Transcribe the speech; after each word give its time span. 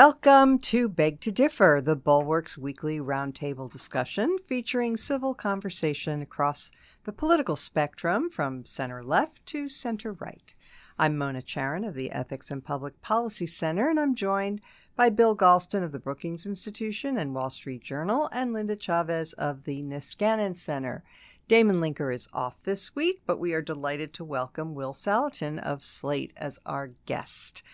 Welcome 0.00 0.60
to 0.60 0.88
Beg 0.88 1.20
to 1.22 1.32
Differ, 1.32 1.82
the 1.84 1.96
Bulwark's 1.96 2.56
weekly 2.56 3.00
roundtable 3.00 3.68
discussion 3.68 4.38
featuring 4.46 4.96
civil 4.96 5.34
conversation 5.34 6.22
across 6.22 6.70
the 7.02 7.10
political 7.10 7.56
spectrum 7.56 8.30
from 8.30 8.64
center 8.64 9.02
left 9.02 9.44
to 9.46 9.68
center 9.68 10.12
right. 10.12 10.54
I'm 11.00 11.18
Mona 11.18 11.42
Charen 11.42 11.84
of 11.84 11.94
the 11.94 12.12
Ethics 12.12 12.52
and 12.52 12.64
Public 12.64 13.02
Policy 13.02 13.46
Center, 13.46 13.88
and 13.88 13.98
I'm 13.98 14.14
joined 14.14 14.60
by 14.94 15.10
Bill 15.10 15.36
Galston 15.36 15.82
of 15.82 15.90
the 15.90 15.98
Brookings 15.98 16.46
Institution 16.46 17.18
and 17.18 17.34
Wall 17.34 17.50
Street 17.50 17.82
Journal, 17.82 18.28
and 18.30 18.52
Linda 18.52 18.76
Chavez 18.76 19.32
of 19.32 19.64
the 19.64 19.82
Niskanen 19.82 20.54
Center. 20.54 21.02
Damon 21.48 21.80
Linker 21.80 22.14
is 22.14 22.28
off 22.32 22.62
this 22.62 22.94
week, 22.94 23.22
but 23.26 23.40
we 23.40 23.52
are 23.52 23.62
delighted 23.62 24.14
to 24.14 24.24
welcome 24.24 24.76
Will 24.76 24.92
Saletan 24.92 25.58
of 25.58 25.82
Slate 25.82 26.34
as 26.36 26.60
our 26.64 26.92
guest. 27.04 27.64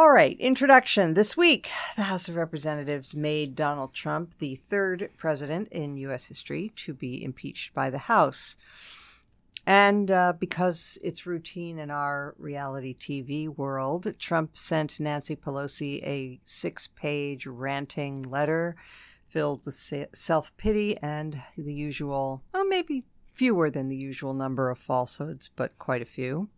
All 0.00 0.12
right, 0.12 0.40
introduction. 0.40 1.12
This 1.12 1.36
week, 1.36 1.68
the 1.94 2.04
House 2.04 2.26
of 2.26 2.34
Representatives 2.34 3.14
made 3.14 3.54
Donald 3.54 3.92
Trump 3.92 4.32
the 4.38 4.54
third 4.54 5.10
president 5.18 5.68
in 5.68 5.98
U.S. 5.98 6.24
history 6.24 6.72
to 6.76 6.94
be 6.94 7.22
impeached 7.22 7.74
by 7.74 7.90
the 7.90 7.98
House. 7.98 8.56
And 9.66 10.10
uh, 10.10 10.32
because 10.40 10.96
it's 11.04 11.26
routine 11.26 11.78
in 11.78 11.90
our 11.90 12.34
reality 12.38 12.96
TV 12.98 13.54
world, 13.54 14.14
Trump 14.18 14.56
sent 14.56 14.98
Nancy 15.00 15.36
Pelosi 15.36 16.02
a 16.02 16.40
six 16.46 16.88
page 16.96 17.44
ranting 17.44 18.22
letter 18.22 18.76
filled 19.26 19.66
with 19.66 19.92
self 20.14 20.56
pity 20.56 20.96
and 21.02 21.42
the 21.58 21.74
usual, 21.74 22.42
well, 22.54 22.66
maybe 22.66 23.04
fewer 23.34 23.68
than 23.68 23.90
the 23.90 23.96
usual 23.96 24.32
number 24.32 24.70
of 24.70 24.78
falsehoods, 24.78 25.50
but 25.54 25.78
quite 25.78 26.00
a 26.00 26.06
few. 26.06 26.48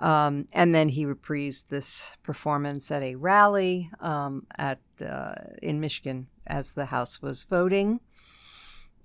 Um, 0.00 0.46
and 0.54 0.74
then 0.74 0.88
he 0.88 1.04
reprised 1.04 1.64
this 1.68 2.16
performance 2.22 2.90
at 2.90 3.02
a 3.02 3.16
rally 3.16 3.90
um, 4.00 4.46
at 4.56 4.80
uh, 5.04 5.34
in 5.62 5.78
Michigan 5.78 6.28
as 6.46 6.72
the 6.72 6.86
House 6.86 7.20
was 7.20 7.44
voting. 7.44 8.00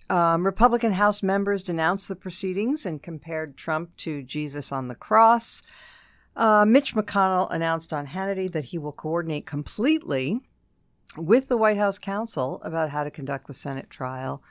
Um, 0.09 0.45
Republican 0.45 0.93
House 0.93 1.21
members 1.21 1.63
denounced 1.63 2.07
the 2.07 2.15
proceedings 2.15 2.85
and 2.85 3.03
compared 3.03 3.57
Trump 3.57 3.95
to 3.97 4.23
Jesus 4.23 4.71
on 4.71 4.87
the 4.87 4.95
cross. 4.95 5.61
Uh, 6.35 6.63
Mitch 6.65 6.95
McConnell 6.95 7.51
announced 7.51 7.91
on 7.91 8.07
Hannity 8.07 8.51
that 8.51 8.65
he 8.65 8.77
will 8.77 8.91
coordinate 8.91 9.45
completely 9.45 10.39
with 11.17 11.47
the 11.47 11.57
White 11.57 11.77
House 11.77 11.97
counsel 11.97 12.61
about 12.63 12.89
how 12.89 13.03
to 13.03 13.11
conduct 13.11 13.47
the 13.47 13.53
Senate 13.53 13.89
trial, 13.89 14.43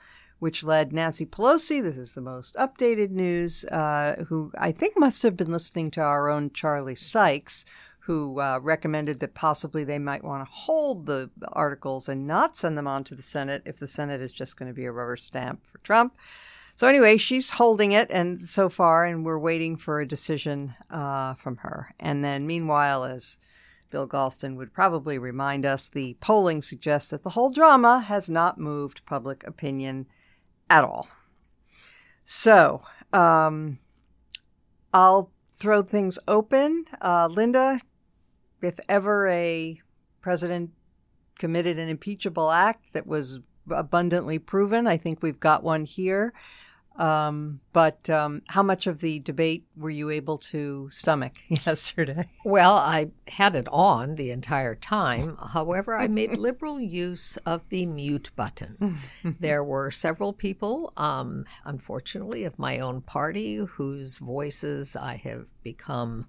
which 0.45 0.63
led 0.63 0.93
Nancy 0.93 1.25
Pelosi, 1.25 1.81
this 1.81 1.97
is 1.97 2.13
the 2.13 2.21
most 2.21 2.53
updated 2.53 3.09
news, 3.09 3.65
uh, 3.65 4.23
who 4.27 4.51
I 4.55 4.71
think 4.71 4.95
must 4.95 5.23
have 5.23 5.35
been 5.35 5.49
listening 5.49 5.89
to 5.89 6.01
our 6.01 6.29
own 6.29 6.51
Charlie 6.51 6.93
Sykes, 6.93 7.65
who 7.97 8.39
uh, 8.39 8.59
recommended 8.61 9.21
that 9.21 9.33
possibly 9.33 9.83
they 9.83 9.97
might 9.97 10.23
want 10.23 10.45
to 10.45 10.53
hold 10.53 11.07
the 11.07 11.31
articles 11.51 12.07
and 12.07 12.27
not 12.27 12.55
send 12.55 12.77
them 12.77 12.85
on 12.85 13.03
to 13.05 13.15
the 13.15 13.23
Senate 13.23 13.63
if 13.65 13.79
the 13.79 13.87
Senate 13.87 14.21
is 14.21 14.31
just 14.31 14.55
going 14.55 14.69
to 14.69 14.75
be 14.75 14.85
a 14.85 14.91
rubber 14.91 15.17
stamp 15.17 15.65
for 15.65 15.79
Trump. 15.79 16.15
So 16.75 16.87
anyway, 16.87 17.17
she's 17.17 17.49
holding 17.49 17.91
it, 17.93 18.11
and 18.11 18.39
so 18.39 18.69
far, 18.69 19.03
and 19.03 19.25
we're 19.25 19.39
waiting 19.39 19.77
for 19.77 19.99
a 19.99 20.07
decision 20.07 20.75
uh, 20.91 21.33
from 21.33 21.57
her. 21.57 21.95
And 21.99 22.23
then, 22.23 22.45
meanwhile, 22.45 23.03
as 23.03 23.39
Bill 23.89 24.07
Galston 24.07 24.57
would 24.57 24.73
probably 24.73 25.17
remind 25.17 25.65
us, 25.65 25.89
the 25.89 26.17
polling 26.21 26.61
suggests 26.61 27.09
that 27.09 27.23
the 27.23 27.31
whole 27.31 27.49
drama 27.49 28.01
has 28.01 28.29
not 28.29 28.59
moved 28.59 29.07
public 29.07 29.43
opinion 29.47 30.05
at 30.69 30.83
all. 30.83 31.07
So, 32.23 32.81
um, 33.13 33.79
I'll 34.93 35.31
throw 35.53 35.81
things 35.81 36.19
open. 36.27 36.85
Uh, 37.01 37.27
Linda, 37.31 37.79
if 38.61 38.79
ever 38.89 39.27
a 39.27 39.79
president 40.21 40.71
committed 41.37 41.77
an 41.77 41.89
impeachable 41.89 42.51
act 42.51 42.93
that 42.93 43.05
was 43.05 43.39
abundantly 43.69 44.39
proven, 44.39 44.87
I 44.87 44.97
think 44.97 45.21
we've 45.21 45.39
got 45.39 45.63
one 45.63 45.85
here. 45.85 46.33
Um, 46.97 47.59
but 47.73 48.09
um, 48.09 48.41
how 48.47 48.63
much 48.63 48.87
of 48.87 49.01
the 49.01 49.19
debate 49.19 49.65
were 49.75 49.89
you 49.89 50.09
able 50.09 50.37
to 50.37 50.89
stomach 50.91 51.33
yesterday? 51.49 52.29
Well, 52.43 52.75
I 52.75 53.11
had 53.27 53.55
it 53.55 53.67
on 53.71 54.15
the 54.15 54.31
entire 54.31 54.75
time. 54.75 55.37
However, 55.37 55.97
I 55.97 56.07
made 56.07 56.37
liberal 56.37 56.79
use 56.79 57.37
of 57.45 57.67
the 57.69 57.85
mute 57.85 58.31
button. 58.35 58.97
there 59.39 59.63
were 59.63 59.91
several 59.91 60.31
people, 60.33 60.93
um, 60.95 61.45
unfortunately, 61.65 62.45
of 62.45 62.57
my 62.57 62.79
own 62.79 63.01
party 63.01 63.57
whose 63.57 64.17
voices 64.17 64.95
I 64.95 65.15
have 65.17 65.49
become 65.63 66.27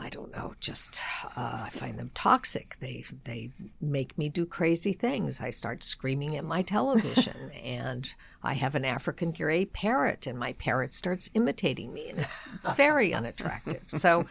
I 0.00 0.08
don't 0.08 0.32
know, 0.32 0.54
just 0.60 1.00
uh, 1.36 1.64
I 1.66 1.70
find 1.70 1.98
them 1.98 2.10
toxic. 2.14 2.76
They 2.80 3.04
they 3.24 3.50
make 3.80 4.16
me 4.16 4.30
do 4.30 4.46
crazy 4.46 4.94
things. 4.94 5.40
I 5.40 5.50
start 5.50 5.82
screaming 5.82 6.36
at 6.36 6.44
my 6.44 6.62
television, 6.62 7.50
and 7.62 8.12
I 8.42 8.54
have 8.54 8.74
an 8.74 8.86
African 8.86 9.30
gray 9.30 9.66
parrot, 9.66 10.26
and 10.26 10.38
my 10.38 10.54
parrot 10.54 10.94
starts 10.94 11.30
imitating 11.34 11.92
me, 11.92 12.08
and 12.08 12.20
it's 12.20 12.38
very 12.76 13.12
unattractive. 13.12 13.82
So, 14.00 14.24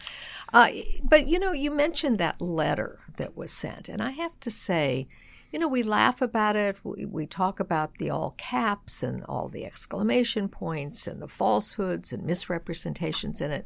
uh, 0.52 0.70
but 1.04 1.28
you 1.28 1.38
know, 1.38 1.52
you 1.52 1.70
mentioned 1.70 2.18
that 2.18 2.40
letter 2.40 2.98
that 3.16 3.36
was 3.36 3.52
sent, 3.52 3.88
and 3.88 4.02
I 4.02 4.10
have 4.10 4.38
to 4.40 4.50
say. 4.50 5.08
You 5.52 5.58
know, 5.58 5.66
we 5.66 5.82
laugh 5.82 6.22
about 6.22 6.54
it. 6.54 6.76
We, 6.84 7.04
we 7.06 7.26
talk 7.26 7.58
about 7.58 7.98
the 7.98 8.08
all 8.08 8.36
caps 8.38 9.02
and 9.02 9.24
all 9.24 9.48
the 9.48 9.66
exclamation 9.66 10.48
points 10.48 11.08
and 11.08 11.20
the 11.20 11.26
falsehoods 11.26 12.12
and 12.12 12.22
misrepresentations 12.22 13.40
in 13.40 13.50
it. 13.50 13.64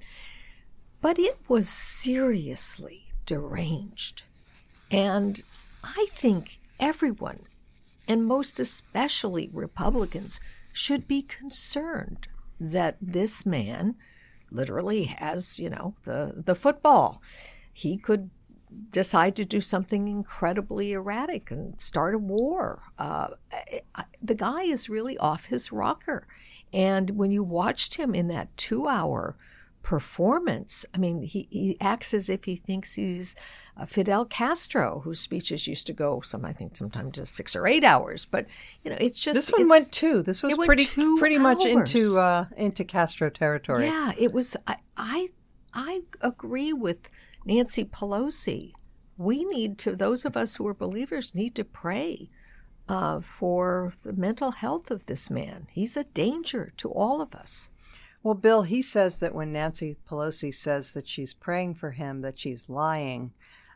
But 1.04 1.18
it 1.18 1.38
was 1.48 1.68
seriously 1.68 3.08
deranged. 3.26 4.22
And 4.90 5.42
I 5.82 6.06
think 6.12 6.58
everyone, 6.80 7.40
and 8.08 8.24
most 8.24 8.58
especially 8.58 9.50
Republicans, 9.52 10.40
should 10.72 11.06
be 11.06 11.20
concerned 11.20 12.28
that 12.58 12.96
this 13.02 13.44
man 13.44 13.96
literally 14.50 15.04
has, 15.04 15.58
you 15.58 15.68
know, 15.68 15.94
the, 16.04 16.42
the 16.42 16.54
football. 16.54 17.20
He 17.70 17.98
could 17.98 18.30
decide 18.90 19.36
to 19.36 19.44
do 19.44 19.60
something 19.60 20.08
incredibly 20.08 20.94
erratic 20.94 21.50
and 21.50 21.74
start 21.82 22.14
a 22.14 22.18
war. 22.18 22.80
Uh, 22.98 23.28
the 24.22 24.34
guy 24.34 24.62
is 24.62 24.88
really 24.88 25.18
off 25.18 25.44
his 25.44 25.70
rocker. 25.70 26.26
And 26.72 27.10
when 27.10 27.30
you 27.30 27.42
watched 27.42 27.96
him 27.96 28.14
in 28.14 28.28
that 28.28 28.56
two 28.56 28.88
hour 28.88 29.36
performance. 29.84 30.86
I 30.94 30.98
mean, 30.98 31.22
he, 31.22 31.46
he 31.50 31.76
acts 31.80 32.14
as 32.14 32.28
if 32.28 32.44
he 32.44 32.56
thinks 32.56 32.94
he's 32.94 33.36
uh, 33.76 33.84
Fidel 33.84 34.24
Castro, 34.24 35.02
whose 35.04 35.20
speeches 35.20 35.68
used 35.68 35.86
to 35.86 35.92
go 35.92 36.20
some, 36.22 36.44
I 36.44 36.52
think, 36.52 36.74
sometimes 36.74 37.14
to 37.16 37.26
six 37.26 37.54
or 37.54 37.66
eight 37.66 37.84
hours. 37.84 38.24
But 38.24 38.46
you 38.82 38.90
know, 38.90 38.96
it's 38.98 39.22
just 39.22 39.34
this 39.34 39.52
one 39.52 39.68
went 39.68 39.92
two. 39.92 40.22
This 40.22 40.42
was 40.42 40.56
pretty 40.56 40.86
pretty 41.18 41.36
hours. 41.36 41.58
much 41.58 41.64
into 41.66 42.18
uh, 42.18 42.46
into 42.56 42.82
Castro 42.84 43.30
territory. 43.30 43.84
Yeah, 43.84 44.12
it 44.18 44.32
was. 44.32 44.56
I, 44.66 44.78
I 44.96 45.28
I 45.72 46.00
agree 46.20 46.72
with 46.72 47.10
Nancy 47.44 47.84
Pelosi. 47.84 48.72
We 49.18 49.44
need 49.44 49.78
to 49.80 49.94
those 49.94 50.24
of 50.24 50.36
us 50.36 50.56
who 50.56 50.66
are 50.66 50.74
believers 50.74 51.34
need 51.34 51.54
to 51.54 51.64
pray. 51.64 52.30
Uh, 52.86 53.18
for 53.18 53.94
the 54.02 54.12
mental 54.12 54.50
health 54.50 54.90
of 54.90 55.06
this 55.06 55.30
man. 55.30 55.66
He's 55.70 55.96
a 55.96 56.04
danger 56.04 56.70
to 56.76 56.90
all 56.90 57.22
of 57.22 57.34
us. 57.34 57.70
Well, 58.24 58.34
Bill, 58.34 58.62
he 58.62 58.80
says 58.80 59.18
that 59.18 59.34
when 59.34 59.52
Nancy 59.52 59.98
Pelosi 60.08 60.54
says 60.54 60.92
that 60.92 61.06
she's 61.06 61.34
praying 61.34 61.74
for 61.74 61.90
him, 61.90 62.22
that 62.22 62.40
she's 62.40 62.70
lying. 62.70 63.34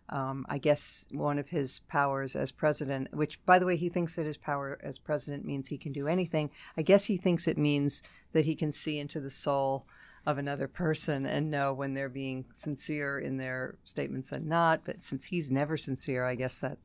Um, 0.09 0.47
I 0.49 0.57
guess 0.57 1.05
one 1.11 1.39
of 1.39 1.51
his 1.51 1.81
powers 1.81 2.35
as 2.35 2.51
president, 2.51 3.13
which, 3.13 3.45
by 3.45 3.59
the 3.59 3.67
way, 3.67 3.77
he 3.77 3.91
thinks 3.91 4.17
that 4.17 4.25
his 4.25 4.39
power 4.39 4.79
as 4.83 4.97
president 4.97 5.45
means 5.45 5.69
he 5.69 5.77
can 5.77 5.93
do 5.93 6.09
anything. 6.09 6.51
I 6.79 6.83
guess 6.83 7.05
he 7.05 7.19
thinks 7.19 7.47
it 7.47 7.59
means 7.59 8.03
that 8.33 8.47
he 8.47 8.55
can 8.55 8.73
see 8.73 8.99
into 8.99 9.21
the 9.21 9.29
soul 9.29 9.85
of 10.25 10.39
another 10.39 10.67
person 10.67 11.27
and 11.27 11.51
know 11.51 11.75
when 11.75 11.93
they're 11.93 12.09
being 12.09 12.47
sincere 12.55 13.19
in 13.19 13.37
their 13.37 13.77
statements 13.85 14.33
and 14.33 14.47
not. 14.47 14.81
But 14.83 15.05
since 15.05 15.27
he's 15.27 15.51
never 15.51 15.77
sincere, 15.77 16.25
I 16.25 16.37
guess 16.37 16.61
that 16.61 16.79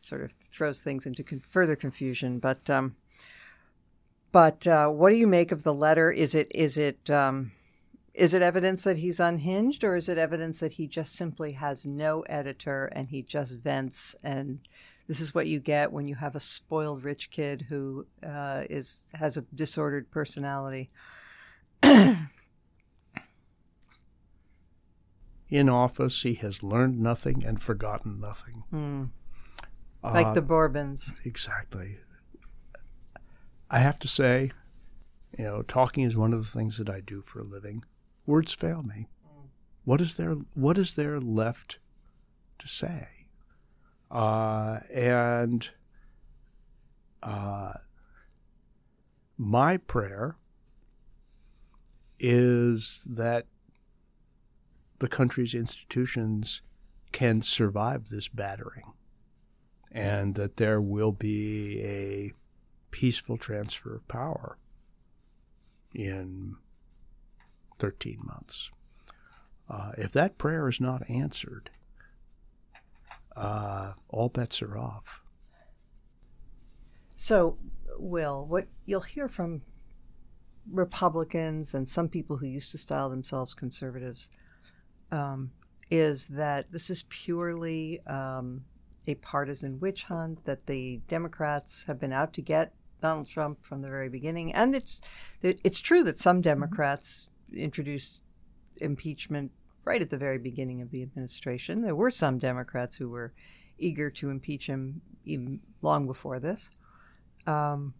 sort 0.00 0.22
of 0.22 0.34
throws 0.50 0.80
things 0.80 1.06
into 1.06 1.22
con- 1.22 1.38
further 1.38 1.76
confusion. 1.76 2.40
But 2.40 2.68
um, 2.68 2.96
but 4.36 4.66
uh, 4.66 4.88
what 4.88 5.08
do 5.08 5.16
you 5.16 5.26
make 5.26 5.50
of 5.50 5.62
the 5.62 5.72
letter? 5.72 6.12
Is 6.12 6.34
it 6.34 6.52
is 6.54 6.76
it 6.76 7.08
um, 7.08 7.52
is 8.12 8.34
it 8.34 8.42
evidence 8.42 8.84
that 8.84 8.98
he's 8.98 9.18
unhinged, 9.18 9.82
or 9.82 9.96
is 9.96 10.10
it 10.10 10.18
evidence 10.18 10.60
that 10.60 10.72
he 10.72 10.86
just 10.86 11.16
simply 11.16 11.52
has 11.52 11.86
no 11.86 12.20
editor 12.20 12.90
and 12.92 13.08
he 13.08 13.22
just 13.22 13.54
vents? 13.54 14.14
And 14.22 14.58
this 15.08 15.22
is 15.22 15.34
what 15.34 15.46
you 15.46 15.58
get 15.58 15.90
when 15.90 16.06
you 16.06 16.16
have 16.16 16.36
a 16.36 16.40
spoiled 16.40 17.02
rich 17.02 17.30
kid 17.30 17.64
who 17.66 18.04
uh, 18.22 18.64
is 18.68 18.98
has 19.14 19.38
a 19.38 19.44
disordered 19.54 20.10
personality. 20.10 20.90
In 21.82 22.28
office, 25.70 26.24
he 26.24 26.34
has 26.34 26.62
learned 26.62 27.00
nothing 27.00 27.42
and 27.42 27.58
forgotten 27.58 28.20
nothing. 28.20 28.64
Mm. 28.70 29.08
Like 30.04 30.26
uh, 30.26 30.34
the 30.34 30.42
Bourbons. 30.42 31.14
Exactly. 31.24 32.00
I 33.70 33.80
have 33.80 33.98
to 34.00 34.08
say, 34.08 34.52
you 35.36 35.44
know, 35.44 35.62
talking 35.62 36.04
is 36.04 36.16
one 36.16 36.32
of 36.32 36.44
the 36.44 36.58
things 36.58 36.78
that 36.78 36.88
I 36.88 37.00
do 37.00 37.20
for 37.20 37.40
a 37.40 37.44
living. 37.44 37.84
Words 38.24 38.52
fail 38.52 38.82
me. 38.82 39.08
What 39.84 40.00
is 40.00 40.16
there 40.16 40.34
what 40.54 40.78
is 40.78 40.94
there 40.94 41.20
left 41.20 41.78
to 42.58 42.66
say? 42.66 43.08
Uh, 44.10 44.80
and 44.92 45.68
uh, 47.22 47.72
my 49.36 49.76
prayer 49.76 50.36
is 52.18 53.06
that 53.08 53.46
the 54.98 55.08
country's 55.08 55.54
institutions 55.54 56.62
can 57.12 57.42
survive 57.42 58.08
this 58.08 58.28
battering 58.28 58.92
and 59.92 60.34
that 60.34 60.56
there 60.56 60.80
will 60.80 61.12
be 61.12 61.80
a 61.82 62.32
peaceful 62.96 63.36
transfer 63.36 63.94
of 63.94 64.08
power 64.08 64.56
in 65.94 66.56
13 67.78 68.18
months. 68.24 68.70
Uh, 69.68 69.92
if 69.98 70.12
that 70.12 70.38
prayer 70.38 70.66
is 70.66 70.80
not 70.80 71.02
answered, 71.10 71.68
uh, 73.36 73.92
all 74.08 74.30
bets 74.30 74.62
are 74.62 74.78
off. 74.78 75.22
So, 77.14 77.58
Will, 77.98 78.46
what 78.46 78.66
you'll 78.86 79.02
hear 79.02 79.28
from 79.28 79.60
Republicans 80.72 81.74
and 81.74 81.86
some 81.86 82.08
people 82.08 82.38
who 82.38 82.46
used 82.46 82.70
to 82.72 82.78
style 82.78 83.10
themselves 83.10 83.52
conservatives 83.52 84.30
um, 85.12 85.50
is 85.90 86.28
that 86.28 86.72
this 86.72 86.88
is 86.88 87.04
purely 87.10 88.00
um, 88.06 88.64
a 89.06 89.16
partisan 89.16 89.78
witch 89.80 90.04
hunt, 90.04 90.42
that 90.46 90.64
the 90.64 91.02
Democrats 91.08 91.84
have 91.86 92.00
been 92.00 92.14
out 92.14 92.32
to 92.32 92.40
get 92.40 92.72
Donald 93.00 93.28
Trump 93.28 93.64
from 93.64 93.82
the 93.82 93.88
very 93.88 94.08
beginning. 94.08 94.54
And 94.54 94.74
it's, 94.74 95.00
it's 95.42 95.78
true 95.78 96.02
that 96.04 96.20
some 96.20 96.40
Democrats 96.40 97.28
mm-hmm. 97.50 97.62
introduced 97.62 98.22
impeachment 98.78 99.52
right 99.84 100.02
at 100.02 100.10
the 100.10 100.18
very 100.18 100.38
beginning 100.38 100.82
of 100.82 100.90
the 100.90 101.02
administration. 101.02 101.82
There 101.82 101.94
were 101.94 102.10
some 102.10 102.38
Democrats 102.38 102.96
who 102.96 103.08
were 103.08 103.32
eager 103.78 104.10
to 104.10 104.30
impeach 104.30 104.66
him 104.66 105.00
even 105.24 105.60
long 105.82 106.06
before 106.06 106.40
this. 106.40 106.70
Um, 107.46 107.94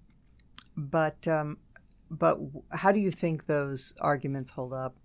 but 0.76 1.26
um, 1.28 1.58
but 2.10 2.38
how 2.70 2.92
do 2.92 3.00
you 3.00 3.10
think 3.10 3.46
those 3.46 3.94
arguments 4.00 4.50
hold 4.50 4.72
up? 4.72 4.96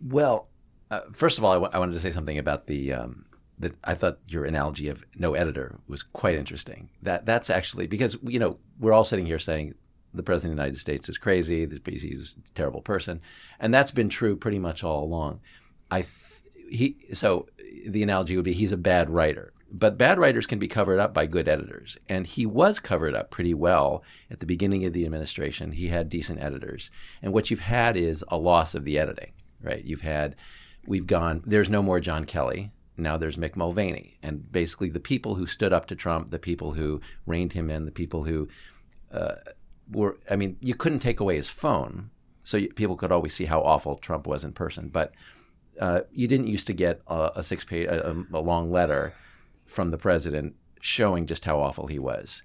Well, 0.00 0.48
uh, 0.90 1.00
first 1.12 1.38
of 1.38 1.44
all, 1.44 1.52
I, 1.52 1.54
w- 1.54 1.70
I 1.72 1.78
wanted 1.78 1.94
to 1.94 2.00
say 2.00 2.10
something 2.10 2.38
about 2.38 2.66
the 2.66 2.92
um, 2.92 3.26
that 3.58 3.74
I 3.84 3.94
thought 3.94 4.18
your 4.28 4.44
analogy 4.44 4.88
of 4.88 5.04
no 5.16 5.34
editor 5.34 5.78
was 5.88 6.02
quite 6.02 6.36
interesting. 6.36 6.90
That 7.02 7.26
that's 7.26 7.50
actually 7.50 7.86
because 7.86 8.16
you 8.22 8.38
know 8.38 8.58
we're 8.78 8.92
all 8.92 9.04
sitting 9.04 9.26
here 9.26 9.38
saying 9.38 9.74
the 10.14 10.22
president 10.22 10.52
of 10.52 10.56
the 10.56 10.62
United 10.62 10.80
States 10.80 11.08
is 11.08 11.18
crazy, 11.18 11.64
this 11.64 11.80
he's 11.84 12.36
a 12.38 12.54
terrible 12.54 12.80
person, 12.80 13.20
and 13.60 13.72
that's 13.74 13.90
been 13.90 14.08
true 14.08 14.36
pretty 14.36 14.58
much 14.58 14.82
all 14.82 15.04
along. 15.04 15.40
I 15.90 16.02
th- 16.02 16.42
he 16.70 16.96
so 17.14 17.46
the 17.86 18.02
analogy 18.02 18.36
would 18.36 18.44
be 18.44 18.52
he's 18.52 18.72
a 18.72 18.76
bad 18.76 19.10
writer. 19.10 19.52
But 19.70 19.98
bad 19.98 20.18
writers 20.18 20.46
can 20.46 20.58
be 20.58 20.68
covered 20.68 20.98
up 20.98 21.12
by 21.12 21.26
good 21.26 21.48
editors. 21.48 21.98
And 22.08 22.26
he 22.26 22.46
was 22.46 22.78
covered 22.78 23.14
up 23.14 23.30
pretty 23.30 23.52
well 23.52 24.02
at 24.30 24.40
the 24.40 24.46
beginning 24.46 24.84
of 24.86 24.94
the 24.94 25.04
administration. 25.04 25.72
He 25.72 25.88
had 25.88 26.08
decent 26.08 26.40
editors. 26.40 26.90
And 27.20 27.32
what 27.32 27.50
you've 27.50 27.60
had 27.60 27.96
is 27.96 28.24
a 28.28 28.38
loss 28.38 28.74
of 28.74 28.84
the 28.84 28.98
editing, 28.98 29.32
right? 29.62 29.84
You've 29.84 30.00
had, 30.00 30.36
we've 30.86 31.06
gone, 31.06 31.42
there's 31.44 31.68
no 31.68 31.82
more 31.82 32.00
John 32.00 32.24
Kelly. 32.24 32.70
Now 32.98 33.16
there's 33.16 33.36
Mick 33.36 33.56
Mulvaney. 33.56 34.18
And 34.22 34.50
basically 34.50 34.90
the 34.90 35.00
people 35.00 35.36
who 35.36 35.46
stood 35.46 35.72
up 35.72 35.86
to 35.86 35.96
Trump, 35.96 36.30
the 36.30 36.38
people 36.38 36.72
who 36.72 37.00
reined 37.26 37.52
him 37.52 37.70
in, 37.70 37.86
the 37.86 37.92
people 37.92 38.24
who 38.24 38.48
uh, 39.12 39.36
were, 39.90 40.18
I 40.30 40.36
mean, 40.36 40.56
you 40.60 40.74
couldn't 40.74 40.98
take 40.98 41.20
away 41.20 41.36
his 41.36 41.48
phone. 41.48 42.10
So 42.42 42.56
you, 42.56 42.72
people 42.72 42.96
could 42.96 43.12
always 43.12 43.34
see 43.34 43.44
how 43.44 43.60
awful 43.60 43.96
Trump 43.96 44.26
was 44.26 44.44
in 44.44 44.52
person. 44.52 44.88
But 44.88 45.12
uh, 45.80 46.00
you 46.12 46.26
didn't 46.26 46.48
used 46.48 46.66
to 46.66 46.72
get 46.72 47.00
a, 47.06 47.30
a 47.36 47.42
six 47.42 47.64
page, 47.64 47.86
a, 47.86 48.24
a 48.32 48.40
long 48.40 48.70
letter 48.70 49.14
from 49.66 49.90
the 49.90 49.98
president 49.98 50.56
showing 50.80 51.26
just 51.26 51.44
how 51.44 51.60
awful 51.60 51.86
he 51.86 51.98
was. 51.98 52.42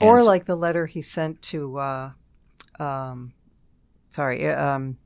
And 0.00 0.10
or 0.10 0.22
like 0.22 0.44
the 0.44 0.56
letter 0.56 0.86
he 0.86 1.02
sent 1.02 1.40
to, 1.42 1.78
uh, 1.78 2.10
um, 2.80 3.32
sorry, 4.10 4.46
uh, 4.46 4.74
um, 4.74 4.98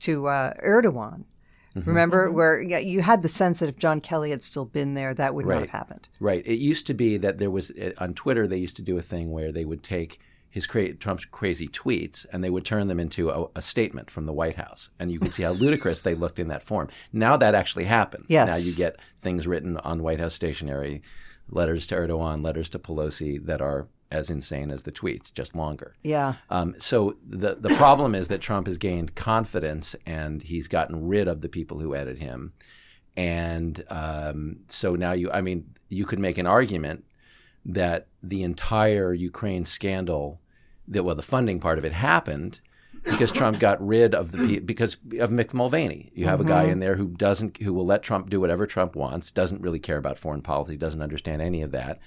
to 0.00 0.26
uh, 0.26 0.52
Erdogan. 0.64 1.24
Mm-hmm. 1.76 1.88
Remember, 1.88 2.26
mm-hmm. 2.26 2.36
where 2.36 2.60
you 2.60 3.02
had 3.02 3.22
the 3.22 3.28
sense 3.28 3.58
that 3.60 3.68
if 3.68 3.76
John 3.76 4.00
Kelly 4.00 4.30
had 4.30 4.42
still 4.42 4.64
been 4.64 4.94
there, 4.94 5.12
that 5.14 5.34
would 5.34 5.44
right. 5.44 5.56
not 5.56 5.60
have 5.62 5.70
happened. 5.70 6.08
Right. 6.20 6.46
It 6.46 6.58
used 6.58 6.86
to 6.86 6.94
be 6.94 7.18
that 7.18 7.38
there 7.38 7.50
was 7.50 7.70
uh, 7.70 7.92
on 7.98 8.14
Twitter 8.14 8.46
they 8.46 8.56
used 8.56 8.76
to 8.76 8.82
do 8.82 8.96
a 8.96 9.02
thing 9.02 9.30
where 9.30 9.52
they 9.52 9.64
would 9.64 9.82
take 9.82 10.18
his 10.48 10.66
cra- 10.66 10.94
Trump's 10.94 11.26
crazy 11.26 11.68
tweets 11.68 12.24
and 12.32 12.42
they 12.42 12.48
would 12.48 12.64
turn 12.64 12.88
them 12.88 12.98
into 12.98 13.28
a, 13.28 13.46
a, 13.56 13.60
statement 13.60 14.10
from 14.10 14.24
the 14.24 14.32
White 14.32 14.56
House, 14.56 14.88
and 14.98 15.12
you 15.12 15.20
could 15.20 15.34
see 15.34 15.42
how 15.42 15.50
ludicrous 15.52 16.00
they 16.00 16.14
looked 16.14 16.38
in 16.38 16.48
that 16.48 16.62
form. 16.62 16.88
Now 17.12 17.36
that 17.36 17.54
actually 17.54 17.84
happens. 17.84 18.24
Yes. 18.28 18.48
Now 18.48 18.56
you 18.56 18.74
get 18.74 18.98
things 19.18 19.46
written 19.46 19.76
on 19.76 20.02
White 20.02 20.18
House 20.18 20.32
stationery, 20.32 21.02
letters 21.50 21.86
to 21.88 21.96
Erdogan, 21.96 22.42
letters 22.42 22.70
to 22.70 22.78
Pelosi 22.78 23.44
that 23.44 23.60
are 23.60 23.88
as 24.10 24.30
insane 24.30 24.70
as 24.70 24.84
the 24.84 24.92
tweets, 24.92 25.32
just 25.32 25.54
longer. 25.54 25.94
Yeah. 26.02 26.34
Um, 26.50 26.74
so 26.78 27.16
the 27.26 27.56
the 27.56 27.74
problem 27.76 28.14
is 28.14 28.28
that 28.28 28.40
Trump 28.40 28.66
has 28.66 28.78
gained 28.78 29.14
confidence 29.14 29.96
and 30.06 30.42
he's 30.42 30.68
gotten 30.68 31.06
rid 31.06 31.28
of 31.28 31.40
the 31.40 31.48
people 31.48 31.78
who 31.78 31.94
edit 31.94 32.18
him, 32.18 32.52
and 33.16 33.84
um, 33.88 34.60
so 34.68 34.94
now 34.94 35.12
you, 35.12 35.30
I 35.30 35.40
mean, 35.40 35.74
you 35.88 36.06
could 36.06 36.18
make 36.18 36.38
an 36.38 36.46
argument 36.46 37.04
that 37.64 38.06
the 38.22 38.42
entire 38.42 39.12
Ukraine 39.12 39.64
scandal 39.64 40.40
that 40.88 41.02
well 41.02 41.16
the 41.16 41.22
funding 41.22 41.58
part 41.58 41.78
of 41.78 41.84
it 41.84 41.92
happened 41.92 42.60
because 43.06 43.30
Trump 43.32 43.58
got 43.58 43.84
rid 43.84 44.14
of 44.14 44.32
the 44.32 44.58
because 44.58 44.94
of 45.18 45.30
Mick 45.30 45.54
Mulvaney. 45.54 46.10
You 46.14 46.26
have 46.26 46.40
mm-hmm. 46.40 46.48
a 46.48 46.50
guy 46.50 46.62
mm-hmm. 46.64 46.72
in 46.72 46.80
there 46.80 46.96
who 46.96 47.08
doesn't 47.08 47.58
who 47.58 47.72
will 47.72 47.86
let 47.86 48.02
Trump 48.02 48.30
do 48.30 48.40
whatever 48.40 48.66
Trump 48.66 48.96
wants, 48.96 49.30
doesn't 49.30 49.62
really 49.62 49.78
care 49.78 49.96
about 49.96 50.18
foreign 50.18 50.42
policy, 50.42 50.76
doesn't 50.76 51.02
understand 51.02 51.40
any 51.40 51.62
of 51.62 51.70
that, 51.72 51.98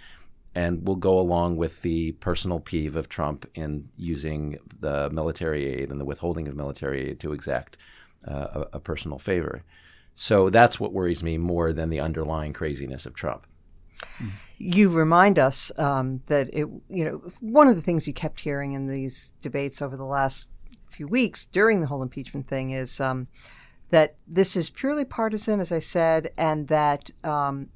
and 0.55 0.87
will 0.87 0.95
go 0.95 1.19
along 1.19 1.57
with 1.57 1.81
the 1.81 2.13
personal 2.13 2.59
peeve 2.59 2.95
of 2.95 3.07
Trump 3.07 3.49
in 3.53 3.89
using 3.95 4.57
the 4.79 5.09
military 5.11 5.65
aid 5.65 5.89
and 5.89 5.99
the 5.99 6.05
withholding 6.05 6.47
of 6.47 6.55
military 6.55 7.09
aid 7.09 7.19
to 7.19 7.33
exact 7.33 7.77
uh, 8.27 8.63
a, 8.73 8.77
a 8.77 8.79
personal 8.79 9.19
favor. 9.19 9.63
So 10.15 10.49
that's 10.49 10.79
what 10.79 10.91
worries 10.91 11.23
me 11.23 11.37
more 11.37 11.71
than 11.71 11.89
the 11.89 11.99
underlying 12.01 12.51
craziness 12.51 13.05
of 13.05 13.13
Trump. 13.13 13.47
You 14.57 14.89
remind 14.89 15.39
us 15.39 15.71
um, 15.77 16.21
that 16.27 16.49
it, 16.53 16.67
you 16.89 17.05
know, 17.05 17.31
one 17.39 17.67
of 17.67 17.75
the 17.75 17.81
things 17.81 18.07
you 18.07 18.13
kept 18.13 18.41
hearing 18.41 18.71
in 18.71 18.87
these 18.87 19.31
debates 19.41 19.81
over 19.81 19.95
the 19.95 20.05
last 20.05 20.47
few 20.89 21.07
weeks 21.07 21.45
during 21.45 21.79
the 21.79 21.87
whole 21.87 22.01
impeachment 22.01 22.47
thing 22.47 22.71
is 22.71 22.99
um, 22.99 23.27
that 23.91 24.15
this 24.27 24.55
is 24.55 24.69
purely 24.69 25.05
partisan, 25.05 25.59
as 25.59 25.71
I 25.71 25.79
said, 25.79 26.31
and 26.37 26.67
that 26.67 27.09
um, 27.23 27.69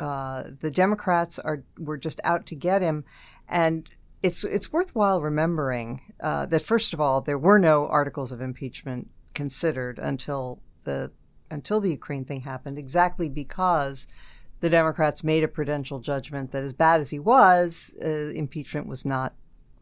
uh, 0.00 0.44
the 0.60 0.70
Democrats 0.70 1.38
are 1.38 1.62
were 1.78 1.98
just 1.98 2.20
out 2.24 2.46
to 2.46 2.54
get 2.54 2.82
him, 2.82 3.04
and 3.48 3.88
it's 4.22 4.44
it's 4.44 4.72
worthwhile 4.72 5.20
remembering 5.20 6.00
uh, 6.20 6.46
that 6.46 6.62
first 6.62 6.92
of 6.92 7.00
all, 7.00 7.20
there 7.20 7.38
were 7.38 7.58
no 7.58 7.86
articles 7.86 8.32
of 8.32 8.40
impeachment 8.40 9.10
considered 9.34 9.98
until 9.98 10.60
the 10.84 11.10
until 11.50 11.80
the 11.80 11.90
Ukraine 11.90 12.24
thing 12.24 12.40
happened, 12.40 12.78
exactly 12.78 13.28
because 13.28 14.06
the 14.60 14.70
Democrats 14.70 15.22
made 15.22 15.44
a 15.44 15.48
prudential 15.48 16.00
judgment 16.00 16.52
that, 16.52 16.64
as 16.64 16.72
bad 16.72 17.00
as 17.00 17.10
he 17.10 17.18
was, 17.18 17.94
uh, 18.02 18.08
impeachment 18.08 18.86
was 18.86 19.04
not 19.04 19.34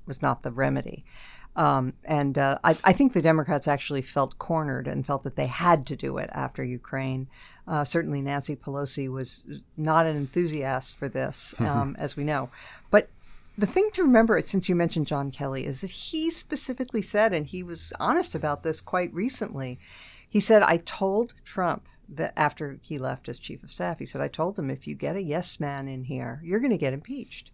was 0.06 0.20
not 0.20 0.42
the 0.42 0.50
remedy. 0.50 1.04
Um, 1.54 1.92
and 2.04 2.38
uh, 2.38 2.58
I, 2.64 2.70
I, 2.82 2.92
think 2.94 3.12
the 3.12 3.20
Democrats 3.20 3.68
actually 3.68 4.00
felt 4.00 4.38
cornered 4.38 4.88
and 4.88 5.04
felt 5.04 5.22
that 5.24 5.36
they 5.36 5.46
had 5.46 5.86
to 5.88 5.96
do 5.96 6.16
it 6.16 6.30
after 6.32 6.64
Ukraine. 6.64 7.28
Uh, 7.66 7.84
certainly, 7.84 8.20
Nancy 8.20 8.56
Pelosi 8.56 9.08
was 9.08 9.44
not 9.76 10.06
an 10.06 10.16
enthusiast 10.16 10.96
for 10.96 11.08
this, 11.08 11.54
mm-hmm. 11.56 11.66
um, 11.66 11.96
as 11.98 12.16
we 12.16 12.24
know. 12.24 12.50
But 12.90 13.08
the 13.56 13.66
thing 13.66 13.88
to 13.92 14.02
remember, 14.02 14.40
since 14.42 14.68
you 14.68 14.74
mentioned 14.74 15.06
John 15.06 15.30
Kelly, 15.30 15.64
is 15.66 15.80
that 15.80 15.90
he 15.90 16.30
specifically 16.30 17.02
said, 17.02 17.32
and 17.32 17.46
he 17.46 17.62
was 17.62 17.92
honest 18.00 18.34
about 18.34 18.62
this 18.62 18.80
quite 18.80 19.14
recently. 19.14 19.78
He 20.28 20.40
said, 20.40 20.62
"I 20.62 20.78
told 20.78 21.34
Trump 21.44 21.86
that 22.16 22.32
after 22.36 22.78
he 22.82 22.98
left 22.98 23.28
as 23.28 23.38
chief 23.38 23.62
of 23.62 23.70
staff, 23.70 23.98
he 23.98 24.06
said, 24.06 24.20
I 24.20 24.28
told 24.28 24.58
him 24.58 24.70
if 24.70 24.86
you 24.86 24.94
get 24.94 25.16
a 25.16 25.22
yes 25.22 25.58
man 25.58 25.88
in 25.88 26.04
here, 26.04 26.40
you're 26.44 26.60
going 26.60 26.72
to 26.72 26.78
get 26.78 26.92
impeached. 26.92 27.50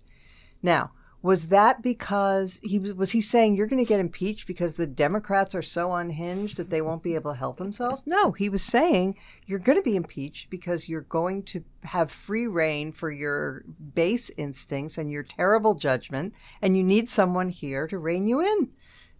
Now, 0.62 0.90
was 1.20 1.48
that 1.48 1.82
because 1.82 2.60
he 2.62 2.78
was 2.78 3.10
he 3.10 3.20
saying 3.20 3.56
you're 3.56 3.66
going 3.66 3.84
to 3.84 3.88
get 3.88 4.00
impeached 4.00 4.46
because 4.46 4.74
the 4.74 4.86
Democrats 4.86 5.54
are 5.54 5.62
so 5.62 5.94
unhinged 5.94 6.56
that 6.56 6.70
they 6.70 6.80
won't 6.80 7.02
be 7.02 7.14
able 7.14 7.32
to 7.32 7.38
help 7.38 7.58
themselves? 7.58 8.02
No, 8.06 8.32
he 8.32 8.48
was 8.48 8.62
saying 8.62 9.16
you're 9.46 9.58
going 9.58 9.78
to 9.78 9.82
be 9.82 9.96
impeached 9.96 10.48
because 10.48 10.88
you're 10.88 11.00
going 11.02 11.42
to 11.44 11.64
have 11.82 12.10
free 12.10 12.46
rein 12.46 12.92
for 12.92 13.10
your 13.10 13.64
base 13.94 14.30
instincts 14.36 14.96
and 14.96 15.10
your 15.10 15.24
terrible 15.24 15.74
judgment, 15.74 16.34
and 16.62 16.76
you 16.76 16.84
need 16.84 17.08
someone 17.08 17.50
here 17.50 17.86
to 17.88 17.98
rein 17.98 18.28
you 18.28 18.40
in 18.40 18.70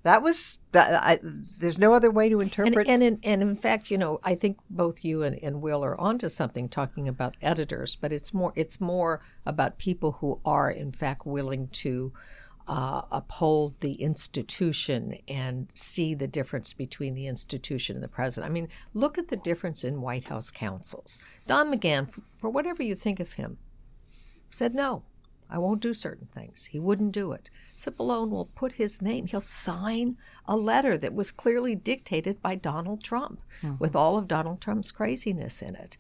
that 0.03 0.23
was 0.23 0.59
that. 0.73 1.03
I, 1.03 1.19
there's 1.23 1.79
no 1.79 1.93
other 1.93 2.11
way 2.11 2.29
to 2.29 2.41
interpret. 2.41 2.89
And, 2.89 3.03
and 3.03 3.21
in, 3.25 3.31
and 3.31 3.43
in 3.43 3.57
fact, 3.57 3.91
you 3.91 3.99
know, 3.99 4.21
I 4.23 4.35
think 4.35 4.59
both 4.71 5.05
you 5.05 5.23
and, 5.23 5.39
and 5.43 5.61
Will 5.61 5.85
are 5.85 6.01
onto 6.01 6.29
something 6.29 6.69
talking 6.69 7.09
about 7.09 7.37
editors, 7.43 7.97
but 7.97 8.13
it's 8.13 8.33
more 8.33 8.53
it's 8.55 8.81
more 8.81 9.21
about 9.45 9.79
people 9.79 10.13
who 10.21 10.41
are 10.45 10.71
in 10.71 10.93
fact 10.93 11.27
willing 11.27 11.69
to 11.69 12.13
uh, 12.69 13.03
uphold 13.11 13.81
the 13.81 13.95
institution 13.95 15.19
and 15.27 15.73
see 15.75 16.15
the 16.15 16.29
difference 16.29 16.73
between 16.75 17.15
the 17.15 17.27
institution 17.27 17.97
and 17.97 18.05
the 18.05 18.09
president. 18.09 18.49
I 18.49 18.53
mean, 18.53 18.69
look 18.93 19.17
at 19.17 19.29
the 19.29 19.37
difference 19.37 19.85
in 19.85 20.03
White 20.03 20.25
House 20.25 20.51
counsels. 20.51 21.19
Don 21.47 21.73
McGahn, 21.73 22.11
for 22.39 22.51
whatever 22.51 22.83
you 22.83 22.95
think 22.95 23.21
of 23.21 23.33
him, 23.33 23.57
said 24.51 24.75
no. 24.75 25.03
I 25.51 25.59
won't 25.59 25.81
do 25.81 25.95
certain 25.95 26.27
things. 26.27 26.67
He 26.67 26.79
wouldn't 26.79 27.13
do 27.13 27.33
it. 27.33 27.51
Cipollone 27.77 28.31
will 28.31 28.51
put 28.55 28.73
his 28.73 29.01
name, 29.01 29.27
he'll 29.27 29.41
sign 29.41 30.17
a 30.47 30.57
letter 30.57 30.97
that 30.99 31.15
was 31.15 31.31
clearly 31.31 31.75
dictated 31.75 32.43
by 32.43 32.55
Donald 32.55 33.03
Trump 33.03 33.41
mm-hmm. 33.63 33.77
with 33.79 33.97
all 33.97 34.19
of 34.19 34.29
Donald 34.29 34.61
Trump's 34.61 34.91
craziness 34.91 35.63
in 35.63 35.75
it. 35.75 35.97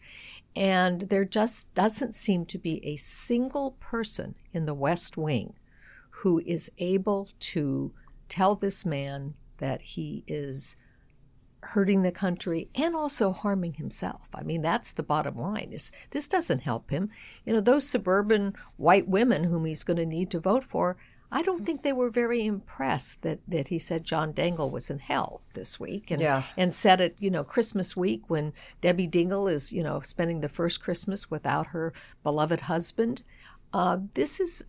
And 0.56 1.02
there 1.02 1.24
just 1.24 1.72
doesn't 1.74 2.14
seem 2.14 2.44
to 2.46 2.58
be 2.58 2.84
a 2.84 2.96
single 2.96 3.72
person 3.78 4.34
in 4.52 4.66
the 4.66 4.74
West 4.74 5.16
Wing 5.16 5.54
who 6.10 6.40
is 6.44 6.70
able 6.78 7.28
to 7.38 7.92
tell 8.28 8.56
this 8.56 8.84
man 8.84 9.34
that 9.58 9.82
he 9.82 10.24
is 10.26 10.76
hurting 11.62 12.02
the 12.02 12.12
country 12.12 12.68
and 12.74 12.94
also 12.94 13.32
harming 13.32 13.74
himself. 13.74 14.28
I 14.34 14.42
mean, 14.42 14.62
that's 14.62 14.92
the 14.92 15.02
bottom 15.02 15.36
line. 15.36 15.70
Is 15.72 15.90
this 16.10 16.28
doesn't 16.28 16.60
help 16.60 16.90
him. 16.90 17.10
You 17.44 17.52
know, 17.52 17.60
those 17.60 17.88
suburban 17.88 18.54
white 18.76 19.08
women 19.08 19.44
whom 19.44 19.64
he's 19.64 19.84
going 19.84 19.96
to 19.96 20.06
need 20.06 20.30
to 20.30 20.40
vote 20.40 20.64
for, 20.64 20.96
I 21.30 21.42
don't 21.42 21.66
think 21.66 21.82
they 21.82 21.92
were 21.92 22.10
very 22.10 22.46
impressed 22.46 23.20
that, 23.22 23.40
that 23.48 23.68
he 23.68 23.78
said 23.78 24.04
John 24.04 24.32
Dingell 24.32 24.70
was 24.70 24.88
in 24.88 24.98
hell 24.98 25.42
this 25.52 25.78
week 25.78 26.10
and 26.10 26.22
yeah. 26.22 26.44
and 26.56 26.72
said 26.72 27.00
it, 27.00 27.16
you 27.18 27.30
know, 27.30 27.44
Christmas 27.44 27.96
week 27.96 28.22
when 28.28 28.54
Debbie 28.80 29.08
Dingell 29.08 29.52
is, 29.52 29.72
you 29.72 29.82
know, 29.82 30.00
spending 30.00 30.40
the 30.40 30.48
first 30.48 30.80
Christmas 30.82 31.30
without 31.30 31.68
her 31.68 31.92
beloved 32.22 32.62
husband. 32.62 33.22
Uh, 33.74 33.98
this 34.14 34.40
is 34.40 34.64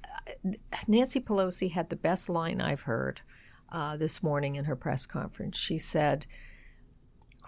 Nancy 0.86 1.22
Pelosi 1.22 1.72
had 1.72 1.90
the 1.90 1.96
best 1.96 2.28
line 2.28 2.60
I've 2.60 2.82
heard 2.82 3.22
uh, 3.72 3.96
this 3.96 4.22
morning 4.22 4.56
in 4.56 4.66
her 4.66 4.76
press 4.76 5.06
conference. 5.06 5.58
She 5.58 5.78
said, 5.78 6.26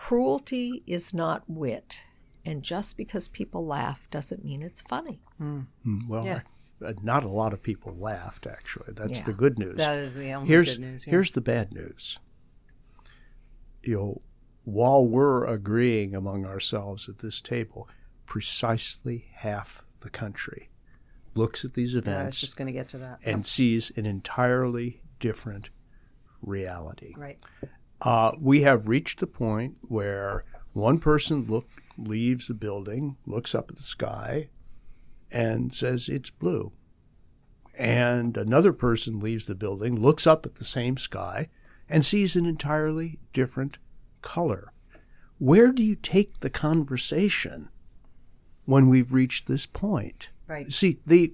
Cruelty 0.01 0.81
is 0.87 1.13
not 1.13 1.43
wit, 1.47 2.01
and 2.43 2.63
just 2.63 2.97
because 2.97 3.27
people 3.27 3.63
laugh 3.63 4.09
doesn't 4.09 4.43
mean 4.43 4.63
it's 4.63 4.81
funny. 4.81 5.21
Mm. 5.39 5.67
Well, 6.07 6.25
yeah. 6.25 6.39
Uh, 6.83 6.93
not 7.03 7.23
a 7.23 7.27
lot 7.27 7.53
of 7.53 7.61
people 7.61 7.95
laughed, 7.95 8.47
actually. 8.47 8.93
That's 8.93 9.19
yeah. 9.19 9.25
the 9.25 9.33
good 9.33 9.59
news. 9.59 9.77
That 9.77 9.99
is 9.99 10.15
the 10.15 10.33
only 10.33 10.47
here's, 10.47 10.75
good 10.75 10.81
news. 10.81 11.05
Yeah. 11.05 11.11
Here's 11.11 11.31
the 11.31 11.41
bad 11.41 11.71
news. 11.71 12.17
You 13.83 13.95
know, 13.95 14.21
while 14.63 15.05
we're 15.05 15.45
agreeing 15.45 16.15
among 16.15 16.47
ourselves 16.47 17.07
at 17.07 17.19
this 17.19 17.39
table, 17.39 17.87
precisely 18.25 19.27
half 19.35 19.85
the 19.99 20.09
country 20.09 20.71
looks 21.35 21.63
at 21.63 21.75
these 21.75 21.93
events. 21.93 22.07
Yeah, 22.07 22.23
I 22.23 22.25
was 22.25 22.41
just 22.41 22.57
going 22.57 22.65
to 22.65 22.73
get 22.73 22.89
to 22.89 22.97
that. 22.97 23.19
And 23.23 23.45
sees 23.45 23.91
an 23.95 24.07
entirely 24.07 25.03
different 25.19 25.69
reality. 26.41 27.13
Right. 27.15 27.39
Uh, 28.01 28.31
we 28.39 28.61
have 28.61 28.87
reached 28.87 29.19
the 29.19 29.27
point 29.27 29.77
where 29.87 30.43
one 30.73 30.97
person 30.97 31.45
look 31.45 31.67
leaves 31.97 32.47
the 32.47 32.53
building, 32.53 33.17
looks 33.25 33.53
up 33.53 33.69
at 33.69 33.77
the 33.77 33.83
sky, 33.83 34.49
and 35.29 35.73
says 35.73 36.09
it's 36.09 36.29
blue. 36.29 36.71
And 37.77 38.37
another 38.37 38.73
person 38.73 39.19
leaves 39.19 39.45
the 39.45 39.55
building, 39.55 39.99
looks 39.99 40.25
up 40.25 40.45
at 40.45 40.55
the 40.55 40.65
same 40.65 40.97
sky, 40.97 41.49
and 41.87 42.05
sees 42.05 42.35
an 42.35 42.45
entirely 42.45 43.19
different 43.33 43.77
color. 44.21 44.71
Where 45.37 45.71
do 45.71 45.83
you 45.83 45.95
take 45.95 46.39
the 46.39 46.49
conversation 46.49 47.69
when 48.65 48.87
we've 48.87 49.13
reached 49.13 49.47
this 49.47 49.65
point? 49.65 50.29
Right. 50.47 50.71
See, 50.71 50.99
the, 51.05 51.33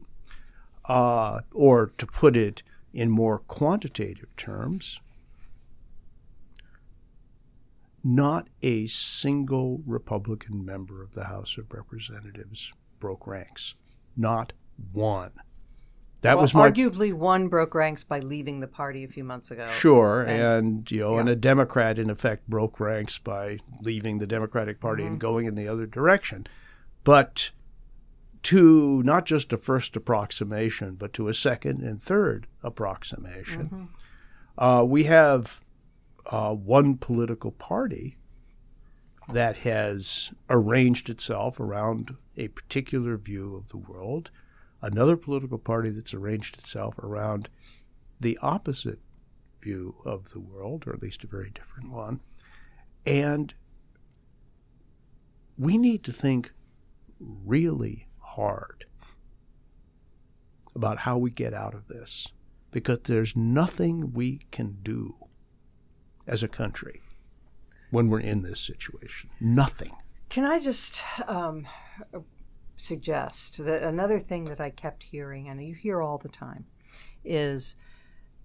uh, 0.85 1.41
or 1.53 1.91
to 1.97 2.05
put 2.05 2.37
it 2.37 2.63
in 2.93 3.09
more 3.09 3.39
quantitative 3.39 4.35
terms, 4.35 4.99
not 8.07 8.47
a 8.61 8.87
single 8.87 9.81
Republican 9.85 10.63
member 10.63 11.03
of 11.03 11.13
the 11.13 11.25
House 11.25 11.57
of 11.57 11.73
Representatives 11.73 12.71
broke 12.99 13.27
ranks. 13.27 13.75
Not 14.15 14.53
one. 14.93 15.31
That 16.21 16.35
well, 16.35 16.43
was 16.43 16.53
my, 16.53 16.71
arguably 16.71 17.13
one 17.13 17.49
broke 17.49 17.75
ranks 17.75 18.05
by 18.05 18.19
leaving 18.19 18.61
the 18.61 18.67
party 18.67 19.03
a 19.03 19.07
few 19.09 19.25
months 19.25 19.51
ago. 19.51 19.67
Sure, 19.67 20.21
and, 20.21 20.41
and 20.41 20.91
you 20.91 21.01
know, 21.01 21.15
yeah. 21.15 21.19
and 21.19 21.29
a 21.29 21.35
Democrat 21.35 21.99
in 21.99 22.09
effect 22.09 22.49
broke 22.49 22.79
ranks 22.79 23.19
by 23.19 23.59
leaving 23.81 24.17
the 24.17 24.25
Democratic 24.25 24.79
Party 24.79 25.03
mm-hmm. 25.03 25.13
and 25.13 25.21
going 25.21 25.45
in 25.45 25.55
the 25.55 25.67
other 25.67 25.85
direction. 25.85 26.47
But 27.03 27.51
to 28.43 29.03
not 29.03 29.25
just 29.25 29.51
a 29.51 29.57
first 29.57 29.95
approximation, 29.97 30.95
but 30.95 31.11
to 31.13 31.27
a 31.27 31.33
second 31.33 31.81
and 31.81 32.01
third 32.01 32.47
approximation, 32.63 33.65
mm-hmm. 33.65 33.85
uh, 34.57 34.83
we 34.83 35.03
have 35.03 35.61
uh, 36.27 36.53
one 36.53 36.97
political 36.97 37.51
party 37.51 38.17
that 39.31 39.57
has 39.57 40.31
arranged 40.49 41.09
itself 41.09 41.59
around 41.59 42.15
a 42.37 42.47
particular 42.49 43.17
view 43.17 43.55
of 43.55 43.69
the 43.69 43.77
world, 43.77 44.31
another 44.81 45.17
political 45.17 45.57
party 45.57 45.89
that's 45.89 46.13
arranged 46.13 46.57
itself 46.57 46.97
around 46.99 47.49
the 48.19 48.37
opposite 48.41 48.99
view 49.61 49.95
of 50.05 50.31
the 50.31 50.39
world, 50.39 50.85
or 50.87 50.93
at 50.93 51.01
least 51.01 51.23
a 51.23 51.27
very 51.27 51.49
different 51.49 51.91
one. 51.91 52.21
And 53.05 53.53
we 55.57 55.77
need 55.77 56.03
to 56.03 56.13
think 56.13 56.51
really 57.19 58.07
hard 58.19 58.85
about 60.75 60.99
how 60.99 61.17
we 61.17 61.31
get 61.31 61.53
out 61.53 61.73
of 61.73 61.87
this 61.87 62.27
because 62.71 62.99
there's 63.03 63.35
nothing 63.35 64.13
we 64.13 64.41
can 64.51 64.77
do 64.83 65.15
as 66.27 66.43
a 66.43 66.47
country 66.47 67.01
when 67.89 68.09
we're 68.09 68.19
in 68.19 68.41
this 68.41 68.59
situation. 68.59 69.29
Nothing. 69.39 69.95
Can 70.29 70.43
I 70.43 70.59
just 70.59 71.01
um, 71.27 71.65
suggest 72.75 73.63
that 73.63 73.81
another 73.81 74.19
thing 74.19 74.45
that 74.45 74.59
I 74.59 74.69
kept 74.69 75.03
hearing, 75.03 75.47
and 75.47 75.63
you 75.63 75.73
hear 75.73 76.01
all 76.01 76.17
the 76.17 76.29
time, 76.29 76.65
is 77.23 77.75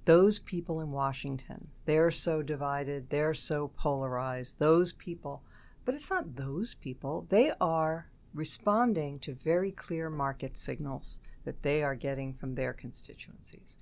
those 0.05 0.39
people 0.39 0.81
in 0.81 0.91
Washington. 0.91 1.69
They're 1.85 2.11
so 2.11 2.43
divided, 2.43 3.11
they're 3.11 3.35
so 3.35 3.69
polarized, 3.69 4.59
those 4.59 4.93
people. 4.93 5.43
But 5.85 5.95
it's 5.95 6.11
not 6.11 6.37
those 6.37 6.75
people. 6.75 7.27
They 7.29 7.53
are 7.61 8.09
responding 8.35 9.19
to 9.21 9.35
very 9.35 9.73
clear 9.73 10.09
market 10.09 10.57
signals 10.57 11.19
that 11.45 11.63
they 11.63 11.83
are 11.83 11.95
getting 11.95 12.33
from 12.33 12.55
their 12.55 12.73
constituencies 12.73 13.77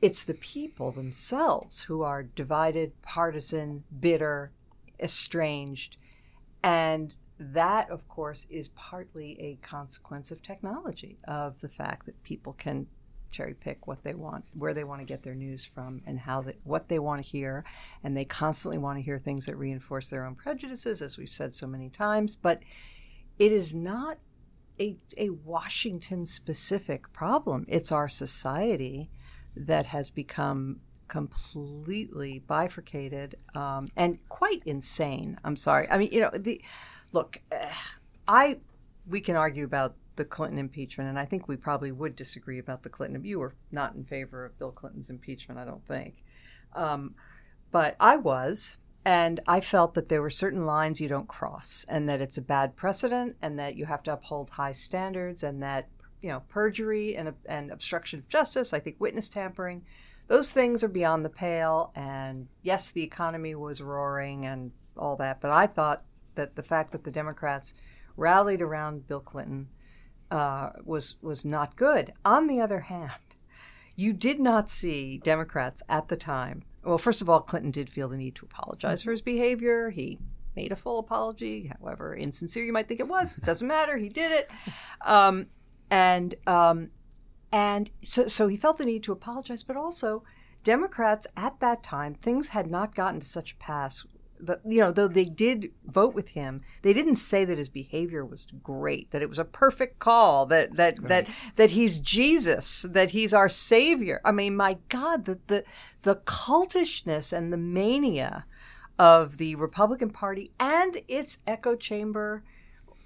it's 0.00 0.22
the 0.22 0.34
people 0.34 0.92
themselves 0.92 1.82
who 1.82 2.02
are 2.02 2.22
divided, 2.22 3.00
partisan, 3.02 3.84
bitter, 4.00 4.52
estranged. 4.98 5.96
And 6.62 7.14
that, 7.38 7.90
of 7.90 8.06
course, 8.08 8.46
is 8.50 8.68
partly 8.70 9.40
a 9.40 9.66
consequence 9.66 10.30
of 10.30 10.42
technology, 10.42 11.18
of 11.26 11.60
the 11.60 11.68
fact 11.68 12.06
that 12.06 12.22
people 12.22 12.52
can 12.54 12.86
cherry 13.30 13.54
pick 13.54 13.86
what 13.86 14.02
they 14.02 14.14
want, 14.14 14.44
where 14.54 14.74
they 14.74 14.84
want 14.84 15.00
to 15.00 15.06
get 15.06 15.22
their 15.22 15.34
news 15.34 15.64
from, 15.64 16.02
and 16.06 16.18
how 16.18 16.42
they, 16.42 16.56
what 16.64 16.88
they 16.88 16.98
want 16.98 17.22
to 17.22 17.28
hear. 17.28 17.64
And 18.02 18.16
they 18.16 18.24
constantly 18.24 18.78
want 18.78 18.98
to 18.98 19.02
hear 19.02 19.18
things 19.18 19.46
that 19.46 19.56
reinforce 19.56 20.10
their 20.10 20.26
own 20.26 20.34
prejudices, 20.34 21.00
as 21.00 21.16
we've 21.16 21.28
said 21.28 21.54
so 21.54 21.66
many 21.66 21.88
times. 21.90 22.36
But 22.36 22.62
it 23.38 23.52
is 23.52 23.72
not 23.72 24.18
a, 24.80 24.96
a 25.16 25.30
Washington 25.30 26.26
specific 26.26 27.12
problem, 27.12 27.66
it's 27.68 27.92
our 27.92 28.08
society 28.08 29.10
that 29.56 29.86
has 29.86 30.10
become 30.10 30.80
completely 31.08 32.38
bifurcated 32.46 33.34
um, 33.54 33.88
and 33.96 34.18
quite 34.28 34.62
insane. 34.64 35.38
I'm 35.44 35.56
sorry. 35.56 35.88
I 35.90 35.98
mean, 35.98 36.10
you 36.12 36.20
know, 36.20 36.30
the 36.32 36.62
look, 37.12 37.40
uh, 37.52 37.66
I 38.28 38.60
we 39.08 39.20
can 39.20 39.36
argue 39.36 39.64
about 39.64 39.96
the 40.16 40.24
Clinton 40.24 40.58
impeachment, 40.58 41.08
and 41.08 41.18
I 41.18 41.24
think 41.24 41.48
we 41.48 41.56
probably 41.56 41.92
would 41.92 42.14
disagree 42.14 42.58
about 42.58 42.82
the 42.82 42.88
Clinton. 42.88 43.24
You 43.24 43.40
were 43.40 43.54
not 43.72 43.94
in 43.94 44.04
favor 44.04 44.44
of 44.44 44.58
Bill 44.58 44.70
Clinton's 44.70 45.10
impeachment, 45.10 45.58
I 45.58 45.64
don't 45.64 45.84
think, 45.86 46.22
um, 46.74 47.14
but 47.70 47.96
I 47.98 48.16
was. 48.16 48.78
And 49.02 49.40
I 49.48 49.62
felt 49.62 49.94
that 49.94 50.10
there 50.10 50.20
were 50.20 50.28
certain 50.28 50.66
lines 50.66 51.00
you 51.00 51.08
don't 51.08 51.26
cross, 51.26 51.86
and 51.88 52.06
that 52.10 52.20
it's 52.20 52.36
a 52.36 52.42
bad 52.42 52.76
precedent, 52.76 53.34
and 53.40 53.58
that 53.58 53.74
you 53.74 53.86
have 53.86 54.02
to 54.02 54.12
uphold 54.12 54.50
high 54.50 54.72
standards, 54.72 55.42
and 55.42 55.62
that 55.62 55.88
you 56.22 56.28
know, 56.28 56.42
perjury 56.48 57.16
and, 57.16 57.32
and 57.46 57.70
obstruction 57.70 58.18
of 58.18 58.28
justice. 58.28 58.72
I 58.72 58.78
think 58.78 58.96
witness 58.98 59.28
tampering. 59.28 59.84
Those 60.28 60.50
things 60.50 60.84
are 60.84 60.88
beyond 60.88 61.24
the 61.24 61.30
pale. 61.30 61.92
And 61.94 62.48
yes, 62.62 62.90
the 62.90 63.02
economy 63.02 63.54
was 63.54 63.80
roaring 63.80 64.46
and 64.46 64.70
all 64.96 65.16
that. 65.16 65.40
But 65.40 65.50
I 65.50 65.66
thought 65.66 66.04
that 66.34 66.56
the 66.56 66.62
fact 66.62 66.92
that 66.92 67.04
the 67.04 67.10
Democrats 67.10 67.74
rallied 68.16 68.62
around 68.62 69.06
Bill 69.08 69.20
Clinton 69.20 69.68
uh, 70.30 70.70
was 70.84 71.16
was 71.22 71.44
not 71.44 71.76
good. 71.76 72.12
On 72.24 72.46
the 72.46 72.60
other 72.60 72.80
hand, 72.80 73.36
you 73.96 74.12
did 74.12 74.38
not 74.38 74.70
see 74.70 75.18
Democrats 75.18 75.82
at 75.88 76.08
the 76.08 76.16
time. 76.16 76.62
Well, 76.84 76.98
first 76.98 77.20
of 77.20 77.28
all, 77.28 77.40
Clinton 77.40 77.70
did 77.70 77.90
feel 77.90 78.08
the 78.08 78.16
need 78.16 78.36
to 78.36 78.46
apologize 78.46 79.02
for 79.02 79.10
his 79.10 79.22
behavior. 79.22 79.90
He 79.90 80.18
made 80.56 80.72
a 80.72 80.76
full 80.76 80.98
apology, 80.98 81.72
however 81.80 82.14
insincere 82.14 82.64
you 82.64 82.72
might 82.72 82.88
think 82.88 83.00
it 83.00 83.08
was. 83.08 83.36
It 83.36 83.44
doesn't 83.44 83.66
matter. 83.66 83.96
He 83.96 84.08
did 84.08 84.32
it. 84.32 84.50
Um, 85.04 85.46
and 85.90 86.34
um, 86.46 86.90
and 87.52 87.90
so, 88.02 88.28
so 88.28 88.48
he 88.48 88.56
felt 88.56 88.78
the 88.78 88.84
need 88.84 89.02
to 89.04 89.12
apologize, 89.12 89.62
but 89.62 89.76
also 89.76 90.22
Democrats 90.62 91.26
at 91.36 91.58
that 91.60 91.82
time 91.82 92.14
things 92.14 92.48
had 92.48 92.70
not 92.70 92.94
gotten 92.94 93.20
to 93.20 93.26
such 93.26 93.52
a 93.52 93.56
pass 93.56 94.04
the, 94.42 94.60
you 94.64 94.80
know, 94.80 94.90
though 94.90 95.08
they 95.08 95.24
did 95.24 95.70
vote 95.84 96.14
with 96.14 96.28
him, 96.28 96.62
they 96.82 96.92
didn't 96.92 97.16
say 97.16 97.44
that 97.44 97.58
his 97.58 97.68
behavior 97.68 98.24
was 98.24 98.48
great, 98.62 99.10
that 99.10 99.22
it 99.22 99.28
was 99.28 99.38
a 99.38 99.44
perfect 99.44 99.98
call, 99.98 100.46
that 100.46 100.76
that 100.76 100.98
right. 100.98 101.08
that 101.08 101.28
that 101.56 101.70
he's 101.72 101.98
Jesus, 101.98 102.82
that 102.88 103.10
he's 103.10 103.34
our 103.34 103.48
savior. 103.48 104.20
I 104.24 104.32
mean, 104.32 104.56
my 104.56 104.78
God, 104.88 105.24
the 105.24 105.38
the 105.46 105.64
the 106.02 106.16
cultishness 106.16 107.32
and 107.32 107.52
the 107.52 107.58
mania 107.58 108.46
of 108.98 109.36
the 109.38 109.54
Republican 109.56 110.10
Party 110.10 110.52
and 110.58 111.00
its 111.08 111.38
echo 111.46 111.74
chamber 111.76 112.42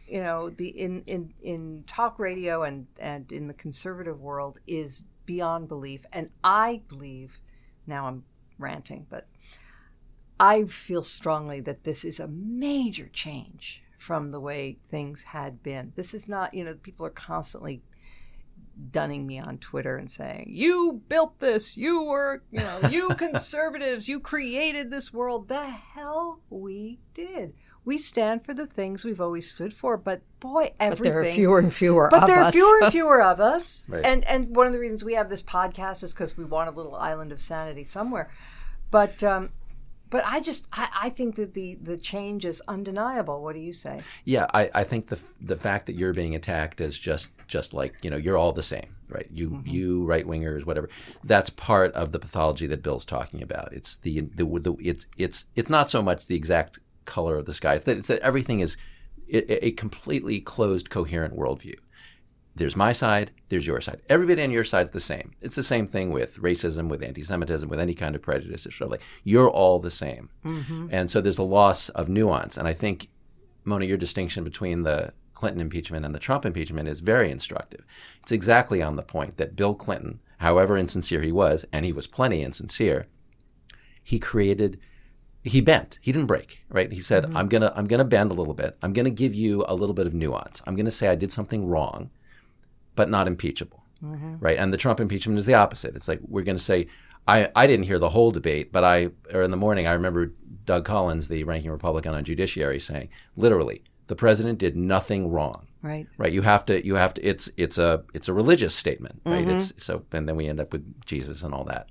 you 0.07 0.21
know 0.21 0.51
the 0.51 0.69
in 0.69 1.03
in 1.03 1.33
in 1.43 1.85
talk 1.87 2.19
radio 2.19 2.63
and 2.63 2.87
and 2.99 3.31
in 3.33 3.49
the 3.49 3.55
conservative 3.55 4.21
world 4.21 4.59
is 4.67 5.05
beyond 5.27 5.69
belief 5.69 6.05
and 6.13 6.29
i 6.43 6.83
believe 6.89 7.39
now 7.87 8.07
i'm 8.07 8.25
ranting 8.59 9.07
but 9.09 9.27
I 10.39 10.65
feel 10.65 11.05
strongly 11.05 11.61
that 11.61 11.85
this 11.85 12.05
is 12.05 12.19
a 12.19 12.27
major 12.27 13.09
change 13.13 13.83
from 13.99 14.31
the 14.31 14.41
way 14.41 14.79
things 14.89 15.23
had 15.23 15.63
been. 15.63 15.93
This 15.97 16.13
is 16.13 16.29
not, 16.29 16.55
you 16.55 16.65
know, 16.65 16.75
people 16.75 17.07
are 17.07 17.11
constantly 17.11 17.83
dunning 18.91 19.27
me 19.27 19.39
on 19.39 19.59
Twitter 19.59 19.97
and 19.97 20.11
saying, 20.11 20.47
"You 20.49 21.01
built 21.09 21.39
this. 21.39 21.77
You 21.77 22.03
were, 22.03 22.43
you 22.51 22.59
know, 22.59 22.89
you 22.91 23.09
conservatives, 23.17 24.09
you 24.09 24.19
created 24.19 24.91
this 24.91 25.13
world." 25.13 25.47
The 25.47 25.65
hell 25.65 26.41
we 26.51 26.99
did. 27.15 27.55
We 27.85 27.99
stand 27.99 28.45
for 28.45 28.55
the 28.55 28.67
things 28.67 29.05
we've 29.05 29.21
always 29.21 29.51
stood 29.51 29.75
for, 29.75 29.97
but 29.97 30.23
boy, 30.41 30.73
everything. 30.81 31.13
But 31.13 31.13
there 31.13 31.21
are 31.21 31.33
fewer 31.33 31.59
and 31.59 31.75
fewer. 31.75 32.09
But 32.11 32.27
there 32.27 32.41
us. 32.41 32.49
are 32.49 32.53
fewer 32.53 32.79
and 32.83 32.93
fewer 32.93 33.23
of 33.23 33.41
us. 33.41 33.89
Right. 33.89 34.05
And 34.05 34.25
and 34.25 34.55
one 34.55 34.67
of 34.67 34.73
the 34.73 34.79
reasons 34.79 35.05
we 35.05 35.15
have 35.15 35.29
this 35.29 35.43
podcast 35.43 36.03
is 36.03 36.13
because 36.13 36.37
we 36.37 36.45
want 36.45 36.69
a 36.69 36.73
little 36.73 36.95
island 36.95 37.33
of 37.33 37.41
sanity 37.41 37.85
somewhere. 37.85 38.31
But 38.91 39.23
um, 39.23 39.51
but 40.15 40.23
I 40.25 40.39
just 40.39 40.69
I, 40.73 40.89
I, 40.95 41.11
think 41.11 41.35
that 41.35 41.55
the 41.55 41.75
the 41.75 41.97
change 41.97 42.45
is 42.45 42.63
undeniable. 42.69 43.43
What 43.43 43.55
do 43.55 43.61
you 43.61 43.73
say? 43.73 43.99
Yeah, 44.25 44.47
I, 44.55 44.71
I 44.73 44.85
think 44.85 45.09
the 45.09 45.19
the 45.41 45.57
fact 45.57 45.87
that 45.87 45.97
you're 45.97 46.13
being 46.13 46.37
attacked 46.37 46.81
is 46.81 46.97
just 46.97 47.29
just 47.49 47.75
like 47.75 47.97
you 48.03 48.11
know 48.11 48.17
you're 48.17 48.37
all 48.37 48.53
the 48.53 48.63
same, 48.63 48.95
right? 49.09 49.27
You 49.33 49.51
mm-hmm. 49.51 49.69
you 49.69 50.05
right 50.05 50.25
wingers, 50.25 50.65
whatever. 50.65 50.89
That's 51.25 51.51
part 51.51 51.93
of 51.95 52.13
the 52.13 52.21
pathology 52.21 52.69
that 52.69 52.81
Bill's 52.81 53.05
talking 53.05 53.43
about. 53.43 53.73
It's 53.73 53.97
the, 53.97 54.21
the 54.21 54.45
the 54.45 54.77
it's 54.79 55.07
it's 55.17 55.47
it's 55.57 55.69
not 55.69 55.91
so 55.91 56.01
much 56.01 56.27
the 56.29 56.37
exact 56.37 56.79
color 57.05 57.37
of 57.37 57.47
the 57.47 57.55
sky. 57.55 57.75
It's 57.75 57.85
that, 57.85 57.99
it's 57.99 58.09
that 58.09 58.21
everything 58.21 58.61
is 58.61 58.77
a, 59.33 59.67
a 59.67 59.71
completely 59.73 60.41
closed, 60.41 60.91
coherent 60.91 61.37
worldview 61.37 61.77
there's 62.57 62.77
my 62.77 62.93
side, 62.93 63.33
there's 63.49 63.67
your 63.67 63.81
side. 63.81 64.01
Everybody 64.09 64.43
on 64.43 64.51
your 64.51 64.65
side's 64.65 64.91
the 64.91 65.01
same. 65.01 65.33
It's 65.41 65.57
the 65.57 65.63
same 65.63 65.87
thing 65.87 66.11
with 66.11 66.39
racism, 66.39 66.89
with 66.89 67.03
anti-Semitism, 67.03 67.69
with 67.69 67.81
any 67.81 67.95
kind 67.95 68.15
of 68.15 68.23
prejudice. 68.23 68.65
It's 68.65 68.81
like 68.81 69.03
you're 69.25 69.51
all 69.51 69.81
the 69.81 69.91
same, 69.91 70.31
mm-hmm. 70.45 70.89
and 70.91 71.11
so 71.11 71.21
there's 71.21 71.39
a 71.39 71.43
loss 71.43 71.89
of 71.91 72.09
nuance. 72.09 72.57
And 72.57 72.69
I 72.69 72.73
think, 72.73 73.09
Mona, 73.65 73.87
your 73.87 73.97
distinction 73.97 74.45
between 74.45 74.85
the 74.85 75.13
Clinton 75.33 75.61
impeachment 75.61 76.05
and 76.05 76.15
the 76.15 76.21
Trump 76.21 76.47
impeachment 76.47 76.89
is 76.89 77.01
very 77.01 77.31
instructive. 77.31 77.85
It's 78.23 78.33
exactly 78.33 78.81
on 78.83 78.95
the 78.95 79.03
point 79.03 79.37
that 79.37 79.57
Bill 79.57 79.75
Clinton, 79.75 80.21
however 80.39 80.79
insincere 80.79 81.23
he 81.23 81.33
was, 81.33 81.65
and 81.73 81.85
he 81.85 81.93
was 81.93 82.07
plenty 82.07 82.43
insincere, 82.43 83.07
he 84.03 84.21
created 84.21 84.79
he 85.45 85.61
bent. 85.61 85.99
He 86.01 86.11
didn't 86.11 86.27
break, 86.27 86.65
right? 86.69 86.91
He 86.91 87.01
said, 87.01 87.25
mm-hmm. 87.25 87.37
"I'm 87.37 87.49
gonna, 87.49 87.73
I'm 87.77 87.87
gonna 87.87 88.05
bend 88.05 88.31
a 88.31 88.35
little 88.35 88.55
bit. 88.55 88.77
I'm 88.83 88.93
gonna 88.93 89.11
give 89.11 89.35
you 89.35 89.65
a 89.69 89.75
little 89.75 89.95
bit 89.95 90.07
of 90.07 90.15
nuance. 90.15 90.63
I'm 90.67 90.75
gonna 90.75 90.91
say 90.91 91.09
I 91.09 91.15
did 91.15 91.33
something 91.33 91.67
wrong, 91.67 92.11
but 92.95 93.11
not 93.11 93.27
impeachable, 93.27 93.83
mm-hmm. 94.03 94.37
right? 94.41 94.59
And 94.59 94.73
the 94.73 94.77
Trump 94.77 95.01
impeachment 95.01 95.39
is 95.39 95.47
the 95.47 95.55
opposite. 95.55 95.97
It's 95.97 96.09
like 96.09 96.21
we're 96.27 96.43
going 96.43 96.57
to 96.57 96.63
say, 96.63 96.87
I, 97.27 97.51
I 97.55 97.67
didn't 97.67 97.87
hear 97.87 97.99
the 97.99 98.11
whole 98.11 98.31
debate, 98.31 98.73
but 98.73 98.85
I, 98.85 99.11
or 99.33 99.43
in 99.43 99.51
the 99.51 99.57
morning, 99.57 99.87
I 99.87 99.93
remember 99.93 100.33
Doug 100.65 100.85
Collins, 100.85 101.29
the 101.29 101.45
ranking 101.45 101.71
Republican 101.71 102.15
on 102.15 102.25
Judiciary, 102.25 102.81
saying 102.81 103.09
literally, 103.37 103.83
the 104.07 104.17
president 104.17 104.59
did 104.59 104.77
nothing 104.77 105.31
wrong. 105.31 105.67
Right. 105.83 106.07
Right. 106.17 106.33
You 106.33 106.43
have 106.43 106.65
to. 106.67 106.85
You 106.85 106.95
have 106.95 107.13
to. 107.15 107.23
It's 107.23 107.51
it's 107.59 107.77
a 107.77 108.05
it's 108.15 108.29
a 108.29 108.33
religious 108.33 108.75
statement. 108.75 109.21
Right. 109.27 109.45
Mm-hmm. 109.45 109.59
It's 109.59 109.85
so 109.85 110.03
and 110.13 110.27
then 110.27 110.35
we 110.35 110.47
end 110.47 110.59
up 110.59 110.73
with 110.73 111.05
Jesus 111.05 111.43
and 111.43 111.53
all 111.53 111.65
that. 111.65 111.91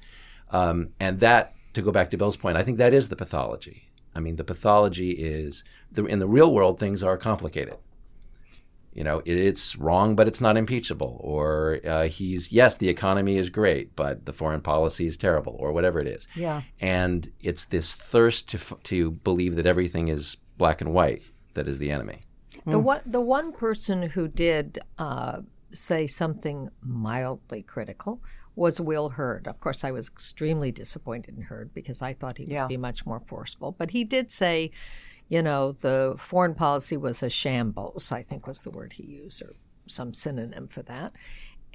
Um, 0.49 0.89
and 0.99 1.19
that 1.19 1.53
to 1.73 1.81
go 1.81 1.91
back 1.91 2.09
to 2.11 2.17
Bill's 2.17 2.37
point, 2.37 2.57
I 2.57 2.63
think 2.63 2.77
that 2.77 2.93
is 2.93 3.09
the 3.09 3.15
pathology. 3.15 3.89
I 4.15 4.19
mean, 4.19 4.35
the 4.35 4.43
pathology 4.43 5.11
is 5.11 5.63
the, 5.91 6.05
in 6.05 6.19
the 6.19 6.27
real 6.27 6.53
world 6.53 6.79
things 6.79 7.01
are 7.01 7.17
complicated 7.17 7.77
you 8.93 9.03
know, 9.03 9.21
it's 9.25 9.75
wrong, 9.75 10.15
but 10.15 10.27
it's 10.27 10.39
not 10.39 10.55
impeachable. 10.55 11.19
Or 11.21 11.79
uh, 11.85 12.07
he's, 12.07 12.51
yes, 12.51 12.77
the 12.77 12.89
economy 12.89 13.37
is 13.37 13.49
great, 13.49 13.95
but 13.95 14.25
the 14.25 14.33
foreign 14.33 14.61
policy 14.61 15.07
is 15.07 15.17
terrible, 15.17 15.55
or 15.59 15.71
whatever 15.71 15.99
it 15.99 16.07
is. 16.07 16.27
Yeah. 16.35 16.61
And 16.79 17.31
it's 17.41 17.65
this 17.65 17.93
thirst 17.93 18.49
to, 18.49 18.77
to 18.83 19.11
believe 19.11 19.55
that 19.55 19.65
everything 19.65 20.09
is 20.09 20.37
black 20.57 20.79
and 20.81 20.93
white 20.93 21.23
that 21.55 21.67
is 21.67 21.79
the 21.79 21.91
enemy. 21.91 22.21
The, 22.65 22.73
mm. 22.73 22.83
one, 22.83 23.01
the 23.05 23.21
one 23.21 23.51
person 23.51 24.03
who 24.03 24.27
did 24.27 24.79
uh, 24.97 25.39
say 25.71 26.05
something 26.05 26.69
mildly 26.81 27.63
critical 27.63 28.21
was 28.55 28.79
Will 28.79 29.09
Hurd. 29.09 29.47
Of 29.47 29.59
course, 29.59 29.83
I 29.83 29.91
was 29.91 30.07
extremely 30.07 30.71
disappointed 30.71 31.35
in 31.37 31.43
Hurd 31.43 31.73
because 31.73 32.01
I 32.01 32.13
thought 32.13 32.37
he 32.37 32.45
yeah. 32.45 32.63
would 32.63 32.69
be 32.69 32.77
much 32.77 33.05
more 33.05 33.21
forceful. 33.25 33.75
But 33.77 33.91
he 33.91 34.03
did 34.03 34.31
say, 34.31 34.71
you 35.29 35.41
know, 35.41 35.71
the 35.71 36.15
foreign 36.19 36.53
policy 36.53 36.97
was 36.97 37.23
a 37.23 37.29
shambles, 37.29 38.11
I 38.11 38.21
think 38.23 38.45
was 38.45 38.61
the 38.61 38.71
word 38.71 38.93
he 38.93 39.03
used, 39.03 39.41
or 39.41 39.53
some 39.87 40.13
synonym 40.13 40.67
for 40.67 40.83
that. 40.83 41.13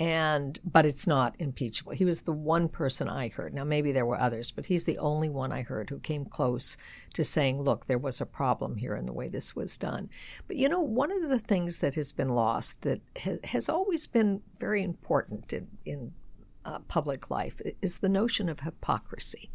And, 0.01 0.61
but 0.65 0.87
it's 0.87 1.09
not 1.09 1.35
impeachable. 1.41 1.91
He 1.91 2.05
was 2.05 2.23
the 2.23 2.33
one 2.33 2.69
person 2.69 3.09
I 3.09 3.31
heard. 3.31 3.53
Now, 3.53 3.65
maybe 3.65 3.91
there 3.91 4.07
were 4.07 4.21
others, 4.21 4.53
but 4.53 4.67
he's 4.67 4.85
the 4.85 4.99
only 4.99 5.29
one 5.29 5.51
I 5.51 5.63
heard 5.63 5.91
who 5.91 5.99
came 5.99 6.25
close 6.25 6.77
to 7.15 7.25
saying, 7.25 7.61
look, 7.61 7.87
there 7.87 7.99
was 7.99 8.21
a 8.21 8.27
problem 8.27 8.77
here 8.77 8.95
in 8.95 9.07
the 9.07 9.13
way 9.13 9.27
this 9.27 9.57
was 9.57 9.77
done. 9.77 10.09
But, 10.47 10.57
you 10.57 10.69
know, 10.69 10.81
one 10.81 11.11
of 11.11 11.29
the 11.29 11.41
things 11.41 11.79
that 11.79 11.97
has 11.97 12.13
been 12.13 12.29
lost 12.29 12.83
that 12.83 13.01
ha- 13.21 13.41
has 13.43 13.69
always 13.69 14.07
been 14.07 14.43
very 14.61 14.85
important 14.85 15.53
in, 15.53 15.67
in 15.85 16.13
uh, 16.69 16.79
public 16.89 17.31
life 17.31 17.61
is 17.81 17.99
the 17.99 18.09
notion 18.09 18.49
of 18.49 18.61
hypocrisy. 18.61 19.51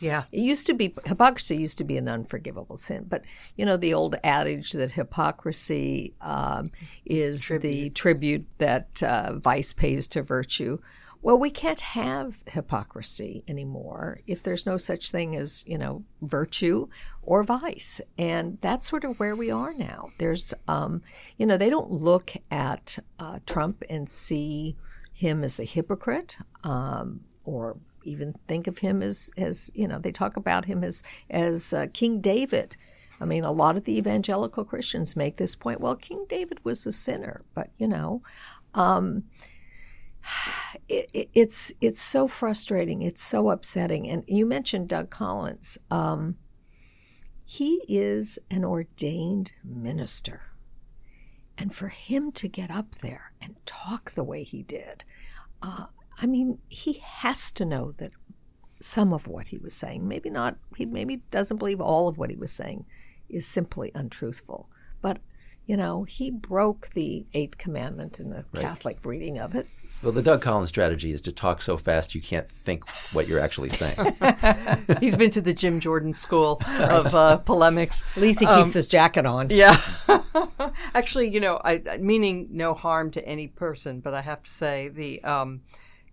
Yeah. 0.00 0.24
It 0.32 0.40
used 0.40 0.66
to 0.66 0.74
be, 0.74 0.94
hypocrisy 1.06 1.56
used 1.56 1.78
to 1.78 1.84
be 1.84 1.96
an 1.96 2.08
unforgivable 2.08 2.76
sin. 2.76 3.06
But, 3.08 3.22
you 3.56 3.64
know, 3.64 3.76
the 3.76 3.94
old 3.94 4.16
adage 4.24 4.72
that 4.72 4.92
hypocrisy 4.92 6.14
um, 6.20 6.70
is 7.04 7.42
tribute. 7.42 7.62
the 7.62 7.90
tribute 7.90 8.46
that 8.58 9.02
uh, 9.02 9.34
vice 9.34 9.72
pays 9.72 10.08
to 10.08 10.22
virtue. 10.22 10.78
Well, 11.20 11.38
we 11.38 11.50
can't 11.50 11.80
have 11.80 12.42
hypocrisy 12.46 13.44
anymore 13.46 14.20
if 14.26 14.42
there's 14.42 14.66
no 14.66 14.76
such 14.76 15.12
thing 15.12 15.36
as, 15.36 15.64
you 15.68 15.78
know, 15.78 16.02
virtue 16.20 16.88
or 17.22 17.44
vice. 17.44 18.00
And 18.18 18.58
that's 18.60 18.90
sort 18.90 19.04
of 19.04 19.20
where 19.20 19.36
we 19.36 19.52
are 19.52 19.72
now. 19.72 20.10
There's, 20.18 20.52
um, 20.66 21.02
you 21.38 21.46
know, 21.46 21.56
they 21.56 21.70
don't 21.70 21.92
look 21.92 22.32
at 22.50 22.98
uh, 23.20 23.38
Trump 23.46 23.84
and 23.88 24.08
see 24.08 24.76
him 25.12 25.44
as 25.44 25.60
a 25.60 25.64
hypocrite 25.64 26.36
um, 26.64 27.20
or 27.44 27.76
even 28.04 28.34
think 28.48 28.66
of 28.66 28.78
him 28.78 29.02
as 29.02 29.30
as 29.36 29.70
you 29.74 29.86
know 29.86 29.98
they 29.98 30.12
talk 30.12 30.36
about 30.36 30.64
him 30.64 30.82
as 30.82 31.02
as 31.30 31.72
uh, 31.72 31.86
King 31.92 32.20
David. 32.20 32.76
I 33.20 33.24
mean, 33.24 33.44
a 33.44 33.52
lot 33.52 33.76
of 33.76 33.84
the 33.84 33.96
evangelical 33.96 34.64
Christians 34.64 35.14
make 35.14 35.36
this 35.36 35.54
point. 35.54 35.80
Well, 35.80 35.94
King 35.94 36.26
David 36.28 36.58
was 36.64 36.84
a 36.86 36.92
sinner, 36.92 37.42
but 37.54 37.70
you 37.78 37.86
know, 37.86 38.22
um, 38.74 39.24
it, 40.88 41.10
it, 41.12 41.30
it's 41.34 41.72
it's 41.80 42.00
so 42.00 42.26
frustrating. 42.26 43.02
It's 43.02 43.22
so 43.22 43.50
upsetting. 43.50 44.08
And 44.08 44.24
you 44.26 44.46
mentioned 44.46 44.88
Doug 44.88 45.10
Collins. 45.10 45.78
Um, 45.90 46.36
he 47.44 47.82
is 47.86 48.38
an 48.50 48.64
ordained 48.64 49.52
minister, 49.62 50.40
and 51.58 51.74
for 51.74 51.88
him 51.88 52.32
to 52.32 52.48
get 52.48 52.70
up 52.70 52.96
there 52.96 53.32
and 53.40 53.56
talk 53.66 54.12
the 54.12 54.24
way 54.24 54.42
he 54.42 54.62
did. 54.62 55.04
Uh, 55.62 55.86
I 56.18 56.26
mean, 56.26 56.58
he 56.68 56.94
has 56.94 57.52
to 57.52 57.64
know 57.64 57.92
that 57.92 58.12
some 58.80 59.12
of 59.12 59.28
what 59.28 59.48
he 59.48 59.58
was 59.58 59.74
saying, 59.74 60.06
maybe 60.06 60.30
not, 60.30 60.56
he 60.76 60.86
maybe 60.86 61.22
doesn't 61.30 61.58
believe 61.58 61.80
all 61.80 62.08
of 62.08 62.18
what 62.18 62.30
he 62.30 62.36
was 62.36 62.52
saying, 62.52 62.84
is 63.28 63.46
simply 63.46 63.92
untruthful. 63.94 64.68
But, 65.00 65.18
you 65.66 65.76
know, 65.76 66.04
he 66.04 66.30
broke 66.30 66.90
the 66.94 67.24
eighth 67.34 67.58
commandment 67.58 68.18
in 68.18 68.30
the 68.30 68.44
right. 68.52 68.62
Catholic 68.62 68.98
reading 69.04 69.38
of 69.38 69.54
it. 69.54 69.66
Well, 70.02 70.10
the 70.10 70.22
Doug 70.22 70.42
Collins 70.42 70.68
strategy 70.68 71.12
is 71.12 71.20
to 71.22 71.32
talk 71.32 71.62
so 71.62 71.76
fast 71.76 72.12
you 72.12 72.20
can't 72.20 72.50
think 72.50 72.88
what 73.12 73.28
you're 73.28 73.38
actually 73.38 73.68
saying. 73.68 73.96
He's 75.00 75.14
been 75.14 75.30
to 75.30 75.40
the 75.40 75.54
Jim 75.54 75.78
Jordan 75.78 76.12
school 76.12 76.60
of 76.66 77.14
uh, 77.14 77.36
polemics. 77.36 78.02
At 78.16 78.22
least 78.22 78.40
he 78.40 78.46
keeps 78.46 78.56
um, 78.56 78.72
his 78.72 78.88
jacket 78.88 79.26
on. 79.26 79.50
Yeah. 79.50 79.80
actually, 80.94 81.28
you 81.28 81.38
know, 81.38 81.60
I, 81.64 81.98
meaning 82.00 82.48
no 82.50 82.74
harm 82.74 83.12
to 83.12 83.24
any 83.24 83.46
person, 83.46 84.00
but 84.00 84.12
I 84.12 84.22
have 84.22 84.42
to 84.42 84.50
say 84.50 84.88
the 84.88 85.22
um, 85.22 85.62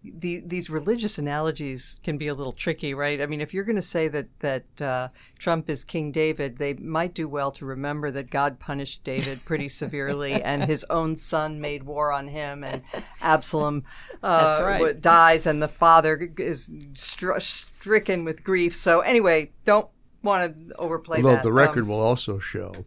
the, 0.04 0.42
these 0.46 0.70
religious 0.70 1.18
analogies 1.18 2.00
can 2.04 2.18
be 2.18 2.28
a 2.30 2.34
little 2.34 2.54
tricky, 2.54 2.94
right? 2.94 3.22
I 3.22 3.26
mean, 3.26 3.42
if 3.42 3.54
you're 3.54 3.66
going 3.66 3.76
to 3.76 3.82
say 3.82 4.08
that 4.08 4.28
that 4.40 4.64
uh, 4.82 5.08
Trump 5.38 5.70
is 5.70 5.84
King 5.84 6.12
David, 6.14 6.58
they 6.58 6.74
might 6.76 7.14
do 7.14 7.28
well 7.28 7.52
to 7.52 7.66
remember 7.66 8.10
that 8.12 8.30
God 8.30 8.60
punished 8.60 9.04
David 9.04 9.44
pretty 9.44 9.68
severely, 9.68 10.34
and 10.44 10.64
his 10.64 10.86
own 10.90 11.18
son 11.18 11.60
made 11.60 11.84
war 11.84 12.14
on 12.14 12.30
him, 12.30 12.64
and 12.64 12.82
Absalom 13.22 13.84
uh, 14.24 14.60
right. 14.64 15.02
dies, 15.02 15.46
and 15.46 15.62
the 15.62 15.68
father 15.68 16.32
is 16.38 16.72
str- 16.96 17.40
stricken 17.40 18.24
with 18.24 18.44
grief. 18.44 18.76
So 18.76 19.02
anyway, 19.02 19.52
don't 19.66 19.90
want 20.24 20.70
to 20.70 20.76
overplay 20.78 21.18
Although 21.18 21.32
that. 21.36 21.44
the 21.44 21.50
Um, 21.50 21.56
record 21.56 21.88
will 21.88 22.00
also 22.00 22.40
show 22.40 22.86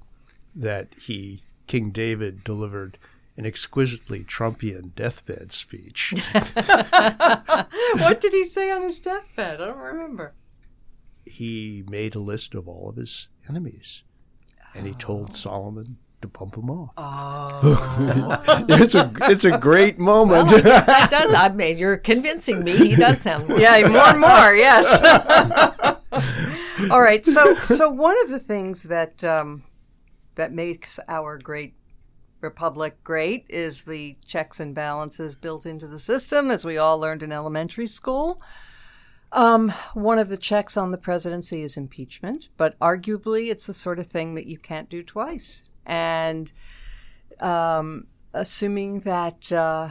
that 0.55 0.94
he, 0.98 1.42
King 1.66 1.90
David, 1.90 2.42
delivered 2.42 2.96
an 3.37 3.47
exquisitely 3.47 4.25
Trumpian 4.25 4.95
deathbed 4.95 5.53
speech. 5.53 6.14
what 6.33 8.21
did 8.21 8.33
he 8.33 8.45
say 8.45 8.71
on 8.71 8.83
his 8.83 8.99
deathbed? 8.99 9.61
I 9.61 9.66
don't 9.66 9.79
remember. 9.79 10.35
he 11.25 11.85
made 11.88 12.14
a 12.14 12.21
list 12.21 12.55
of 12.55 12.68
all 12.68 12.88
of 12.88 12.97
his 12.97 13.29
enemies, 13.49 14.03
and 14.75 14.87
he 14.87 14.92
told 14.92 15.35
Solomon 15.37 15.99
to 16.21 16.29
bump 16.29 16.55
them 16.55 16.71
off. 16.71 16.90
Oh. 16.97 18.64
it's 18.68 18.95
a 18.95 19.11
it's 19.23 19.45
a 19.45 19.59
great 19.59 19.99
moment. 19.99 20.51
Well, 20.51 20.62
that 20.62 21.11
does. 21.11 21.35
I 21.35 21.49
mean, 21.51 21.79
you're 21.79 21.97
convincing 21.97 22.62
me. 22.64 22.77
He 22.77 22.97
does 22.97 23.21
sound. 23.21 23.49
yeah, 23.59 23.87
more 23.88 24.09
and 24.09 24.21
more. 24.21 24.55
Yes. 24.55 24.87
All 26.90 27.01
right. 27.01 27.25
So, 27.27 27.55
so 27.55 27.88
one 27.90 28.21
of 28.23 28.31
the 28.31 28.38
things 28.38 28.85
that 28.85 29.23
um, 29.25 29.64
that 30.37 30.53
makes 30.53 30.99
our 31.09 31.38
great 31.38 31.75
republic 32.43 33.03
great 33.05 33.47
is 33.49 33.83
the 33.83 34.17
checks 34.27 34.61
and 34.61 34.75
balances 34.75 35.35
built 35.35 35.67
into 35.67 35.87
the 35.87 35.99
system, 35.99 36.51
as 36.51 36.65
we 36.65 36.79
all 36.79 36.99
learned 36.99 37.23
in 37.23 37.33
elementary 37.33 37.87
school. 37.87 38.41
Um, 39.33 39.71
one 39.95 40.19
of 40.19 40.29
the 40.29 40.37
checks 40.37 40.77
on 40.77 40.91
the 40.91 40.99
presidency 40.99 41.63
is 41.63 41.77
impeachment, 41.77 42.51
but 42.57 42.79
arguably 42.81 43.51
it's 43.51 43.67
the 43.67 43.75
sort 43.75 43.99
of 43.99 44.07
thing 44.07 44.35
that 44.35 44.47
you 44.47 44.59
can't 44.59 44.91
do 44.91 45.03
twice. 45.03 45.63
And 45.87 46.53
um, 47.41 48.07
assuming 48.35 49.01
that 49.01 49.51
uh, 49.51 49.89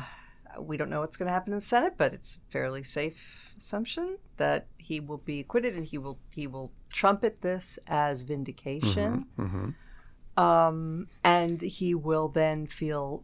we 0.60 0.78
don't 0.78 0.90
know 0.90 1.00
what's 1.00 1.18
going 1.18 1.28
to 1.28 1.34
happen 1.34 1.54
in 1.54 1.60
the 1.60 1.66
Senate, 1.66 1.94
but 1.98 2.14
it's 2.14 2.38
a 2.38 2.52
fairly 2.52 2.84
safe 2.84 3.54
assumption 3.58 4.18
that 4.38 4.68
he 4.78 5.00
will 5.00 5.18
be 5.18 5.40
acquitted 5.40 5.76
and 5.76 5.86
he 5.86 5.98
will 5.98 6.20
he 6.30 6.48
will 6.48 6.72
trumpet 6.92 7.42
this 7.42 7.80
as 7.88 8.24
vindication, 8.24 9.26
um, 10.38 11.08
and 11.24 11.62
he 11.62 11.94
will 11.96 12.28
then 12.30 12.68
feel 12.68 13.24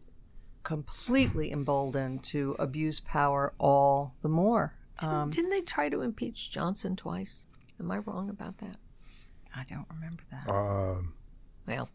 completely 0.62 1.50
emboldened 1.52 2.22
to 2.24 2.54
abuse 2.58 3.00
power 3.00 3.52
all 3.58 4.14
the 4.22 4.28
more. 4.28 4.74
Um, 5.00 5.30
Didn't 5.30 5.50
they 5.50 5.60
try 5.62 5.88
to 5.88 6.02
impeach 6.02 6.50
Johnson 6.50 6.96
twice? 6.96 7.46
Am 7.80 7.90
I 7.90 7.98
wrong 7.98 8.28
about 8.28 8.58
that? 8.58 8.76
I 9.54 9.64
don't 9.68 9.86
remember 9.94 10.22
that. 10.30 10.48
Um, 10.48 11.14
Well, 11.66 11.88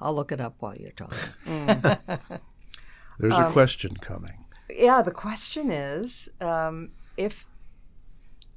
I'll 0.00 0.14
look 0.14 0.30
it 0.32 0.40
up 0.40 0.56
while 0.60 0.76
you're 0.76 0.92
talking. 0.92 1.16
there's 3.18 3.36
a 3.36 3.50
question 3.50 3.96
coming. 3.96 4.44
yeah, 4.70 5.02
the 5.02 5.10
question 5.10 5.70
is 5.70 6.28
um, 6.40 6.90
if 7.16 7.46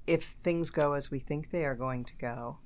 if 0.07 0.23
things 0.43 0.69
go 0.71 0.93
as 0.93 1.09
we 1.09 1.19
think 1.19 1.51
they 1.51 1.63
are 1.63 1.75
going 1.75 2.03
to 2.05 2.13
go, 2.17 2.57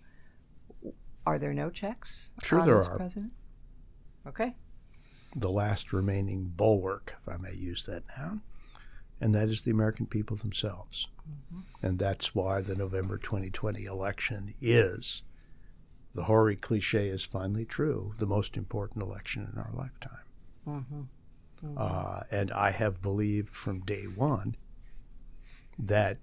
are 1.25 1.39
there 1.39 1.53
no 1.53 1.69
checks 1.69 2.31
Sure 2.43 2.63
there 2.63 2.77
are. 2.77 2.97
president? 2.97 3.33
Okay. 4.27 4.55
The 5.35 5.49
last 5.49 5.91
remaining 5.91 6.51
bulwark, 6.55 7.15
if 7.19 7.27
I 7.27 7.37
may 7.37 7.53
use 7.53 7.85
that 7.85 8.03
noun, 8.17 8.41
and 9.19 9.33
that 9.35 9.49
is 9.49 9.61
the 9.61 9.71
American 9.71 10.05
people 10.05 10.37
themselves. 10.37 11.07
Mm-hmm. 11.29 11.85
And 11.85 11.99
that's 11.99 12.35
why 12.35 12.61
the 12.61 12.75
November 12.75 13.17
2020 13.17 13.85
election 13.85 14.53
is, 14.61 15.23
the 16.13 16.23
hoary 16.23 16.55
cliche 16.55 17.09
is 17.09 17.23
finally 17.23 17.65
true, 17.65 18.13
the 18.19 18.25
most 18.25 18.55
important 18.55 19.03
election 19.03 19.49
in 19.51 19.59
our 19.59 19.71
lifetime. 19.73 20.19
Mm-hmm. 20.67 21.01
Mm-hmm. 21.65 21.77
Uh, 21.77 22.21
and 22.31 22.51
I 22.51 22.71
have 22.71 23.01
believed 23.01 23.55
from 23.55 23.81
day 23.81 24.03
one 24.03 24.55
that 25.77 26.17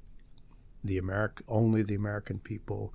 the 0.84 0.98
America, 0.98 1.44
only 1.48 1.82
the 1.82 1.94
American 1.94 2.38
people 2.38 2.94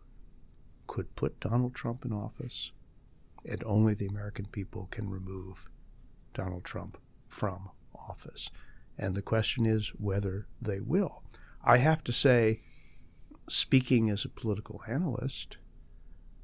could 0.87 1.15
put 1.15 1.39
Donald 1.39 1.75
Trump 1.75 2.05
in 2.05 2.13
office, 2.13 2.71
and 3.45 3.63
only 3.65 3.93
the 3.93 4.07
American 4.07 4.45
people 4.45 4.87
can 4.91 5.09
remove 5.09 5.65
Donald 6.33 6.63
Trump 6.63 6.97
from 7.27 7.69
office. 7.93 8.49
And 8.97 9.13
the 9.15 9.21
question 9.21 9.65
is 9.65 9.89
whether 9.89 10.47
they 10.61 10.79
will. 10.79 11.23
I 11.63 11.77
have 11.77 12.03
to 12.05 12.11
say, 12.11 12.61
speaking 13.49 14.09
as 14.09 14.25
a 14.25 14.29
political 14.29 14.81
analyst, 14.87 15.57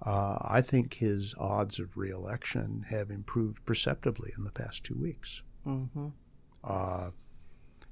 uh, 0.06 0.38
I 0.42 0.62
think 0.62 0.96
his 0.96 1.34
odds 1.38 1.80
of 1.80 1.96
reelection 1.96 2.86
have 2.90 3.10
improved 3.10 3.66
perceptibly 3.66 4.34
in 4.38 4.44
the 4.44 4.52
past 4.52 4.84
two 4.84 4.98
weeks. 4.98 5.44
Mm-hmm. 5.66 6.10
Uh, 6.64 7.12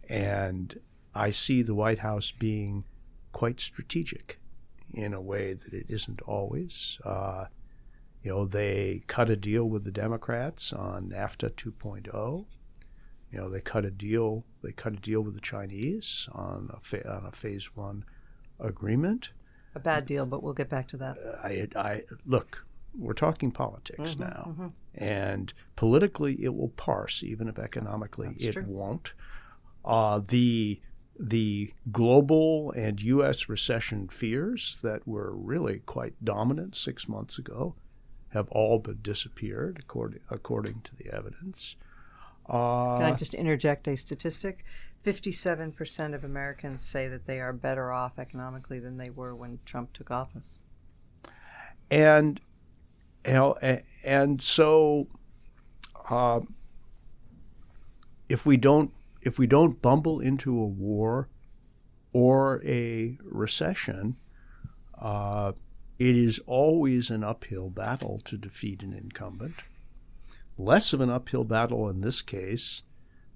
and 0.09 0.79
I 1.15 1.31
see 1.31 1.61
the 1.61 1.75
White 1.75 1.99
House 1.99 2.31
being 2.31 2.83
quite 3.31 3.61
strategic 3.61 4.40
in 4.93 5.13
a 5.13 5.21
way 5.21 5.53
that 5.53 5.73
it 5.73 5.85
isn't 5.89 6.21
always. 6.23 6.99
Uh, 7.03 7.45
you 8.23 8.29
know, 8.31 8.45
they 8.45 9.01
cut 9.07 9.29
a 9.29 9.35
deal 9.35 9.65
with 9.67 9.83
the 9.83 9.91
Democrats 9.91 10.71
on 10.73 11.09
NAFTA 11.09 11.51
2.0. 11.51 12.45
You 13.31 13.37
know, 13.37 13.49
they 13.49 13.61
cut 13.61 13.85
a 13.85 13.91
deal. 13.91 14.43
They 14.61 14.71
cut 14.73 14.93
a 14.93 14.97
deal 14.97 15.21
with 15.21 15.33
the 15.35 15.41
Chinese 15.41 16.27
on 16.33 16.69
a 16.73 16.79
fa- 16.81 17.09
on 17.09 17.25
a 17.25 17.31
phase 17.31 17.75
one 17.75 18.03
agreement. 18.59 19.31
A 19.73 19.79
bad 19.79 20.05
deal, 20.05 20.25
but 20.25 20.43
we'll 20.43 20.53
get 20.53 20.69
back 20.69 20.87
to 20.89 20.97
that. 20.97 21.17
I, 21.43 21.67
I 21.75 22.01
look. 22.25 22.65
We're 22.93 23.13
talking 23.13 23.51
politics 23.51 24.17
now, 24.19 24.53
and 24.95 25.53
politically 25.77 26.43
it 26.43 26.53
will 26.53 26.73
parse, 26.75 27.23
even 27.23 27.47
if 27.47 27.57
economically 27.57 28.27
That's 28.27 28.43
it 28.43 28.51
true. 28.51 28.65
won't. 28.67 29.13
Uh, 29.85 30.19
the 30.19 30.81
the 31.21 31.71
global 31.91 32.71
and 32.71 32.99
U.S. 33.01 33.47
recession 33.47 34.07
fears 34.07 34.79
that 34.81 35.07
were 35.07 35.31
really 35.35 35.79
quite 35.79 36.13
dominant 36.25 36.75
six 36.75 37.07
months 37.07 37.37
ago 37.37 37.75
have 38.29 38.49
all 38.49 38.79
but 38.79 39.03
disappeared, 39.03 39.77
according 39.79 40.21
according 40.31 40.81
to 40.81 40.95
the 40.95 41.13
evidence. 41.13 41.75
Uh, 42.49 42.97
Can 42.97 43.13
I 43.13 43.15
just 43.15 43.33
interject 43.35 43.87
a 43.87 43.95
statistic? 43.95 44.65
57% 45.05 46.13
of 46.13 46.23
Americans 46.23 46.81
say 46.81 47.07
that 47.07 47.25
they 47.25 47.39
are 47.39 47.53
better 47.53 47.91
off 47.91 48.19
economically 48.19 48.79
than 48.79 48.97
they 48.97 49.09
were 49.09 49.35
when 49.35 49.59
Trump 49.65 49.93
took 49.93 50.11
office. 50.11 50.59
and 51.89 52.41
you 53.25 53.33
know, 53.33 53.55
and 54.03 54.41
so 54.41 55.07
uh, 56.09 56.39
if 58.27 58.45
we 58.45 58.57
don't 58.57 58.91
if 59.21 59.37
we 59.37 59.47
don't 59.47 59.81
bumble 59.81 60.19
into 60.19 60.57
a 60.57 60.65
war 60.65 61.29
or 62.13 62.61
a 62.65 63.17
recession, 63.23 64.17
uh, 64.99 65.53
it 65.99 66.17
is 66.17 66.39
always 66.47 67.09
an 67.09 67.23
uphill 67.23 67.69
battle 67.69 68.19
to 68.25 68.37
defeat 68.37 68.81
an 68.83 68.93
incumbent. 68.93 69.55
Less 70.57 70.93
of 70.93 71.01
an 71.01 71.09
uphill 71.09 71.43
battle 71.43 71.89
in 71.89 72.01
this 72.01 72.21
case 72.21 72.81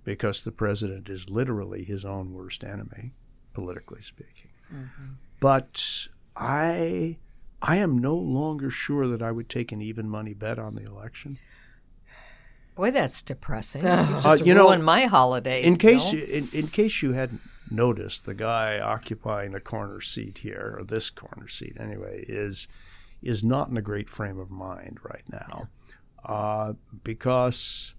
because 0.03 0.43
the 0.43 0.51
president 0.51 1.09
is 1.09 1.29
literally 1.29 1.83
his 1.83 2.05
own 2.05 2.33
worst 2.33 2.63
enemy, 2.63 3.13
politically 3.53 4.01
speaking. 4.01 4.51
But 5.39 6.07
I 6.35 7.17
I 7.61 7.77
am 7.77 7.97
no 7.97 8.15
longer 8.15 8.69
sure 8.69 9.07
that 9.07 9.21
I 9.21 9.31
would 9.31 9.49
take 9.49 9.71
an 9.71 9.81
even 9.81 10.09
money 10.09 10.33
bet 10.33 10.59
on 10.59 10.75
the 10.75 10.83
election. 10.83 11.37
Boy, 12.75 12.91
that's 12.91 13.23
depressing. 13.23 13.83
You 13.85 13.89
just 13.89 14.25
Uh, 14.25 14.43
you 14.43 14.53
know, 14.53 14.75
my 14.77 15.05
holidays. 15.05 15.65
In 15.65 15.77
case 15.77 16.11
you, 16.11 16.23
in, 16.23 16.49
in 16.53 16.67
case 16.67 17.01
you 17.01 17.13
hadn't 17.13 17.41
noticed, 17.71 18.25
the 18.25 18.33
guy 18.33 18.79
occupying 18.79 19.51
the 19.51 19.59
corner 19.59 20.01
seat 20.01 20.39
here, 20.39 20.75
or 20.77 20.83
this 20.83 21.09
corner 21.09 21.47
seat 21.47 21.77
anyway, 21.79 22.25
is 22.27 22.67
is 23.21 23.43
not 23.43 23.69
in 23.69 23.77
a 23.77 23.81
great 23.81 24.09
frame 24.09 24.37
of 24.39 24.51
mind 24.51 24.99
right 25.03 25.23
now, 25.31 25.69
uh, 26.25 26.73
because 27.03 27.95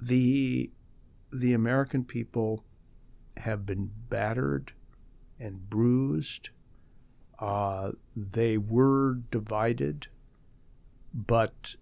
the 0.00 0.70
the 1.32 1.52
American 1.52 2.04
people 2.04 2.64
have 3.36 3.66
been 3.66 3.90
battered 4.08 4.72
and 5.38 5.68
bruised. 5.68 6.48
Uh, 7.38 7.92
they 8.16 8.56
were 8.56 9.14
divided, 9.30 10.06
but 11.12 11.74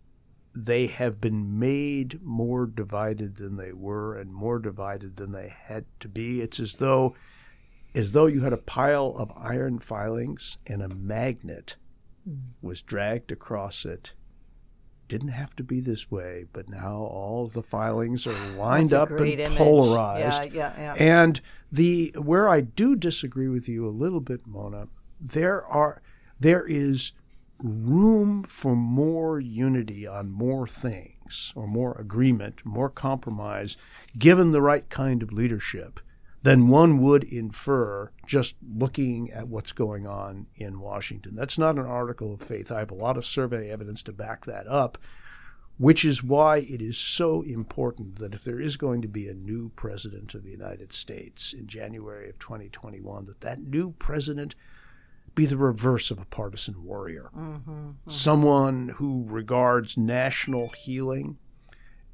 they 0.54 0.86
have 0.86 1.20
been 1.20 1.58
made 1.58 2.22
more 2.22 2.66
divided 2.66 3.36
than 3.36 3.56
they 3.56 3.72
were 3.72 4.16
and 4.16 4.32
more 4.32 4.58
divided 4.58 5.16
than 5.16 5.32
they 5.32 5.48
had 5.48 5.84
to 6.00 6.08
be. 6.08 6.40
It's 6.40 6.60
as 6.60 6.74
though 6.74 7.14
as 7.94 8.12
though 8.12 8.26
you 8.26 8.40
had 8.40 8.52
a 8.52 8.58
pile 8.58 9.14
of 9.16 9.30
iron 9.36 9.78
filings 9.78 10.58
and 10.66 10.82
a 10.82 10.88
magnet 10.88 11.76
was 12.60 12.80
dragged 12.82 13.32
across 13.32 13.84
it. 13.84 14.12
Didn't 15.08 15.28
have 15.28 15.54
to 15.56 15.64
be 15.64 15.80
this 15.80 16.10
way, 16.10 16.46
but 16.52 16.70
now 16.70 16.96
all 16.96 17.44
of 17.44 17.52
the 17.52 17.62
filings 17.62 18.26
are 18.26 18.48
lined 18.56 18.94
up 18.94 19.10
and 19.10 19.20
image. 19.20 19.56
polarized. 19.56 20.52
Yeah, 20.52 20.72
yeah, 20.76 20.94
yeah. 20.94 20.94
And 20.94 21.40
the 21.70 22.14
where 22.18 22.48
I 22.48 22.60
do 22.62 22.96
disagree 22.96 23.48
with 23.48 23.68
you 23.68 23.86
a 23.86 23.90
little 23.90 24.20
bit, 24.20 24.46
Mona, 24.46 24.88
there 25.20 25.64
are 25.66 26.00
there 26.40 26.64
is 26.66 27.12
room 27.62 28.42
for 28.42 28.75
more 28.77 29.38
unity 29.40 30.07
on 30.07 30.31
more 30.31 30.66
things 30.66 31.53
or 31.55 31.66
more 31.66 31.96
agreement, 31.98 32.64
more 32.66 32.90
compromise, 32.90 33.77
given 34.18 34.51
the 34.53 34.61
right 34.61 34.88
kind 34.90 35.22
of 35.22 35.33
leadership. 35.33 36.01
than 36.42 36.68
one 36.68 37.01
would 37.01 37.25
infer 37.25 38.11
just 38.27 38.57
looking 38.77 39.31
at 39.31 39.48
what's 39.48 39.72
going 39.72 40.07
on 40.07 40.46
in 40.57 40.81
Washington. 40.81 41.37
That's 41.37 41.59
not 41.59 41.79
an 41.79 41.87
article 41.87 42.35
of 42.35 42.42
faith. 42.42 42.72
I 42.72 42.81
have 42.81 42.90
a 42.90 42.94
lot 42.94 43.16
of 43.16 43.25
survey 43.25 43.70
evidence 43.70 44.03
to 44.05 44.12
back 44.12 44.44
that 44.46 44.66
up, 44.66 44.98
which 45.79 46.05
is 46.05 46.22
why 46.22 46.59
it 46.59 46.83
is 46.83 46.98
so 46.98 47.42
important 47.42 48.16
that 48.16 48.35
if 48.35 48.42
there 48.42 48.61
is 48.61 48.77
going 48.77 49.03
to 49.03 49.09
be 49.09 49.29
a 49.29 49.35
new 49.35 49.70
president 49.77 50.35
of 50.35 50.42
the 50.42 50.51
United 50.51 50.92
States 50.92 51.53
in 51.53 51.68
January 51.68 52.29
of 52.29 52.38
2021, 52.40 53.25
that 53.27 53.40
that 53.40 53.62
new 53.62 53.92
president 53.98 54.57
be 55.34 55.46
the 55.46 55.56
reverse 55.56 56.10
of 56.10 56.18
a 56.18 56.26
partisan 56.26 56.84
warrior. 56.84 57.30
Mm-hmm, 57.36 57.70
mm-hmm. 57.70 58.10
Someone 58.10 58.90
who 58.96 59.24
regards 59.28 59.96
national 59.96 60.68
healing 60.70 61.38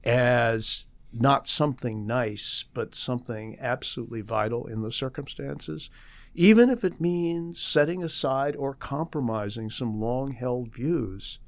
as 0.05 0.87
not 1.13 1.49
something 1.49 2.07
nice, 2.07 2.65
but 2.75 2.95
something 2.95 3.57
absolutely 3.61 4.21
vital 4.21 4.67
in 4.67 4.83
the 4.83 4.93
circumstances, 4.93 5.91
even 6.35 6.71
if 6.71 6.85
it 6.85 7.01
means 7.01 7.61
setting 7.61 8.05
aside 8.05 8.55
or 8.57 8.75
compromising 8.75 9.71
some 9.71 10.01
long 10.01 10.33
held 10.33 10.73
views. 10.73 11.39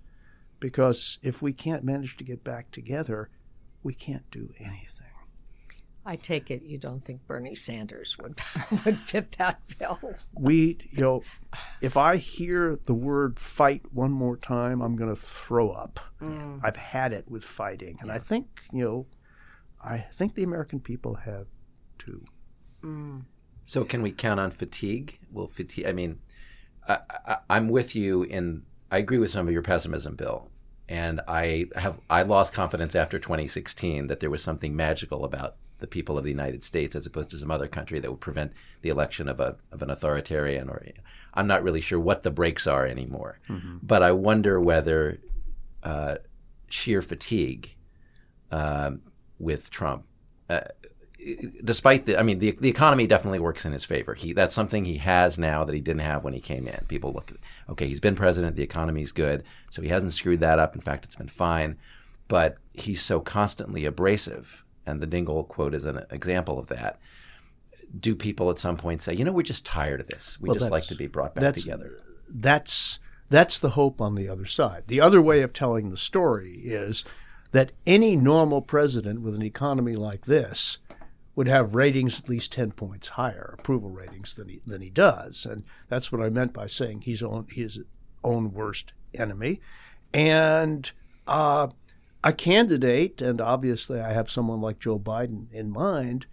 Because 0.58 1.18
if 1.22 1.40
we 1.40 1.52
can't 1.52 1.84
manage 1.84 2.16
to 2.18 2.24
get 2.24 2.44
back 2.44 2.70
together, 2.70 3.30
we 3.82 3.94
can't 3.94 4.30
do 4.30 4.52
anything. 4.58 4.99
I 6.04 6.16
take 6.16 6.50
it 6.50 6.62
you 6.62 6.78
don't 6.78 7.04
think 7.04 7.26
Bernie 7.26 7.54
Sanders 7.54 8.16
would 8.18 8.40
would 8.84 8.98
fit 8.98 9.32
that 9.32 9.60
bill. 9.78 9.98
We, 10.34 10.78
you 10.90 11.00
know, 11.00 11.22
if 11.80 11.96
I 11.96 12.16
hear 12.16 12.78
the 12.84 12.94
word 12.94 13.38
fight 13.38 13.82
one 13.92 14.10
more 14.10 14.36
time, 14.36 14.80
I'm 14.80 14.96
going 14.96 15.14
to 15.14 15.20
throw 15.20 15.70
up. 15.70 16.00
Mm. 16.22 16.60
I've 16.62 16.76
had 16.76 17.12
it 17.12 17.30
with 17.30 17.44
fighting, 17.44 17.98
and 18.00 18.08
yeah. 18.08 18.14
I 18.14 18.18
think 18.18 18.46
you 18.72 18.84
know 18.84 19.06
I 19.82 19.98
think 20.12 20.34
the 20.34 20.42
American 20.42 20.80
people 20.80 21.14
have 21.14 21.46
too. 21.98 22.24
Mm. 22.82 23.24
So, 23.64 23.84
can 23.84 24.02
we 24.02 24.10
count 24.10 24.40
on 24.40 24.50
fatigue? 24.50 25.18
Will 25.30 25.48
fatigue? 25.48 25.86
I 25.86 25.92
mean, 25.92 26.18
I, 26.88 27.38
am 27.48 27.68
with 27.68 27.94
you 27.94 28.22
in. 28.24 28.64
I 28.90 28.98
agree 28.98 29.18
with 29.18 29.30
some 29.30 29.46
of 29.46 29.52
your 29.52 29.62
pessimism, 29.62 30.16
Bill, 30.16 30.50
and 30.88 31.20
I 31.28 31.66
have. 31.76 32.00
I 32.10 32.22
lost 32.22 32.52
confidence 32.52 32.94
after 32.94 33.18
2016 33.18 34.08
that 34.08 34.20
there 34.20 34.30
was 34.30 34.42
something 34.42 34.74
magical 34.74 35.24
about 35.24 35.56
the 35.80 35.86
people 35.86 36.16
of 36.16 36.24
the 36.24 36.30
United 36.30 36.62
States 36.64 36.94
as 36.94 37.06
opposed 37.06 37.30
to 37.30 37.38
some 37.38 37.50
other 37.50 37.68
country 37.68 38.00
that 38.00 38.10
would 38.10 38.20
prevent 38.20 38.52
the 38.82 38.88
election 38.88 39.28
of 39.28 39.40
a 39.40 39.56
of 39.72 39.82
an 39.82 39.90
authoritarian. 39.90 40.68
Or 40.68 40.84
I'm 41.34 41.46
not 41.46 41.62
really 41.62 41.80
sure 41.80 42.00
what 42.00 42.22
the 42.22 42.30
brakes 42.30 42.66
are 42.66 42.86
anymore, 42.86 43.38
mm-hmm. 43.48 43.78
but 43.82 44.02
I 44.02 44.12
wonder 44.12 44.60
whether 44.60 45.20
uh, 45.82 46.16
sheer 46.68 47.02
fatigue. 47.02 47.74
Um, 48.52 49.02
with 49.40 49.70
Trump. 49.70 50.04
Uh, 50.48 50.60
despite 51.64 52.06
the, 52.06 52.18
I 52.18 52.22
mean, 52.22 52.38
the 52.38 52.52
the 52.60 52.68
economy 52.68 53.06
definitely 53.06 53.40
works 53.40 53.64
in 53.64 53.72
his 53.72 53.84
favor. 53.84 54.14
He 54.14 54.32
that's 54.32 54.54
something 54.54 54.84
he 54.84 54.98
has 54.98 55.38
now 55.38 55.64
that 55.64 55.74
he 55.74 55.80
didn't 55.80 56.02
have 56.02 56.22
when 56.22 56.34
he 56.34 56.40
came 56.40 56.68
in. 56.68 56.84
People 56.86 57.12
look 57.12 57.30
at, 57.30 57.38
okay, 57.70 57.88
he's 57.88 58.00
been 58.00 58.14
president, 58.14 58.56
the 58.56 58.62
economy's 58.62 59.12
good, 59.12 59.42
so 59.70 59.82
he 59.82 59.88
hasn't 59.88 60.12
screwed 60.12 60.40
that 60.40 60.58
up. 60.58 60.74
In 60.74 60.80
fact, 60.80 61.04
it's 61.04 61.16
been 61.16 61.28
fine. 61.28 61.78
But 62.28 62.58
he's 62.72 63.02
so 63.02 63.18
constantly 63.18 63.84
abrasive, 63.84 64.64
and 64.90 65.00
the 65.00 65.06
Dingell 65.06 65.46
quote 65.48 65.74
is 65.74 65.84
an 65.84 66.04
example 66.10 66.58
of 66.58 66.68
that. 66.68 67.00
Do 67.98 68.14
people 68.14 68.50
at 68.50 68.58
some 68.58 68.76
point 68.76 69.02
say, 69.02 69.14
you 69.14 69.24
know, 69.24 69.32
we're 69.32 69.42
just 69.42 69.66
tired 69.66 70.00
of 70.00 70.06
this. 70.06 70.38
We 70.40 70.48
well, 70.48 70.58
just 70.58 70.70
like 70.70 70.84
to 70.86 70.94
be 70.94 71.06
brought 71.06 71.34
back 71.34 71.54
together. 71.54 71.90
That's 72.28 72.98
that's 73.30 73.58
the 73.58 73.70
hope 73.70 74.00
on 74.00 74.16
the 74.16 74.28
other 74.28 74.46
side. 74.46 74.84
The 74.88 75.00
other 75.00 75.22
way 75.22 75.42
of 75.42 75.52
telling 75.52 75.90
the 75.90 75.96
story 75.96 76.60
is 76.64 77.04
that 77.52 77.72
any 77.86 78.16
normal 78.16 78.60
president 78.60 79.22
with 79.22 79.34
an 79.34 79.42
economy 79.42 79.94
like 79.94 80.26
this 80.26 80.78
would 81.36 81.48
have 81.48 81.74
ratings 81.74 82.18
at 82.18 82.28
least 82.28 82.52
10 82.52 82.72
points 82.72 83.10
higher, 83.10 83.54
approval 83.58 83.90
ratings, 83.90 84.34
than 84.34 84.48
he, 84.48 84.60
than 84.66 84.82
he 84.82 84.90
does. 84.90 85.46
And 85.46 85.64
that's 85.88 86.10
what 86.10 86.20
I 86.20 86.28
meant 86.28 86.52
by 86.52 86.66
saying 86.66 87.02
he's 87.02 87.22
own, 87.22 87.46
his 87.50 87.80
own 88.22 88.52
worst 88.52 88.92
enemy. 89.14 89.60
And 90.12 90.90
uh, 91.26 91.68
a 92.22 92.32
candidate, 92.32 93.22
and 93.22 93.40
obviously 93.40 94.00
I 94.00 94.12
have 94.12 94.30
someone 94.30 94.60
like 94.60 94.78
Joe 94.78 94.98
Biden 94.98 95.50
in 95.52 95.70
mind, 95.70 96.26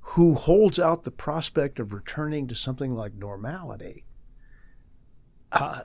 who 0.00 0.34
holds 0.34 0.78
out 0.78 1.04
the 1.04 1.10
prospect 1.10 1.78
of 1.80 1.92
returning 1.92 2.46
to 2.48 2.54
something 2.54 2.94
like 2.94 3.14
normality. 3.14 4.04
Uh, 5.50 5.80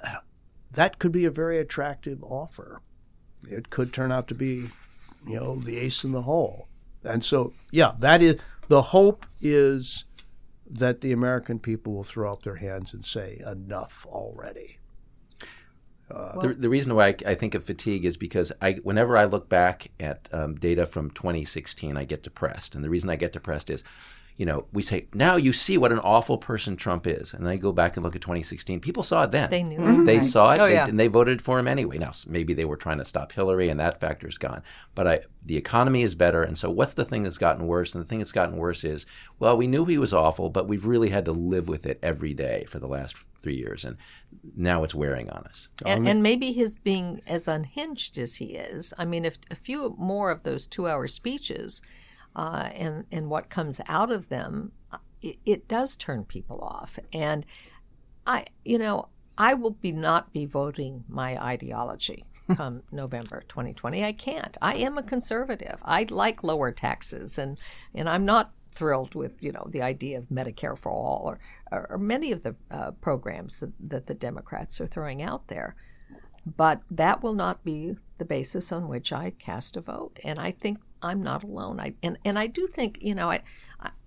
that 0.71 0.99
could 0.99 1.11
be 1.11 1.25
a 1.25 1.31
very 1.31 1.59
attractive 1.59 2.23
offer 2.23 2.81
it 3.49 3.69
could 3.69 3.93
turn 3.93 4.11
out 4.11 4.27
to 4.27 4.35
be, 4.35 4.69
you 5.27 5.35
know, 5.35 5.55
the 5.55 5.77
ace 5.77 6.03
in 6.03 6.11
the 6.11 6.23
hole. 6.23 6.67
And 7.03 7.23
so, 7.23 7.53
yeah, 7.71 7.93
that 7.99 8.21
is 8.21 8.39
the 8.67 8.81
hope 8.81 9.25
is 9.41 10.05
that 10.69 11.01
the 11.01 11.11
American 11.11 11.59
people 11.59 11.93
will 11.93 12.03
throw 12.03 12.31
up 12.31 12.43
their 12.43 12.55
hands 12.55 12.93
and 12.93 13.05
say, 13.05 13.41
enough 13.45 14.05
already. 14.09 14.77
Uh, 16.11 16.39
the, 16.39 16.53
the, 16.53 16.69
reason 16.69 16.95
why 16.95 17.07
I, 17.07 17.15
I, 17.27 17.35
think 17.35 17.55
of 17.55 17.63
fatigue 17.63 18.05
is 18.05 18.17
because 18.17 18.51
I, 18.61 18.73
whenever 18.83 19.17
I 19.17 19.25
look 19.25 19.49
back 19.49 19.91
at 19.99 20.27
um, 20.31 20.55
data 20.55 20.85
from 20.85 21.11
2016, 21.11 21.95
I 21.95 22.03
get 22.03 22.23
depressed. 22.23 22.75
And 22.75 22.83
the 22.83 22.89
reason 22.89 23.09
I 23.09 23.15
get 23.15 23.33
depressed 23.33 23.69
is 23.69 23.83
you 24.41 24.47
know, 24.47 24.65
we 24.73 24.81
say, 24.81 25.05
now 25.13 25.35
you 25.35 25.53
see 25.53 25.77
what 25.77 25.91
an 25.91 25.99
awful 25.99 26.39
person 26.39 26.75
Trump 26.75 27.05
is. 27.05 27.31
And 27.31 27.45
then 27.45 27.53
I 27.53 27.57
go 27.57 27.71
back 27.71 27.95
and 27.95 28.03
look 28.03 28.15
at 28.15 28.23
2016. 28.23 28.79
People 28.79 29.03
saw 29.03 29.21
it 29.21 29.29
then. 29.29 29.51
They 29.51 29.61
knew 29.61 29.77
mm-hmm. 29.77 30.05
They 30.05 30.19
saw 30.19 30.53
it, 30.53 30.59
oh, 30.59 30.65
they, 30.65 30.73
yeah. 30.73 30.87
and 30.87 30.99
they 30.99 31.05
voted 31.05 31.43
for 31.43 31.59
him 31.59 31.67
anyway. 31.67 31.99
Now, 31.99 32.11
maybe 32.25 32.55
they 32.55 32.65
were 32.65 32.75
trying 32.75 32.97
to 32.97 33.05
stop 33.05 33.33
Hillary, 33.33 33.69
and 33.69 33.79
that 33.79 33.99
factor's 33.99 34.39
gone. 34.39 34.63
But 34.95 35.07
I, 35.07 35.19
the 35.45 35.57
economy 35.57 36.01
is 36.01 36.15
better. 36.15 36.41
And 36.41 36.57
so, 36.57 36.71
what's 36.71 36.93
the 36.93 37.05
thing 37.05 37.21
that's 37.21 37.37
gotten 37.37 37.67
worse? 37.67 37.93
And 37.93 38.03
the 38.03 38.07
thing 38.07 38.17
that's 38.17 38.31
gotten 38.31 38.57
worse 38.57 38.83
is, 38.83 39.05
well, 39.37 39.55
we 39.55 39.67
knew 39.67 39.85
he 39.85 39.99
was 39.99 40.11
awful, 40.11 40.49
but 40.49 40.67
we've 40.67 40.87
really 40.87 41.09
had 41.09 41.25
to 41.25 41.33
live 41.33 41.67
with 41.67 41.85
it 41.85 41.99
every 42.01 42.33
day 42.33 42.65
for 42.67 42.79
the 42.79 42.87
last 42.87 43.15
three 43.37 43.57
years. 43.57 43.85
And 43.85 43.95
now 44.55 44.83
it's 44.83 44.95
wearing 44.95 45.29
on 45.29 45.43
us. 45.43 45.69
And, 45.85 46.07
and 46.07 46.23
maybe 46.23 46.51
his 46.51 46.77
being 46.77 47.21
as 47.27 47.47
unhinged 47.47 48.17
as 48.17 48.37
he 48.37 48.55
is, 48.55 48.91
I 48.97 49.05
mean, 49.05 49.23
if 49.23 49.37
a 49.51 49.55
few 49.55 49.93
more 49.99 50.31
of 50.31 50.41
those 50.41 50.65
two 50.65 50.87
hour 50.87 51.07
speeches, 51.07 51.83
uh, 52.35 52.69
and 52.73 53.05
and 53.11 53.29
what 53.29 53.49
comes 53.49 53.81
out 53.87 54.11
of 54.11 54.29
them, 54.29 54.71
uh, 54.91 54.97
it, 55.21 55.37
it, 55.45 55.67
does 55.67 55.97
turn 55.97 56.23
people 56.23 56.59
off. 56.61 56.97
And 57.13 57.45
I, 58.25 58.45
you 58.63 58.77
know, 58.77 59.09
I 59.37 59.53
will 59.53 59.71
be 59.71 59.91
not 59.91 60.31
be 60.31 60.45
voting 60.45 61.03
my 61.07 61.41
ideology 61.41 62.25
come 62.55 62.83
November 62.91 63.43
2020. 63.47 64.03
I 64.03 64.13
can't. 64.13 64.57
I 64.61 64.75
am 64.75 64.97
a 64.97 65.03
conservative. 65.03 65.77
I 65.83 66.05
like 66.09 66.43
lower 66.43 66.71
taxes, 66.71 67.37
and 67.37 67.57
and 67.93 68.07
I'm 68.07 68.25
not 68.25 68.51
thrilled 68.73 69.15
with 69.15 69.35
you 69.41 69.51
know 69.51 69.67
the 69.69 69.81
idea 69.81 70.17
of 70.17 70.29
Medicare 70.29 70.77
for 70.77 70.91
all 70.91 71.23
or 71.25 71.39
or, 71.71 71.91
or 71.91 71.97
many 71.97 72.31
of 72.31 72.43
the 72.43 72.55
uh, 72.69 72.91
programs 72.91 73.59
that, 73.59 73.71
that 73.89 74.05
the 74.07 74.13
Democrats 74.13 74.79
are 74.79 74.87
throwing 74.87 75.21
out 75.21 75.47
there. 75.47 75.75
But 76.45 76.81
that 76.89 77.21
will 77.21 77.35
not 77.35 77.63
be 77.63 77.95
the 78.17 78.25
basis 78.25 78.71
on 78.71 78.87
which 78.87 79.13
I 79.13 79.31
cast 79.31 79.77
a 79.77 79.81
vote. 79.81 80.19
And 80.23 80.39
I 80.39 80.51
think 80.51 80.79
I'm 81.01 81.21
not 81.21 81.43
alone. 81.43 81.79
I 81.79 81.93
and, 82.03 82.17
and 82.25 82.37
I 82.37 82.47
do 82.47 82.67
think 82.67 82.99
you 83.01 83.15
know 83.15 83.29
I, 83.29 83.41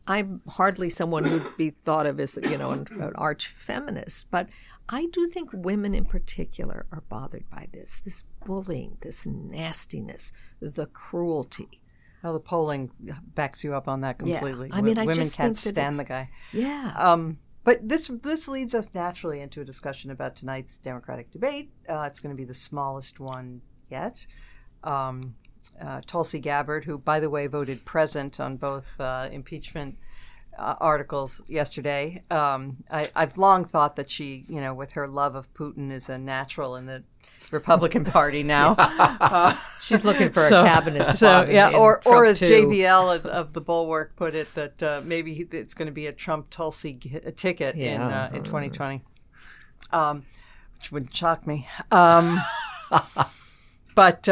I 0.07 0.19
am 0.19 0.43
hardly 0.49 0.91
someone 0.91 1.25
who'd 1.25 1.57
be 1.57 1.71
thought 1.71 2.07
of 2.07 2.21
as 2.21 2.39
you 2.43 2.59
know 2.59 2.71
an, 2.71 2.87
an, 2.91 3.13
arch 3.15 3.49
feminist, 3.49 4.31
but 4.31 4.49
I 4.89 5.07
do 5.07 5.29
think 5.29 5.51
women 5.53 5.95
in 5.95 6.05
particular 6.05 6.87
are 6.93 7.03
bothered 7.09 7.49
by 7.51 7.69
this 7.73 8.01
this 8.05 8.25
bullying, 8.45 8.99
this 9.01 9.27
nastiness, 9.27 10.33
the 10.61 10.87
cruelty. 10.87 11.81
Well, 12.23 12.33
the 12.33 12.41
polling 12.41 12.91
backs 13.35 13.63
you 13.63 13.75
up 13.75 13.87
on 13.87 14.01
that 14.01 14.19
completely. 14.19 14.69
Yeah. 14.69 14.77
I 14.77 14.81
mean, 14.81 14.99
I 14.99 15.05
women 15.05 15.25
just 15.25 15.35
can't 15.35 15.55
stand 15.55 15.99
the 15.99 16.05
guy. 16.05 16.31
Yeah. 16.55 16.95
Um, 16.97 17.39
but 17.65 17.87
this 17.87 18.11
this 18.23 18.47
leads 18.47 18.75
us 18.75 18.91
naturally 18.95 19.41
into 19.41 19.63
a 19.63 19.65
discussion 19.65 20.11
about 20.11 20.37
tonight's 20.37 20.79
Democratic 20.79 21.31
debate. 21.33 21.71
Uh, 21.89 22.03
it's 22.03 22.21
going 22.21 22.35
to 22.35 22.37
be 22.37 22.45
the 22.45 22.55
smallest 22.55 23.21
one 23.21 23.61
yet. 23.91 24.25
Um, 24.85 25.35
uh, 25.81 26.01
Tulsi 26.07 26.39
Gabbard, 26.39 26.85
who, 26.85 26.99
by 26.99 27.21
the 27.21 27.31
way, 27.31 27.47
voted 27.47 27.85
present 27.85 28.41
on 28.41 28.57
both 28.57 28.87
uh, 29.01 29.29
impeachment 29.31 29.97
uh, 30.59 30.75
articles 30.81 31.41
yesterday. 31.47 32.21
Um, 32.31 32.79
I, 32.91 33.09
have 33.15 33.37
long 33.39 33.65
thought 33.65 33.97
that 33.97 34.11
she, 34.11 34.45
you 34.49 34.61
know, 34.61 34.75
with 34.75 34.93
her 34.93 35.07
love 35.09 35.35
of 35.35 35.53
Putin, 35.55 35.91
is 35.91 36.09
a 36.09 36.19
natural 36.19 36.77
in 36.77 36.87
the 36.87 37.03
Republican 37.51 38.05
Party 38.05 38.43
now. 38.43 38.75
Uh, 38.79 39.57
She's 39.81 40.05
looking 40.05 40.31
for 40.31 40.49
so, 40.49 40.61
a 40.61 40.65
cabinet 40.65 41.03
spot. 41.03 41.19
So, 41.19 41.47
yeah, 41.51 41.71
in, 41.71 41.75
or 41.75 42.01
Trump 42.01 42.17
or 42.17 42.25
as 42.25 42.39
too. 42.39 42.47
JVL 42.47 43.17
of, 43.17 43.27
of, 43.27 43.53
the 43.53 43.61
Bulwark 43.61 44.17
put 44.17 44.35
it, 44.35 44.53
that 44.55 44.83
uh, 44.83 45.01
maybe 45.05 45.47
it's 45.51 45.75
going 45.75 45.87
to 45.87 45.93
be 45.93 46.07
a 46.07 46.13
Trump 46.13 46.51
Tulsi 46.51 46.99
ticket 47.37 47.77
yeah. 47.77 47.95
in 47.95 48.01
uh, 48.01 48.31
in 48.35 48.45
2020, 48.45 49.03
um, 49.93 50.25
which 50.79 50.93
wouldn't 50.93 51.15
shock 51.15 51.47
me. 51.47 51.69
Um, 51.91 52.39
but 53.95 54.29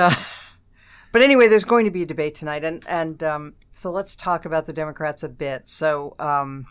but 1.13 1.23
anyway, 1.23 1.49
there's 1.49 1.65
going 1.65 1.85
to 1.85 1.91
be 1.91 2.03
a 2.03 2.07
debate 2.07 2.35
tonight, 2.35 2.65
and 2.65 2.83
and 2.89 3.23
um, 3.23 3.55
so 3.73 3.91
let's 3.91 4.17
talk 4.17 4.45
about 4.45 4.67
the 4.67 4.73
Democrats 4.73 5.23
a 5.23 5.29
bit. 5.29 5.69
So, 5.69 6.17
um, 6.19 6.67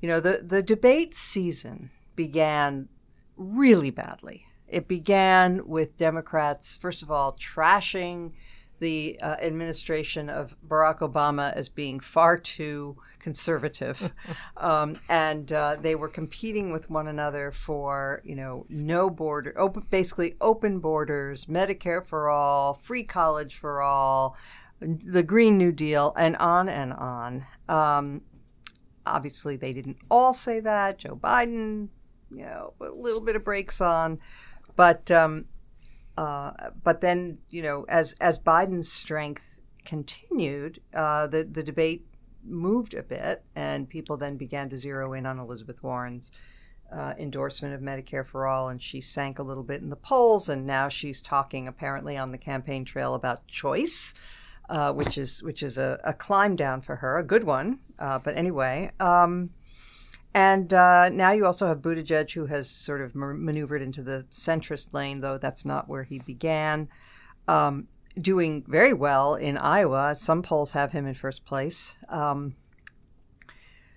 you 0.00 0.08
know, 0.08 0.20
the 0.20 0.40
the 0.44 0.62
debate 0.62 1.14
season 1.14 1.90
began 2.16 2.88
really 3.36 3.90
badly. 3.90 4.46
It 4.68 4.86
began 4.86 5.66
with 5.66 5.96
Democrats, 5.96 6.76
first 6.76 7.02
of 7.02 7.10
all, 7.10 7.32
trashing 7.32 8.32
the 8.78 9.18
uh, 9.20 9.36
administration 9.42 10.30
of 10.30 10.54
Barack 10.66 10.98
Obama 11.00 11.52
as 11.52 11.68
being 11.68 12.00
far 12.00 12.38
too 12.38 12.96
conservative, 13.20 14.12
um, 14.56 14.98
and 15.08 15.52
uh, 15.52 15.76
they 15.80 15.94
were 15.94 16.08
competing 16.08 16.72
with 16.72 16.90
one 16.90 17.06
another 17.06 17.52
for 17.52 18.22
you 18.24 18.34
know 18.34 18.66
no 18.68 19.10
border, 19.10 19.54
open, 19.56 19.84
basically 19.90 20.34
open 20.40 20.80
borders, 20.80 21.46
Medicare 21.46 22.04
for 22.04 22.28
all, 22.28 22.74
free 22.74 23.04
college 23.04 23.56
for 23.56 23.82
all, 23.82 24.36
the 24.80 25.22
Green 25.22 25.58
New 25.58 25.72
Deal, 25.72 26.12
and 26.16 26.36
on 26.36 26.68
and 26.68 26.92
on. 26.92 27.46
Um, 27.68 28.22
obviously, 29.06 29.56
they 29.56 29.72
didn't 29.72 29.98
all 30.10 30.32
say 30.32 30.60
that. 30.60 30.98
Joe 30.98 31.16
Biden, 31.16 31.88
you 32.30 32.44
know, 32.44 32.72
a 32.80 32.90
little 32.90 33.20
bit 33.20 33.36
of 33.36 33.44
brakes 33.44 33.80
on, 33.80 34.18
but 34.76 35.10
um, 35.10 35.46
uh, 36.16 36.70
but 36.82 37.00
then 37.00 37.38
you 37.50 37.62
know, 37.62 37.84
as 37.88 38.14
as 38.20 38.38
Biden's 38.38 38.90
strength 38.90 39.42
continued, 39.84 40.80
uh, 40.94 41.26
the 41.26 41.44
the 41.44 41.62
debate 41.62 42.06
moved 42.44 42.94
a 42.94 43.02
bit, 43.02 43.42
and 43.54 43.88
people 43.88 44.16
then 44.16 44.36
began 44.36 44.68
to 44.70 44.76
zero 44.76 45.12
in 45.12 45.26
on 45.26 45.38
Elizabeth 45.38 45.82
Warren's 45.82 46.30
uh, 46.92 47.14
endorsement 47.18 47.74
of 47.74 47.80
Medicare 47.80 48.26
for 48.26 48.46
all, 48.46 48.68
and 48.68 48.82
she 48.82 49.00
sank 49.00 49.38
a 49.38 49.42
little 49.42 49.62
bit 49.62 49.80
in 49.80 49.90
the 49.90 49.96
polls, 49.96 50.48
and 50.48 50.66
now 50.66 50.88
she's 50.88 51.22
talking 51.22 51.68
apparently 51.68 52.16
on 52.16 52.32
the 52.32 52.38
campaign 52.38 52.84
trail 52.84 53.14
about 53.14 53.46
choice. 53.46 54.14
Uh, 54.68 54.92
which 54.92 55.18
is 55.18 55.42
which 55.42 55.64
is 55.64 55.76
a, 55.76 55.98
a, 56.04 56.12
climb 56.12 56.54
down 56.54 56.80
for 56.80 56.94
her, 56.94 57.18
a 57.18 57.24
good 57.24 57.42
one. 57.42 57.80
Uh, 57.98 58.20
but 58.20 58.36
anyway, 58.36 58.88
um, 59.00 59.50
and 60.32 60.72
uh, 60.72 61.08
now 61.08 61.32
you 61.32 61.44
also 61.44 61.66
have 61.66 61.78
Buttigieg, 61.78 62.32
who 62.32 62.46
has 62.46 62.70
sort 62.70 63.00
of 63.00 63.16
maneuvered 63.16 63.82
into 63.82 64.00
the 64.00 64.26
centrist 64.30 64.94
lane, 64.94 65.22
though 65.22 65.38
that's 65.38 65.64
not 65.64 65.88
where 65.88 66.04
he 66.04 66.20
began. 66.20 66.88
Um, 67.48 67.88
doing 68.18 68.64
very 68.66 68.92
well 68.92 69.34
in 69.34 69.56
Iowa. 69.56 70.16
Some 70.16 70.42
polls 70.42 70.72
have 70.72 70.92
him 70.92 71.06
in 71.06 71.14
first 71.14 71.44
place. 71.44 71.96
Um, 72.08 72.56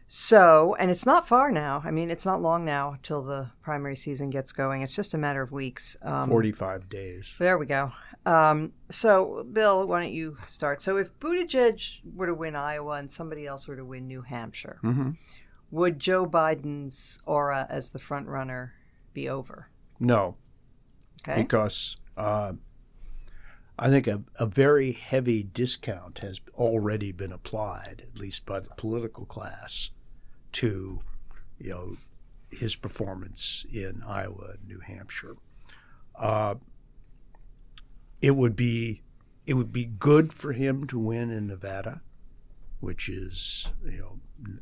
so, 0.06 0.76
and 0.78 0.92
it's 0.92 1.06
not 1.06 1.28
far 1.28 1.52
now. 1.52 1.82
I 1.84 1.92
mean, 1.92 2.12
it's 2.12 2.26
not 2.26 2.42
long 2.42 2.66
now 2.66 2.98
till 3.02 3.24
the 3.24 3.50
primary 3.64 3.96
season 3.96 4.30
gets 4.30 4.52
going. 4.52 4.82
It's 4.82 4.96
just 4.96 5.14
a 5.14 5.18
matter 5.18 5.42
of 5.42 5.52
weeks. 5.52 5.98
Um, 6.02 6.30
45 6.30 6.88
days. 6.90 7.34
There 7.40 7.58
we 7.58 7.66
go. 7.66 7.92
Um, 8.26 8.74
so, 8.92 9.46
Bill, 9.52 9.88
why 9.88 10.02
don't 10.02 10.14
you 10.14 10.38
start? 10.48 10.82
So, 10.82 10.98
if 10.98 11.18
Buttigieg 11.20 12.02
were 12.14 12.28
to 12.28 12.34
win 12.34 12.56
Iowa 12.56 12.98
and 12.98 13.12
somebody 13.12 13.48
else 13.48 13.68
were 13.68 13.76
to 13.76 13.86
win 13.86 14.08
New 14.08 14.22
Hampshire, 14.22 14.80
mm-hmm. 14.84 15.12
would 15.72 16.00
Joe 16.00 16.28
Biden's 16.28 17.20
aura 17.26 17.66
as 17.70 17.90
the 17.90 18.00
front 18.00 18.28
runner 18.28 18.76
be 19.14 19.28
over? 19.28 19.70
No. 20.00 20.36
Okay. 21.28 21.42
Because 21.42 21.96
uh, 22.18 22.54
I 23.84 23.90
think 23.90 24.08
a, 24.08 24.24
a 24.40 24.46
very 24.46 24.94
heavy 24.94 25.44
discount 25.44 26.20
has 26.20 26.40
already 26.54 27.12
been 27.12 27.34
applied, 27.34 28.02
at 28.08 28.18
least 28.18 28.46
by 28.46 28.62
the 28.62 28.70
political 28.78 29.26
class, 29.26 29.90
to 30.54 31.02
you 31.60 31.70
know 31.70 31.98
his 32.50 32.78
performance 32.78 33.66
in 33.74 34.02
Iowa 34.08 34.52
and 34.52 34.66
New 34.70 34.80
Hampshire. 34.80 35.36
Uh, 36.16 36.56
it 38.22 38.38
would 38.38 38.56
be 38.56 39.02
it 39.46 39.56
would 39.56 39.74
be 39.74 39.84
good 39.84 40.32
for 40.32 40.54
him 40.54 40.88
to 40.88 40.98
win 40.98 41.30
in 41.30 41.48
Nevada, 41.48 42.02
which 42.80 43.10
is 43.10 43.68
you 43.84 44.00
know 44.00 44.56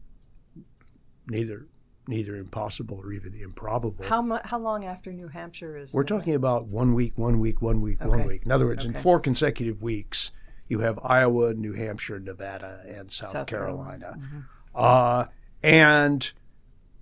neither 1.28 1.68
neither 2.12 2.36
impossible 2.36 3.00
or 3.02 3.14
even 3.14 3.34
improbable. 3.34 4.06
How 4.06 4.22
mu- 4.22 4.38
how 4.44 4.60
long 4.60 4.86
after 4.86 5.12
New 5.12 5.30
Hampshire 5.30 5.78
is? 5.78 5.94
We're 5.94 6.04
talking 6.04 6.36
about 6.36 6.68
one 6.68 6.94
week, 6.94 7.18
one 7.18 7.40
week, 7.40 7.62
one 7.62 7.82
week, 7.82 8.02
okay. 8.02 8.10
one 8.10 8.28
week. 8.28 8.46
In 8.46 8.52
other 8.52 8.68
words, 8.68 8.86
okay. 8.86 8.96
in 8.96 9.02
four 9.02 9.20
consecutive 9.20 9.82
weeks, 9.82 10.32
you 10.68 10.80
have 10.80 11.00
Iowa, 11.02 11.54
New 11.54 11.74
Hampshire, 11.74 12.20
Nevada, 12.20 12.84
and 12.88 13.12
South, 13.12 13.30
South 13.30 13.48
Carolina, 13.48 14.00
Carolina. 14.00 14.18
Mm-hmm. 14.20 14.40
Uh, 14.76 15.26
and 15.64 16.32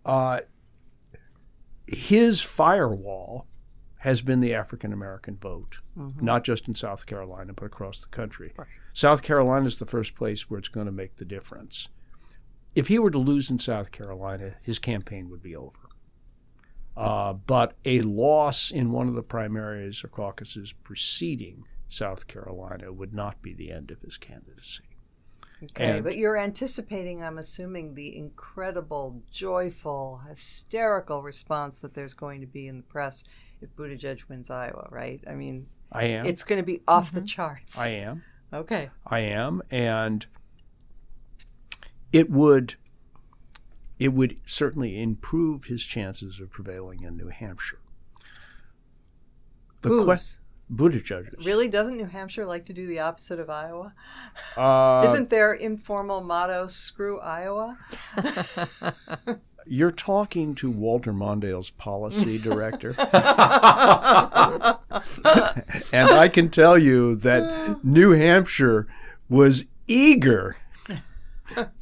uh, 0.05 0.39
his 1.87 2.41
firewall 2.41 3.47
has 3.99 4.21
been 4.21 4.39
the 4.39 4.53
African 4.53 4.93
American 4.93 5.35
vote, 5.37 5.79
mm-hmm. 5.97 6.23
not 6.23 6.43
just 6.43 6.67
in 6.67 6.75
South 6.75 7.05
Carolina 7.05 7.51
but 7.53 7.65
across 7.65 7.99
the 7.99 8.07
country. 8.07 8.53
Right. 8.55 8.67
South 8.93 9.23
Carolina 9.23 9.65
is 9.65 9.79
the 9.79 9.85
first 9.85 10.15
place 10.15 10.49
where 10.49 10.59
it's 10.59 10.69
going 10.69 10.85
to 10.85 10.91
make 10.91 11.17
the 11.17 11.25
difference 11.25 11.89
if 12.75 12.87
he 12.87 12.99
were 12.99 13.11
to 13.11 13.17
lose 13.17 13.49
in 13.49 13.59
South 13.59 13.91
Carolina, 13.91 14.55
his 14.63 14.79
campaign 14.79 15.29
would 15.29 15.41
be 15.41 15.55
over. 15.55 15.77
Uh, 16.95 17.33
but 17.33 17.75
a 17.85 18.01
loss 18.01 18.71
in 18.71 18.91
one 18.91 19.07
of 19.07 19.15
the 19.15 19.23
primaries 19.23 20.03
or 20.03 20.09
caucuses 20.09 20.73
preceding 20.73 21.63
South 21.87 22.27
Carolina 22.27 22.91
would 22.91 23.13
not 23.13 23.41
be 23.41 23.53
the 23.53 23.71
end 23.71 23.89
of 23.89 24.01
his 24.01 24.17
candidacy. 24.17 24.83
Okay, 25.63 25.97
and, 25.97 26.03
but 26.03 26.15
you're 26.15 26.37
anticipating, 26.37 27.23
I'm 27.23 27.37
assuming, 27.37 27.93
the 27.93 28.17
incredible, 28.17 29.21
joyful, 29.31 30.21
hysterical 30.27 31.21
response 31.21 31.79
that 31.79 31.93
there's 31.93 32.13
going 32.13 32.41
to 32.41 32.47
be 32.47 32.67
in 32.67 32.77
the 32.77 32.83
press 32.83 33.23
if 33.61 33.75
Buttigieg 33.75 34.21
wins 34.29 34.49
Iowa, 34.49 34.87
right? 34.89 35.21
I 35.27 35.33
mean, 35.35 35.67
I 35.91 36.05
am. 36.05 36.25
It's 36.25 36.43
going 36.43 36.61
to 36.61 36.65
be 36.65 36.81
off 36.87 37.07
mm-hmm. 37.07 37.19
the 37.19 37.25
charts. 37.25 37.77
I 37.77 37.87
am. 37.89 38.23
Okay. 38.53 38.89
I 39.05 39.19
am, 39.19 39.61
and 39.69 40.25
it 42.11 42.29
would 42.29 42.75
it 43.99 44.13
would 44.13 44.37
certainly 44.45 45.01
improve 45.01 45.65
his 45.65 45.83
chances 45.83 46.39
of 46.39 46.49
prevailing 46.49 47.03
in 47.03 47.17
New 47.17 47.27
Hampshire. 47.27 47.79
The 49.81 50.03
quest 50.03 50.39
Buttigieg. 50.73 51.45
Really, 51.45 51.67
doesn't 51.67 51.97
New 51.97 52.05
Hampshire 52.05 52.45
like 52.45 52.65
to 52.65 52.73
do 52.73 52.87
the 52.87 52.99
opposite 52.99 53.39
of 53.39 53.49
Iowa? 53.49 53.93
Uh, 54.55 55.03
Isn't 55.07 55.29
their 55.29 55.53
informal 55.53 56.21
motto 56.21 56.67
"Screw 56.67 57.19
Iowa"? 57.19 57.77
You're 59.65 59.91
talking 59.91 60.55
to 60.55 60.71
Walter 60.71 61.13
Mondale's 61.13 61.69
policy 61.71 62.39
director. 62.39 62.89
and 62.97 63.09
I 66.09 66.29
can 66.31 66.49
tell 66.49 66.77
you 66.77 67.15
that 67.17 67.83
New 67.83 68.11
Hampshire 68.11 68.87
was 69.27 69.65
eager 69.87 70.55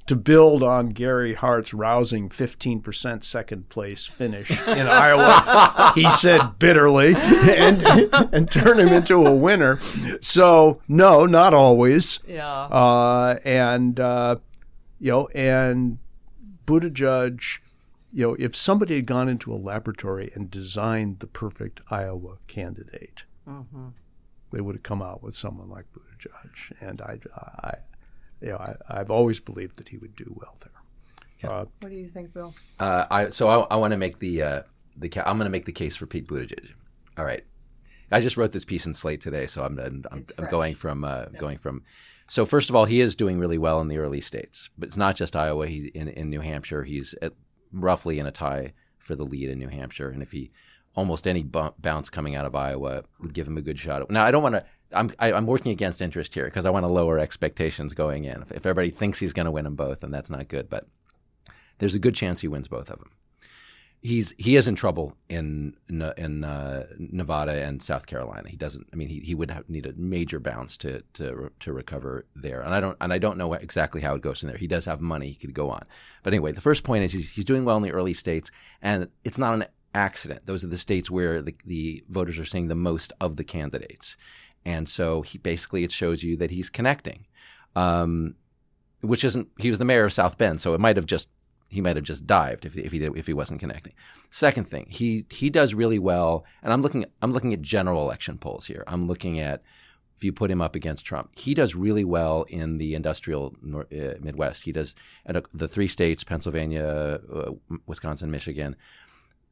to 0.05 0.15
build 0.15 0.63
on 0.63 0.89
Gary 0.89 1.33
Hart's 1.33 1.73
rousing 1.73 2.29
15% 2.29 3.23
second 3.23 3.69
place 3.69 4.05
finish 4.05 4.51
in 4.67 4.87
Iowa, 4.87 5.91
he 5.95 6.09
said 6.09 6.59
bitterly, 6.59 7.13
and, 7.15 7.83
and 8.33 8.51
turn 8.51 8.79
him 8.79 8.89
into 8.89 9.25
a 9.25 9.35
winner. 9.35 9.79
So, 10.21 10.81
no, 10.87 11.25
not 11.25 11.53
always. 11.53 12.19
Yeah. 12.27 12.47
Uh, 12.47 13.39
and, 13.43 13.99
uh, 13.99 14.37
you 14.99 15.11
know, 15.11 15.27
and 15.35 15.99
Buttigieg, 16.65 17.59
you 18.11 18.27
know, 18.27 18.35
if 18.39 18.55
somebody 18.55 18.95
had 18.95 19.07
gone 19.07 19.29
into 19.29 19.53
a 19.53 19.55
laboratory 19.55 20.31
and 20.33 20.49
designed 20.49 21.19
the 21.19 21.27
perfect 21.27 21.81
Iowa 21.91 22.37
candidate, 22.47 23.23
mm-hmm. 23.47 23.89
they 24.51 24.61
would 24.61 24.75
have 24.75 24.83
come 24.83 25.01
out 25.01 25.21
with 25.21 25.35
someone 25.35 25.69
like 25.69 25.85
Buttigieg. 25.91 26.73
And 26.81 27.01
I, 27.01 27.19
I 27.35 27.77
you 28.41 28.49
know, 28.49 28.75
I, 28.89 28.97
have 28.97 29.11
always 29.11 29.39
believed 29.39 29.77
that 29.77 29.89
he 29.89 29.97
would 29.97 30.15
do 30.15 30.33
well 30.35 30.55
there. 30.61 30.71
Yeah. 31.43 31.49
Uh, 31.49 31.65
what 31.81 31.89
do 31.89 31.95
you 31.95 32.09
think, 32.09 32.33
Bill? 32.33 32.53
Uh, 32.79 33.05
I 33.09 33.29
so 33.29 33.47
I, 33.47 33.73
I 33.73 33.75
want 33.75 33.91
to 33.91 33.97
make 33.97 34.19
the 34.19 34.41
uh, 34.41 34.61
the 34.95 35.11
I'm 35.27 35.37
going 35.37 35.45
to 35.45 35.51
make 35.51 35.65
the 35.65 35.71
case 35.71 35.95
for 35.95 36.05
Pete 36.05 36.27
Buttigieg. 36.27 36.71
All 37.17 37.25
right, 37.25 37.43
I 38.11 38.21
just 38.21 38.37
wrote 38.37 38.51
this 38.51 38.65
piece 38.65 38.85
in 38.85 38.93
Slate 38.93 39.21
today, 39.21 39.47
so 39.47 39.63
I'm 39.63 39.77
I'm, 39.79 40.03
I'm, 40.11 40.25
I'm 40.37 40.49
going 40.49 40.75
from 40.75 41.03
uh, 41.03 41.25
yeah. 41.31 41.39
going 41.39 41.57
from. 41.57 41.83
So 42.29 42.45
first 42.45 42.69
of 42.69 42.75
all, 42.75 42.85
he 42.85 42.99
is 42.99 43.15
doing 43.15 43.39
really 43.39 43.57
well 43.57 43.79
in 43.79 43.87
the 43.87 43.99
early 43.99 44.19
states, 44.19 44.69
but 44.77 44.87
it's 44.87 44.97
not 44.97 45.15
just 45.15 45.35
Iowa. 45.35 45.67
He's 45.67 45.91
in 45.91 46.07
in 46.07 46.29
New 46.29 46.41
Hampshire. 46.41 46.83
He's 46.83 47.13
at, 47.21 47.33
roughly 47.71 48.19
in 48.19 48.25
a 48.25 48.31
tie 48.31 48.73
for 48.97 49.15
the 49.15 49.23
lead 49.23 49.49
in 49.49 49.59
New 49.59 49.69
Hampshire, 49.69 50.09
and 50.09 50.21
if 50.21 50.31
he 50.31 50.51
almost 50.95 51.27
any 51.27 51.43
bounce 51.43 52.09
coming 52.09 52.35
out 52.35 52.45
of 52.45 52.55
Iowa 52.55 53.03
would 53.19 53.33
give 53.33 53.47
him 53.47 53.55
a 53.55 53.61
good 53.61 53.77
shot. 53.77 54.09
Now 54.09 54.25
I 54.25 54.31
don't 54.31 54.41
want 54.41 54.55
to 54.55 54.65
I'm 54.93 55.11
I, 55.19 55.29
am 55.29 55.35
i 55.35 55.37
am 55.37 55.45
working 55.45 55.71
against 55.71 56.01
interest 56.01 56.33
here 56.33 56.45
because 56.45 56.65
I 56.65 56.69
want 56.69 56.83
to 56.83 56.91
lower 56.91 57.19
expectations 57.19 57.93
going 57.93 58.25
in. 58.25 58.41
If, 58.41 58.51
if 58.51 58.65
everybody 58.65 58.89
thinks 58.89 59.19
he's 59.19 59.33
going 59.33 59.45
to 59.45 59.51
win 59.51 59.65
them 59.65 59.75
both, 59.75 60.01
then 60.01 60.11
that's 60.11 60.29
not 60.29 60.47
good. 60.47 60.69
But 60.69 60.87
there's 61.79 61.95
a 61.95 61.99
good 61.99 62.15
chance 62.15 62.41
he 62.41 62.47
wins 62.47 62.67
both 62.67 62.89
of 62.89 62.99
them. 62.99 63.11
He's 64.01 64.33
he 64.37 64.55
is 64.55 64.67
in 64.67 64.75
trouble 64.75 65.17
in 65.27 65.75
in 65.89 66.43
uh, 66.43 66.85
Nevada 66.97 67.63
and 67.63 67.81
South 67.81 68.05
Carolina. 68.05 68.47
He 68.47 68.55
doesn't. 68.55 68.87
I 68.93 68.95
mean, 68.95 69.09
he, 69.09 69.19
he 69.19 69.35
would 69.35 69.49
have, 69.49 69.67
need 69.69 69.87
a 69.87 69.93
major 69.93 70.39
bounce 70.39 70.77
to 70.77 71.01
to 71.13 71.51
to 71.59 71.73
recover 71.73 72.25
there. 72.35 72.61
And 72.61 72.73
I 72.73 72.79
don't 72.79 72.95
and 73.01 73.11
I 73.11 73.17
don't 73.17 73.37
know 73.37 73.53
exactly 73.53 74.01
how 74.01 74.15
it 74.15 74.21
goes 74.21 74.43
in 74.43 74.49
there. 74.49 74.57
He 74.57 74.67
does 74.67 74.85
have 74.85 75.01
money. 75.01 75.29
He 75.29 75.35
could 75.35 75.53
go 75.53 75.71
on. 75.71 75.83
But 76.23 76.33
anyway, 76.33 76.51
the 76.51 76.61
first 76.61 76.83
point 76.83 77.05
is 77.05 77.11
he's, 77.11 77.29
he's 77.31 77.45
doing 77.45 77.65
well 77.65 77.77
in 77.77 77.83
the 77.83 77.91
early 77.91 78.13
states, 78.13 78.51
and 78.81 79.09
it's 79.25 79.39
not 79.39 79.55
an 79.55 79.65
accident. 79.97 80.45
Those 80.45 80.63
are 80.63 80.67
the 80.67 80.77
states 80.77 81.09
where 81.09 81.41
the, 81.41 81.55
the 81.65 82.03
voters 82.07 82.37
are 82.37 82.45
seeing 82.45 82.67
the 82.67 82.75
most 82.75 83.11
of 83.19 83.35
the 83.35 83.43
candidates. 83.43 84.15
And 84.67 84.89
so 84.89 85.21
he 85.21 85.37
basically 85.37 85.85
it 85.85 85.93
shows 85.93 86.23
you 86.23 86.35
that 86.37 86.51
he's 86.51 86.69
connecting, 86.69 87.25
um, 87.73 88.35
which 88.99 89.23
isn't. 89.23 89.47
He 89.57 89.69
was 89.69 89.79
the 89.79 89.85
mayor 89.85 90.03
of 90.03 90.11
South 90.11 90.37
Bend, 90.37 90.59
so 90.59 90.73
it 90.73 90.81
might 90.81 90.97
have 90.97 91.05
just 91.05 91.29
he 91.69 91.79
might 91.79 91.95
have 91.95 92.03
just 92.03 92.27
dived 92.27 92.65
if, 92.65 92.75
if 92.75 92.91
he 92.91 92.99
did, 92.99 93.15
if 93.15 93.27
he 93.27 93.33
wasn't 93.33 93.61
connecting. 93.61 93.93
Second 94.29 94.67
thing, 94.67 94.85
he 94.89 95.25
he 95.29 95.49
does 95.49 95.73
really 95.73 95.99
well, 95.99 96.45
and 96.61 96.73
I'm 96.73 96.81
looking 96.81 97.05
I'm 97.21 97.31
looking 97.31 97.53
at 97.53 97.61
general 97.61 98.01
election 98.01 98.37
polls 98.37 98.67
here. 98.67 98.83
I'm 98.87 99.07
looking 99.07 99.39
at 99.39 99.61
if 100.17 100.23
you 100.25 100.33
put 100.33 100.51
him 100.51 100.61
up 100.61 100.75
against 100.75 101.05
Trump. 101.05 101.29
He 101.39 101.53
does 101.53 101.73
really 101.73 102.03
well 102.03 102.43
in 102.49 102.77
the 102.77 102.93
industrial 102.93 103.55
nor- 103.61 103.87
uh, 103.93 104.15
Midwest. 104.19 104.63
He 104.63 104.73
does 104.73 104.95
at 105.25 105.45
the 105.53 105.69
three 105.69 105.87
states 105.87 106.25
Pennsylvania, 106.25 107.21
uh, 107.33 107.51
Wisconsin, 107.85 108.31
Michigan. 108.31 108.75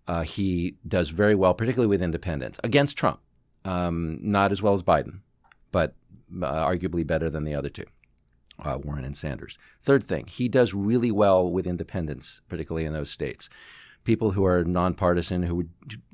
Uh, 0.07 0.23
he 0.23 0.75
does 0.85 1.09
very 1.09 1.35
well, 1.35 1.53
particularly 1.53 1.87
with 1.87 2.01
independents, 2.01 2.59
against 2.63 2.97
Trump. 2.97 3.21
Um, 3.65 4.19
not 4.21 4.51
as 4.51 4.61
well 4.61 4.75
as 4.75 4.83
Biden, 4.83 5.19
but 5.71 5.95
uh, 6.41 6.65
arguably 6.65 7.05
better 7.05 7.29
than 7.29 7.43
the 7.43 7.55
other 7.55 7.69
two. 7.69 7.85
Uh, 8.63 8.77
Warren 8.81 9.03
and 9.03 9.17
Sanders. 9.17 9.57
Third 9.81 10.03
thing, 10.03 10.27
he 10.27 10.47
does 10.47 10.73
really 10.73 11.11
well 11.11 11.51
with 11.51 11.67
independents, 11.67 12.39
particularly 12.47 12.85
in 12.85 12.93
those 12.93 13.11
states. 13.11 13.49
People 14.05 14.31
who 14.31 14.45
are 14.45 14.63
nonpartisan, 14.63 15.43
who 15.43 15.65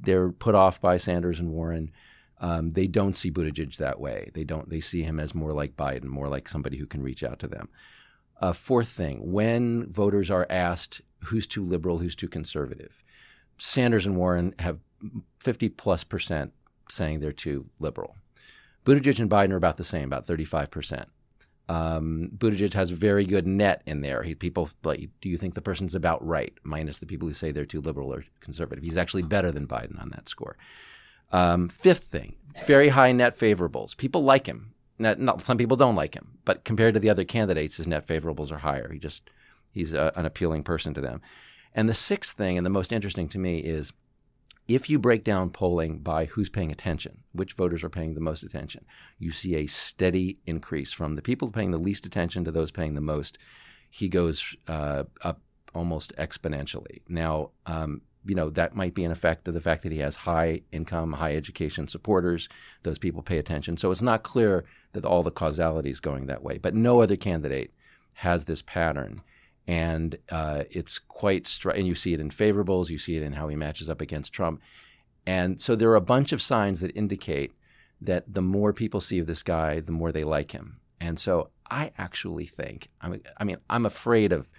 they're 0.01 0.31
put 0.31 0.55
off 0.55 0.81
by 0.81 0.97
Sanders 0.97 1.39
and 1.39 1.51
Warren, 1.51 1.91
um, 2.39 2.71
they 2.71 2.87
don't 2.87 3.15
see 3.15 3.29
Buttigieg 3.29 3.77
that 3.77 3.99
way. 3.99 4.31
They 4.33 4.43
don't. 4.43 4.69
They 4.69 4.79
see 4.79 5.03
him 5.03 5.19
as 5.19 5.35
more 5.35 5.53
like 5.53 5.75
Biden, 5.75 6.05
more 6.05 6.27
like 6.27 6.49
somebody 6.49 6.77
who 6.77 6.87
can 6.87 7.03
reach 7.03 7.23
out 7.23 7.37
to 7.39 7.47
them. 7.47 7.69
Uh, 8.41 8.53
fourth 8.53 8.87
thing, 8.87 9.31
when 9.31 9.91
voters 9.91 10.31
are 10.31 10.47
asked 10.49 11.01
who's 11.25 11.45
too 11.45 11.63
liberal, 11.63 11.99
who's 11.99 12.15
too 12.15 12.27
conservative, 12.27 13.03
Sanders 13.59 14.07
and 14.07 14.17
Warren 14.17 14.55
have 14.57 14.79
50 15.39 15.69
plus 15.69 16.03
percent 16.03 16.53
saying 16.91 17.19
they're 17.19 17.31
too 17.31 17.67
liberal. 17.79 18.15
Buttigieg 18.85 19.19
and 19.19 19.29
Biden 19.29 19.51
are 19.51 19.57
about 19.57 19.77
the 19.77 19.83
same, 19.83 20.05
about 20.05 20.25
35 20.25 20.71
percent. 20.71 21.09
Um, 21.69 22.31
Buttigieg 22.35 22.73
has 22.73 22.89
very 22.89 23.25
good 23.25 23.47
net 23.47 23.81
in 23.85 24.01
there. 24.01 24.23
He, 24.23 24.35
people 24.35 24.69
like, 24.83 25.09
do 25.21 25.29
you 25.29 25.37
think 25.37 25.53
the 25.53 25.61
person's 25.61 25.95
about 25.95 26.25
right? 26.25 26.53
Minus 26.63 26.97
the 26.97 27.05
people 27.05 27.27
who 27.27 27.33
say 27.33 27.51
they're 27.51 27.65
too 27.65 27.79
liberal 27.79 28.13
or 28.13 28.25
conservative. 28.41 28.83
He's 28.83 28.97
actually 28.97 29.23
better 29.23 29.51
than 29.51 29.67
Biden 29.67 30.01
on 30.01 30.09
that 30.09 30.27
score. 30.27 30.57
Um, 31.31 31.69
fifth 31.69 32.03
thing, 32.03 32.35
very 32.65 32.89
high 32.89 33.13
net 33.13 33.37
favorables. 33.37 33.95
People 33.95 34.23
like 34.23 34.47
him. 34.47 34.73
Not, 34.99 35.45
some 35.45 35.57
people 35.57 35.77
don't 35.77 35.95
like 35.95 36.13
him, 36.13 36.37
but 36.45 36.63
compared 36.63 36.93
to 36.93 36.99
the 36.99 37.09
other 37.09 37.23
candidates, 37.23 37.77
his 37.77 37.87
net 37.87 38.05
favorables 38.05 38.51
are 38.51 38.59
higher. 38.59 38.91
He 38.91 38.99
just 38.99 39.29
he's 39.71 39.93
a, 39.93 40.11
an 40.15 40.25
appealing 40.25 40.63
person 40.63 40.93
to 40.93 41.01
them. 41.01 41.21
And 41.73 41.87
the 41.87 41.93
sixth 41.93 42.35
thing, 42.35 42.57
and 42.57 42.65
the 42.65 42.69
most 42.69 42.91
interesting 42.91 43.29
to 43.29 43.39
me, 43.39 43.59
is 43.59 43.93
if 44.67 44.89
you 44.89 44.99
break 44.99 45.23
down 45.23 45.49
polling 45.49 45.99
by 45.99 46.25
who's 46.25 46.49
paying 46.49 46.71
attention, 46.71 47.23
which 47.33 47.53
voters 47.53 47.83
are 47.83 47.89
paying 47.89 48.13
the 48.13 48.21
most 48.21 48.43
attention, 48.43 48.85
you 49.19 49.31
see 49.31 49.55
a 49.55 49.67
steady 49.67 50.37
increase 50.45 50.93
from 50.93 51.15
the 51.15 51.21
people 51.21 51.51
paying 51.51 51.71
the 51.71 51.77
least 51.77 52.05
attention 52.05 52.45
to 52.45 52.51
those 52.51 52.71
paying 52.71 52.95
the 52.95 53.01
most. 53.01 53.37
He 53.89 54.07
goes 54.07 54.55
uh, 54.67 55.03
up 55.23 55.41
almost 55.73 56.15
exponentially. 56.17 57.01
Now, 57.07 57.51
um, 57.65 58.01
you 58.23 58.35
know, 58.35 58.49
that 58.51 58.75
might 58.75 58.93
be 58.93 59.03
an 59.03 59.11
effect 59.11 59.47
of 59.47 59.53
the 59.53 59.61
fact 59.61 59.83
that 59.83 59.91
he 59.91 59.97
has 59.99 60.15
high 60.15 60.61
income, 60.71 61.13
high 61.13 61.35
education 61.35 61.87
supporters. 61.87 62.47
Those 62.83 62.99
people 62.99 63.23
pay 63.23 63.39
attention. 63.39 63.77
So 63.77 63.89
it's 63.91 64.01
not 64.01 64.23
clear 64.23 64.63
that 64.93 65.05
all 65.05 65.23
the 65.23 65.31
causality 65.31 65.89
is 65.89 65.99
going 65.99 66.27
that 66.27 66.43
way. 66.43 66.57
But 66.57 66.75
no 66.75 67.01
other 67.01 67.15
candidate 67.15 67.73
has 68.15 68.45
this 68.45 68.61
pattern. 68.61 69.21
And 69.67 70.17
uh, 70.29 70.63
it's 70.69 70.99
quite, 70.99 71.45
stri- 71.45 71.77
and 71.77 71.87
you 71.87 71.95
see 71.95 72.13
it 72.13 72.19
in 72.19 72.29
favorables, 72.29 72.89
you 72.89 72.97
see 72.97 73.15
it 73.15 73.23
in 73.23 73.33
how 73.33 73.47
he 73.47 73.55
matches 73.55 73.89
up 73.89 74.01
against 74.01 74.33
Trump. 74.33 74.61
And 75.25 75.61
so 75.61 75.75
there 75.75 75.89
are 75.91 75.95
a 75.95 76.01
bunch 76.01 76.31
of 76.31 76.41
signs 76.41 76.79
that 76.81 76.95
indicate 76.95 77.53
that 78.01 78.33
the 78.33 78.41
more 78.41 78.73
people 78.73 78.99
see 78.99 79.19
of 79.19 79.27
this 79.27 79.43
guy, 79.43 79.79
the 79.79 79.91
more 79.91 80.11
they 80.11 80.23
like 80.23 80.51
him. 80.51 80.79
And 80.99 81.19
so 81.19 81.51
I 81.69 81.91
actually 81.97 82.47
think, 82.47 82.89
I 83.01 83.43
mean, 83.43 83.57
I'm 83.69 83.85
afraid 83.85 84.31
of 84.31 84.49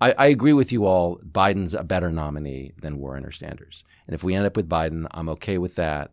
I, 0.00 0.12
I, 0.12 0.26
agree 0.26 0.52
with 0.52 0.70
you 0.70 0.86
all. 0.86 1.18
Biden's 1.18 1.74
a 1.74 1.82
better 1.82 2.10
nominee 2.12 2.72
than 2.80 2.98
Warren 2.98 3.24
or 3.24 3.32
Sanders. 3.32 3.82
And 4.06 4.14
if 4.14 4.22
we 4.22 4.34
end 4.34 4.46
up 4.46 4.56
with 4.56 4.68
Biden, 4.68 5.06
I'm 5.10 5.28
okay 5.30 5.58
with 5.58 5.74
that. 5.74 6.12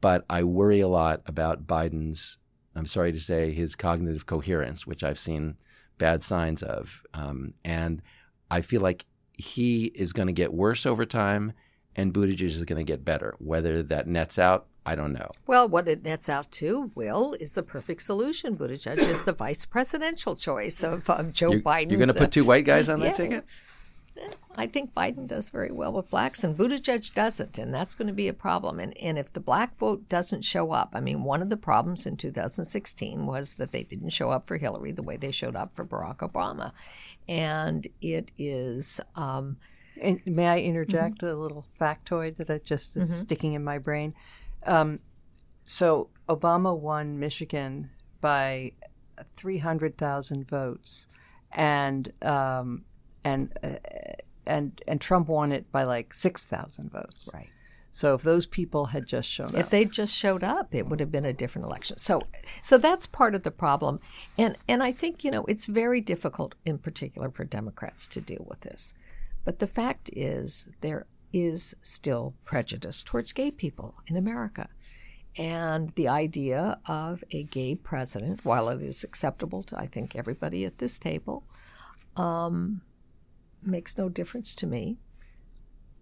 But 0.00 0.24
I 0.28 0.42
worry 0.42 0.80
a 0.80 0.88
lot 0.88 1.22
about 1.26 1.66
Biden's, 1.66 2.38
I'm 2.74 2.86
sorry 2.86 3.12
to 3.12 3.20
say, 3.20 3.52
his 3.52 3.76
cognitive 3.76 4.26
coherence, 4.26 4.86
which 4.86 5.04
I've 5.04 5.18
seen 5.18 5.56
bad 6.02 6.20
signs 6.24 6.64
of. 6.64 7.04
Um, 7.14 7.54
and 7.64 8.02
I 8.50 8.60
feel 8.60 8.80
like 8.80 9.06
he 9.38 9.84
is 9.94 10.12
going 10.12 10.26
to 10.26 10.32
get 10.32 10.52
worse 10.52 10.84
over 10.84 11.06
time 11.06 11.52
and 11.94 12.12
Buttigieg 12.12 12.42
is 12.42 12.64
going 12.64 12.84
to 12.84 12.90
get 12.92 13.04
better. 13.04 13.36
Whether 13.38 13.84
that 13.84 14.08
nets 14.08 14.36
out, 14.36 14.66
I 14.84 14.96
don't 14.96 15.12
know. 15.12 15.30
Well, 15.46 15.68
what 15.68 15.86
it 15.86 16.02
nets 16.02 16.28
out 16.28 16.50
to, 16.52 16.90
Will, 16.96 17.34
is 17.38 17.52
the 17.52 17.62
perfect 17.62 18.02
solution. 18.02 18.56
Buttigieg 18.56 18.98
is 18.98 19.24
the 19.24 19.32
vice 19.32 19.64
presidential 19.64 20.34
choice 20.34 20.82
of, 20.82 21.04
Joe 21.32 21.52
you're, 21.52 21.60
Biden. 21.60 21.90
You're 21.90 21.98
going 21.98 22.08
to 22.08 22.14
put 22.14 22.32
two 22.32 22.44
white 22.44 22.64
guys 22.64 22.88
on 22.88 22.98
that 22.98 23.06
yeah. 23.06 23.12
ticket? 23.12 23.44
I 24.54 24.66
think 24.66 24.94
Biden 24.94 25.26
does 25.26 25.48
very 25.48 25.70
well 25.70 25.92
with 25.92 26.10
blacks, 26.10 26.44
and 26.44 26.56
Buttigieg 26.56 27.14
doesn't, 27.14 27.58
and 27.58 27.72
that's 27.72 27.94
going 27.94 28.08
to 28.08 28.14
be 28.14 28.28
a 28.28 28.34
problem. 28.34 28.78
And, 28.80 28.96
and 28.98 29.18
if 29.18 29.32
the 29.32 29.40
black 29.40 29.78
vote 29.78 30.08
doesn't 30.08 30.42
show 30.42 30.72
up, 30.72 30.90
I 30.92 31.00
mean, 31.00 31.24
one 31.24 31.40
of 31.40 31.48
the 31.48 31.56
problems 31.56 32.04
in 32.04 32.16
2016 32.16 33.26
was 33.26 33.54
that 33.54 33.72
they 33.72 33.82
didn't 33.82 34.10
show 34.10 34.30
up 34.30 34.46
for 34.46 34.58
Hillary 34.58 34.92
the 34.92 35.02
way 35.02 35.16
they 35.16 35.30
showed 35.30 35.56
up 35.56 35.74
for 35.74 35.84
Barack 35.84 36.18
Obama. 36.18 36.72
And 37.26 37.86
it 38.00 38.30
is. 38.36 39.00
Um, 39.16 39.56
and 40.00 40.20
may 40.26 40.48
I 40.48 40.60
interject 40.60 41.18
mm-hmm. 41.18 41.26
a 41.26 41.40
little 41.40 41.66
factoid 41.80 42.36
that 42.36 42.50
I 42.50 42.58
just 42.58 42.96
is 42.96 43.10
mm-hmm. 43.10 43.20
sticking 43.20 43.52
in 43.54 43.64
my 43.64 43.78
brain? 43.78 44.14
Um, 44.64 45.00
so 45.64 46.08
Obama 46.28 46.78
won 46.78 47.18
Michigan 47.18 47.90
by 48.20 48.72
300,000 49.36 50.48
votes, 50.48 51.08
and 51.52 52.12
um, 52.22 52.84
and 53.24 53.52
uh, 53.62 53.76
and 54.46 54.80
and 54.88 55.00
Trump 55.00 55.28
won 55.28 55.52
it 55.52 55.70
by 55.70 55.84
like 55.84 56.12
6,000 56.12 56.90
votes. 56.90 57.28
Right. 57.32 57.48
So 57.94 58.14
if 58.14 58.22
those 58.22 58.46
people 58.46 58.86
had 58.86 59.06
just 59.06 59.28
shown 59.28 59.48
if 59.48 59.54
up, 59.54 59.60
if 59.60 59.70
they 59.70 59.84
just 59.84 60.14
showed 60.14 60.42
up, 60.42 60.74
it 60.74 60.86
would 60.86 60.98
have 60.98 61.12
been 61.12 61.26
a 61.26 61.32
different 61.34 61.66
election. 61.66 61.98
So, 61.98 62.20
so 62.62 62.78
that's 62.78 63.06
part 63.06 63.34
of 63.34 63.42
the 63.42 63.50
problem, 63.50 64.00
and 64.38 64.56
and 64.66 64.82
I 64.82 64.92
think 64.92 65.22
you 65.24 65.30
know 65.30 65.44
it's 65.44 65.66
very 65.66 66.00
difficult, 66.00 66.54
in 66.64 66.78
particular 66.78 67.30
for 67.30 67.44
Democrats, 67.44 68.06
to 68.08 68.20
deal 68.22 68.46
with 68.48 68.60
this. 68.60 68.94
But 69.44 69.58
the 69.58 69.66
fact 69.66 70.08
is, 70.14 70.68
there 70.80 71.06
is 71.34 71.74
still 71.82 72.34
prejudice 72.44 73.02
towards 73.02 73.32
gay 73.32 73.50
people 73.50 73.96
in 74.06 74.16
America. 74.16 74.68
And 75.38 75.92
the 75.94 76.08
idea 76.08 76.78
of 76.86 77.24
a 77.30 77.44
gay 77.44 77.74
president, 77.74 78.44
while 78.44 78.68
it 78.68 78.82
is 78.82 79.02
acceptable 79.02 79.62
to, 79.64 79.78
I 79.78 79.86
think, 79.86 80.14
everybody 80.14 80.66
at 80.66 80.76
this 80.78 80.98
table, 80.98 81.44
um, 82.16 82.82
makes 83.66 83.96
no 83.98 84.08
difference 84.08 84.54
to 84.56 84.66
me. 84.66 84.98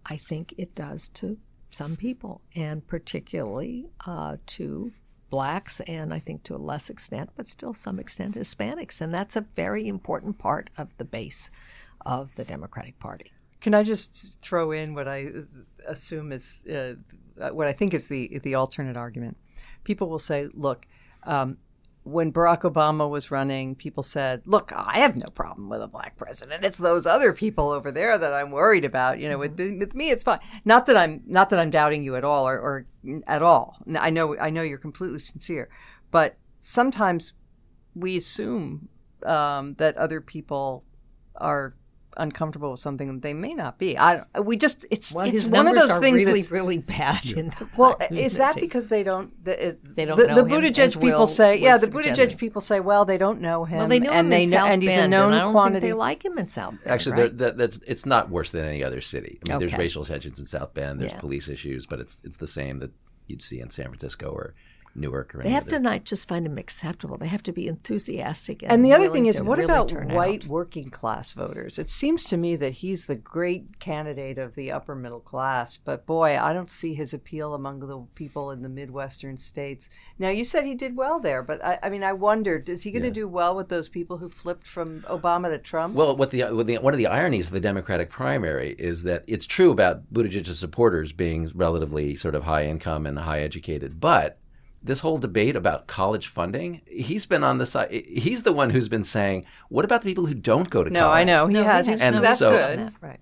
I 0.05 0.17
think 0.17 0.53
it 0.57 0.75
does 0.75 1.09
to 1.09 1.37
some 1.69 1.95
people, 1.95 2.41
and 2.55 2.85
particularly 2.85 3.89
uh, 4.05 4.37
to 4.45 4.91
blacks, 5.29 5.79
and 5.81 6.13
I 6.13 6.19
think 6.19 6.43
to 6.43 6.55
a 6.55 6.57
less 6.57 6.89
extent, 6.89 7.29
but 7.35 7.47
still 7.47 7.73
some 7.73 7.99
extent, 7.99 8.35
Hispanics. 8.35 8.99
And 8.99 9.13
that's 9.13 9.35
a 9.35 9.45
very 9.55 9.87
important 9.87 10.37
part 10.37 10.69
of 10.77 10.95
the 10.97 11.05
base 11.05 11.49
of 12.05 12.35
the 12.35 12.43
Democratic 12.43 12.99
Party. 12.99 13.31
Can 13.61 13.73
I 13.73 13.83
just 13.83 14.41
throw 14.41 14.71
in 14.71 14.93
what 14.93 15.07
I 15.07 15.29
assume 15.87 16.31
is 16.31 16.63
uh, 16.67 16.95
what 17.51 17.67
I 17.67 17.71
think 17.71 17.93
is 17.93 18.07
the 18.07 18.39
the 18.39 18.55
alternate 18.55 18.97
argument? 18.97 19.37
People 19.83 20.09
will 20.09 20.19
say, 20.19 20.49
"Look, 20.53 20.87
um, 21.23 21.57
when 22.03 22.33
Barack 22.33 22.61
Obama 22.61 23.09
was 23.09 23.29
running, 23.29 23.75
people 23.75 24.01
said, 24.01 24.41
"Look, 24.45 24.71
I 24.75 24.99
have 24.99 25.15
no 25.15 25.29
problem 25.29 25.69
with 25.69 25.81
a 25.81 25.87
black 25.87 26.17
president. 26.17 26.65
It's 26.65 26.77
those 26.77 27.05
other 27.05 27.31
people 27.31 27.69
over 27.69 27.91
there 27.91 28.17
that 28.17 28.33
I'm 28.33 28.51
worried 28.51 28.85
about. 28.85 29.19
You 29.19 29.29
know, 29.29 29.37
with, 29.37 29.57
mm-hmm. 29.57 29.79
with 29.79 29.93
me, 29.93 30.09
it's 30.09 30.23
fine. 30.23 30.39
Not 30.65 30.87
that 30.87 30.97
I'm 30.97 31.21
not 31.27 31.49
that 31.51 31.59
I'm 31.59 31.69
doubting 31.69 32.03
you 32.03 32.15
at 32.15 32.23
all, 32.23 32.47
or, 32.47 32.59
or 32.59 32.85
at 33.27 33.43
all. 33.43 33.77
I 33.99 34.09
know 34.09 34.37
I 34.37 34.49
know 34.49 34.63
you're 34.63 34.77
completely 34.77 35.19
sincere, 35.19 35.69
but 36.09 36.37
sometimes 36.61 37.33
we 37.93 38.17
assume 38.17 38.89
um, 39.23 39.75
that 39.75 39.97
other 39.97 40.21
people 40.21 40.83
are 41.35 41.75
uncomfortable 42.17 42.71
with 42.71 42.79
something 42.79 43.13
that 43.13 43.21
they 43.21 43.33
may 43.33 43.53
not 43.53 43.77
be. 43.77 43.97
I 43.97 44.23
we 44.41 44.57
just 44.57 44.85
it's 44.89 45.13
well, 45.13 45.25
it's 45.25 45.45
one 45.45 45.67
of 45.67 45.75
those 45.75 45.95
things 45.97 46.25
really 46.25 46.43
really 46.43 46.77
bad 46.77 47.25
in 47.25 47.49
the 47.49 47.69
well 47.77 47.97
is 48.09 48.33
that 48.35 48.55
because 48.55 48.87
they 48.87 49.03
don't 49.03 49.31
the, 49.43 49.77
they 49.83 50.05
don't 50.05 50.17
the, 50.17 50.27
know 50.27 50.35
the 50.35 50.43
Buttigieg 50.43 50.99
people 50.99 51.27
say 51.27 51.57
yeah 51.57 51.77
the 51.77 51.87
Buttigieg 51.87 52.37
people 52.37 52.61
say 52.61 52.79
well 52.79 53.05
they 53.05 53.17
don't 53.17 53.41
know 53.41 53.65
him 53.65 53.79
well 53.79 53.87
they 53.87 53.99
know 53.99 54.11
and 54.11 54.27
him 54.27 54.29
they 54.29 54.43
in 54.43 54.49
know 54.49 54.57
South 54.57 54.69
and 54.69 54.81
he's 54.83 54.91
Bend, 54.91 55.05
a 55.05 55.07
known 55.07 55.31
and 55.31 55.35
I 55.35 55.39
don't 55.43 55.51
quantity 55.53 55.79
think 55.79 55.89
they 55.91 55.93
like 55.93 56.25
him 56.25 56.37
in 56.37 56.47
South 56.47 56.71
Bend 56.71 56.93
actually 56.93 57.21
right? 57.21 57.37
that, 57.37 57.57
that's 57.57 57.79
it's 57.87 58.05
not 58.05 58.29
worse 58.29 58.51
than 58.51 58.65
any 58.65 58.83
other 58.83 59.01
city 59.01 59.39
I 59.45 59.49
mean 59.49 59.57
okay. 59.57 59.65
there's 59.65 59.77
racial 59.77 60.05
tensions 60.05 60.39
in 60.39 60.47
South 60.47 60.73
Bend 60.73 61.01
there's 61.01 61.11
yeah. 61.11 61.19
police 61.19 61.47
issues 61.47 61.85
but 61.85 61.99
it's 61.99 62.19
it's 62.23 62.37
the 62.37 62.47
same 62.47 62.79
that 62.79 62.91
you'd 63.27 63.41
see 63.41 63.59
in 63.59 63.69
San 63.69 63.85
Francisco 63.85 64.29
or 64.29 64.53
Newark 64.93 65.35
or 65.35 65.43
they 65.43 65.49
have 65.49 65.63
other. 65.63 65.77
to 65.77 65.79
not 65.79 66.03
just 66.03 66.27
find 66.27 66.45
him 66.45 66.57
acceptable; 66.57 67.17
they 67.17 67.27
have 67.27 67.43
to 67.43 67.51
be 67.51 67.67
enthusiastic. 67.67 68.63
And, 68.63 68.71
and 68.71 68.85
the 68.85 68.93
other 68.93 69.09
thing 69.09 69.25
is, 69.25 69.41
what 69.41 69.57
really 69.57 69.71
about 69.71 69.91
white 70.11 70.43
out. 70.43 70.49
working 70.49 70.89
class 70.89 71.31
voters? 71.31 71.79
It 71.79 71.89
seems 71.89 72.23
to 72.25 72.37
me 72.37 72.55
that 72.57 72.73
he's 72.73 73.05
the 73.05 73.15
great 73.15 73.79
candidate 73.79 74.37
of 74.37 74.55
the 74.55 74.71
upper 74.71 74.95
middle 74.95 75.19
class, 75.19 75.77
but 75.77 76.05
boy, 76.05 76.37
I 76.39 76.53
don't 76.53 76.69
see 76.69 76.93
his 76.93 77.13
appeal 77.13 77.53
among 77.53 77.79
the 77.79 78.05
people 78.15 78.51
in 78.51 78.61
the 78.61 78.69
midwestern 78.69 79.37
states. 79.37 79.89
Now, 80.19 80.29
you 80.29 80.43
said 80.43 80.65
he 80.65 80.75
did 80.75 80.95
well 80.95 81.19
there, 81.19 81.41
but 81.41 81.63
I, 81.63 81.79
I 81.83 81.89
mean, 81.89 82.03
I 82.03 82.13
wondered, 82.13 82.67
is 82.67 82.83
he 82.83 82.91
going 82.91 83.03
to 83.03 83.07
yeah. 83.09 83.13
do 83.13 83.27
well 83.27 83.55
with 83.55 83.69
those 83.69 83.87
people 83.87 84.17
who 84.17 84.29
flipped 84.29 84.67
from 84.67 85.01
Obama 85.03 85.49
to 85.49 85.57
Trump? 85.57 85.95
Well, 85.95 86.15
what 86.15 86.31
the, 86.31 86.43
what 86.43 86.67
the 86.67 86.77
one 86.79 86.93
of 86.93 86.97
the 86.97 87.07
ironies 87.07 87.47
of 87.47 87.53
the 87.53 87.59
Democratic 87.59 88.09
primary 88.09 88.75
is 88.77 89.03
that 89.03 89.23
it's 89.27 89.45
true 89.45 89.71
about 89.71 90.11
Buttigieg's 90.13 90.59
supporters 90.59 91.11
being 91.13 91.49
relatively 91.55 92.15
sort 92.15 92.35
of 92.35 92.43
high 92.43 92.65
income 92.65 93.05
and 93.05 93.17
high 93.19 93.39
educated, 93.39 93.99
but 93.99 94.37
this 94.83 94.99
whole 94.99 95.17
debate 95.19 95.55
about 95.55 95.87
college 95.87 96.27
funding, 96.27 96.81
he's 96.87 97.25
been 97.25 97.43
on 97.43 97.57
the 97.59 97.65
side. 97.65 97.91
He's 97.91 98.43
the 98.43 98.51
one 98.53 98.71
who's 98.71 98.89
been 98.89 99.03
saying, 99.03 99.45
"What 99.69 99.85
about 99.85 100.01
the 100.01 100.09
people 100.09 100.25
who 100.25 100.33
don't 100.33 100.69
go 100.69 100.83
to 100.83 100.89
No, 100.89 100.99
college?" 101.01 101.11
No, 101.11 101.19
I 101.21 101.23
know 101.23 101.47
he 101.47 101.53
No, 101.53 101.63
has. 101.63 101.85
he 101.85 101.91
He's, 101.93 102.01
And 102.01 102.17
that's 102.17 102.39
so- 102.39 102.51
good. 102.51 102.91
Right. 103.01 103.19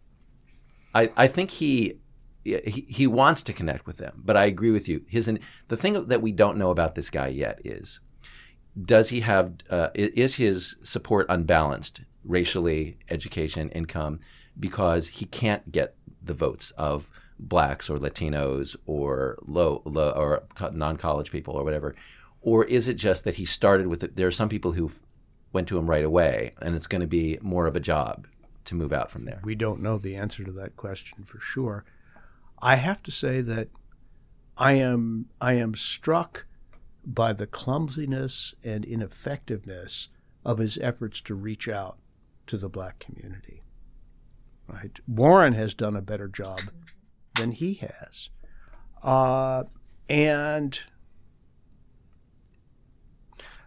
I, 0.95 1.11
I 1.17 1.27
think 1.27 1.51
he, 1.51 1.99
he 2.43 2.85
he 2.89 3.05
wants 3.07 3.41
to 3.43 3.53
connect 3.53 3.85
with 3.85 3.97
them, 3.97 4.21
but 4.25 4.35
I 4.37 4.45
agree 4.45 4.71
with 4.71 4.87
you. 4.87 5.03
His 5.07 5.29
the 5.67 5.77
thing 5.77 6.05
that 6.07 6.21
we 6.21 6.31
don't 6.31 6.57
know 6.57 6.71
about 6.71 6.95
this 6.95 7.09
guy 7.09 7.27
yet 7.27 7.59
is, 7.63 7.99
does 8.81 9.09
he 9.09 9.19
have 9.19 9.53
uh, 9.69 9.89
is 9.93 10.35
his 10.35 10.77
support 10.83 11.25
unbalanced 11.29 12.01
racially, 12.23 12.97
education, 13.09 13.69
income, 13.69 14.19
because 14.59 15.07
he 15.09 15.25
can't 15.25 15.71
get 15.71 15.95
the 16.23 16.33
votes 16.33 16.71
of 16.77 17.09
blacks 17.39 17.89
or 17.89 17.97
Latinos 17.97 18.75
or 18.85 19.39
low, 19.47 19.81
low 19.85 20.11
or 20.11 20.43
non-college 20.71 21.31
people 21.31 21.55
or 21.55 21.63
whatever, 21.63 21.95
or 22.41 22.65
is 22.65 22.87
it 22.87 22.95
just 22.95 23.23
that 23.23 23.35
he 23.35 23.45
started 23.45 23.87
with 23.87 24.03
it? 24.03 24.15
There 24.15 24.27
are 24.27 24.31
some 24.31 24.49
people 24.49 24.73
who 24.73 24.91
went 25.51 25.67
to 25.69 25.77
him 25.77 25.89
right 25.89 26.03
away, 26.03 26.53
and 26.61 26.75
it's 26.75 26.87
going 26.87 27.01
to 27.01 27.07
be 27.07 27.37
more 27.41 27.65
of 27.65 27.75
a 27.75 27.79
job 27.79 28.27
to 28.65 28.75
move 28.75 28.93
out 28.93 29.09
from 29.09 29.25
there. 29.25 29.41
We 29.43 29.55
don't 29.55 29.81
know 29.81 29.97
the 29.97 30.15
answer 30.15 30.43
to 30.43 30.51
that 30.51 30.75
question 30.75 31.23
for 31.23 31.39
sure. 31.39 31.85
I 32.61 32.75
have 32.75 33.01
to 33.03 33.11
say 33.11 33.41
that 33.41 33.69
I 34.57 34.73
am 34.73 35.27
I 35.39 35.53
am 35.53 35.73
struck 35.75 36.45
by 37.05 37.33
the 37.33 37.47
clumsiness 37.47 38.53
and 38.63 38.83
ineffectiveness 38.85 40.09
of 40.45 40.57
his 40.57 40.77
efforts 40.77 41.21
to 41.21 41.35
reach 41.35 41.67
out 41.67 41.97
to 42.47 42.57
the 42.57 42.69
black 42.69 42.99
community. 42.99 43.63
Right? 44.67 44.99
Warren 45.07 45.53
has 45.53 45.73
done 45.73 45.95
a 45.95 46.01
better 46.01 46.27
job 46.27 46.59
than 47.39 47.51
he 47.51 47.75
has. 47.75 48.29
Uh, 49.01 49.63
and 50.07 50.79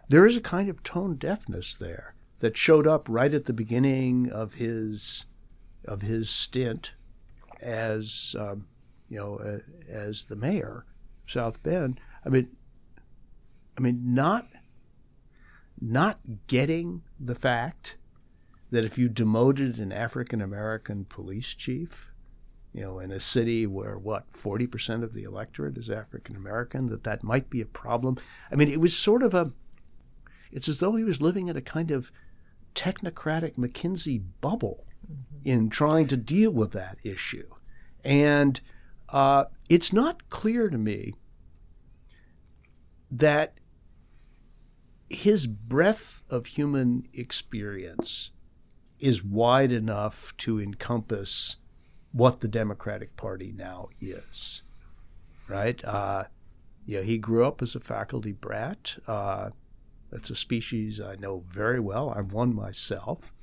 there 0.09 0.25
is 0.25 0.37
a 0.37 0.41
kind 0.41 0.69
of 0.69 0.83
tone 0.83 1.15
deafness 1.15 1.73
there 1.73 2.15
that 2.39 2.57
showed 2.57 2.85
up 2.85 3.07
right 3.09 3.33
at 3.33 3.45
the 3.45 3.53
beginning 3.53 4.29
of 4.29 4.55
his 4.55 5.25
of 5.85 6.01
his 6.01 6.29
stint 6.29 6.93
as 7.61 8.35
um, 8.39 8.67
you 9.09 9.17
know 9.17 9.61
as 9.89 10.25
the 10.25 10.35
mayor 10.35 10.85
of 11.25 11.31
South 11.31 11.63
Bend. 11.63 11.99
I 12.25 12.29
mean, 12.29 12.49
I 13.77 13.81
mean 13.81 14.13
not 14.13 14.45
not 15.81 16.19
getting 16.47 17.01
the 17.19 17.35
fact 17.35 17.97
that 18.71 18.85
if 18.85 18.97
you 18.97 19.09
demoted 19.09 19.79
an 19.79 19.91
African 19.91 20.41
American 20.41 21.05
police 21.05 21.53
chief, 21.53 22.12
you 22.73 22.81
know, 22.81 22.99
in 22.99 23.11
a 23.11 23.19
city 23.19 23.67
where 23.67 23.97
what 23.97 24.25
forty 24.31 24.65
percent 24.65 25.03
of 25.03 25.13
the 25.13 25.23
electorate 25.23 25.77
is 25.77 25.89
African 25.89 26.35
American, 26.35 26.87
that 26.87 27.03
that 27.03 27.23
might 27.23 27.49
be 27.49 27.61
a 27.61 27.65
problem. 27.65 28.17
I 28.51 28.55
mean, 28.55 28.69
it 28.69 28.79
was 28.81 28.97
sort 28.97 29.23
of 29.23 29.33
a. 29.33 29.53
It's 30.51 30.67
as 30.67 30.79
though 30.79 30.95
he 30.95 31.03
was 31.03 31.21
living 31.21 31.47
in 31.47 31.57
a 31.57 31.61
kind 31.61 31.91
of 31.91 32.11
technocratic 32.75 33.55
McKinsey 33.55 34.23
bubble 34.41 34.85
in 35.43 35.69
trying 35.69 36.07
to 36.07 36.17
deal 36.17 36.51
with 36.51 36.71
that 36.71 36.97
issue, 37.03 37.47
and 38.03 38.59
uh, 39.09 39.45
it's 39.69 39.93
not 39.93 40.29
clear 40.29 40.69
to 40.69 40.77
me 40.77 41.13
that 43.11 43.53
his 45.09 45.45
breadth 45.45 46.23
of 46.29 46.47
human 46.47 47.07
experience 47.13 48.31
is 48.99 49.23
wide 49.23 49.71
enough 49.71 50.35
to 50.37 50.59
encompass 50.59 51.57
what 52.13 52.39
the 52.39 52.47
Democratic 52.47 53.17
Party 53.17 53.51
now 53.55 53.89
is, 53.99 54.61
right? 55.49 55.83
Uh, 55.83 56.25
yeah, 56.85 57.01
he 57.01 57.17
grew 57.17 57.43
up 57.45 57.61
as 57.61 57.75
a 57.75 57.79
faculty 57.79 58.31
brat. 58.31 58.97
Uh, 59.07 59.49
that's 60.11 60.29
a 60.29 60.35
species 60.35 61.01
I 61.01 61.15
know 61.15 61.43
very 61.49 61.79
well. 61.79 62.09
I've 62.15 62.31
one 62.31 62.55
myself. 62.55 63.33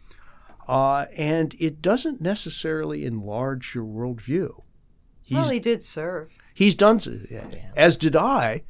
Uh, 0.69 1.07
and 1.17 1.55
it 1.59 1.83
doesn't 1.83 2.21
necessarily 2.21 3.05
enlarge 3.05 3.75
your 3.75 3.85
worldview. 3.85 4.63
He's, 5.23 5.37
Well, 5.37 5.49
he 5.51 5.59
did 5.59 5.85
serve. 5.85 6.37
he's 6.55 6.75
done, 6.77 7.01
as 7.77 7.97
did 7.97 8.15
I. 8.15 8.63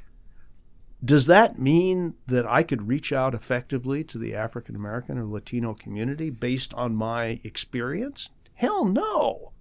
Does 1.05 1.27
that 1.27 1.59
mean 1.59 2.15
that 2.27 2.47
I 2.47 2.63
could 2.63 2.89
reach 2.89 3.13
out 3.13 3.35
effectively 3.35 4.05
to 4.05 4.19
the 4.19 4.35
African 4.35 4.77
American 4.77 5.17
or 5.19 5.25
Latino 5.25 5.73
community 5.75 6.29
based 6.31 6.73
on 6.75 6.95
my 6.95 7.41
experience? 7.45 8.31
Hell 8.55 8.85
no. 8.85 9.53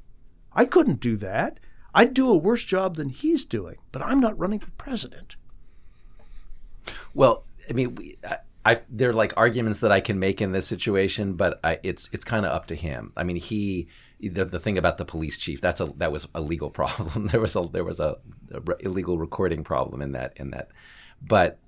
I 0.53 0.65
couldn't 0.65 0.99
do 0.99 1.15
that. 1.17 1.59
I'd 1.93 2.13
do 2.13 2.29
a 2.29 2.37
worse 2.37 2.63
job 2.63 2.95
than 2.95 3.09
he's 3.09 3.45
doing, 3.45 3.77
but 3.91 4.01
I'm 4.01 4.19
not 4.19 4.37
running 4.37 4.59
for 4.59 4.71
president. 4.71 5.35
Well, 7.13 7.43
I 7.69 7.73
mean, 7.73 7.95
we, 7.95 8.17
I, 8.27 8.37
I 8.65 8.81
there 8.89 9.09
are 9.09 9.13
like 9.13 9.33
arguments 9.37 9.79
that 9.79 9.91
I 9.91 9.99
can 9.99 10.19
make 10.19 10.41
in 10.41 10.51
this 10.51 10.67
situation, 10.67 11.33
but 11.33 11.59
I, 11.63 11.79
it's 11.83 12.09
it's 12.11 12.25
kind 12.25 12.45
of 12.45 12.51
up 12.51 12.67
to 12.67 12.75
him. 12.75 13.13
I 13.17 13.23
mean, 13.23 13.37
he 13.37 13.87
the, 14.19 14.45
the 14.45 14.59
thing 14.59 14.77
about 14.77 14.97
the 14.97 15.05
police 15.05 15.37
chief 15.37 15.61
that's 15.61 15.79
a 15.79 15.85
that 15.97 16.11
was 16.11 16.27
a 16.35 16.41
legal 16.41 16.69
problem. 16.79 17.27
there 17.27 17.41
was 17.41 17.55
a 17.55 17.61
there 17.61 17.83
was 17.83 17.99
a, 17.99 18.17
a 18.51 18.59
re- 18.61 18.75
illegal 18.81 19.17
recording 19.17 19.63
problem 19.63 20.01
in 20.01 20.11
that 20.11 20.33
in 20.37 20.51
that, 20.51 20.69
but 21.21 21.59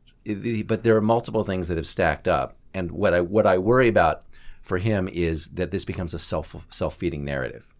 but 0.65 0.83
there 0.83 0.95
are 0.95 1.01
multiple 1.01 1.43
things 1.43 1.67
that 1.67 1.77
have 1.77 1.87
stacked 1.87 2.27
up, 2.27 2.57
and 2.73 2.91
what 2.91 3.13
I 3.13 3.21
what 3.21 3.47
I 3.47 3.57
worry 3.57 3.87
about 3.87 4.23
for 4.61 4.77
him 4.77 5.07
is 5.11 5.47
that 5.49 5.71
this 5.71 5.85
becomes 5.85 6.13
a 6.13 6.19
self 6.19 6.55
self 6.69 6.95
feeding 6.95 7.25
narrative 7.25 7.70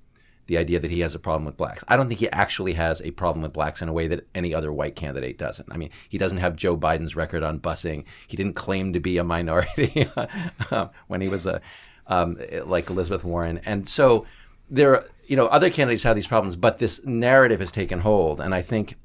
the 0.48 0.58
idea 0.58 0.80
that 0.80 0.92
he 0.92 1.00
has 1.02 1.16
a 1.16 1.20
problem 1.20 1.46
with 1.46 1.58
blacks. 1.58 1.84
I 1.88 1.96
don't 1.96 2.08
think 2.08 2.20
he 2.20 2.30
actually 2.32 2.74
has 2.74 3.02
a 3.02 3.12
problem 3.12 3.44
with 3.44 3.54
blacks 3.54 3.82
in 3.82 3.90
a 3.90 3.94
way 3.94 4.08
that 4.08 4.28
any 4.36 4.54
other 4.54 4.72
white 4.72 4.96
candidate 4.96 5.38
doesn't. 5.38 5.72
I 5.72 5.78
mean, 5.78 5.90
he 6.10 6.18
doesn't 6.18 6.40
have 6.40 6.56
Joe 6.56 6.76
Biden's 6.76 7.16
record 7.16 7.44
on 7.44 7.60
busing. 7.60 8.06
He 8.28 8.38
didn't 8.38 8.56
claim 8.56 8.94
to 8.94 9.00
be 9.00 9.18
a 9.18 9.24
minority 9.24 10.10
when 11.08 11.22
he 11.22 11.30
was 11.30 11.46
a 11.46 11.62
um, 12.08 12.38
like 12.66 12.90
Elizabeth 12.90 13.24
Warren, 13.24 13.62
and 13.66 13.88
so 13.88 14.26
there, 14.70 14.96
are, 14.96 15.06
you 15.28 15.36
know, 15.36 15.48
other 15.48 15.70
candidates 15.70 16.04
have 16.04 16.16
these 16.16 16.28
problems, 16.28 16.56
but 16.56 16.80
this 16.80 17.04
narrative 17.06 17.60
has 17.60 17.72
taken 17.72 18.00
hold, 18.00 18.42
and 18.42 18.56
I 18.56 18.62
think 18.62 18.96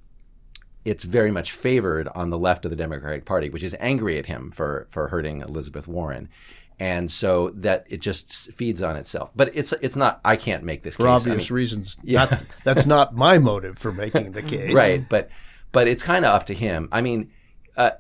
it's 0.85 1.05
very 1.05 1.33
much 1.33 1.53
favored 1.53 2.09
on 2.15 2.31
the 2.31 2.39
left 2.39 2.65
of 2.65 2.71
the 2.71 2.77
Democratic 2.77 3.25
Party, 3.25 3.51
which 3.51 3.65
is 3.65 3.75
angry 3.81 4.19
at 4.19 4.27
him 4.27 4.51
for 4.51 4.87
for 4.91 5.09
hurting 5.09 5.43
Elizabeth 5.43 5.87
Warren. 5.87 6.29
And 6.79 7.11
so 7.11 7.51
that 7.57 7.87
it 7.89 8.03
just 8.03 8.53
feeds 8.53 8.83
on 8.83 8.97
itself, 8.97 9.31
but 9.35 9.51
it's 9.55 9.73
it's 9.81 9.97
not. 9.97 10.21
I 10.25 10.37
can't 10.37 10.63
make 10.63 10.83
this 10.83 10.97
For 10.97 11.05
case. 11.05 11.09
I 11.09 11.15
obvious 11.15 11.51
mean- 11.51 11.55
reasons. 11.57 11.97
Yeah. 12.05 12.25
Not, 12.27 12.43
that's 12.65 12.85
not 12.87 13.15
my 13.15 13.39
motive 13.39 13.79
for 13.79 13.93
making 13.93 14.33
the 14.33 14.43
case. 14.43 14.75
right? 14.75 15.09
But 15.09 15.31
but 15.73 15.89
it's 15.89 16.03
kind 16.03 16.25
of 16.27 16.35
up 16.35 16.47
to 16.47 16.55
him. 16.55 16.89
I 16.93 17.01
mean, 17.01 17.31
uh, 17.79 17.93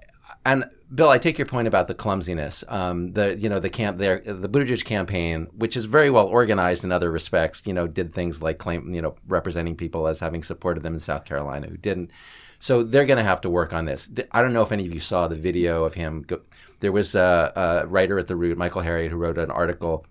and 0.44 0.66
Bill, 0.94 1.08
I 1.08 1.16
take 1.18 1.38
your 1.38 1.46
point 1.46 1.66
about 1.66 1.88
the 1.88 1.94
clumsiness. 1.94 2.64
Um, 2.68 3.12
the 3.14 3.36
you 3.38 3.48
know 3.48 3.60
the 3.60 3.70
camp 3.70 3.96
there, 3.96 4.20
the 4.20 4.48
Buttigieg 4.48 4.84
campaign, 4.84 5.48
which 5.56 5.74
is 5.74 5.86
very 5.86 6.10
well 6.10 6.26
organized 6.26 6.84
in 6.84 6.92
other 6.92 7.10
respects. 7.10 7.62
You 7.64 7.72
know, 7.72 7.86
did 7.86 8.12
things 8.12 8.42
like 8.42 8.58
claim 8.58 8.92
you 8.92 9.00
know 9.00 9.16
representing 9.26 9.76
people 9.76 10.06
as 10.06 10.20
having 10.20 10.42
supported 10.42 10.82
them 10.82 10.92
in 10.94 11.00
South 11.00 11.24
Carolina 11.24 11.66
who 11.66 11.78
didn't. 11.78 12.10
So 12.58 12.82
they're 12.82 13.04
going 13.06 13.18
to 13.18 13.22
have 13.24 13.40
to 13.42 13.50
work 13.50 13.72
on 13.74 13.84
this. 13.84 14.08
I 14.32 14.40
don't 14.42 14.52
know 14.54 14.62
if 14.62 14.72
any 14.72 14.86
of 14.86 14.94
you 14.94 15.00
saw 15.00 15.28
the 15.28 15.34
video 15.34 15.84
of 15.84 15.92
him. 15.94 16.22
Go, 16.22 16.40
there 16.80 16.92
was 16.92 17.14
a, 17.14 17.52
a 17.84 17.86
writer 17.86 18.18
at 18.18 18.26
the 18.26 18.36
Root, 18.36 18.58
Michael 18.58 18.82
Harriot, 18.82 19.10
who 19.10 19.16
wrote 19.16 19.38
an 19.38 19.50
article. 19.50 20.04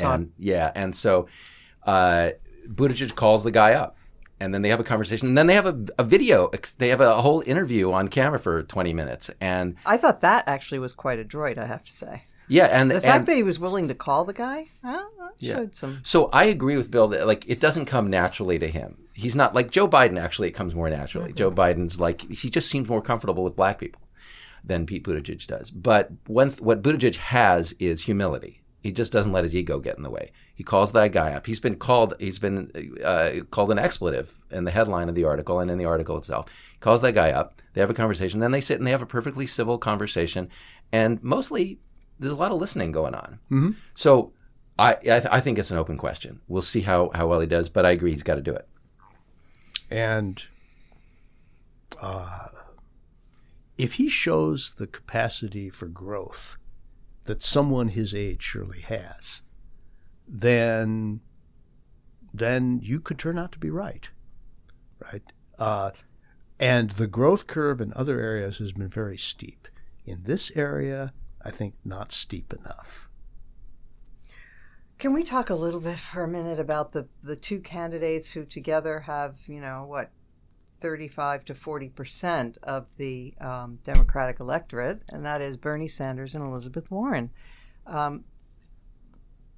and 0.00 0.32
yeah, 0.38 0.72
and 0.74 0.94
so 0.96 1.26
uh, 1.84 2.30
Buttigieg 2.66 3.14
calls 3.14 3.44
the 3.44 3.50
guy 3.50 3.74
up, 3.74 3.96
and 4.40 4.52
then 4.54 4.62
they 4.62 4.68
have 4.70 4.80
a 4.80 4.84
conversation, 4.84 5.28
and 5.28 5.36
then 5.38 5.46
they 5.46 5.54
have 5.54 5.66
a, 5.66 5.78
a 5.98 6.04
video. 6.04 6.50
They 6.78 6.88
have 6.88 7.00
a 7.00 7.20
whole 7.22 7.42
interview 7.46 7.92
on 7.92 8.08
camera 8.08 8.38
for 8.38 8.62
twenty 8.62 8.92
minutes, 8.92 9.30
and 9.40 9.76
I 9.86 9.96
thought 9.96 10.20
that 10.20 10.48
actually 10.48 10.78
was 10.78 10.92
quite 10.94 11.18
adroit, 11.18 11.58
I 11.58 11.66
have 11.66 11.84
to 11.84 11.92
say. 11.92 12.22
yeah, 12.48 12.66
and 12.66 12.90
The 12.90 12.94
and, 12.96 13.04
fact 13.04 13.26
that 13.26 13.36
he 13.36 13.42
was 13.42 13.58
willing 13.60 13.88
to 13.88 13.94
call 13.94 14.24
the 14.24 14.32
guy, 14.32 14.66
well, 14.82 15.10
Yeah. 15.38 15.56
showed 15.56 15.74
some. 15.74 16.00
So 16.04 16.26
I 16.32 16.44
agree 16.44 16.76
with 16.76 16.90
Bill 16.90 17.08
that 17.08 17.26
like 17.26 17.44
it 17.48 17.60
doesn't 17.60 17.86
come 17.86 18.08
naturally 18.10 18.58
to 18.58 18.68
him. 18.68 18.98
He's 19.14 19.36
not 19.36 19.54
like 19.54 19.70
Joe 19.70 19.86
Biden. 19.88 20.18
Actually, 20.18 20.48
it 20.48 20.52
comes 20.52 20.74
more 20.74 20.88
naturally. 20.88 21.32
Joe 21.34 21.50
Biden's 21.50 22.00
like 22.00 22.22
he 22.30 22.48
just 22.48 22.68
seems 22.70 22.88
more 22.88 23.02
comfortable 23.02 23.44
with 23.44 23.54
black 23.56 23.78
people 23.78 24.00
than 24.64 24.86
Pete 24.86 25.04
Buttigieg 25.04 25.46
does. 25.46 25.70
But 25.70 26.10
th- 26.26 26.60
what 26.60 26.82
Buttigieg 26.82 27.16
has 27.16 27.72
is 27.78 28.04
humility. 28.04 28.62
He 28.80 28.90
just 28.90 29.12
doesn't 29.12 29.32
let 29.32 29.44
his 29.44 29.54
ego 29.54 29.78
get 29.78 29.96
in 29.96 30.02
the 30.02 30.10
way. 30.10 30.32
He 30.54 30.64
calls 30.64 30.90
that 30.92 31.12
guy 31.12 31.32
up. 31.32 31.46
He's 31.46 31.60
been 31.60 31.76
called. 31.76 32.14
He's 32.18 32.40
been 32.40 32.96
uh, 33.04 33.44
called 33.50 33.70
an 33.70 33.78
expletive 33.78 34.40
in 34.50 34.64
the 34.64 34.72
headline 34.72 35.08
of 35.08 35.14
the 35.14 35.24
article 35.24 35.60
and 35.60 35.70
in 35.70 35.78
the 35.78 35.84
article 35.84 36.18
itself. 36.18 36.46
He 36.72 36.78
calls 36.78 37.00
that 37.02 37.12
guy 37.12 37.30
up. 37.30 37.62
They 37.74 37.80
have 37.80 37.90
a 37.90 37.94
conversation. 37.94 38.40
Then 38.40 38.50
they 38.50 38.60
sit 38.60 38.78
and 38.78 38.86
they 38.86 38.90
have 38.90 39.02
a 39.02 39.06
perfectly 39.06 39.46
civil 39.46 39.78
conversation. 39.78 40.48
And 40.90 41.22
mostly, 41.22 41.78
there's 42.18 42.32
a 42.32 42.36
lot 42.36 42.50
of 42.50 42.60
listening 42.60 42.90
going 42.90 43.14
on. 43.14 43.38
Mm-hmm. 43.50 43.70
So 43.94 44.32
I 44.78 44.94
I, 44.94 44.96
th- 44.96 45.26
I 45.30 45.40
think 45.40 45.58
it's 45.58 45.70
an 45.70 45.78
open 45.78 45.96
question. 45.96 46.40
We'll 46.48 46.62
see 46.62 46.80
how, 46.80 47.10
how 47.14 47.28
well 47.28 47.40
he 47.40 47.46
does, 47.46 47.68
but 47.68 47.86
I 47.86 47.92
agree 47.92 48.10
he's 48.10 48.24
got 48.24 48.34
to 48.34 48.42
do 48.42 48.52
it. 48.52 48.68
And 49.90 50.44
uh, 52.00 52.48
if 53.78 53.94
he 53.94 54.08
shows 54.08 54.74
the 54.78 54.86
capacity 54.86 55.70
for 55.70 55.86
growth 55.86 56.56
that 57.24 57.42
someone 57.42 57.88
his 57.88 58.14
age 58.14 58.42
surely 58.42 58.80
has, 58.80 59.42
then 60.26 61.20
then 62.34 62.80
you 62.82 63.00
could 63.00 63.18
turn 63.18 63.38
out 63.38 63.52
to 63.52 63.58
be 63.58 63.70
right, 63.70 64.08
right? 65.00 65.22
Uh, 65.58 65.90
And 66.58 66.90
the 66.90 67.06
growth 67.08 67.46
curve 67.46 67.80
in 67.80 67.92
other 67.94 68.20
areas 68.20 68.58
has 68.58 68.72
been 68.72 68.88
very 68.88 69.18
steep. 69.18 69.66
In 70.04 70.22
this 70.22 70.52
area, 70.54 71.12
I 71.44 71.50
think 71.50 71.74
not 71.84 72.12
steep 72.12 72.52
enough. 72.54 73.08
Can 74.98 75.12
we 75.12 75.24
talk 75.24 75.50
a 75.50 75.56
little 75.56 75.80
bit 75.80 75.98
for 75.98 76.22
a 76.22 76.28
minute 76.28 76.60
about 76.60 76.92
the, 76.92 77.08
the 77.22 77.34
two 77.34 77.60
candidates 77.60 78.30
who 78.30 78.44
together 78.44 79.00
have, 79.00 79.36
you 79.46 79.60
know, 79.60 79.84
what, 79.88 80.10
35 80.82 81.44
to 81.46 81.54
40 81.54 81.88
percent 81.90 82.58
of 82.62 82.86
the 82.96 83.34
um, 83.40 83.78
Democratic 83.84 84.40
electorate, 84.40 85.02
and 85.10 85.24
that 85.24 85.40
is 85.40 85.56
Bernie 85.56 85.88
Sanders 85.88 86.34
and 86.34 86.44
Elizabeth 86.44 86.90
Warren. 86.90 87.30
Um, 87.86 88.24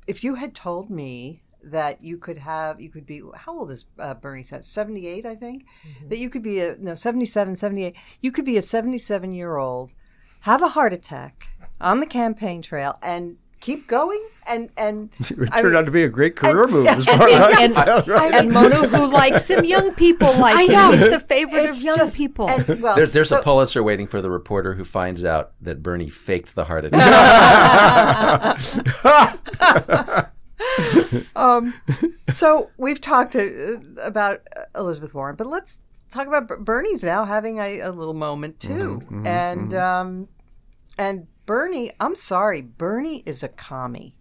if 0.06 0.22
you 0.22 0.34
had 0.34 0.54
told 0.54 0.90
me 0.90 1.42
that 1.62 2.02
you 2.02 2.18
could 2.18 2.38
have, 2.38 2.80
you 2.80 2.90
could 2.90 3.06
be, 3.06 3.22
how 3.34 3.58
old 3.58 3.70
is 3.70 3.86
uh, 3.98 4.14
Bernie 4.14 4.42
Sanders? 4.42 4.68
78, 4.68 5.24
I 5.24 5.34
think? 5.34 5.64
Mm-hmm. 5.64 6.08
That 6.08 6.18
you 6.18 6.30
could 6.30 6.42
be 6.42 6.60
a, 6.60 6.76
no, 6.76 6.94
77, 6.94 7.56
78. 7.56 7.94
You 8.20 8.30
could 8.30 8.44
be 8.44 8.58
a 8.58 8.62
77 8.62 9.32
year 9.32 9.56
old, 9.56 9.94
have 10.40 10.62
a 10.62 10.68
heart 10.68 10.92
attack 10.92 11.46
on 11.80 12.00
the 12.00 12.06
campaign 12.06 12.60
trail, 12.62 12.98
and 13.02 13.38
keep 13.64 13.86
going 13.86 14.20
and 14.46 14.68
and 14.76 15.08
it 15.20 15.26
turned 15.36 15.50
I 15.50 15.62
mean, 15.62 15.74
out 15.74 15.86
to 15.86 15.90
be 15.90 16.04
a 16.04 16.08
great 16.08 16.36
career 16.36 16.64
and, 16.64 16.72
move 16.72 16.86
as 16.98 17.06
far 17.06 17.26
as 17.26 17.40
and, 17.58 17.74
and, 17.78 18.34
and 18.34 18.50
Monu 18.50 18.86
who 18.90 19.06
likes 19.06 19.48
him 19.48 19.64
young 19.64 19.94
people 19.94 20.30
like 20.38 20.54
I 20.54 20.66
know. 20.66 20.92
him 20.92 20.98
he's 20.98 21.08
the 21.08 21.18
favorite 21.18 21.64
it's 21.64 21.78
of 21.78 21.84
young 21.84 21.96
just, 21.96 22.14
people 22.14 22.50
and, 22.50 22.82
well, 22.82 22.94
there, 22.94 23.06
there's 23.06 23.30
so, 23.30 23.38
a 23.38 23.42
Pulitzer 23.42 23.82
waiting 23.82 24.06
for 24.06 24.20
the 24.20 24.30
reporter 24.30 24.74
who 24.74 24.84
finds 24.84 25.24
out 25.24 25.52
that 25.62 25.82
Bernie 25.82 26.10
faked 26.10 26.54
the 26.54 26.64
heart 26.64 26.84
attack 26.84 28.60
um, 31.34 31.72
so 32.34 32.68
we've 32.76 33.00
talked 33.00 33.34
uh, 33.34 33.78
about 33.96 34.42
Elizabeth 34.74 35.14
Warren 35.14 35.36
but 35.36 35.46
let's 35.46 35.80
talk 36.10 36.26
about 36.26 36.48
Bernie's 36.66 37.02
now 37.02 37.24
having 37.24 37.60
a, 37.60 37.80
a 37.80 37.90
little 37.90 38.12
moment 38.12 38.60
too 38.60 39.00
mm-hmm, 39.00 39.20
mm-hmm, 39.20 39.26
and 39.26 39.70
mm-hmm. 39.72 39.78
Um, 39.78 40.28
and 40.98 41.26
Bernie, 41.46 41.92
I'm 42.00 42.14
sorry, 42.14 42.62
Bernie 42.62 43.22
is 43.26 43.42
a 43.42 43.48
commie. 43.48 44.16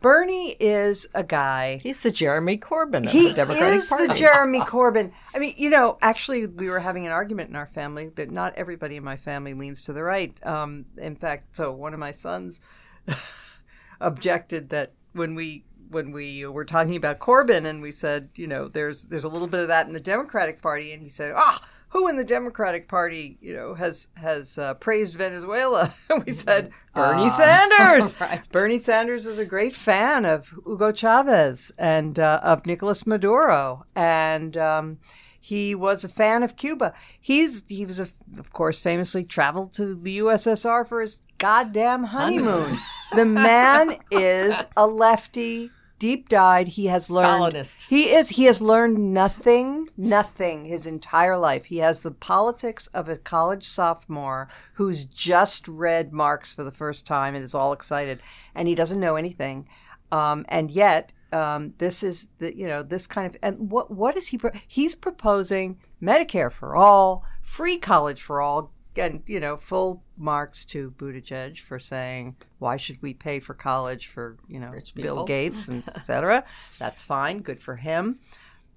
Bernie 0.00 0.54
is 0.60 1.06
a 1.14 1.24
guy. 1.24 1.78
He's 1.82 2.00
the 2.00 2.10
Jeremy 2.10 2.58
Corbyn 2.58 3.06
of 3.06 3.12
he 3.12 3.28
the 3.28 3.34
Democratic 3.36 3.78
is 3.78 3.88
the 3.88 4.12
Jeremy 4.14 4.60
Corbyn. 4.60 5.12
I 5.34 5.38
mean, 5.38 5.54
you 5.56 5.70
know, 5.70 5.96
actually, 6.02 6.46
we 6.46 6.68
were 6.68 6.78
having 6.78 7.06
an 7.06 7.12
argument 7.12 7.48
in 7.48 7.56
our 7.56 7.68
family 7.68 8.10
that 8.16 8.30
not 8.30 8.54
everybody 8.56 8.96
in 8.96 9.04
my 9.04 9.16
family 9.16 9.54
leans 9.54 9.80
to 9.84 9.94
the 9.94 10.02
right. 10.02 10.34
Um, 10.46 10.84
in 10.98 11.16
fact, 11.16 11.56
so 11.56 11.72
one 11.72 11.94
of 11.94 12.00
my 12.00 12.12
sons 12.12 12.60
objected 14.00 14.68
that 14.68 14.92
when 15.14 15.34
we 15.34 15.64
when 15.88 16.12
we 16.12 16.44
were 16.44 16.66
talking 16.66 16.96
about 16.96 17.18
Corbyn 17.18 17.64
and 17.64 17.80
we 17.80 17.90
said, 17.90 18.28
you 18.34 18.46
know, 18.46 18.68
there's 18.68 19.04
there's 19.04 19.24
a 19.24 19.28
little 19.28 19.48
bit 19.48 19.60
of 19.60 19.68
that 19.68 19.86
in 19.86 19.94
the 19.94 20.00
Democratic 20.00 20.60
Party, 20.60 20.92
and 20.92 21.02
he 21.02 21.08
said, 21.08 21.32
ah, 21.34 21.66
who 21.94 22.08
in 22.08 22.16
the 22.16 22.24
Democratic 22.24 22.88
Party, 22.88 23.38
you 23.40 23.54
know, 23.54 23.72
has 23.74 24.08
has 24.16 24.58
uh, 24.58 24.74
praised 24.74 25.14
Venezuela? 25.14 25.94
we 26.26 26.32
said 26.32 26.72
Bernie 26.92 27.26
uh, 27.26 27.30
Sanders. 27.30 28.12
Right. 28.20 28.42
Bernie 28.50 28.80
Sanders 28.80 29.26
was 29.26 29.38
a 29.38 29.44
great 29.44 29.74
fan 29.74 30.24
of 30.24 30.52
Hugo 30.66 30.92
Chavez 30.92 31.70
and 31.78 32.18
uh, 32.18 32.40
of 32.42 32.66
Nicolas 32.66 33.06
Maduro, 33.06 33.86
and 33.94 34.56
um, 34.56 34.98
he 35.40 35.74
was 35.74 36.02
a 36.02 36.08
fan 36.08 36.42
of 36.42 36.56
Cuba. 36.56 36.94
He's 37.20 37.62
he 37.68 37.86
was 37.86 38.00
a, 38.00 38.08
of 38.38 38.52
course 38.52 38.80
famously 38.80 39.22
traveled 39.22 39.72
to 39.74 39.94
the 39.94 40.18
USSR 40.18 40.86
for 40.86 41.00
his 41.00 41.20
goddamn 41.38 42.04
honeymoon. 42.04 42.76
the 43.14 43.24
man 43.24 43.98
is 44.10 44.56
a 44.76 44.86
lefty 44.86 45.70
deep 46.04 46.28
dyed. 46.28 46.68
He 46.68 46.84
has 46.88 47.08
learned. 47.08 47.54
Stalinist. 47.54 47.86
He 47.88 48.12
is. 48.12 48.28
He 48.28 48.44
has 48.44 48.60
learned 48.60 49.14
nothing, 49.14 49.88
nothing 49.96 50.66
his 50.66 50.86
entire 50.86 51.38
life. 51.38 51.64
He 51.64 51.78
has 51.78 52.02
the 52.02 52.10
politics 52.10 52.88
of 52.88 53.08
a 53.08 53.16
college 53.16 53.66
sophomore 53.66 54.48
who's 54.74 55.06
just 55.06 55.66
read 55.66 56.12
Marx 56.12 56.52
for 56.52 56.62
the 56.62 56.70
first 56.70 57.06
time 57.06 57.34
and 57.34 57.42
is 57.42 57.54
all 57.54 57.72
excited, 57.72 58.20
and 58.54 58.68
he 58.68 58.74
doesn't 58.74 59.00
know 59.00 59.16
anything. 59.16 59.66
Um, 60.12 60.44
and 60.50 60.70
yet, 60.70 61.14
um, 61.32 61.72
this 61.78 62.02
is 62.02 62.28
the 62.38 62.54
you 62.54 62.66
know 62.66 62.82
this 62.82 63.06
kind 63.06 63.26
of 63.26 63.38
and 63.42 63.70
what 63.70 63.90
what 63.90 64.14
is 64.14 64.28
he? 64.28 64.36
Pro- 64.36 64.60
he's 64.68 64.94
proposing 64.94 65.78
Medicare 66.02 66.52
for 66.52 66.76
all, 66.76 67.24
free 67.40 67.78
college 67.78 68.20
for 68.20 68.42
all, 68.42 68.73
and 68.96 69.22
you 69.26 69.40
know 69.40 69.56
full 69.56 70.02
marks 70.18 70.64
to 70.66 70.90
Buttigieg 70.92 71.60
for 71.60 71.78
saying 71.78 72.36
why 72.58 72.76
should 72.76 73.00
we 73.02 73.14
pay 73.14 73.40
for 73.40 73.54
college 73.54 74.06
for 74.06 74.36
you 74.48 74.60
know 74.60 74.72
Bill 74.94 75.24
Gates 75.24 75.68
and 75.68 75.86
etc. 75.88 76.44
That's 76.78 77.02
fine, 77.02 77.40
good 77.40 77.60
for 77.60 77.76
him, 77.76 78.18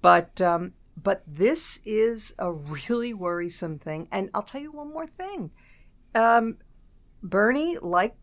but 0.02 0.40
um, 0.42 0.74
but 1.02 1.24
this 1.28 1.80
is 1.86 2.34
a 2.40 2.52
really 2.52 3.14
worrisome 3.14 3.80
thing. 3.80 4.08
And 4.12 4.30
I'll 4.34 4.42
tell 4.42 4.62
you 4.62 4.72
one 4.72 4.92
more 4.92 5.08
thing, 5.08 5.52
um, 6.16 6.58
Bernie 7.22 7.78
like 7.78 8.16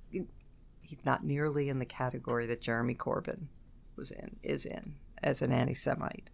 he's 0.81 1.05
not 1.05 1.25
nearly 1.25 1.69
in 1.69 1.79
the 1.79 1.85
category 1.85 2.47
that 2.47 2.61
Jeremy 2.61 2.95
Corbyn 2.95 3.47
was 3.97 4.11
in 4.11 4.37
is 4.43 4.65
in 4.65 4.97
as 5.23 5.41
an 5.41 5.53
anti-Semite, 5.53 6.29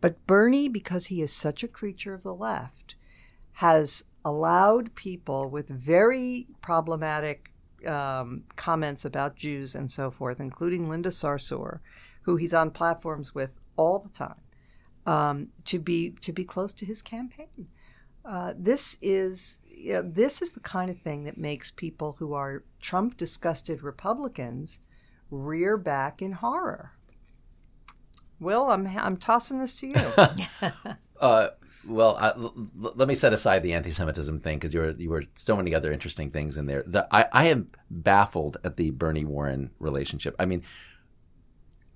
but 0.00 0.26
Bernie 0.26 0.68
because 0.68 1.06
he 1.06 1.20
is 1.20 1.32
such 1.32 1.62
a 1.62 1.68
creature 1.68 2.14
of 2.14 2.22
the 2.22 2.34
left 2.34 2.94
has 3.54 4.04
allowed 4.24 4.94
people 4.94 5.48
with 5.48 5.68
very 5.68 6.46
problematic 6.60 7.52
um, 7.86 8.44
comments 8.56 9.04
about 9.04 9.36
Jews 9.36 9.74
and 9.74 9.90
so 9.90 10.10
forth, 10.10 10.40
including 10.40 10.88
Linda 10.88 11.10
Sarsour, 11.10 11.80
who 12.22 12.36
he's 12.36 12.54
on 12.54 12.70
platforms 12.70 13.34
with 13.34 13.50
all 13.76 13.98
the 13.98 14.10
time, 14.10 14.40
um, 15.06 15.48
to 15.64 15.78
be 15.78 16.10
to 16.20 16.32
be 16.32 16.44
close 16.44 16.72
to 16.74 16.86
his 16.86 17.02
campaign. 17.02 17.68
Uh, 18.24 18.52
this 18.56 18.98
is 19.00 19.60
you 19.66 19.94
know, 19.94 20.02
this 20.02 20.42
is 20.42 20.50
the 20.50 20.60
kind 20.60 20.90
of 20.90 20.98
thing 20.98 21.24
that 21.24 21.38
makes 21.38 21.70
people 21.70 22.16
who 22.18 22.34
are 22.34 22.64
Trump 22.80 23.16
disgusted 23.16 23.82
Republicans 23.82 24.80
rear 25.30 25.76
back 25.78 26.20
in 26.20 26.32
horror. 26.32 26.92
Will, 28.38 28.70
I'm 28.70 28.86
I'm 28.86 29.16
tossing 29.16 29.58
this 29.58 29.74
to 29.76 29.86
you. 29.88 30.92
uh, 31.20 31.48
well, 31.86 32.16
I, 32.16 32.28
l- 32.28 32.54
l- 32.82 32.92
let 32.94 33.08
me 33.08 33.14
set 33.14 33.32
aside 33.32 33.62
the 33.62 33.72
anti-Semitism 33.72 34.40
thing 34.40 34.58
because 34.58 34.74
you 34.74 34.80
were 34.80 34.90
you 34.90 35.10
were 35.10 35.24
so 35.34 35.56
many 35.56 35.74
other 35.74 35.92
interesting 35.92 36.30
things 36.30 36.56
in 36.56 36.66
there. 36.66 36.82
The, 36.86 37.06
I 37.10 37.26
I 37.32 37.44
am 37.46 37.70
baffled 37.90 38.58
at 38.64 38.76
the 38.76 38.90
Bernie 38.90 39.24
Warren 39.24 39.70
relationship. 39.78 40.36
I 40.38 40.46
mean, 40.46 40.62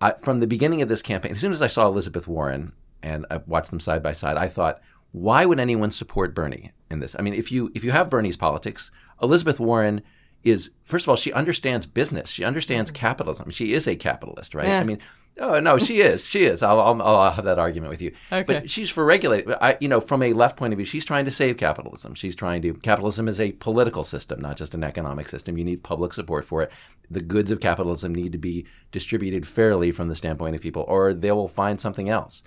I, 0.01 0.12
from 0.12 0.41
the 0.41 0.47
beginning 0.47 0.82
of 0.82 0.89
this 0.89 1.03
campaign, 1.03 1.32
as 1.32 1.41
soon 1.41 1.53
as 1.53 1.62
I 1.62 1.66
saw 1.66 1.87
Elizabeth 1.87 2.26
Warren 2.26 2.72
and 3.03 3.26
I 3.30 3.39
watched 3.47 3.70
them 3.70 3.80
side 3.80 4.03
by 4.03 4.12
side, 4.12 4.37
I 4.37 4.49
thought, 4.49 4.80
why 5.12 5.45
would 5.45 5.61
anyone 5.61 5.91
support 5.91 6.35
Bernie 6.35 6.72
in 6.91 7.01
this? 7.01 7.14
I 7.18 7.22
mean, 7.22 7.35
if 7.35 7.53
you 7.53 7.70
if 7.74 7.85
you 7.85 7.91
have 7.91 8.11
Bernie's 8.11 8.37
politics, 8.37 8.91
Elizabeth 9.22 9.61
Warren 9.61 10.03
is 10.43 10.70
first 10.82 11.05
of 11.05 11.09
all 11.11 11.16
she 11.16 11.32
understands 11.32 11.87
business, 11.87 12.30
she 12.30 12.45
understands 12.45 12.91
mm-hmm. 12.91 13.01
capitalism. 13.01 13.51
She 13.51 13.74
is 13.74 13.87
a 13.87 13.97
capitalist, 13.97 14.55
right? 14.55 14.68
Yeah. 14.68 14.80
I 14.80 14.85
mean 14.85 14.99
Oh 15.39 15.59
no, 15.59 15.78
she 15.78 16.01
is. 16.01 16.24
She 16.24 16.45
is. 16.45 16.62
I'll, 16.62 16.80
I'll, 16.80 17.03
I'll, 17.03 17.32
have 17.32 17.45
that 17.45 17.59
argument 17.59 17.91
with 17.91 18.01
you. 18.01 18.12
Okay. 18.30 18.45
But 18.45 18.70
she's 18.70 18.89
for 18.89 19.05
regulating. 19.05 19.53
I, 19.61 19.76
you 19.80 19.89
know, 19.89 20.01
from 20.01 20.22
a 20.22 20.32
left 20.32 20.57
point 20.57 20.72
of 20.72 20.76
view, 20.76 20.87
she's 20.87 21.05
trying 21.05 21.24
to 21.24 21.32
save 21.32 21.57
capitalism. 21.57 22.14
She's 22.14 22.37
trying 22.37 22.62
to. 22.62 22.74
Capitalism 22.74 23.26
is 23.26 23.41
a 23.41 23.53
political 23.53 24.05
system, 24.05 24.41
not 24.41 24.57
just 24.57 24.74
an 24.74 24.85
economic 24.85 25.28
system. 25.28 25.59
You 25.59 25.64
need 25.64 25.82
public 25.82 26.12
support 26.12 26.45
for 26.45 26.62
it. 26.62 26.70
The 27.11 27.20
goods 27.20 27.51
of 27.51 27.61
capitalism 27.61 28.14
need 28.14 28.30
to 28.32 28.39
be 28.39 28.64
distributed 28.93 29.47
fairly 29.47 29.91
from 29.91 30.09
the 30.09 30.14
standpoint 30.14 30.55
of 30.55 30.62
people, 30.62 30.85
or 30.87 31.12
they 31.12 31.32
will 31.32 31.49
find 31.49 31.80
something 31.80 32.09
else. 32.09 32.45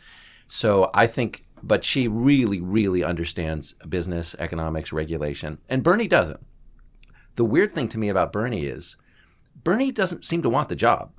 So 0.48 0.90
I 0.94 1.08
think, 1.08 1.44
but 1.62 1.84
she 1.84 2.08
really, 2.08 2.62
really 2.62 3.04
understands 3.04 3.74
business, 3.90 4.34
economics, 4.40 4.94
regulation, 4.94 5.60
and 5.68 5.84
Bernie 5.84 6.08
doesn't. 6.08 6.40
The 7.36 7.46
weird 7.46 7.72
thing 7.72 7.90
to 7.90 8.00
me 8.00 8.08
about 8.08 8.32
Bernie 8.32 8.66
is, 8.66 8.96
Bernie 9.62 9.92
doesn't 9.92 10.24
seem 10.24 10.42
to 10.42 10.50
want 10.50 10.70
the 10.70 10.76
job 10.76 11.12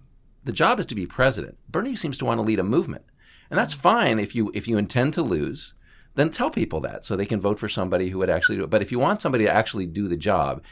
the 0.48 0.52
job 0.52 0.80
is 0.80 0.86
to 0.86 0.94
be 0.94 1.04
president. 1.04 1.58
Bernie 1.68 1.94
seems 1.94 2.16
to 2.16 2.24
want 2.24 2.38
to 2.38 2.42
lead 2.42 2.58
a 2.58 2.62
movement. 2.62 3.04
And 3.50 3.58
that's 3.58 3.74
fine 3.74 4.18
if 4.18 4.34
you 4.34 4.50
if 4.54 4.66
you 4.66 4.78
intend 4.78 5.12
to 5.12 5.22
lose, 5.22 5.74
then 6.14 6.30
tell 6.30 6.48
people 6.48 6.80
that 6.80 7.04
so 7.04 7.16
they 7.16 7.26
can 7.26 7.38
vote 7.38 7.58
for 7.58 7.68
somebody 7.68 8.08
who 8.08 8.16
would 8.16 8.30
actually 8.30 8.56
do 8.56 8.64
it. 8.64 8.70
But 8.70 8.80
if 8.80 8.90
you 8.90 8.98
want 8.98 9.20
somebody 9.20 9.44
to 9.44 9.52
actually 9.52 9.86
do 9.86 10.08
the 10.08 10.16
job, 10.16 10.62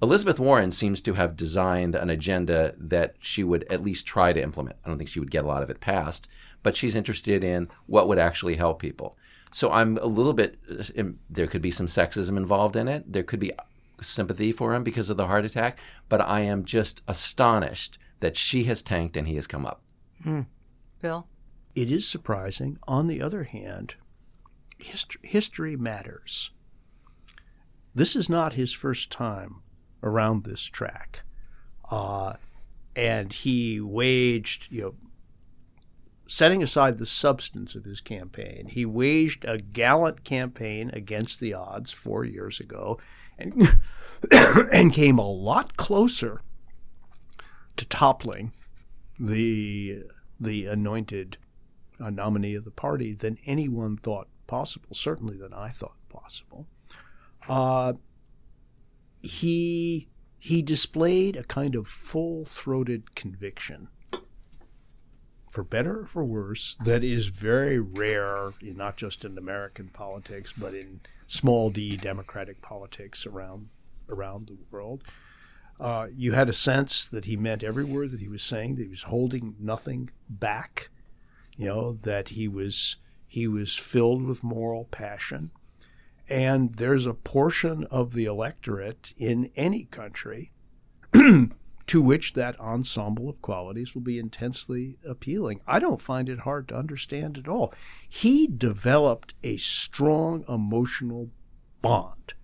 Elizabeth 0.00 0.38
Warren 0.38 0.70
seems 0.70 1.00
to 1.00 1.14
have 1.14 1.36
designed 1.36 1.96
an 1.96 2.08
agenda 2.08 2.76
that 2.78 3.16
she 3.18 3.42
would 3.42 3.64
at 3.64 3.82
least 3.82 4.06
try 4.06 4.32
to 4.32 4.40
implement. 4.40 4.76
I 4.84 4.88
don't 4.88 4.96
think 4.96 5.10
she 5.10 5.18
would 5.18 5.32
get 5.32 5.42
a 5.42 5.48
lot 5.48 5.64
of 5.64 5.70
it 5.70 5.80
passed, 5.80 6.28
but 6.62 6.76
she's 6.76 6.94
interested 6.94 7.42
in 7.42 7.66
what 7.86 8.06
would 8.06 8.20
actually 8.20 8.54
help 8.54 8.78
people. 8.78 9.18
So 9.52 9.72
I'm 9.72 9.98
a 9.98 10.06
little 10.06 10.34
bit, 10.34 10.56
uh, 10.70 11.02
there 11.28 11.48
could 11.48 11.62
be 11.62 11.72
some 11.72 11.88
sexism 11.88 12.36
involved 12.36 12.76
in 12.76 12.86
it. 12.86 13.12
There 13.12 13.24
could 13.24 13.40
be 13.40 13.50
sympathy 14.00 14.52
for 14.52 14.72
him 14.72 14.84
because 14.84 15.10
of 15.10 15.16
the 15.16 15.26
heart 15.26 15.44
attack, 15.44 15.80
but 16.08 16.20
I 16.20 16.42
am 16.42 16.64
just 16.64 17.02
astonished 17.08 17.98
that 18.20 18.36
she 18.36 18.64
has 18.64 18.82
tanked 18.82 19.16
and 19.16 19.28
he 19.28 19.36
has 19.36 19.46
come 19.46 19.66
up. 19.66 19.82
Hmm. 20.22 20.42
Bill? 21.00 21.26
It 21.74 21.90
is 21.90 22.08
surprising. 22.08 22.78
On 22.88 23.06
the 23.06 23.20
other 23.20 23.44
hand, 23.44 23.96
history, 24.78 25.20
history 25.24 25.76
matters. 25.76 26.50
This 27.94 28.16
is 28.16 28.28
not 28.28 28.54
his 28.54 28.72
first 28.72 29.10
time 29.10 29.62
around 30.02 30.44
this 30.44 30.62
track. 30.62 31.20
Uh, 31.90 32.34
and 32.94 33.32
he 33.32 33.80
waged, 33.80 34.68
you 34.70 34.82
know, 34.82 34.94
setting 36.26 36.62
aside 36.62 36.98
the 36.98 37.06
substance 37.06 37.74
of 37.74 37.84
his 37.84 38.00
campaign, 38.00 38.66
he 38.68 38.84
waged 38.84 39.44
a 39.44 39.58
gallant 39.58 40.24
campaign 40.24 40.90
against 40.92 41.40
the 41.40 41.54
odds 41.54 41.92
four 41.92 42.24
years 42.24 42.58
ago 42.58 42.98
and, 43.38 43.80
and 44.72 44.92
came 44.92 45.18
a 45.18 45.30
lot 45.30 45.76
closer 45.76 46.40
to 47.76 47.84
toppling 47.86 48.52
the, 49.18 50.04
the 50.38 50.66
anointed 50.66 51.38
uh, 52.00 52.10
nominee 52.10 52.54
of 52.54 52.64
the 52.64 52.70
party 52.70 53.12
than 53.12 53.38
anyone 53.46 53.96
thought 53.96 54.28
possible, 54.46 54.94
certainly 54.94 55.36
than 55.36 55.52
I 55.52 55.68
thought 55.68 55.96
possible. 56.08 56.66
Uh, 57.48 57.94
he 59.22 60.08
he 60.38 60.62
displayed 60.62 61.36
a 61.36 61.44
kind 61.44 61.74
of 61.74 61.88
full-throated 61.88 63.14
conviction 63.14 63.88
for 65.50 65.64
better 65.64 66.00
or 66.00 66.06
for 66.06 66.24
worse 66.24 66.76
that 66.84 67.02
is 67.02 67.26
very 67.26 67.80
rare 67.80 68.52
not 68.62 68.96
just 68.96 69.24
in 69.24 69.36
American 69.38 69.88
politics 69.88 70.52
but 70.56 70.74
in 70.74 71.00
small 71.26 71.70
d 71.70 71.96
democratic 71.96 72.60
politics 72.62 73.26
around 73.26 73.68
around 74.08 74.46
the 74.46 74.58
world 74.70 75.02
uh, 75.80 76.06
you 76.14 76.32
had 76.32 76.48
a 76.48 76.54
sense 76.54 77.04
that 77.04 77.26
he 77.26 77.36
meant 77.36 77.62
every 77.62 77.84
word 77.84 78.10
that 78.10 78.20
he 78.20 78.28
was 78.28 78.42
saying 78.42 78.76
that 78.76 78.84
he 78.84 78.88
was 78.88 79.04
holding 79.04 79.54
nothing 79.58 80.10
back 80.28 80.88
you 81.56 81.66
know 81.66 81.98
that 82.02 82.30
he 82.30 82.48
was 82.48 82.96
he 83.26 83.46
was 83.46 83.74
filled 83.74 84.22
with 84.22 84.42
moral 84.42 84.84
passion 84.84 85.50
and 86.28 86.74
there's 86.74 87.06
a 87.06 87.14
portion 87.14 87.84
of 87.84 88.12
the 88.12 88.24
electorate 88.24 89.12
in 89.16 89.50
any 89.56 89.84
country 89.84 90.50
to 91.86 92.02
which 92.02 92.32
that 92.32 92.58
ensemble 92.58 93.28
of 93.28 93.40
qualities 93.40 93.94
will 93.94 94.02
be 94.02 94.18
intensely 94.18 94.98
appealing. 95.08 95.60
I 95.66 95.78
don't 95.78 96.00
find 96.00 96.28
it 96.28 96.40
hard 96.40 96.68
to 96.68 96.76
understand 96.76 97.38
at 97.38 97.48
all. 97.48 97.72
He 98.08 98.48
developed 98.48 99.34
a 99.44 99.56
strong 99.56 100.44
emotional 100.48 101.30
bond 101.80 102.34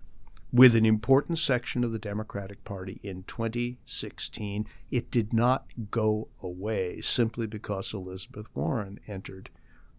with 0.53 0.75
an 0.75 0.85
important 0.85 1.39
section 1.39 1.83
of 1.83 1.91
the 1.91 1.99
Democratic 1.99 2.63
Party 2.63 2.99
in 3.03 3.23
2016. 3.23 4.67
It 4.91 5.11
did 5.11 5.33
not 5.33 5.65
go 5.89 6.29
away 6.41 7.01
simply 7.01 7.47
because 7.47 7.93
Elizabeth 7.93 8.47
Warren 8.53 8.99
entered 9.07 9.49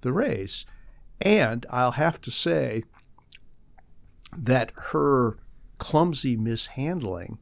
the 0.03 0.13
race. 0.13 0.65
And 1.21 1.67
I'll 1.69 1.93
have 1.93 2.21
to 2.23 2.31
say, 2.31 2.85
that 4.37 4.73
her 4.77 5.39
clumsy 5.79 6.37
mishandling 6.37 7.39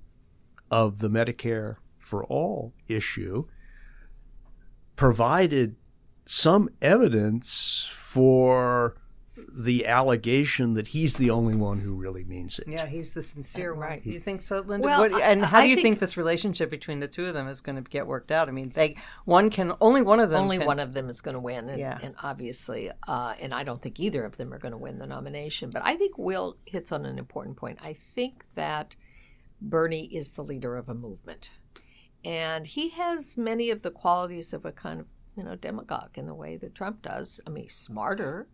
of 0.71 0.99
the 0.99 1.11
Medicare 1.11 1.77
for 1.99 2.25
All 2.25 2.75
issue 2.89 3.47
provided 4.97 5.77
some 6.25 6.69
evidence 6.81 7.89
for 7.91 8.97
the 9.51 9.86
allegation 9.86 10.74
that 10.74 10.88
he's 10.88 11.14
the 11.14 11.30
only 11.30 11.55
one 11.55 11.80
who 11.80 11.95
really 11.95 12.24
means 12.24 12.59
it. 12.59 12.68
Yeah, 12.68 12.86
he's 12.86 13.12
the 13.12 13.22
sincere 13.22 13.72
one. 13.74 13.82
Right. 13.88 14.07
You 14.07 14.20
think 14.20 14.43
so, 14.43 14.61
Linda? 14.61 14.84
Well, 14.84 15.01
What- 15.01 15.14
I- 15.14 15.22
and 15.30 15.43
how 15.43 15.59
I 15.59 15.62
do 15.62 15.68
you 15.68 15.74
think- 15.76 15.84
think, 15.84 15.99
this 16.01 16.16
relationship 16.16 16.70
between 16.70 17.01
the 17.01 17.09
two 17.09 17.24
of 17.26 17.34
them 17.34 17.49
is 17.49 17.61
going 17.61 17.76
to 17.76 17.82
get 17.82 18.07
worked 18.07 18.30
out? 18.30 18.49
I 18.49 18.53
mean, 18.53 18.70
they 18.70 18.97
one 19.24 19.51
can 19.51 19.72
only 19.80 20.03
one 20.03 20.20
of 20.20 20.30
them 20.30 20.43
Only 20.43 20.59
can- 20.59 20.66
one 20.66 20.78
of 20.78 20.95
them 20.95 21.09
is 21.09 21.20
going 21.20 21.34
to 21.34 21.40
win, 21.40 21.68
and, 21.68 21.78
Yeah. 21.78 21.99
and 22.03 22.14
obviously, 22.22 22.90
uh, 23.09 23.34
and 23.40 23.53
I 23.55 23.64
don't 23.64 23.80
think 23.82 23.99
either 24.01 24.24
of 24.24 24.36
them 24.36 24.53
are 24.53 24.59
going 24.59 24.72
to 24.72 24.78
win 24.78 24.99
the 24.99 25.07
nomination. 25.07 25.70
But 25.70 25.82
I 25.84 25.97
think 25.97 26.18
Will 26.18 26.57
hits 26.66 26.93
on 26.93 27.05
an 27.07 27.18
important 27.18 27.57
point. 27.57 27.78
I 27.82 27.93
think 27.95 28.45
that 28.55 28.97
Bernie 29.61 30.07
is 30.07 30.30
the 30.30 30.43
leader 30.43 30.76
of 30.76 30.88
a 30.88 30.95
movement, 30.95 31.51
and 32.24 32.66
he 32.66 32.88
has 32.90 33.36
many 33.38 33.70
of 33.70 33.82
the 33.82 33.90
qualities 33.90 34.53
of 34.53 34.64
a 34.64 34.72
kind 34.72 35.01
of 35.01 35.07
you 35.36 35.43
know 35.45 35.55
demagogue 35.57 36.11
in 36.18 36.26
the 36.26 36.34
way 36.34 36.57
that 36.57 36.74
Trump 36.74 37.03
does. 37.03 37.40
I 37.47 37.51
mean, 37.51 37.64
he's 37.64 37.74
smarter. 37.74 38.49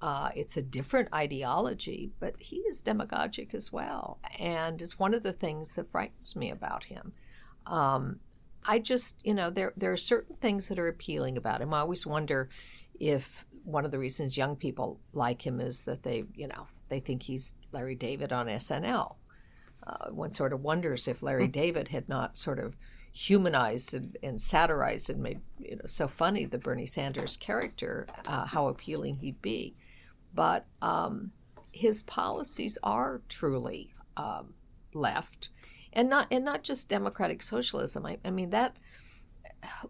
Uh, 0.00 0.30
it's 0.36 0.56
a 0.56 0.62
different 0.62 1.12
ideology, 1.12 2.12
but 2.20 2.36
he 2.38 2.56
is 2.58 2.80
demagogic 2.80 3.52
as 3.52 3.72
well, 3.72 4.18
and 4.38 4.80
it's 4.80 4.98
one 4.98 5.12
of 5.12 5.24
the 5.24 5.32
things 5.32 5.72
that 5.72 5.90
frightens 5.90 6.36
me 6.36 6.50
about 6.50 6.84
him. 6.84 7.12
Um, 7.66 8.20
I 8.64 8.78
just, 8.78 9.24
you 9.24 9.34
know, 9.34 9.50
there 9.50 9.72
there 9.76 9.92
are 9.92 9.96
certain 9.96 10.36
things 10.36 10.68
that 10.68 10.78
are 10.78 10.88
appealing 10.88 11.36
about 11.36 11.60
him. 11.60 11.74
I 11.74 11.80
always 11.80 12.06
wonder 12.06 12.48
if 13.00 13.44
one 13.64 13.84
of 13.84 13.90
the 13.90 13.98
reasons 13.98 14.36
young 14.36 14.56
people 14.56 15.00
like 15.12 15.46
him 15.46 15.60
is 15.60 15.84
that 15.84 16.02
they, 16.02 16.24
you 16.34 16.48
know, 16.48 16.66
they 16.88 17.00
think 17.00 17.22
he's 17.22 17.54
Larry 17.72 17.94
David 17.94 18.32
on 18.32 18.46
SNL. 18.46 19.16
Uh, 19.86 20.10
one 20.10 20.32
sort 20.32 20.52
of 20.52 20.62
wonders 20.62 21.08
if 21.08 21.22
Larry 21.22 21.48
David 21.48 21.88
had 21.88 22.08
not 22.08 22.36
sort 22.36 22.58
of 22.58 22.78
humanized 23.12 23.94
and, 23.94 24.16
and 24.22 24.40
satirized 24.40 25.10
and 25.10 25.22
made 25.22 25.40
you 25.58 25.76
know 25.76 25.86
so 25.86 26.06
funny 26.06 26.44
the 26.44 26.58
Bernie 26.58 26.86
Sanders 26.86 27.36
character, 27.36 28.06
uh, 28.26 28.46
how 28.46 28.68
appealing 28.68 29.16
he'd 29.16 29.40
be. 29.42 29.74
But 30.34 30.66
um, 30.82 31.32
his 31.72 32.02
policies 32.02 32.78
are 32.82 33.22
truly 33.28 33.94
um, 34.16 34.54
left, 34.94 35.50
and 35.92 36.08
not 36.08 36.28
and 36.30 36.44
not 36.44 36.62
just 36.62 36.88
democratic 36.88 37.42
socialism. 37.42 38.06
I, 38.06 38.18
I 38.24 38.30
mean 38.30 38.50
that. 38.50 38.76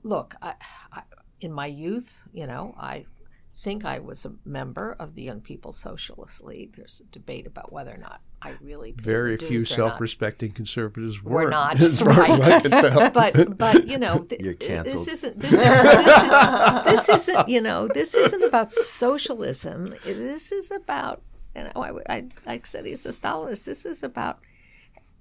Look, 0.02 0.34
I, 0.40 0.54
I, 0.92 1.02
in 1.40 1.52
my 1.52 1.66
youth, 1.66 2.22
you 2.32 2.46
know, 2.46 2.74
I 2.78 3.04
think 3.58 3.84
I 3.84 3.98
was 3.98 4.24
a 4.24 4.32
member 4.44 4.96
of 4.98 5.14
the 5.14 5.22
Young 5.22 5.40
People's 5.40 5.78
Socialist 5.78 6.42
League. 6.42 6.76
There's 6.76 7.00
a 7.00 7.12
debate 7.12 7.46
about 7.46 7.72
whether 7.72 7.92
or 7.92 7.98
not 7.98 8.22
I 8.40 8.54
really 8.60 8.92
Very 8.92 9.36
few 9.36 9.48
dues 9.48 9.72
or 9.72 9.82
not. 9.82 9.88
self-respecting 9.90 10.52
conservatives 10.52 11.22
We're 11.22 11.44
were 11.44 11.50
not, 11.50 11.80
as 11.80 12.00
far 12.00 12.22
as 12.22 12.40
I 12.40 12.48
right. 12.48 12.62
can 12.62 12.70
tell. 12.70 13.10
but 13.12 13.58
but 13.58 13.88
you 13.88 13.98
know 13.98 14.18
th- 14.28 14.40
You're 14.40 14.54
canceled. 14.54 15.06
this 15.06 15.08
isn't 15.08 15.40
this, 15.40 15.52
is, 15.52 15.58
this, 15.58 15.66
is, 15.66 17.06
this 17.06 17.08
isn't 17.28 17.48
you 17.48 17.60
know 17.60 17.88
this 17.88 18.14
isn't 18.14 18.42
about 18.44 18.70
socialism 18.70 19.94
this 20.04 20.52
is 20.52 20.70
about 20.70 21.22
and 21.54 21.72
I, 21.74 21.90
I, 22.08 22.24
I 22.46 22.60
said 22.62 22.86
he's 22.86 23.04
a 23.06 23.10
Stalinist 23.10 23.64
this 23.64 23.84
is 23.84 24.02
about 24.04 24.38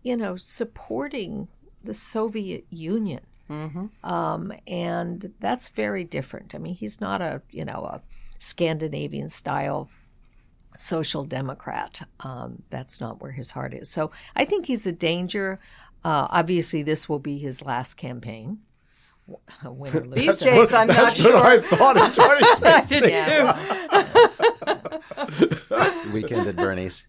you 0.03 0.15
know 0.15 0.35
supporting 0.35 1.47
the 1.83 1.95
Soviet 1.95 2.65
Union 2.69 3.21
um, 4.03 4.53
and 4.67 5.33
that's 5.39 5.69
very 5.69 6.03
different 6.03 6.53
I 6.53 6.59
mean 6.59 6.75
he's 6.75 7.01
not 7.01 7.21
a 7.21 7.41
you 7.49 7.65
know 7.65 7.81
a 7.83 8.01
Scandinavian 8.39 9.27
style 9.29 9.89
social 10.77 11.23
democrat. 11.23 12.07
Um, 12.21 12.63
that's 12.69 13.01
not 13.01 13.21
where 13.21 13.31
his 13.31 13.51
heart 13.51 13.73
is. 13.73 13.89
So 13.89 14.11
I 14.35 14.45
think 14.45 14.65
he's 14.67 14.85
a 14.87 14.91
danger. 14.91 15.59
Uh, 16.03 16.27
obviously, 16.29 16.83
this 16.83 17.07
will 17.09 17.19
be 17.19 17.37
his 17.37 17.61
last 17.61 17.95
campaign. 17.95 18.59
Win 19.65 19.95
or 19.95 20.05
lose. 20.05 20.25
These 20.25 20.39
days, 20.39 20.73
I'm 20.73 20.87
not 20.87 20.95
That's 20.95 21.23
what 21.23 21.31
sure. 21.31 21.45
I 21.45 21.59
thought 21.59 21.97
in 21.97 22.11
2016. 22.89 23.09
Yeah. 23.09 23.57
Weekend 26.13 26.47
at 26.47 26.55
Bernie's. 26.55 27.03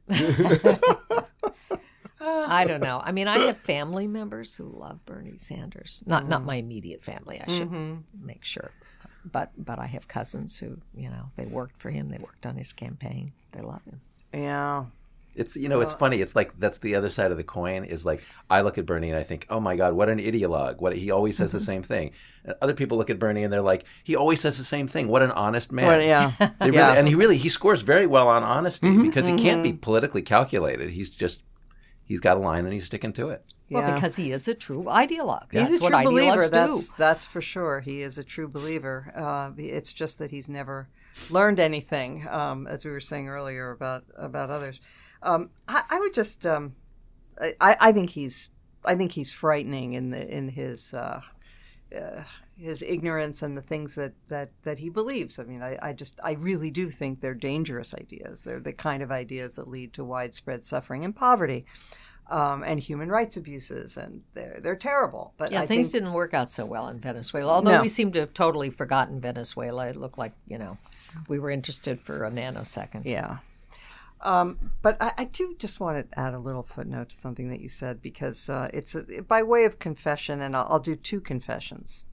I 2.20 2.64
don't 2.66 2.82
know. 2.82 3.00
I 3.02 3.12
mean, 3.12 3.28
I 3.28 3.38
have 3.46 3.56
family 3.58 4.06
members 4.08 4.54
who 4.54 4.64
love 4.64 5.04
Bernie 5.06 5.38
Sanders. 5.38 6.02
Not 6.06 6.28
not 6.28 6.44
my 6.44 6.56
immediate 6.56 7.02
family. 7.02 7.40
I 7.40 7.46
should 7.50 7.70
make 8.20 8.44
sure, 8.44 8.72
but 9.24 9.50
but 9.56 9.78
I 9.78 9.86
have 9.86 10.08
cousins 10.08 10.56
who 10.56 10.78
you 10.94 11.08
know 11.08 11.30
they 11.36 11.46
worked 11.46 11.80
for 11.80 11.90
him. 11.90 12.10
They 12.10 12.18
worked 12.18 12.46
on 12.46 12.56
his 12.56 12.72
campaign. 12.72 13.32
They 13.52 13.60
love 13.62 13.82
him. 13.84 14.00
Yeah. 14.32 14.84
It's 15.34 15.54
you 15.54 15.68
know 15.68 15.80
it's 15.80 15.92
funny. 15.92 16.20
It's 16.20 16.34
like 16.34 16.58
that's 16.58 16.78
the 16.78 16.96
other 16.96 17.08
side 17.08 17.30
of 17.30 17.36
the 17.36 17.44
coin. 17.44 17.84
Is 17.84 18.04
like 18.04 18.24
I 18.50 18.62
look 18.62 18.76
at 18.76 18.86
Bernie 18.86 19.08
and 19.08 19.16
I 19.16 19.22
think, 19.22 19.46
oh 19.50 19.60
my 19.60 19.76
God, 19.76 19.94
what 19.94 20.08
an 20.08 20.18
ideologue! 20.18 20.80
What 20.80 20.96
he 20.96 21.12
always 21.12 21.36
says 21.36 21.52
the 21.52 21.58
mm-hmm. 21.58 21.64
same 21.64 21.82
thing. 21.84 22.10
And 22.44 22.56
other 22.60 22.74
people 22.74 22.98
look 22.98 23.08
at 23.08 23.20
Bernie 23.20 23.44
and 23.44 23.52
they're 23.52 23.62
like, 23.62 23.84
he 24.02 24.16
always 24.16 24.40
says 24.40 24.58
the 24.58 24.64
same 24.64 24.88
thing. 24.88 25.06
What 25.06 25.22
an 25.22 25.30
honest 25.30 25.70
man! 25.70 25.86
Well, 25.86 26.02
yeah. 26.02 26.32
They 26.58 26.66
really, 26.66 26.76
Yeah. 26.76 26.94
and 26.94 27.06
he 27.06 27.14
really 27.14 27.36
he 27.36 27.48
scores 27.48 27.82
very 27.82 28.06
well 28.08 28.26
on 28.26 28.42
honesty 28.42 28.88
mm-hmm. 28.88 29.02
because 29.02 29.28
he 29.28 29.36
can't 29.36 29.62
be 29.62 29.70
mm-hmm. 29.70 29.78
politically 29.78 30.22
calculated. 30.22 30.90
He's 30.90 31.08
just 31.08 31.40
he's 32.04 32.20
got 32.20 32.36
a 32.36 32.40
line 32.40 32.64
and 32.64 32.72
he's 32.72 32.86
sticking 32.86 33.12
to 33.12 33.28
it. 33.28 33.44
Well, 33.70 33.82
Yeah. 33.82 33.94
because 33.94 34.16
he 34.16 34.30
is 34.32 34.48
a 34.48 34.54
true 34.54 34.84
ideologue. 34.84 35.48
He's 35.52 35.68
That's 35.68 35.80
a 35.80 35.82
what 35.82 35.90
true 35.92 36.04
believer. 36.04 36.42
ideologues 36.42 36.50
That's 36.50 36.88
do. 36.88 36.94
that's 36.96 37.24
for 37.26 37.40
sure. 37.42 37.80
He 37.80 38.02
is 38.02 38.16
a 38.18 38.24
true 38.24 38.48
believer. 38.48 39.12
Uh, 39.14 39.50
it's 39.58 39.92
just 39.92 40.18
that 40.18 40.30
he's 40.30 40.48
never 40.48 40.88
learned 41.30 41.60
anything, 41.60 42.26
um, 42.28 42.66
as 42.66 42.84
we 42.84 42.90
were 42.90 43.00
saying 43.00 43.28
earlier 43.28 43.70
about 43.70 44.04
about 44.16 44.50
others. 44.50 44.80
Um, 45.22 45.50
I, 45.66 45.82
I 45.90 46.00
would 46.00 46.14
just, 46.14 46.46
um, 46.46 46.74
I, 47.60 47.76
I 47.80 47.92
think 47.92 48.10
he's, 48.10 48.50
I 48.84 48.94
think 48.94 49.12
he's 49.12 49.32
frightening 49.32 49.94
in 49.94 50.10
the 50.10 50.28
in 50.36 50.48
his. 50.48 50.94
Uh, 50.94 51.20
uh, 51.96 52.22
his 52.60 52.82
ignorance 52.82 53.42
and 53.42 53.56
the 53.56 53.62
things 53.62 53.94
that, 53.94 54.12
that, 54.26 54.50
that 54.64 54.80
he 54.80 54.88
believes. 54.88 55.38
I 55.38 55.44
mean, 55.44 55.62
I, 55.62 55.78
I 55.80 55.92
just, 55.92 56.18
I 56.24 56.32
really 56.32 56.72
do 56.72 56.88
think 56.88 57.20
they're 57.20 57.32
dangerous 57.32 57.94
ideas. 57.94 58.42
They're 58.42 58.58
the 58.58 58.72
kind 58.72 59.00
of 59.00 59.12
ideas 59.12 59.54
that 59.56 59.68
lead 59.68 59.92
to 59.92 60.04
widespread 60.04 60.64
suffering 60.64 61.04
and 61.04 61.14
poverty, 61.14 61.66
um, 62.30 62.62
and 62.62 62.78
human 62.78 63.08
rights 63.08 63.36
abuses, 63.36 63.96
and 63.96 64.22
they're 64.34 64.58
they're 64.60 64.76
terrible. 64.76 65.32
But 65.38 65.50
Yeah, 65.50 65.62
I 65.62 65.66
things 65.66 65.86
think, 65.92 66.02
didn't 66.04 66.12
work 66.14 66.34
out 66.34 66.50
so 66.50 66.66
well 66.66 66.88
in 66.88 67.00
Venezuela. 67.00 67.52
Although 67.54 67.72
No. 67.76 67.82
we 67.82 67.88
seem 67.88 68.12
to 68.12 68.20
have 68.20 68.34
totally 68.34 68.70
forgotten 68.70 69.20
Venezuela. 69.20 69.88
It 69.88 69.96
looked 69.96 70.18
like, 70.18 70.34
you 70.46 70.58
know, 70.58 70.76
we 71.28 71.38
were 71.38 71.50
interested 71.50 72.00
for 72.00 72.24
a 72.24 72.30
nanosecond. 72.30 73.02
Yeah. 73.04 73.38
Um, 74.20 74.72
but 74.82 75.00
I, 75.00 75.12
I 75.16 75.24
do 75.24 75.54
just 75.58 75.78
want 75.78 76.10
to 76.10 76.18
add 76.18 76.34
a 76.34 76.38
little 76.40 76.64
footnote 76.64 77.10
to 77.10 77.16
something 77.16 77.50
that 77.50 77.60
you 77.60 77.68
said 77.68 78.02
because 78.02 78.50
uh, 78.50 78.68
it's 78.74 78.94
a, 78.96 79.04
by 79.22 79.42
way 79.44 79.64
of 79.64 79.78
confession, 79.78 80.40
and 80.40 80.56
I'll, 80.56 80.66
I'll 80.68 80.80
do 80.80 80.96
two 80.96 81.20
confessions. 81.20 82.04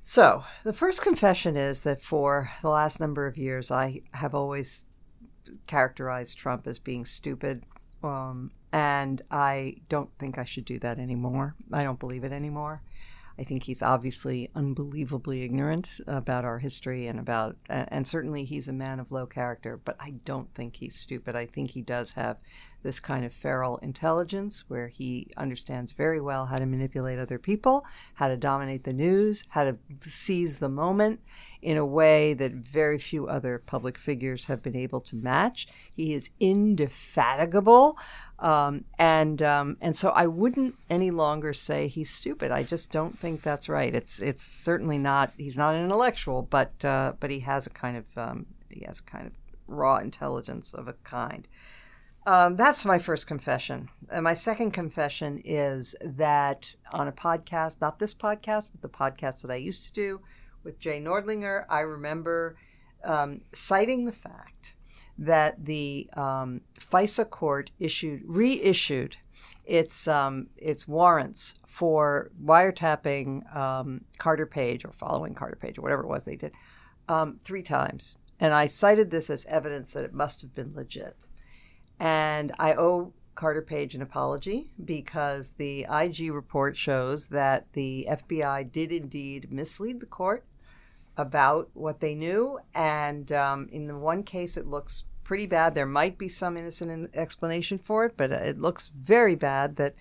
So, 0.00 0.44
the 0.64 0.72
first 0.72 1.02
confession 1.02 1.56
is 1.56 1.80
that 1.80 2.00
for 2.02 2.50
the 2.62 2.70
last 2.70 2.98
number 2.98 3.26
of 3.26 3.36
years, 3.36 3.70
I 3.70 4.00
have 4.12 4.34
always 4.34 4.84
characterized 5.66 6.38
Trump 6.38 6.66
as 6.66 6.78
being 6.78 7.04
stupid. 7.04 7.66
Um, 8.02 8.50
and 8.72 9.22
I 9.30 9.76
don't 9.88 10.10
think 10.18 10.38
I 10.38 10.44
should 10.44 10.64
do 10.64 10.78
that 10.80 10.98
anymore. 10.98 11.54
I 11.72 11.82
don't 11.82 11.98
believe 11.98 12.24
it 12.24 12.32
anymore. 12.32 12.82
I 13.38 13.44
think 13.44 13.62
he's 13.62 13.82
obviously 13.82 14.50
unbelievably 14.56 15.42
ignorant 15.42 16.00
about 16.08 16.44
our 16.44 16.58
history 16.58 17.06
and 17.06 17.20
about, 17.20 17.56
and 17.68 18.06
certainly 18.06 18.44
he's 18.44 18.66
a 18.66 18.72
man 18.72 18.98
of 18.98 19.12
low 19.12 19.26
character, 19.26 19.80
but 19.84 19.96
I 20.00 20.14
don't 20.24 20.52
think 20.54 20.76
he's 20.76 20.96
stupid. 20.96 21.36
I 21.36 21.46
think 21.46 21.70
he 21.70 21.82
does 21.82 22.12
have 22.12 22.38
this 22.82 23.00
kind 23.00 23.24
of 23.24 23.32
feral 23.32 23.76
intelligence 23.78 24.64
where 24.68 24.88
he 24.88 25.28
understands 25.36 25.92
very 25.92 26.20
well 26.20 26.46
how 26.46 26.58
to 26.58 26.66
manipulate 26.66 27.18
other 27.18 27.38
people, 27.38 27.84
how 28.14 28.28
to 28.28 28.36
dominate 28.36 28.84
the 28.84 28.92
news, 28.92 29.44
how 29.48 29.64
to 29.64 29.78
seize 30.04 30.58
the 30.58 30.68
moment 30.68 31.20
in 31.60 31.76
a 31.76 31.86
way 31.86 32.34
that 32.34 32.52
very 32.52 32.98
few 32.98 33.26
other 33.26 33.62
public 33.66 33.98
figures 33.98 34.44
have 34.44 34.62
been 34.62 34.76
able 34.76 35.00
to 35.00 35.16
match. 35.16 35.66
He 35.94 36.12
is 36.12 36.30
indefatigable. 36.40 37.98
Um, 38.38 38.84
and 38.98 39.42
um, 39.42 39.76
and 39.80 39.96
so 39.96 40.10
I 40.10 40.26
wouldn't 40.26 40.76
any 40.88 41.10
longer 41.10 41.52
say 41.52 41.88
he's 41.88 42.10
stupid. 42.10 42.52
I 42.52 42.62
just 42.62 42.92
don't 42.92 43.18
think 43.18 43.42
that's 43.42 43.68
right. 43.68 43.92
It's 43.92 44.20
it's 44.20 44.44
certainly 44.44 44.98
not. 44.98 45.32
He's 45.36 45.56
not 45.56 45.74
an 45.74 45.84
intellectual, 45.84 46.42
but 46.42 46.84
uh, 46.84 47.14
but 47.18 47.30
he 47.30 47.40
has 47.40 47.66
a 47.66 47.70
kind 47.70 47.96
of 47.96 48.04
um, 48.16 48.46
he 48.70 48.84
has 48.84 49.00
a 49.00 49.02
kind 49.02 49.26
of 49.26 49.32
raw 49.66 49.96
intelligence 49.96 50.72
of 50.72 50.86
a 50.86 50.92
kind. 51.04 51.48
Um, 52.26 52.56
that's 52.56 52.84
my 52.84 52.98
first 52.98 53.26
confession. 53.26 53.88
And 54.10 54.22
my 54.22 54.34
second 54.34 54.72
confession 54.72 55.40
is 55.44 55.96
that 56.02 56.74
on 56.92 57.08
a 57.08 57.12
podcast, 57.12 57.80
not 57.80 57.98
this 57.98 58.12
podcast, 58.12 58.66
but 58.70 58.82
the 58.82 58.88
podcast 58.88 59.42
that 59.42 59.50
I 59.50 59.56
used 59.56 59.84
to 59.86 59.92
do 59.92 60.20
with 60.62 60.78
Jay 60.78 61.00
Nordlinger, 61.00 61.64
I 61.70 61.80
remember 61.80 62.56
um, 63.02 63.40
citing 63.54 64.04
the 64.04 64.12
fact 64.12 64.74
that 65.18 65.64
the 65.64 66.08
um, 66.14 66.60
FISA 66.78 67.28
court 67.28 67.70
issued 67.78 68.22
reissued 68.24 69.16
its 69.64 70.06
um, 70.08 70.48
its 70.56 70.86
warrants 70.86 71.56
for 71.66 72.30
wiretapping 72.42 73.54
um, 73.54 74.04
Carter 74.18 74.46
Page 74.46 74.84
or 74.84 74.92
following 74.92 75.34
Carter 75.34 75.56
Page 75.56 75.78
or 75.78 75.82
whatever 75.82 76.02
it 76.02 76.08
was 76.08 76.22
they 76.22 76.36
did 76.36 76.54
um, 77.08 77.36
three 77.36 77.62
times, 77.62 78.16
and 78.38 78.54
I 78.54 78.66
cited 78.66 79.10
this 79.10 79.28
as 79.30 79.44
evidence 79.46 79.92
that 79.92 80.04
it 80.04 80.14
must 80.14 80.40
have 80.42 80.54
been 80.54 80.72
legit. 80.74 81.16
And 82.00 82.52
I 82.58 82.74
owe 82.74 83.12
Carter 83.34 83.62
Page 83.62 83.94
an 83.94 84.02
apology 84.02 84.72
because 84.84 85.52
the 85.52 85.86
IG 85.90 86.32
report 86.32 86.76
shows 86.76 87.26
that 87.26 87.72
the 87.72 88.06
FBI 88.10 88.72
did 88.72 88.92
indeed 88.92 89.52
mislead 89.52 90.00
the 90.00 90.06
court 90.06 90.44
about 91.16 91.68
what 91.74 92.00
they 92.00 92.14
knew. 92.14 92.58
And 92.74 93.30
um, 93.32 93.68
in 93.70 93.86
the 93.86 93.98
one 93.98 94.22
case, 94.22 94.56
it 94.56 94.66
looks 94.66 95.04
pretty 95.28 95.46
bad. 95.46 95.74
There 95.74 95.84
might 95.84 96.16
be 96.16 96.30
some 96.30 96.56
innocent 96.56 97.14
explanation 97.14 97.76
for 97.76 98.06
it, 98.06 98.16
but 98.16 98.32
it 98.32 98.58
looks 98.58 98.88
very 98.88 99.34
bad 99.34 99.76
that 99.76 99.94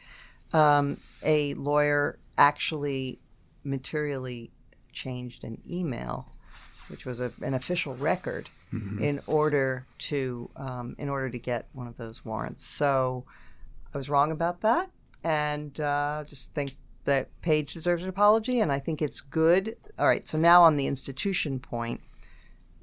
um, 0.53 0.97
a 1.21 1.53
lawyer 1.55 2.17
actually 2.37 3.19
materially 3.65 4.51
changed 4.93 5.43
an 5.43 5.61
email, 5.69 6.31
which 6.87 7.05
was 7.05 7.19
a, 7.19 7.33
an 7.43 7.53
official 7.53 7.93
record, 7.95 8.47
mm-hmm. 8.73 9.03
in 9.03 9.19
order 9.27 9.85
to 9.97 10.49
um, 10.55 10.95
in 10.97 11.09
order 11.09 11.29
to 11.29 11.37
get 11.37 11.67
one 11.73 11.87
of 11.87 11.97
those 11.97 12.23
warrants. 12.23 12.65
So 12.65 13.25
I 13.93 13.97
was 13.97 14.09
wrong 14.09 14.31
about 14.31 14.61
that, 14.61 14.89
and 15.25 15.77
uh, 15.81 16.23
just 16.25 16.53
think 16.53 16.77
that 17.03 17.27
Page 17.41 17.73
deserves 17.73 18.01
an 18.01 18.07
apology, 18.07 18.61
and 18.61 18.71
I 18.71 18.79
think 18.79 19.01
it's 19.01 19.19
good. 19.19 19.75
All 19.99 20.07
right, 20.07 20.25
so 20.25 20.37
now 20.37 20.63
on 20.63 20.77
the 20.77 20.87
institution 20.87 21.59
point, 21.59 21.99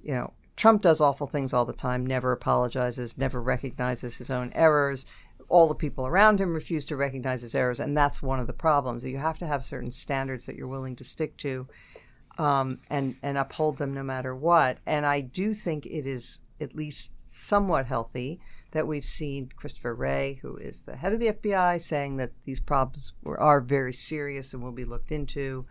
you 0.02 0.12
know, 0.12 0.34
Trump 0.56 0.82
does 0.82 1.00
awful 1.00 1.26
things 1.26 1.52
all 1.52 1.64
the 1.64 1.72
time, 1.72 2.06
never 2.06 2.32
apologizes, 2.32 3.18
never 3.18 3.40
recognizes 3.40 4.16
his 4.16 4.30
own 4.30 4.52
errors. 4.54 5.04
All 5.48 5.68
the 5.68 5.74
people 5.74 6.06
around 6.06 6.40
him 6.40 6.54
refuse 6.54 6.84
to 6.86 6.96
recognize 6.96 7.42
his 7.42 7.54
errors, 7.54 7.80
and 7.80 7.96
that's 7.96 8.22
one 8.22 8.40
of 8.40 8.46
the 8.46 8.52
problems. 8.52 9.04
You 9.04 9.18
have 9.18 9.38
to 9.40 9.46
have 9.46 9.64
certain 9.64 9.90
standards 9.90 10.46
that 10.46 10.56
you're 10.56 10.68
willing 10.68 10.96
to 10.96 11.04
stick 11.04 11.36
to 11.38 11.66
um, 12.38 12.78
and, 12.88 13.16
and 13.22 13.36
uphold 13.36 13.78
them 13.78 13.92
no 13.92 14.02
matter 14.02 14.34
what. 14.34 14.78
And 14.86 15.04
I 15.04 15.20
do 15.20 15.54
think 15.54 15.86
it 15.86 16.06
is 16.06 16.40
at 16.60 16.74
least 16.74 17.10
somewhat 17.26 17.86
healthy 17.86 18.40
that 18.70 18.86
we've 18.86 19.04
seen 19.04 19.50
Christopher 19.56 19.94
Wray, 19.94 20.38
who 20.42 20.56
is 20.56 20.82
the 20.82 20.96
head 20.96 21.12
of 21.12 21.20
the 21.20 21.32
FBI, 21.32 21.80
saying 21.80 22.16
that 22.16 22.32
these 22.44 22.60
problems 22.60 23.12
were, 23.22 23.38
are 23.38 23.60
very 23.60 23.92
serious 23.92 24.52
and 24.52 24.62
will 24.62 24.72
be 24.72 24.84
looked 24.84 25.12
into 25.12 25.66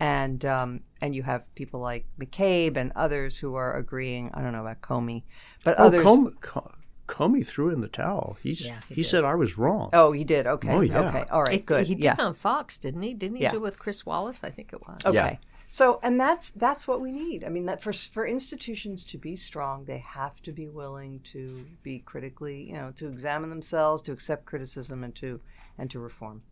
and 0.00 0.44
um, 0.46 0.80
and 1.00 1.14
you 1.14 1.22
have 1.22 1.54
people 1.54 1.78
like 1.78 2.06
McCabe 2.18 2.76
and 2.76 2.90
others 2.96 3.38
who 3.38 3.54
are 3.54 3.76
agreeing. 3.76 4.30
I 4.34 4.42
don't 4.42 4.52
know 4.52 4.62
about 4.62 4.80
Comey, 4.80 5.22
but 5.62 5.78
oh, 5.78 5.84
others. 5.84 6.04
Comey, 6.04 6.74
Comey 7.06 7.46
threw 7.46 7.70
in 7.70 7.80
the 7.80 7.88
towel. 7.88 8.38
He's 8.42 8.66
yeah, 8.66 8.80
he, 8.88 8.96
he 8.96 9.02
said 9.02 9.24
I 9.24 9.34
was 9.34 9.58
wrong. 9.58 9.90
Oh, 9.92 10.12
he 10.12 10.24
did. 10.24 10.46
Okay. 10.46 10.70
Oh, 10.70 10.80
yeah. 10.80 11.08
Okay. 11.08 11.24
All 11.30 11.42
right. 11.42 11.56
It, 11.56 11.66
good. 11.66 11.86
He 11.86 11.94
did 11.94 12.04
yeah. 12.04 12.16
on 12.18 12.34
Fox, 12.34 12.78
didn't 12.78 13.02
he? 13.02 13.14
Didn't 13.14 13.36
he 13.36 13.42
yeah. 13.42 13.50
do 13.50 13.58
it 13.58 13.62
with 13.62 13.78
Chris 13.78 14.06
Wallace? 14.06 14.42
I 14.42 14.50
think 14.50 14.72
it 14.72 14.80
was. 14.86 14.98
Okay. 15.04 15.14
Yeah. 15.14 15.36
So, 15.72 16.00
and 16.02 16.18
that's 16.18 16.50
that's 16.52 16.88
what 16.88 17.00
we 17.00 17.12
need. 17.12 17.44
I 17.44 17.48
mean, 17.48 17.66
that 17.66 17.82
for 17.82 17.92
for 17.92 18.26
institutions 18.26 19.04
to 19.06 19.18
be 19.18 19.36
strong, 19.36 19.84
they 19.84 19.98
have 19.98 20.40
to 20.42 20.52
be 20.52 20.68
willing 20.68 21.20
to 21.32 21.64
be 21.82 22.00
critically, 22.00 22.62
you 22.62 22.74
know, 22.74 22.92
to 22.96 23.06
examine 23.06 23.50
themselves, 23.50 24.02
to 24.02 24.12
accept 24.12 24.46
criticism, 24.46 25.04
and 25.04 25.14
to 25.16 25.40
and 25.78 25.90
to 25.90 26.00
reform. 26.00 26.42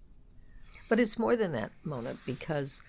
But 0.89 1.01
it's 1.01 1.19
more 1.19 1.37
than 1.37 1.53
that, 1.53 1.73
Mona, 1.85 2.15
because 2.27 2.83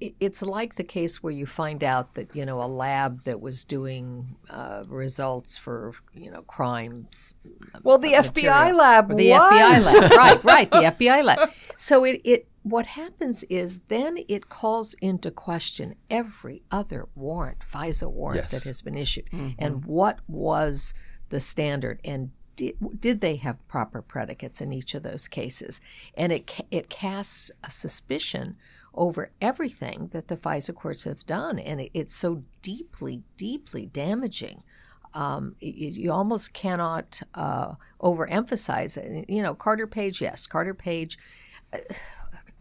it's 0.00 0.40
like 0.40 0.76
the 0.76 0.84
case 0.84 1.22
where 1.22 1.32
you 1.32 1.46
find 1.46 1.84
out 1.84 2.14
that 2.14 2.34
you 2.34 2.46
know 2.46 2.62
a 2.62 2.64
lab 2.66 3.22
that 3.24 3.40
was 3.40 3.64
doing 3.64 4.36
uh, 4.48 4.84
results 4.88 5.58
for 5.58 5.92
you 6.14 6.30
know 6.30 6.42
crimes. 6.42 7.34
Well, 7.82 7.98
the 7.98 8.12
material, 8.12 8.54
FBI 8.54 8.76
lab 8.76 9.16
the 9.16 9.30
was. 9.30 9.52
FBI 9.52 10.00
lab, 10.00 10.16
right? 10.16 10.44
Right, 10.44 10.70
the 10.70 10.78
FBI 10.78 11.24
lab. 11.24 11.52
So 11.76 12.04
it, 12.04 12.20
it 12.24 12.48
what 12.62 12.86
happens 12.86 13.44
is 13.44 13.80
then 13.88 14.18
it 14.28 14.48
calls 14.48 14.94
into 14.94 15.30
question 15.30 15.94
every 16.10 16.62
other 16.70 17.08
warrant, 17.14 17.60
FISA 17.60 18.10
warrant 18.10 18.42
yes. 18.42 18.50
that 18.52 18.64
has 18.64 18.82
been 18.82 18.96
issued, 18.96 19.26
mm-hmm. 19.30 19.50
and 19.58 19.84
what 19.84 20.20
was 20.26 20.94
the 21.28 21.40
standard 21.40 22.00
and. 22.04 22.30
Did, 22.56 23.00
did 23.00 23.20
they 23.22 23.36
have 23.36 23.66
proper 23.68 24.02
predicates 24.02 24.60
in 24.60 24.70
each 24.70 24.94
of 24.94 25.02
those 25.02 25.28
cases? 25.28 25.80
And 26.14 26.30
it 26.30 26.52
it 26.70 26.90
casts 26.90 27.50
a 27.64 27.70
suspicion 27.70 28.56
over 28.94 29.30
everything 29.40 30.08
that 30.12 30.28
the 30.28 30.36
FISA 30.36 30.74
courts 30.74 31.04
have 31.04 31.24
done. 31.26 31.58
And 31.58 31.80
it, 31.80 31.90
it's 31.94 32.14
so 32.14 32.42
deeply, 32.62 33.22
deeply 33.36 33.86
damaging. 33.86 34.62
Um, 35.14 35.56
it, 35.60 35.96
you 35.96 36.12
almost 36.12 36.52
cannot 36.52 37.20
uh, 37.34 37.74
overemphasize 38.00 38.96
it. 38.96 39.28
You 39.28 39.42
know, 39.42 39.54
Carter 39.54 39.86
Page, 39.86 40.20
yes, 40.20 40.46
Carter 40.46 40.74
Page. 40.74 41.18
Uh, 41.72 41.78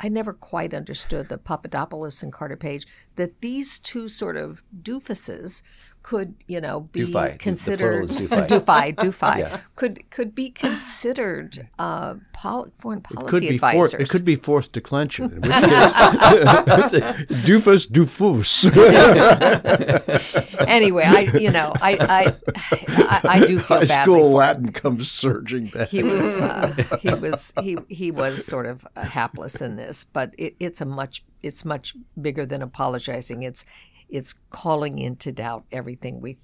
I 0.02 0.08
never 0.08 0.32
quite 0.34 0.74
understood 0.74 1.28
the 1.28 1.38
Papadopoulos 1.38 2.24
and 2.24 2.32
Carter 2.32 2.56
Page 2.56 2.88
that 3.18 3.42
these 3.42 3.80
two 3.80 4.08
sort 4.08 4.38
of 4.38 4.64
doofuses 4.82 5.62
could 6.02 6.34
you 6.48 6.62
know 6.62 6.82
be 6.92 7.02
Dufai. 7.02 7.38
considered 7.40 8.08
Dufai 8.08 8.96
Dufai 8.98 9.38
yeah. 9.38 9.60
could 9.76 10.10
could 10.10 10.34
be 10.34 10.50
considered 10.50 11.68
uh, 11.78 12.16
pol- 12.34 12.72
foreign 12.78 13.02
policy 13.02 13.28
it 13.28 13.30
could 13.30 13.42
be 13.42 13.56
advisors. 13.56 13.92
For, 13.92 13.98
it 14.02 14.10
could 14.10 14.26
be 14.26 14.36
fourth 14.36 14.72
declension. 14.72 15.30
Dufus 17.42 17.88
dufus. 17.88 18.66
anyway, 20.68 21.04
I 21.06 21.38
you 21.38 21.52
know 21.52 21.74
I 21.82 21.98
I 22.00 22.34
I, 22.98 23.22
I 23.24 23.40
do 23.46 23.60
feel 23.60 23.80
bad. 23.82 23.90
High 23.90 23.96
badly. 23.96 24.14
school 24.14 24.32
Latin 24.32 24.72
comes 24.72 25.12
surging 25.12 25.68
back. 25.68 25.90
He 25.90 26.04
was 26.04 26.38
uh, 26.38 26.74
he 27.00 27.14
was 27.14 27.54
he 27.62 27.78
he 27.90 28.12
was 28.12 28.46
sort 28.46 28.66
of 28.66 28.88
hapless 28.96 29.62
in 29.62 29.76
this, 29.76 30.06
but 30.06 30.34
it, 30.38 30.56
it's 30.60 30.82
a 30.82 30.86
much 30.86 31.24
it's 31.42 31.64
much 31.64 31.96
bigger 32.20 32.46
than 32.46 32.62
apologizing. 32.62 33.44
It's 33.44 33.66
it's 34.10 34.34
calling 34.50 35.00
into 35.00 35.32
doubt 35.32 35.66
everything 35.72 36.20
we 36.22 36.38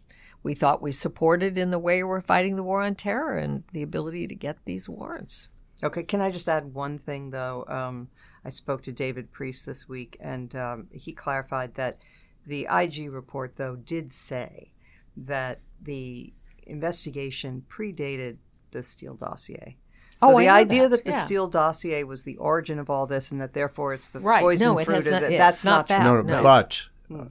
we 0.43 0.53
thought 0.53 0.81
we 0.81 0.91
supported 0.91 1.57
in 1.57 1.71
the 1.71 1.79
way 1.79 2.03
we're 2.03 2.21
fighting 2.21 2.55
the 2.55 2.63
war 2.63 2.83
on 2.83 2.93
terror 2.93 3.35
and 3.35 3.63
the 3.73 3.81
ability 3.81 4.27
to 4.27 4.35
get 4.35 4.63
these 4.65 4.87
warrants. 4.87 5.47
Okay, 5.83 6.03
can 6.03 6.21
I 6.21 6.29
just 6.29 6.47
add 6.47 6.73
one 6.73 6.99
thing 6.99 7.31
though? 7.31 7.65
Um, 7.67 8.09
I 8.45 8.49
spoke 8.49 8.83
to 8.83 8.91
David 8.91 9.31
Priess 9.31 9.63
this 9.63 9.89
week, 9.89 10.17
and 10.19 10.55
um, 10.55 10.87
he 10.91 11.13
clarified 11.13 11.73
that 11.75 11.97
the 12.45 12.67
IG 12.71 13.11
report 13.11 13.55
though 13.57 13.75
did 13.75 14.13
say 14.13 14.71
that 15.17 15.61
the 15.81 16.31
investigation 16.67 17.63
predated 17.67 18.37
the 18.71 18.83
Steele 18.83 19.15
dossier. 19.15 19.77
So 20.21 20.31
oh, 20.33 20.39
the 20.39 20.49
idea 20.49 20.83
that, 20.83 20.89
that 20.89 21.05
the 21.05 21.11
yeah. 21.11 21.25
Steele 21.25 21.47
dossier 21.47 22.03
was 22.03 22.23
the 22.23 22.37
origin 22.37 22.79
of 22.79 22.89
all 22.89 23.05
this, 23.05 23.31
and 23.31 23.41
that 23.41 23.53
therefore 23.53 23.93
it's 23.93 24.09
the 24.09 24.19
right. 24.19 24.41
poison 24.41 24.75
no, 24.75 24.83
fruit, 24.83 25.05
not, 25.05 25.21
that, 25.21 25.29
that's 25.31 25.65
not, 25.65 25.87
that. 25.87 26.03
No, 26.03 26.21
no, 26.21 26.41
but 26.41 26.85
uh, 27.13 27.25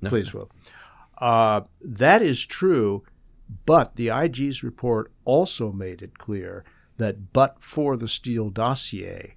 no. 0.00 0.08
please, 0.10 0.32
Will. 0.34 0.50
Uh, 1.18 1.62
that 1.80 2.22
is 2.22 2.44
true, 2.44 3.02
but 3.64 3.96
the 3.96 4.10
IG's 4.10 4.62
report 4.62 5.10
also 5.24 5.72
made 5.72 6.02
it 6.02 6.18
clear 6.18 6.64
that 6.98 7.32
but 7.32 7.62
for 7.62 7.96
the 7.96 8.08
Steele 8.08 8.50
dossier, 8.50 9.34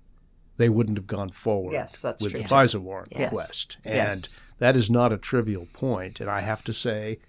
they 0.57 0.69
wouldn't 0.69 0.97
have 0.97 1.07
gone 1.07 1.29
forward 1.29 1.73
Yes, 1.73 2.01
that's 2.01 2.21
with 2.21 2.31
true. 2.33 2.41
the 2.41 2.47
FISA 2.47 2.79
warrant 2.81 3.13
Yes. 3.15 3.31
request. 3.31 3.77
Yes. 3.85 4.13
And 4.13 4.37
that 4.59 4.75
is 4.75 4.89
not 4.89 5.13
a 5.13 5.17
trivial 5.17 5.67
point. 5.73 6.19
And 6.19 6.29
I 6.29 6.41
have 6.41 6.63
to 6.65 6.73
say, 6.73 7.19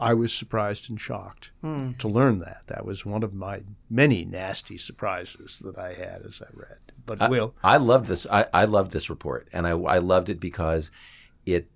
I 0.00 0.14
was 0.14 0.32
surprised 0.32 0.88
and 0.88 0.98
shocked 1.00 1.50
Hmm. 1.60 1.92
to 1.98 2.08
learn 2.08 2.38
that. 2.38 2.62
That 2.68 2.84
was 2.86 3.04
one 3.04 3.22
of 3.22 3.34
my 3.34 3.62
many 3.90 4.24
nasty 4.24 4.78
surprises 4.78 5.58
that 5.64 5.76
I 5.76 5.92
had 5.94 6.22
as 6.24 6.40
I 6.40 6.46
read. 6.54 6.78
But 7.04 7.20
I, 7.22 7.28
Will, 7.28 7.54
I 7.64 7.76
love 7.78 8.06
this. 8.06 8.26
I, 8.30 8.46
I 8.54 8.64
loved 8.64 8.92
this 8.92 9.10
report, 9.10 9.48
and 9.52 9.66
I, 9.66 9.70
I 9.70 9.98
loved 9.98 10.28
it 10.28 10.38
because 10.40 10.90
it 11.46 11.68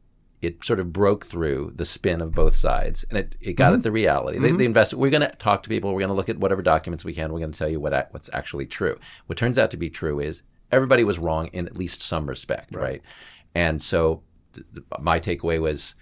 it 0.42 0.64
sort 0.64 0.80
of 0.80 0.92
broke 0.92 1.24
through 1.24 1.72
the 1.76 1.84
spin 1.84 2.20
of 2.20 2.34
both 2.34 2.56
sides, 2.56 3.04
and 3.08 3.18
it, 3.18 3.36
it 3.40 3.52
got 3.52 3.72
at 3.72 3.76
mm-hmm. 3.76 3.82
the 3.82 3.92
reality. 3.92 4.38
They, 4.38 4.48
mm-hmm. 4.48 4.56
they 4.58 4.64
invested. 4.64 4.98
We're 4.98 5.10
going 5.10 5.22
to 5.22 5.34
talk 5.36 5.62
to 5.62 5.68
people. 5.68 5.92
We're 5.92 6.00
going 6.00 6.08
to 6.08 6.14
look 6.14 6.28
at 6.28 6.38
whatever 6.38 6.62
documents 6.62 7.04
we 7.04 7.14
can. 7.14 7.32
We're 7.32 7.38
going 7.38 7.52
to 7.52 7.58
tell 7.58 7.68
you 7.68 7.80
what 7.80 8.08
what's 8.10 8.28
actually 8.32 8.66
true. 8.66 8.98
What 9.26 9.38
turns 9.38 9.56
out 9.56 9.70
to 9.70 9.76
be 9.76 9.88
true 9.88 10.18
is 10.18 10.42
everybody 10.72 11.04
was 11.04 11.18
wrong 11.18 11.46
in 11.52 11.66
at 11.66 11.76
least 11.76 12.02
some 12.02 12.26
respect, 12.26 12.74
right? 12.74 13.00
And 13.54 13.80
so 13.80 14.22
th- 14.52 14.66
th- 14.74 14.84
my 15.00 15.20
takeaway 15.20 15.60
was. 15.60 15.94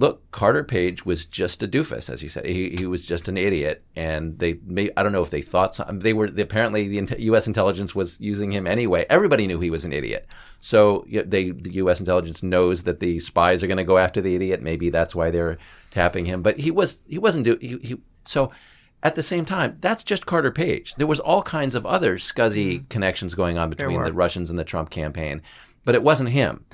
Look, 0.00 0.30
Carter 0.30 0.62
Page 0.62 1.04
was 1.04 1.24
just 1.24 1.60
a 1.60 1.66
doofus, 1.66 2.08
as 2.08 2.22
you 2.22 2.28
said. 2.28 2.46
He, 2.46 2.70
he 2.70 2.86
was 2.86 3.04
just 3.04 3.26
an 3.26 3.36
idiot, 3.36 3.82
and 3.96 4.38
they 4.38 4.60
may 4.64 4.90
I 4.96 5.02
don't 5.02 5.10
know 5.10 5.24
if 5.24 5.30
they 5.30 5.42
thought 5.42 5.74
some, 5.74 5.98
they 5.98 6.12
were 6.12 6.30
they, 6.30 6.42
apparently 6.42 6.86
the 7.00 7.20
U.S. 7.22 7.48
intelligence 7.48 7.96
was 7.96 8.18
using 8.20 8.52
him 8.52 8.68
anyway. 8.68 9.06
Everybody 9.10 9.48
knew 9.48 9.58
he 9.58 9.70
was 9.70 9.84
an 9.84 9.92
idiot, 9.92 10.28
so 10.60 11.04
they 11.08 11.50
the 11.50 11.72
U.S. 11.72 11.98
intelligence 11.98 12.44
knows 12.44 12.84
that 12.84 13.00
the 13.00 13.18
spies 13.18 13.64
are 13.64 13.66
going 13.66 13.76
to 13.76 13.82
go 13.82 13.98
after 13.98 14.20
the 14.20 14.36
idiot. 14.36 14.62
Maybe 14.62 14.88
that's 14.88 15.16
why 15.16 15.32
they're 15.32 15.58
tapping 15.90 16.26
him. 16.26 16.42
But 16.42 16.60
he 16.60 16.70
was 16.70 17.02
he 17.08 17.18
wasn't 17.18 17.44
do 17.44 17.58
he, 17.60 17.78
he 17.78 18.00
so. 18.24 18.52
At 19.00 19.14
the 19.14 19.22
same 19.22 19.44
time, 19.44 19.78
that's 19.80 20.02
just 20.02 20.26
Carter 20.26 20.50
Page. 20.50 20.92
There 20.96 21.06
was 21.06 21.20
all 21.20 21.42
kinds 21.42 21.76
of 21.76 21.86
other 21.86 22.18
scuzzy 22.18 22.78
mm-hmm. 22.78 22.86
connections 22.86 23.36
going 23.36 23.56
on 23.56 23.70
between 23.70 24.02
the 24.02 24.12
Russians 24.12 24.50
and 24.50 24.58
the 24.58 24.64
Trump 24.64 24.90
campaign 24.90 25.40
but 25.88 25.94
it 25.94 26.02
wasn't 26.02 26.28
him. 26.28 26.66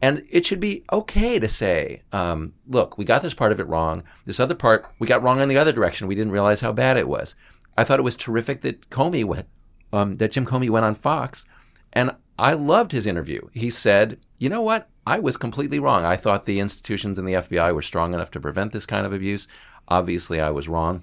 And 0.00 0.24
it 0.30 0.46
should 0.46 0.60
be 0.60 0.84
okay 0.92 1.40
to 1.40 1.48
say, 1.48 2.02
um, 2.12 2.52
look, 2.68 2.96
we 2.96 3.04
got 3.04 3.20
this 3.20 3.34
part 3.34 3.50
of 3.50 3.58
it 3.58 3.66
wrong. 3.66 4.04
This 4.26 4.38
other 4.38 4.54
part, 4.54 4.86
we 5.00 5.08
got 5.08 5.24
wrong 5.24 5.40
in 5.40 5.48
the 5.48 5.58
other 5.58 5.72
direction. 5.72 6.06
We 6.06 6.14
didn't 6.14 6.30
realize 6.30 6.60
how 6.60 6.70
bad 6.70 6.96
it 6.96 7.08
was. 7.08 7.34
I 7.76 7.82
thought 7.82 7.98
it 7.98 8.04
was 8.04 8.14
terrific 8.14 8.60
that 8.60 8.88
Comey 8.88 9.24
went, 9.24 9.48
um, 9.92 10.18
that 10.18 10.30
Jim 10.30 10.46
Comey 10.46 10.70
went 10.70 10.84
on 10.84 10.94
Fox. 10.94 11.44
And 11.92 12.14
I 12.38 12.52
loved 12.52 12.92
his 12.92 13.06
interview. 13.06 13.48
He 13.52 13.70
said, 13.70 14.20
you 14.38 14.48
know 14.48 14.62
what? 14.62 14.88
I 15.04 15.18
was 15.18 15.36
completely 15.36 15.80
wrong. 15.80 16.04
I 16.04 16.14
thought 16.14 16.46
the 16.46 16.60
institutions 16.60 17.18
in 17.18 17.24
the 17.24 17.32
FBI 17.32 17.74
were 17.74 17.82
strong 17.82 18.14
enough 18.14 18.30
to 18.30 18.40
prevent 18.40 18.70
this 18.70 18.86
kind 18.86 19.04
of 19.04 19.12
abuse. 19.12 19.48
Obviously, 19.88 20.40
I 20.40 20.50
was 20.50 20.68
wrong. 20.68 21.02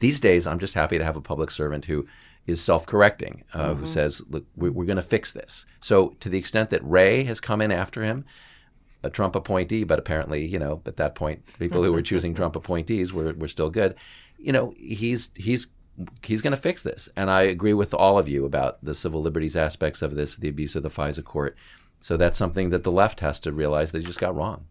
These 0.00 0.20
days, 0.20 0.46
I'm 0.46 0.58
just 0.58 0.74
happy 0.74 0.98
to 0.98 1.04
have 1.04 1.16
a 1.16 1.22
public 1.22 1.50
servant 1.50 1.86
who 1.86 2.06
is 2.46 2.60
self-correcting, 2.60 3.44
uh, 3.52 3.74
who 3.74 3.86
says, 3.86 4.22
"Look, 4.28 4.44
we're, 4.56 4.72
we're 4.72 4.84
going 4.84 4.96
to 4.96 5.02
fix 5.02 5.32
this." 5.32 5.66
So, 5.80 6.16
to 6.20 6.28
the 6.28 6.38
extent 6.38 6.70
that 6.70 6.84
Wray 6.84 7.24
has 7.24 7.40
come 7.40 7.60
in 7.60 7.72
after 7.72 8.02
him, 8.02 8.24
a 9.02 9.10
Trump 9.10 9.34
appointee, 9.34 9.84
but 9.84 9.98
apparently, 9.98 10.44
you 10.46 10.58
know, 10.58 10.82
at 10.86 10.96
that 10.96 11.14
point, 11.14 11.42
people 11.58 11.82
who 11.82 11.92
were 11.92 12.02
choosing 12.10 12.34
Trump 12.34 12.56
appointees 12.56 13.12
were 13.12 13.32
were 13.34 13.48
still 13.48 13.70
good. 13.70 13.94
You 14.38 14.52
know, 14.52 14.74
he's 14.76 15.30
he's 15.34 15.68
he's 16.22 16.42
going 16.42 16.52
to 16.52 16.56
fix 16.56 16.82
this, 16.82 17.08
and 17.16 17.30
I 17.30 17.42
agree 17.42 17.74
with 17.74 17.94
all 17.94 18.18
of 18.18 18.28
you 18.28 18.44
about 18.44 18.84
the 18.84 18.94
civil 18.94 19.22
liberties 19.22 19.56
aspects 19.56 20.02
of 20.02 20.14
this, 20.14 20.36
the 20.36 20.48
abuse 20.48 20.76
of 20.76 20.82
the 20.82 20.90
FISA 20.90 21.24
court. 21.24 21.56
So 22.00 22.16
that's 22.16 22.38
something 22.38 22.70
that 22.70 22.82
the 22.82 22.92
left 22.92 23.20
has 23.20 23.40
to 23.40 23.52
realize 23.52 23.90
they 23.90 24.00
just 24.00 24.20
got 24.20 24.36
wrong. 24.36 24.66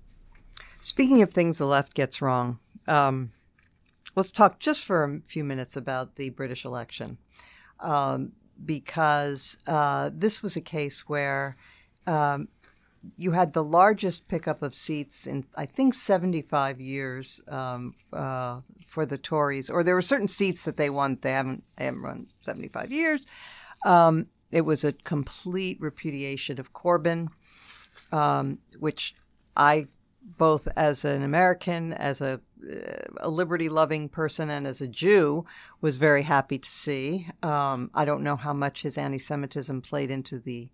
Speaking 0.81 1.21
of 1.21 1.33
things 1.33 1.57
the 1.57 1.65
left 1.65 1.95
gets 1.95 2.21
wrong, 2.21 2.59
um, 2.87 3.31
let's 4.15 4.31
talk 4.31 4.59
just 4.59 4.85
for 4.85 5.03
a 5.03 5.19
few 5.21 5.43
minutes 5.43 5.75
about 5.75 6.15
the 6.15 6.29
British 6.29 6.63
election. 6.63 7.17
Um, 7.79 8.31
because 8.63 9.57
uh, 9.67 10.09
this 10.13 10.41
was 10.41 10.55
a 10.55 10.61
case 10.61 11.09
where 11.09 11.57
um, 12.07 12.47
you 13.17 13.31
had 13.31 13.53
the 13.53 13.63
largest 13.63 14.27
pickup 14.27 14.61
of 14.61 14.73
seats 14.73 15.27
in, 15.27 15.45
I 15.55 15.65
think, 15.65 15.93
75 15.93 16.79
years 16.79 17.41
um, 17.47 17.93
uh, 18.13 18.61
for 18.87 19.05
the 19.05 19.17
Tories, 19.17 19.69
or 19.69 19.83
there 19.83 19.95
were 19.95 20.01
certain 20.01 20.27
seats 20.27 20.63
that 20.63 20.77
they 20.77 20.89
won. 20.89 21.17
They 21.21 21.31
haven't, 21.31 21.63
they 21.77 21.85
haven't 21.85 22.01
run 22.01 22.27
75 22.41 22.91
years. 22.91 23.25
Um, 23.85 24.27
it 24.51 24.61
was 24.61 24.83
a 24.83 24.93
complete 24.93 25.79
repudiation 25.81 26.59
of 26.59 26.73
Corbyn, 26.73 27.27
um, 28.11 28.59
which 28.79 29.15
I, 29.55 29.87
both 30.37 30.67
as 30.75 31.05
an 31.05 31.23
American, 31.23 31.93
as 31.93 32.21
a, 32.21 32.39
a 33.17 33.29
liberty 33.29 33.69
loving 33.69 34.09
person, 34.09 34.49
and 34.49 34.65
as 34.65 34.81
a 34.81 34.87
Jew, 34.87 35.45
was 35.81 35.97
very 35.97 36.23
happy 36.23 36.57
to 36.57 36.69
see. 36.69 37.27
Um, 37.43 37.91
I 37.93 38.05
don't 38.05 38.23
know 38.23 38.35
how 38.35 38.53
much 38.53 38.81
his 38.81 38.97
anti 38.97 39.19
Semitism 39.19 39.81
played 39.81 40.11
into 40.11 40.39
the 40.39 40.69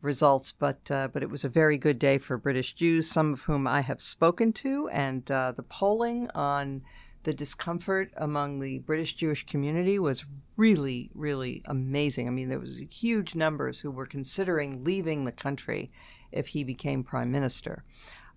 results, 0.00 0.52
but 0.52 0.90
uh, 0.90 1.08
but 1.08 1.22
it 1.22 1.30
was 1.30 1.44
a 1.44 1.48
very 1.48 1.78
good 1.78 1.98
day 1.98 2.18
for 2.18 2.36
British 2.38 2.74
Jews, 2.74 3.10
some 3.10 3.32
of 3.32 3.42
whom 3.42 3.66
I 3.66 3.80
have 3.82 4.00
spoken 4.00 4.52
to, 4.54 4.88
and 4.88 5.30
uh, 5.30 5.52
the 5.52 5.62
polling 5.62 6.28
on 6.34 6.82
the 7.24 7.34
discomfort 7.34 8.12
among 8.16 8.60
the 8.60 8.78
British 8.80 9.14
Jewish 9.14 9.44
community 9.46 9.98
was 9.98 10.24
really, 10.56 11.10
really 11.12 11.60
amazing. 11.64 12.28
I 12.28 12.30
mean, 12.30 12.48
there 12.48 12.60
was 12.60 12.80
huge 12.88 13.34
numbers 13.34 13.80
who 13.80 13.90
were 13.90 14.06
considering 14.06 14.84
leaving 14.84 15.24
the 15.24 15.32
country 15.32 15.90
if 16.30 16.48
he 16.48 16.62
became 16.64 17.04
prime 17.04 17.30
minister, 17.30 17.84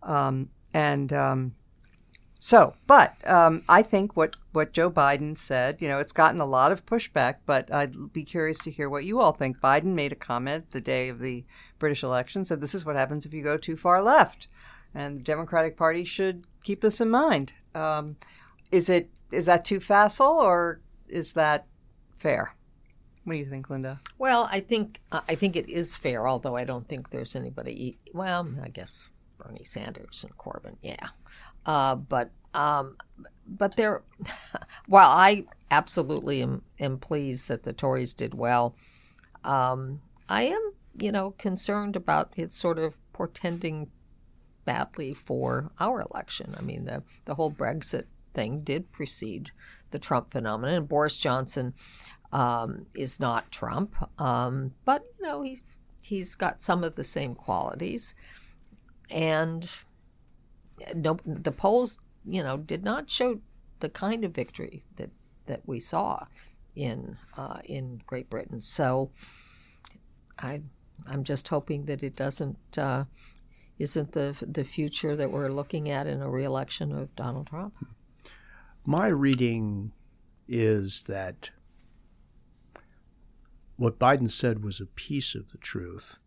um, 0.04 0.50
and. 0.74 1.14
Um, 1.14 1.56
so, 2.42 2.74
but 2.88 3.14
um, 3.30 3.64
I 3.68 3.84
think 3.84 4.16
what, 4.16 4.38
what 4.54 4.72
Joe 4.72 4.90
Biden 4.90 5.38
said, 5.38 5.82
you 5.82 5.90
know, 5.90 6.00
it's 6.00 6.14
gotten 6.14 6.40
a 6.40 6.46
lot 6.46 6.72
of 6.72 6.86
pushback, 6.86 7.36
but 7.46 7.72
I'd 7.72 8.14
be 8.14 8.24
curious 8.24 8.58
to 8.60 8.72
hear 8.72 8.90
what 8.90 9.04
you 9.04 9.20
all 9.20 9.34
think. 9.34 9.60
Biden 9.60 9.94
made 9.94 10.14
a 10.14 10.16
comment 10.16 10.72
the 10.72 10.80
day 10.80 11.10
of 11.10 11.20
the 11.20 11.44
British 11.80 12.02
election, 12.02 12.46
said 12.46 12.62
this 12.62 12.74
is 12.74 12.86
what 12.86 12.96
happens 12.96 13.26
if 13.26 13.34
you 13.34 13.44
go 13.44 13.58
too 13.58 13.76
far 13.76 14.02
left, 14.02 14.48
and 14.96 15.20
the 15.20 15.24
Democratic 15.24 15.76
Party 15.76 16.06
should 16.06 16.46
keep 16.64 16.80
this 16.80 17.02
in 17.02 17.10
mind. 17.10 17.52
Um, 17.76 18.16
is 18.72 18.88
it 18.88 19.10
is 19.32 19.46
that 19.48 19.66
too 19.66 19.82
facile, 19.82 20.40
or 20.40 20.80
is 21.10 21.34
that 21.34 21.68
fair? 22.18 22.56
What 23.26 23.34
do 23.34 23.40
you 23.40 23.46
think, 23.46 23.70
Linda? 23.70 24.00
Well, 24.18 24.48
I 24.50 24.62
think 24.62 25.02
I 25.12 25.36
think 25.36 25.58
it 25.58 25.68
is 25.68 25.98
fair, 25.98 26.26
although 26.26 26.56
I 26.56 26.64
don't 26.64 26.88
think 26.88 27.10
there's 27.10 27.36
anybody. 27.36 28.00
Well, 28.14 28.48
I 28.64 28.70
guess 28.70 29.10
Bernie 29.38 29.66
Sanders 29.66 30.24
and 30.24 30.38
Corbyn, 30.38 30.78
yeah. 30.82 31.10
Uh, 31.66 31.96
but 31.96 32.32
um, 32.54 32.98
but 33.48 33.76
there, 33.76 34.04
while 34.88 35.10
I 35.10 35.46
absolutely 35.72 36.42
am, 36.42 36.64
am 36.80 36.98
pleased 36.98 37.48
that 37.48 37.64
the 37.64 37.74
Tories 37.74 38.14
did 38.14 38.34
well, 38.34 38.76
um, 39.44 40.02
I 40.28 40.44
am 40.44 40.74
you 41.00 41.12
know 41.12 41.32
concerned 41.32 41.96
about 41.96 42.34
it 42.36 42.52
sort 42.52 42.80
of 42.80 42.98
portending 43.14 43.90
badly 44.66 45.14
for 45.14 45.72
our 45.80 46.02
election. 46.02 46.56
I 46.58 46.62
mean 46.62 46.86
the 46.86 47.04
the 47.26 47.36
whole 47.36 47.52
Brexit 47.52 48.06
thing 48.34 48.62
did 48.62 48.92
precede 48.92 49.52
the 49.92 50.00
Trump 50.00 50.32
phenomenon, 50.32 50.76
and 50.76 50.88
Boris 50.88 51.18
Johnson 51.18 51.74
um, 52.32 52.86
is 52.96 53.20
not 53.20 53.52
Trump, 53.52 53.96
um, 54.22 54.74
but 54.86 55.04
you 55.20 55.26
know 55.26 55.42
he's 55.42 55.64
he's 56.02 56.36
got 56.36 56.62
some 56.62 56.84
of 56.84 56.96
the 56.96 57.04
same 57.04 57.36
qualities, 57.36 58.14
and 59.10 59.70
no, 60.96 61.18
the 61.26 61.52
polls 61.52 62.00
you 62.26 62.44
know 62.44 62.58
did 62.58 62.84
not 62.84 63.10
show 63.10 63.40
the 63.80 63.90
kind 63.90 64.24
of 64.24 64.32
victory 64.34 64.84
that 64.96 65.10
that 65.46 65.62
we 65.66 65.80
saw 65.80 66.26
in 66.76 67.18
uh, 67.38 67.60
in 67.66 68.02
Great 68.06 68.30
Britain. 68.30 68.62
So 68.62 69.12
I 70.38 70.62
I'm 71.08 71.24
just 71.24 71.48
hoping 71.48 71.86
that 71.86 72.04
it 72.04 72.16
doesn't. 72.16 72.78
Uh, 72.78 73.06
isn't 73.78 74.12
the 74.12 74.36
the 74.46 74.64
future 74.64 75.16
that 75.16 75.32
we're 75.32 75.50
looking 75.50 75.90
at 75.90 76.08
in 76.08 76.22
a 76.22 76.30
reelection 76.30 76.92
of 76.92 77.16
Donald 77.16 77.48
Trump? 77.48 77.74
My 78.86 79.08
reading 79.08 79.94
is 80.48 81.04
that 81.04 81.52
what 83.78 84.00
Biden 84.00 84.30
said 84.30 84.64
was 84.64 84.82
a 84.82 84.86
piece 84.86 85.36
of 85.36 85.52
the 85.52 85.58
truth, 85.58 86.18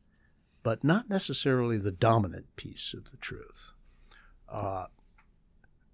but 0.63 0.83
not 0.83 1.11
necessarily 1.11 1.77
the 1.77 1.93
dominant 1.93 2.57
piece 2.57 2.95
of 2.95 3.11
the 3.11 3.19
truth. 3.19 3.73
Uh, 4.53 4.87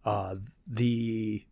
uh, 0.04 0.34
the 0.66 1.44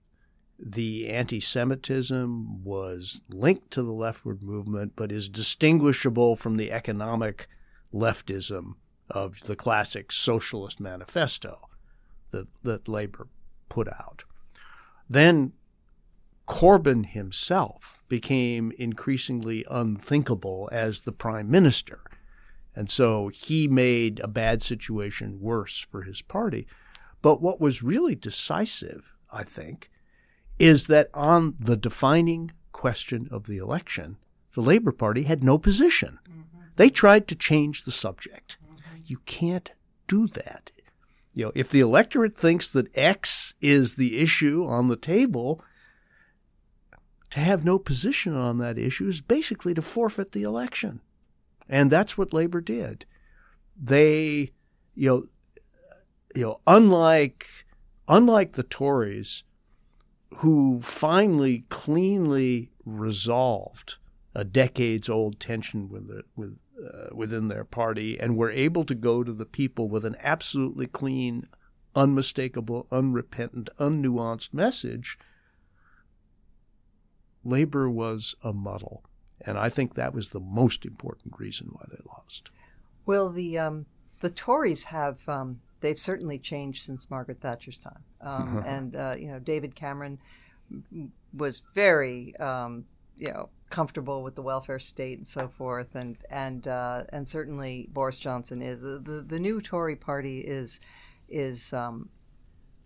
the 0.59 1.09
anti-Semitism 1.11 2.65
was 2.65 3.21
linked 3.31 3.71
to 3.71 3.83
the 3.83 3.93
leftward 3.93 4.43
movement, 4.43 4.95
but 4.97 5.13
is 5.13 5.29
distinguishable 5.29 6.35
from 6.35 6.57
the 6.57 6.73
economic 6.73 7.47
leftism 7.93 8.75
of 9.11 9.41
the 9.41 9.55
classic 9.55 10.11
socialist 10.11 10.81
manifesto 10.81 11.69
that, 12.31 12.47
that 12.63 12.89
labor 12.89 13.29
put 13.69 13.87
out. 13.87 14.25
Then 15.09 15.53
Corbyn 16.49 17.05
himself 17.05 18.03
became 18.09 18.73
increasingly 18.79 19.65
unthinkable 19.71 20.69
as 20.73 21.01
the 21.01 21.13
prime 21.13 21.51
minister. 21.51 22.01
And 22.75 22.91
so 22.91 23.29
he 23.29 23.69
made 23.69 24.21
a 24.21 24.29
bad 24.29 24.63
situation 24.63 25.41
worse 25.41 25.79
for 25.79 26.03
his 26.03 26.23
party. 26.23 26.67
But 27.27 27.43
what 27.43 27.61
was 27.61 27.83
really 27.83 28.15
decisive, 28.15 29.13
I 29.33 29.43
think, 29.43 29.91
is 30.61 30.87
that 30.87 31.11
on 31.13 31.57
the 31.59 31.77
defining 31.77 32.53
question 32.71 33.27
of 33.33 33.49
the 33.49 33.57
election, 33.57 34.19
the 34.55 34.61
Labor 34.61 34.93
Party 34.93 35.25
had 35.25 35.43
no 35.43 35.59
position. 35.59 36.21
Mm-hmm. 36.31 36.59
They 36.77 36.89
tried 36.89 37.27
to 37.27 37.35
change 37.35 37.83
the 37.83 37.91
subject. 37.91 38.59
Mm-hmm. 38.65 38.97
You 39.07 39.19
can't 39.27 39.73
do 40.07 40.29
that. 40.29 40.71
You 41.35 41.47
know, 41.47 41.53
if 41.57 41.69
the 41.69 41.81
electorate 41.81 42.39
thinks 42.39 42.69
that 42.69 42.97
X 42.97 43.55
is 43.61 43.97
the 43.97 44.21
issue 44.21 44.65
on 44.65 44.87
the 44.87 44.95
table, 44.95 45.61
to 47.31 47.41
have 47.41 47.65
no 47.65 47.77
position 47.77 48.37
on 48.37 48.59
that 48.59 48.79
issue 48.79 49.09
is 49.09 49.21
basically 49.21 49.75
to 49.75 49.83
forfeit 49.83 50.31
the 50.31 50.45
election. 50.45 51.01
And 51.69 51.91
that's 51.91 52.17
what 52.17 52.33
Labor 52.33 52.61
did. 52.61 53.05
They, 53.77 54.53
you 54.95 55.09
know, 55.09 55.25
you 56.37 56.43
know, 56.43 56.59
unlike 56.67 57.49
unlike 58.09 58.53
the 58.53 58.63
Tories, 58.63 59.43
who 60.37 60.81
finally 60.81 61.65
cleanly 61.71 62.71
resolved 62.85 63.97
a 64.35 64.45
decades 64.45 65.09
old 65.09 65.41
tension 65.41 65.89
with, 65.89 66.09
with 66.37 66.59
uh, 66.79 67.09
within 67.15 67.49
their 67.49 67.65
party 67.65 68.21
and 68.21 68.37
were 68.37 68.51
able 68.51 68.85
to 68.85 68.95
go 68.95 69.25
to 69.25 69.33
the 69.33 69.47
people 69.47 69.89
with 69.89 70.05
an 70.05 70.15
absolutely 70.21 70.87
clean, 70.87 71.49
unmistakable, 71.95 72.87
unrepentant, 72.91 73.71
unnuanced 73.79 74.53
message. 74.53 75.19
Labor 77.45 77.89
was 77.89 78.35
a 78.43 78.53
muddle. 78.53 79.03
And 79.41 79.59
I 79.59 79.71
think 79.71 79.95
that 79.95 80.15
was 80.15 80.31
the 80.31 80.41
most 80.41 80.85
important 80.85 81.35
reason 81.39 81.69
why 81.73 81.87
they 81.89 82.03
lost. 82.07 82.51
Well, 83.07 83.31
the 83.31 83.59
um, 83.59 83.87
the 84.21 84.31
Tories 84.31 84.85
have 84.85 85.27
um, 85.29 85.61
they've 85.81 85.99
certainly 85.99 86.39
changed 86.39 86.85
since 86.85 87.11
Margaret 87.11 87.41
Thatcher's 87.41 87.79
time, 87.79 88.03
um, 88.21 88.63
and 88.67 88.97
uh, 88.97 89.15
you 89.19 89.29
know 89.29 89.39
David 89.39 89.75
Cameron 89.75 90.19
was 91.37 91.63
very 91.75 92.35
um, 92.37 92.85
you 93.17 93.29
know 93.29 93.49
comfortable 93.71 94.23
with 94.23 94.35
the 94.35 94.43
welfare 94.43 94.79
state 94.79 95.19
and 95.19 95.27
so 95.27 95.49
forth, 95.49 95.95
and 95.95 96.17
and 96.31 96.69
uh, 96.69 97.05
and 97.11 97.29
certainly 97.29 97.89
Boris 97.93 98.19
Johnson 98.19 98.63
is. 98.63 98.81
The, 98.81 98.99
the, 98.99 99.25
the 99.27 99.39
new 99.39 99.61
Tory 99.61 99.97
party 99.97 100.41
is 100.41 100.81
is 101.29 101.73
um, 101.73 102.09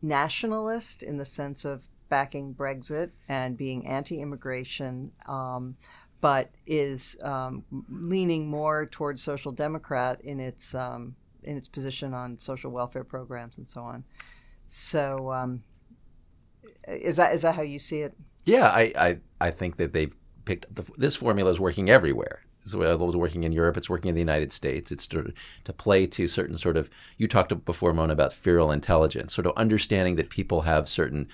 nationalist 0.03 1.03
in 1.03 1.19
the 1.19 1.25
sense 1.25 1.65
of 1.65 1.87
backing 2.09 2.55
Brexit 2.55 3.11
and 3.29 3.57
being 3.57 3.87
anti-immigration. 3.87 5.13
Um, 5.27 5.77
but 6.21 6.51
is 6.67 7.17
um, 7.23 7.65
leaning 7.89 8.47
more 8.47 8.85
towards 8.85 9.23
social 9.23 9.53
democrat 9.53 10.21
in 10.21 10.39
its 10.39 10.75
um, 10.75 11.17
in 11.45 11.57
its 11.57 11.69
position 11.69 12.15
on 12.15 12.39
social 12.39 12.71
welfare 12.71 13.05
programs 13.05 13.59
and 13.59 13.69
so 13.69 13.83
on. 13.83 14.05
So, 14.67 15.33
um, 15.33 15.63
is 16.87 17.17
that 17.17 17.35
is 17.35 17.43
that 17.43 17.55
how 17.55 17.63
you 17.63 17.79
see 17.79 18.01
it? 18.01 18.15
Yeah, 18.45 18.69
I 18.69 18.93
I, 18.97 19.19
I 19.41 19.51
think 19.51 19.77
that 19.77 19.93
they've 19.93 20.15
picked 20.45 20.75
the, 20.75 20.89
this 20.97 21.17
formula 21.17 21.51
is 21.51 21.61
working 21.61 21.91
everywhere. 21.91 22.43
So 22.67 22.83
it 22.83 22.99
was 22.99 23.17
working 23.17 23.45
in 23.45 23.53
Europe. 23.53 23.77
It's 23.77 23.89
working 23.89 24.11
in 24.11 24.15
the 24.15 24.21
United 24.21 24.53
States. 24.53 24.93
It's 24.93 25.07
to, 25.09 25.33
to 25.65 25.73
play 25.73 26.07
to 26.07 26.29
certain 26.29 26.59
sort 26.59 26.77
of. 26.77 26.91
You 27.17 27.27
talked 27.27 27.65
before, 27.65 27.93
Mona, 27.93 28.13
about 28.13 28.33
feral 28.33 28.71
intelligence, 28.71 29.35
sort 29.35 29.47
of 29.47 29.57
understanding 29.57 30.17
that 30.17 30.29
people 30.29 30.63
have 30.63 30.89
certain 30.89 31.29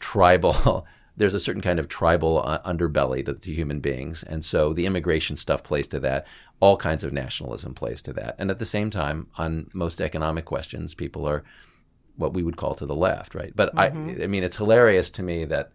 tribal 0.00 0.86
there's 1.16 1.34
a 1.34 1.40
certain 1.40 1.62
kind 1.62 1.78
of 1.78 1.88
tribal 1.88 2.42
uh, 2.44 2.58
underbelly 2.62 3.24
to, 3.24 3.34
to, 3.34 3.52
human 3.52 3.80
beings. 3.80 4.22
And 4.24 4.44
so 4.44 4.72
the 4.72 4.86
immigration 4.86 5.36
stuff 5.36 5.62
plays 5.62 5.86
to 5.88 6.00
that. 6.00 6.26
All 6.60 6.76
kinds 6.76 7.04
of 7.04 7.12
nationalism 7.12 7.74
plays 7.74 8.02
to 8.02 8.12
that. 8.14 8.34
And 8.38 8.50
at 8.50 8.58
the 8.58 8.66
same 8.66 8.90
time, 8.90 9.28
on 9.38 9.70
most 9.72 10.00
economic 10.00 10.44
questions, 10.44 10.94
people 10.94 11.26
are 11.26 11.44
what 12.16 12.32
we 12.32 12.42
would 12.42 12.56
call 12.56 12.74
to 12.74 12.86
the 12.86 12.94
left, 12.94 13.34
right? 13.34 13.52
But 13.54 13.74
mm-hmm. 13.74 14.20
I, 14.20 14.24
I 14.24 14.26
mean, 14.26 14.42
it's 14.42 14.56
hilarious 14.56 15.10
to 15.10 15.22
me 15.22 15.44
that 15.46 15.72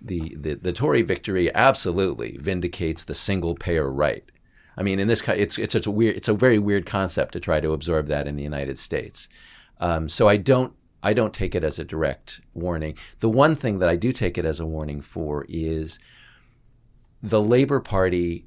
the, 0.00 0.34
the, 0.36 0.54
the 0.54 0.72
Tory 0.72 1.02
victory 1.02 1.54
absolutely 1.54 2.36
vindicates 2.38 3.04
the 3.04 3.14
single 3.14 3.54
payer 3.54 3.90
right. 3.90 4.24
I 4.76 4.82
mean, 4.82 4.98
in 4.98 5.08
this, 5.08 5.22
it's 5.28 5.58
it's 5.58 5.72
such 5.72 5.86
a 5.86 5.90
weird, 5.90 6.16
it's 6.16 6.28
a 6.28 6.32
very 6.32 6.58
weird 6.58 6.86
concept 6.86 7.32
to 7.32 7.40
try 7.40 7.60
to 7.60 7.72
absorb 7.72 8.06
that 8.06 8.26
in 8.26 8.36
the 8.36 8.42
United 8.42 8.78
States. 8.78 9.28
Um, 9.78 10.08
so 10.08 10.28
I 10.28 10.36
don't 10.36 10.72
I 11.02 11.12
don't 11.12 11.34
take 11.34 11.54
it 11.54 11.64
as 11.64 11.78
a 11.78 11.84
direct 11.84 12.40
warning. 12.54 12.96
The 13.20 13.28
one 13.28 13.56
thing 13.56 13.78
that 13.78 13.88
I 13.88 13.96
do 13.96 14.12
take 14.12 14.36
it 14.36 14.44
as 14.44 14.60
a 14.60 14.66
warning 14.66 15.00
for 15.00 15.46
is 15.48 15.98
the 17.22 17.42
Labor 17.42 17.80
Party 17.80 18.46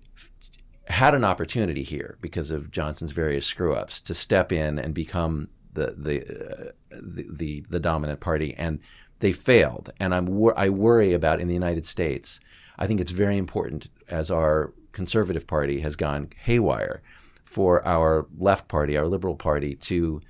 had 0.87 1.15
an 1.15 1.23
opportunity 1.23 1.83
here 1.83 2.17
because 2.21 2.51
of 2.51 2.71
Johnson's 2.71 3.11
various 3.11 3.45
screw 3.45 3.73
ups 3.73 3.99
to 4.01 4.13
step 4.13 4.51
in 4.51 4.77
and 4.77 4.93
become 4.93 5.49
the 5.73 5.95
the, 5.97 6.21
uh, 6.21 6.71
the, 6.91 7.25
the 7.29 7.65
the 7.69 7.79
dominant 7.79 8.19
party, 8.19 8.53
and 8.57 8.79
they 9.19 9.31
failed. 9.31 9.91
And 9.99 10.13
I'm 10.13 10.25
wor- 10.25 10.57
I 10.59 10.69
worry 10.69 11.13
about 11.13 11.39
in 11.39 11.47
the 11.47 11.53
United 11.53 11.85
States. 11.85 12.39
I 12.77 12.87
think 12.87 12.99
it's 12.99 13.11
very 13.11 13.37
important 13.37 13.89
as 14.09 14.29
our 14.29 14.73
conservative 14.91 15.47
party 15.47 15.81
has 15.81 15.95
gone 15.95 16.29
haywire 16.43 17.01
for 17.43 17.85
our 17.87 18.27
left 18.37 18.67
party, 18.67 18.97
our 18.97 19.07
liberal 19.07 19.35
party, 19.35 19.75
to 19.75 20.21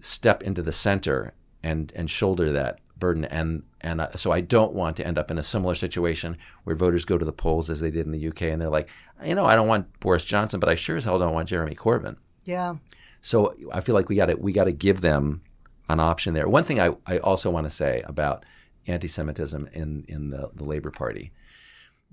step 0.00 0.42
into 0.42 0.62
the 0.62 0.72
center 0.72 1.32
and 1.62 1.92
and 1.94 2.10
shoulder 2.10 2.50
that 2.52 2.80
burden. 3.02 3.24
And 3.24 3.64
and 3.80 4.00
uh, 4.00 4.16
so 4.16 4.30
I 4.32 4.40
don't 4.40 4.72
want 4.72 4.96
to 4.96 5.06
end 5.06 5.18
up 5.18 5.30
in 5.30 5.38
a 5.38 5.42
similar 5.42 5.74
situation 5.74 6.38
where 6.64 6.76
voters 6.76 7.04
go 7.04 7.18
to 7.18 7.24
the 7.24 7.32
polls 7.32 7.68
as 7.68 7.80
they 7.80 7.90
did 7.90 8.06
in 8.06 8.12
the 8.12 8.28
UK 8.28 8.42
and 8.42 8.62
they're 8.62 8.70
like, 8.70 8.88
you 9.24 9.34
know, 9.34 9.44
I 9.44 9.56
don't 9.56 9.68
want 9.68 9.98
Boris 10.00 10.24
Johnson, 10.24 10.60
but 10.60 10.68
I 10.68 10.76
sure 10.76 10.96
as 10.96 11.04
hell 11.04 11.18
don't 11.18 11.34
want 11.34 11.48
Jeremy 11.48 11.74
Corbyn. 11.74 12.16
Yeah. 12.44 12.76
So 13.20 13.54
I 13.72 13.80
feel 13.80 13.94
like 13.94 14.08
we 14.08 14.16
got 14.16 14.26
to 14.26 14.34
we 14.34 14.52
got 14.52 14.64
to 14.64 14.72
give 14.72 15.00
them 15.00 15.42
an 15.88 16.00
option 16.00 16.32
there. 16.32 16.48
One 16.48 16.64
thing 16.64 16.80
I, 16.80 16.90
I 17.06 17.18
also 17.18 17.50
want 17.50 17.66
to 17.66 17.70
say 17.70 18.02
about 18.06 18.44
anti-Semitism 18.86 19.68
in 19.72 20.04
in 20.08 20.30
the, 20.30 20.50
the 20.54 20.64
Labor 20.64 20.90
Party. 20.90 21.32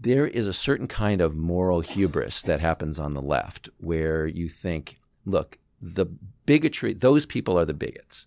There 0.01 0.27
is 0.27 0.47
a 0.47 0.53
certain 0.53 0.87
kind 0.87 1.19
of 1.19 1.35
moral 1.35 1.81
hubris 1.81 2.41
that 2.43 2.61
happens 2.61 2.99
on 2.99 3.13
the 3.13 3.21
left 3.21 3.69
where 3.79 4.25
you 4.25 4.47
think, 4.47 4.97
look, 5.25 5.57
the 5.81 6.05
bigotry, 6.45 6.93
those 6.93 7.25
people 7.25 7.59
are 7.59 7.65
the 7.65 7.73
bigots 7.73 8.25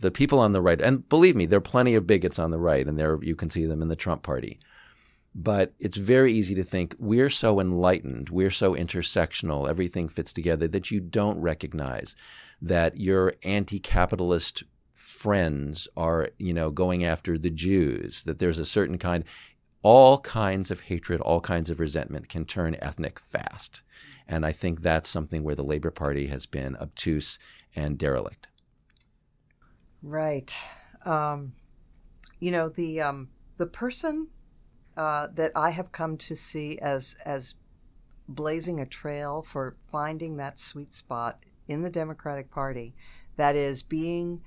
the 0.00 0.10
people 0.10 0.38
on 0.38 0.52
the 0.52 0.62
right, 0.62 0.80
and 0.80 1.08
believe 1.08 1.36
me, 1.36 1.46
there 1.46 1.58
are 1.58 1.60
plenty 1.60 1.94
of 1.94 2.06
bigots 2.06 2.38
on 2.38 2.50
the 2.50 2.58
right, 2.58 2.86
and 2.86 2.98
there 2.98 3.18
you 3.22 3.34
can 3.34 3.50
see 3.50 3.66
them 3.66 3.82
in 3.82 3.88
the 3.88 3.96
Trump 3.96 4.22
party. 4.22 4.58
But 5.34 5.74
it's 5.78 5.96
very 5.96 6.32
easy 6.32 6.54
to 6.54 6.64
think 6.64 6.94
we're 6.98 7.30
so 7.30 7.60
enlightened, 7.60 8.30
we're 8.30 8.50
so 8.50 8.74
intersectional, 8.74 9.68
everything 9.68 10.08
fits 10.08 10.32
together 10.32 10.66
that 10.68 10.90
you 10.90 11.00
don't 11.00 11.40
recognize 11.40 12.16
that 12.60 12.96
your 12.96 13.34
anti-capitalist 13.42 14.64
friends 14.94 15.86
are, 15.96 16.30
you 16.38 16.52
know, 16.52 16.70
going 16.70 17.04
after 17.04 17.38
the 17.38 17.50
Jews, 17.50 18.24
that 18.24 18.38
there's 18.38 18.58
a 18.58 18.64
certain 18.64 18.98
kind 18.98 19.24
all 19.82 20.18
kinds 20.18 20.72
of 20.72 20.80
hatred, 20.80 21.20
all 21.20 21.40
kinds 21.40 21.70
of 21.70 21.78
resentment 21.78 22.28
can 22.28 22.44
turn 22.44 22.76
ethnic 22.80 23.20
fast. 23.20 23.82
And 24.26 24.44
I 24.44 24.52
think 24.52 24.80
that's 24.80 25.08
something 25.08 25.44
where 25.44 25.54
the 25.54 25.62
Labor 25.62 25.92
Party 25.92 26.26
has 26.26 26.46
been 26.46 26.76
obtuse 26.76 27.38
and 27.76 27.96
derelict. 27.96 28.47
Right. 30.08 30.56
Um, 31.04 31.52
you 32.40 32.50
know 32.50 32.70
the 32.70 33.02
um, 33.02 33.28
the 33.58 33.66
person 33.66 34.28
uh, 34.96 35.28
that 35.34 35.52
I 35.54 35.68
have 35.68 35.92
come 35.92 36.16
to 36.16 36.34
see 36.34 36.78
as 36.78 37.14
as 37.26 37.54
blazing 38.26 38.80
a 38.80 38.86
trail 38.86 39.42
for 39.42 39.76
finding 39.86 40.38
that 40.38 40.58
sweet 40.58 40.94
spot 40.94 41.44
in 41.66 41.82
the 41.82 41.90
Democratic 41.90 42.50
Party, 42.50 42.94
that 43.36 43.54
is 43.54 43.82
being 43.82 44.40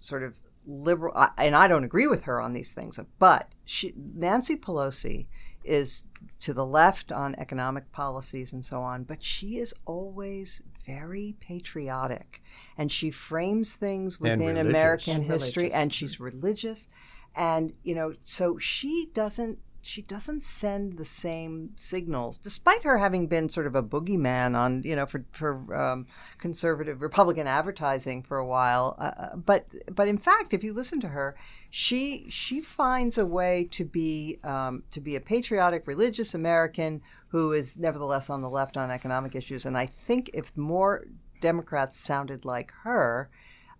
sort 0.00 0.24
of 0.24 0.34
liberal. 0.66 1.14
And 1.38 1.54
I 1.54 1.68
don't 1.68 1.84
agree 1.84 2.08
with 2.08 2.24
her 2.24 2.40
on 2.40 2.52
these 2.52 2.72
things, 2.72 2.98
but 3.20 3.52
she, 3.64 3.94
Nancy 3.96 4.56
Pelosi 4.56 5.26
is 5.62 6.08
to 6.40 6.52
the 6.52 6.66
left 6.66 7.12
on 7.12 7.36
economic 7.36 7.92
policies 7.92 8.52
and 8.52 8.64
so 8.64 8.80
on, 8.80 9.04
but 9.04 9.22
she 9.22 9.58
is 9.58 9.72
always 9.84 10.62
very 10.86 11.34
patriotic 11.40 12.42
and 12.76 12.90
she 12.90 13.10
frames 13.10 13.72
things 13.72 14.20
within 14.20 14.56
American 14.56 15.16
and 15.16 15.24
history 15.24 15.64
religious. 15.64 15.76
and 15.76 15.94
she's 15.94 16.20
religious 16.20 16.88
and 17.36 17.72
you 17.82 17.94
know 17.94 18.14
so 18.22 18.58
she 18.58 19.10
doesn't 19.14 19.58
she 19.84 20.00
doesn't 20.00 20.42
send 20.42 20.96
the 20.96 21.04
same 21.04 21.70
signals, 21.76 22.38
despite 22.38 22.82
her 22.84 22.96
having 22.96 23.26
been 23.26 23.50
sort 23.50 23.66
of 23.66 23.74
a 23.74 23.82
boogeyman 23.82 24.56
on, 24.56 24.82
you 24.82 24.96
know, 24.96 25.04
for 25.04 25.24
for 25.32 25.74
um, 25.74 26.06
conservative 26.38 27.02
Republican 27.02 27.46
advertising 27.46 28.22
for 28.22 28.38
a 28.38 28.46
while. 28.46 28.96
Uh, 28.98 29.02
uh, 29.02 29.36
but 29.36 29.66
but 29.94 30.08
in 30.08 30.16
fact, 30.16 30.54
if 30.54 30.64
you 30.64 30.72
listen 30.72 31.00
to 31.02 31.08
her, 31.08 31.36
she 31.70 32.24
she 32.30 32.60
finds 32.62 33.18
a 33.18 33.26
way 33.26 33.68
to 33.72 33.84
be 33.84 34.38
um, 34.42 34.82
to 34.90 35.00
be 35.00 35.16
a 35.16 35.20
patriotic, 35.20 35.86
religious 35.86 36.34
American 36.34 37.02
who 37.34 37.52
is 37.52 37.76
nevertheless 37.76 38.30
on 38.30 38.42
the 38.42 38.48
left 38.48 38.76
on 38.76 38.92
economic 38.92 39.34
issues. 39.34 39.66
And 39.66 39.76
I 39.76 39.86
think 39.86 40.30
if 40.32 40.56
more 40.56 41.04
Democrats 41.40 41.98
sounded 41.98 42.44
like 42.44 42.70
her, 42.84 43.28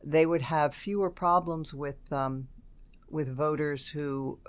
they 0.03 0.27
would 0.27 0.43
have 0.43 0.75
fewer 0.75 1.09
problems 1.09 1.73
with 1.73 2.13
um, 2.13 2.49
with 3.09 3.29
voters 3.33 3.87
who 3.87 4.41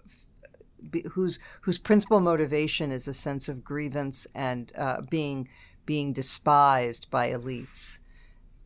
whose 1.12 1.38
whose 1.62 1.78
principal 1.78 2.20
motivation 2.20 2.92
is 2.92 3.08
a 3.08 3.14
sense 3.14 3.48
of 3.48 3.64
grievance 3.64 4.26
and 4.34 4.72
uh, 4.76 5.02
being 5.02 5.50
being 5.86 6.12
despised 6.12 7.06
by 7.12 7.30
elites. 7.30 8.00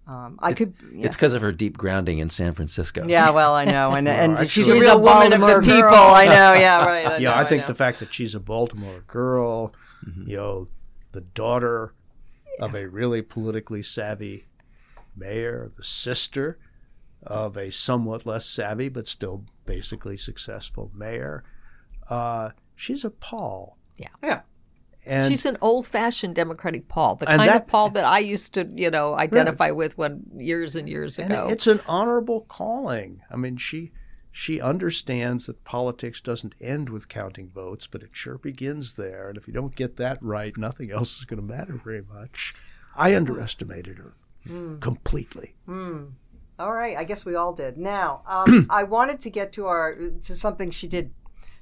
Um, 0.10 0.40
I 0.42 0.50
it, 0.50 0.58
could. 0.58 0.74
Yeah. 0.92 1.06
It's 1.06 1.16
because 1.16 1.36
of 1.36 1.44
her 1.44 1.52
deep 1.52 1.78
grounding 1.78 2.18
in 2.18 2.32
San 2.32 2.54
Francisco. 2.54 3.04
Yeah, 3.06 3.30
well, 3.30 3.54
I 3.54 3.66
know, 3.66 3.94
and 3.94 4.08
and 4.10 4.34
well, 4.34 4.44
she's, 4.44 4.66
she's, 4.66 4.70
a 4.70 4.74
real 4.74 4.96
a 4.96 4.98
woman 4.98 5.34
of 5.34 5.42
the 5.42 5.62
people. 5.62 5.88
I 5.88 6.26
know. 6.26 6.54
Yeah, 6.54 6.84
right. 6.84 7.06
I 7.06 7.18
yeah, 7.20 7.30
know, 7.30 7.36
I 7.36 7.44
think 7.44 7.66
I 7.66 7.68
the 7.68 7.76
fact 7.76 8.00
that 8.00 8.12
she's 8.12 8.34
a 8.34 8.40
Baltimore 8.40 9.04
girl, 9.06 9.72
mm-hmm. 10.04 10.28
you 10.28 10.38
know, 10.38 10.68
the 11.12 11.22
daughter 11.22 11.94
of 12.60 12.74
a 12.74 12.88
really 12.88 13.22
politically 13.22 13.84
savvy 13.84 14.48
mayor, 15.16 15.72
the 15.78 15.84
sister 15.84 16.58
of 17.22 17.56
a 17.56 17.70
somewhat 17.70 18.26
less 18.26 18.48
savvy 18.48 18.90
but 18.90 19.08
still 19.08 19.46
basically 19.68 20.18
successful 20.18 20.92
mayor. 20.96 21.44
Uh, 22.10 22.50
she's 22.76 23.06
a 23.06 23.12
pol. 23.12 23.78
Yeah. 23.96 24.08
Yeah. 24.24 24.42
And 25.06 25.32
She's 25.32 25.46
an 25.46 25.58
old-fashioned 25.62 26.36
Democratic 26.36 26.88
pol, 26.88 27.16
the 27.16 27.26
kind 27.26 27.42
that- 27.42 27.62
of 27.64 27.68
pol 27.68 27.90
that 27.92 28.06
I 28.06 28.20
used 28.20 28.54
to, 28.56 28.70
you 28.76 28.92
know, 28.92 29.16
identify 29.16 29.72
with 29.72 29.98
when 29.98 30.24
years 30.36 30.76
and 30.76 30.90
years 30.90 31.18
and 31.18 31.32
ago. 31.32 31.48
it's 31.50 31.68
an 31.68 31.80
honorable 31.88 32.42
calling. 32.42 33.22
I 33.32 33.38
mean, 33.38 33.58
she 33.58 33.92
she 34.32 34.62
understands 34.62 35.48
that 35.48 35.64
politics 35.64 36.22
doesn't 36.22 36.56
end 36.62 36.90
with 36.90 37.08
counting 37.08 37.50
votes, 37.50 37.88
but 37.88 38.04
it 38.04 38.12
sure 38.12 38.38
begins 38.38 38.94
there. 38.94 39.30
And 39.30 39.38
if 39.38 39.48
you 39.48 39.54
don't 39.54 39.76
get 39.76 39.98
that 39.98 40.22
right, 40.22 40.56
nothing 40.56 40.92
else 40.92 41.18
is 41.18 41.26
going 41.26 41.42
to 41.42 41.46
matter 41.46 41.80
very 41.84 42.04
much. 42.04 42.54
I 42.96 43.12
mm. 43.12 43.18
underestimated 43.18 43.98
her 43.98 44.14
mm. 44.48 44.80
completely. 44.80 45.56
Mm. 45.68 46.12
All 46.60 46.74
right, 46.74 46.98
I 46.98 47.06
guess 47.06 47.26
we 47.26 47.36
all 47.36 47.54
did. 47.54 47.78
Now, 47.78 48.22
um, 48.28 48.68
I 48.70 48.84
wanted 48.84 49.22
to 49.22 49.30
get 49.30 49.54
to 49.54 49.66
our 49.68 49.96
to 49.96 50.36
something 50.36 50.72
she 50.72 50.88
did 50.88 51.12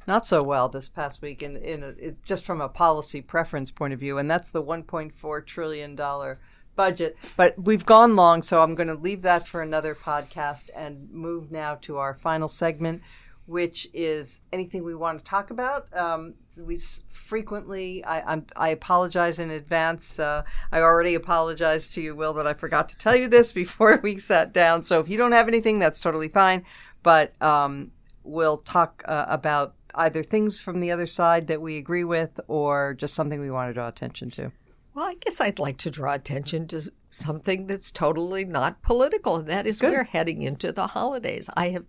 not 0.07 0.25
so 0.25 0.41
well 0.41 0.69
this 0.69 0.89
past 0.89 1.21
week, 1.21 1.43
in 1.43 1.57
in 1.57 1.84
a, 1.84 1.88
it, 1.89 2.23
just 2.23 2.45
from 2.45 2.61
a 2.61 2.69
policy 2.69 3.21
preference 3.21 3.71
point 3.71 3.93
of 3.93 3.99
view, 3.99 4.17
and 4.17 4.31
that's 4.31 4.49
the 4.49 4.63
1.4 4.63 5.45
trillion 5.45 5.95
dollar 5.95 6.39
budget. 6.77 7.17
But 7.35 7.61
we've 7.61 7.85
gone 7.85 8.15
long, 8.15 8.41
so 8.41 8.61
I'm 8.61 8.75
going 8.75 8.88
to 8.88 8.95
leave 8.95 9.23
that 9.23 9.45
for 9.47 9.61
another 9.61 9.93
podcast 9.93 10.69
and 10.73 11.11
move 11.11 11.51
now 11.51 11.75
to 11.81 11.97
our 11.97 12.13
final 12.13 12.47
segment, 12.47 13.01
which 13.47 13.89
is 13.93 14.39
anything 14.53 14.85
we 14.85 14.95
want 14.95 15.19
to 15.19 15.25
talk 15.25 15.49
about. 15.49 15.93
Um, 15.93 16.35
we 16.57 16.79
frequently, 17.11 18.03
I, 18.05 18.31
I'm, 18.31 18.45
I 18.55 18.69
apologize 18.69 19.39
in 19.39 19.51
advance. 19.51 20.19
Uh, 20.19 20.43
I 20.71 20.79
already 20.79 21.15
apologized 21.15 21.93
to 21.95 22.01
you, 22.01 22.15
Will, 22.15 22.34
that 22.34 22.47
I 22.47 22.53
forgot 22.53 22.88
to 22.89 22.97
tell 22.97 23.15
you 23.15 23.27
this 23.27 23.51
before 23.63 23.99
we 24.01 24.17
sat 24.17 24.53
down. 24.53 24.85
So 24.85 24.99
if 25.01 25.09
you 25.09 25.17
don't 25.17 25.34
have 25.34 25.49
anything, 25.49 25.79
that's 25.79 25.99
totally 25.99 26.29
fine. 26.29 26.63
But 27.03 27.39
um, 27.41 27.91
we'll 28.23 28.57
talk 28.57 29.03
uh, 29.05 29.25
about 29.27 29.73
either 29.97 30.23
things 30.23 30.61
from 30.61 30.79
the 30.79 30.91
other 30.91 31.07
side 31.07 31.47
that 31.47 31.61
we 31.61 31.77
agree 31.77 32.03
with 32.03 32.39
or 32.47 32.93
just 32.93 33.13
something 33.13 33.39
we 33.39 33.51
want 33.51 33.69
to 33.69 33.73
draw 33.73 33.87
attention 33.87 34.31
to. 34.31 34.51
Well, 34.93 35.05
I 35.05 35.15
guess 35.15 35.39
I'd 35.41 35.59
like 35.59 35.77
to 35.79 35.91
draw 35.91 36.13
attention 36.13 36.67
to 36.69 36.89
something 37.11 37.67
that's 37.67 37.91
totally 37.91 38.45
not 38.45 38.81
political, 38.81 39.35
and 39.37 39.47
that 39.47 39.67
is 39.67 39.81
we're 39.81 40.05
heading 40.05 40.41
into 40.41 40.71
the 40.71 40.87
holidays. 40.87 41.49
I 41.55 41.69
have 41.69 41.85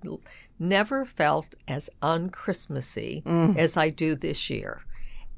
never 0.59 1.05
felt 1.05 1.55
as 1.67 1.89
unchristmassy 2.03 3.57
as 3.57 3.77
I 3.77 3.89
do 3.91 4.15
this 4.15 4.51
year. 4.51 4.83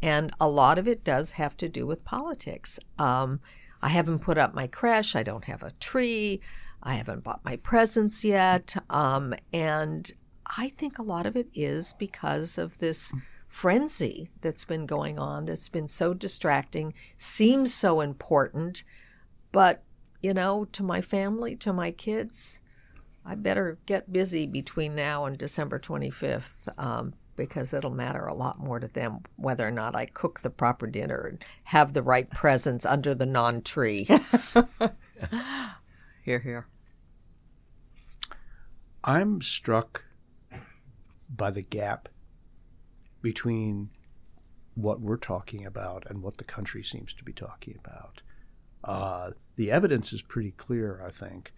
And 0.03 0.33
a 0.41 0.49
lot 0.49 0.79
of 0.79 0.89
it 0.89 1.05
does 1.05 1.33
have 1.33 1.57
to 1.59 1.69
do 1.69 1.87
with 1.87 2.05
politics. 2.05 2.81
Um, 2.99 3.41
I 3.83 3.91
haven't 3.91 4.21
put 4.21 4.39
up 4.39 4.55
my 4.55 4.67
creche, 4.67 5.15
I 5.15 5.23
don't 5.23 5.45
have 5.45 5.63
a 5.63 5.71
tree, 5.73 6.41
I 6.83 6.95
haven't 6.95 7.23
bought 7.23 7.45
my 7.45 7.57
presents 7.57 8.25
yet. 8.25 8.75
Um, 8.91 9.35
and 9.53 10.11
I 10.57 10.69
think 10.69 10.99
a 10.99 11.03
lot 11.03 11.27
of 11.27 11.37
it 11.37 11.49
is 11.55 11.95
because 11.99 12.59
of 12.59 12.79
this 12.79 13.13
frenzy 13.49 14.31
that's 14.41 14.65
been 14.65 14.87
going 14.87 15.19
on 15.19 15.47
that's 15.47 15.69
been 15.69 15.89
so 15.89 16.15
distracting, 16.15 16.95
seems 17.19 17.75
so 17.75 18.01
important, 18.01 18.85
but 19.53 19.83
you 20.23 20.35
know, 20.35 20.67
to 20.73 20.83
my 20.83 21.01
family, 21.01 21.57
to 21.57 21.73
my 21.73 21.91
kids, 21.91 22.61
I 23.25 23.35
better 23.35 23.79
get 23.87 24.13
busy 24.13 24.47
between 24.47 24.95
now 24.95 25.25
and 25.25 25.39
December 25.39 25.79
25th 25.79 26.69
um, 26.79 27.15
because 27.37 27.73
it'll 27.73 27.91
matter 27.91 28.27
a 28.27 28.35
lot 28.35 28.59
more 28.59 28.79
to 28.79 28.89
them 28.89 29.21
whether 29.37 29.67
or 29.67 29.71
not 29.71 29.95
I 29.95 30.07
cook 30.07 30.41
the 30.41 30.51
proper 30.51 30.87
dinner 30.87 31.27
and 31.31 31.45
have 31.65 31.95
the 31.95 32.03
right 32.03 32.31
presents 32.31 32.85
under 32.85 33.15
the 33.15 33.27
non 33.27 33.63
tree. 33.63 34.09
Here, 36.23 36.39
here. 36.39 36.67
I'm 39.03 39.41
struck 39.41 40.05
by 41.35 41.51
the 41.51 41.63
gap 41.63 42.09
between 43.23 43.91
what 44.75 45.01
we're 45.01 45.17
talking 45.17 45.67
about 45.67 46.05
and 46.09 46.23
what 46.23 46.39
the 46.39 46.45
country 46.45 46.83
seems 46.83 47.13
to 47.15 47.25
be 47.25 47.33
talking 47.33 47.79
about. 47.79 48.23
Uh, 48.83 49.31
the 49.57 49.71
evidence 49.71 50.13
is 50.13 50.23
pretty 50.23 50.53
clear, 50.53 51.03
I 51.05 51.11
think, 51.11 51.53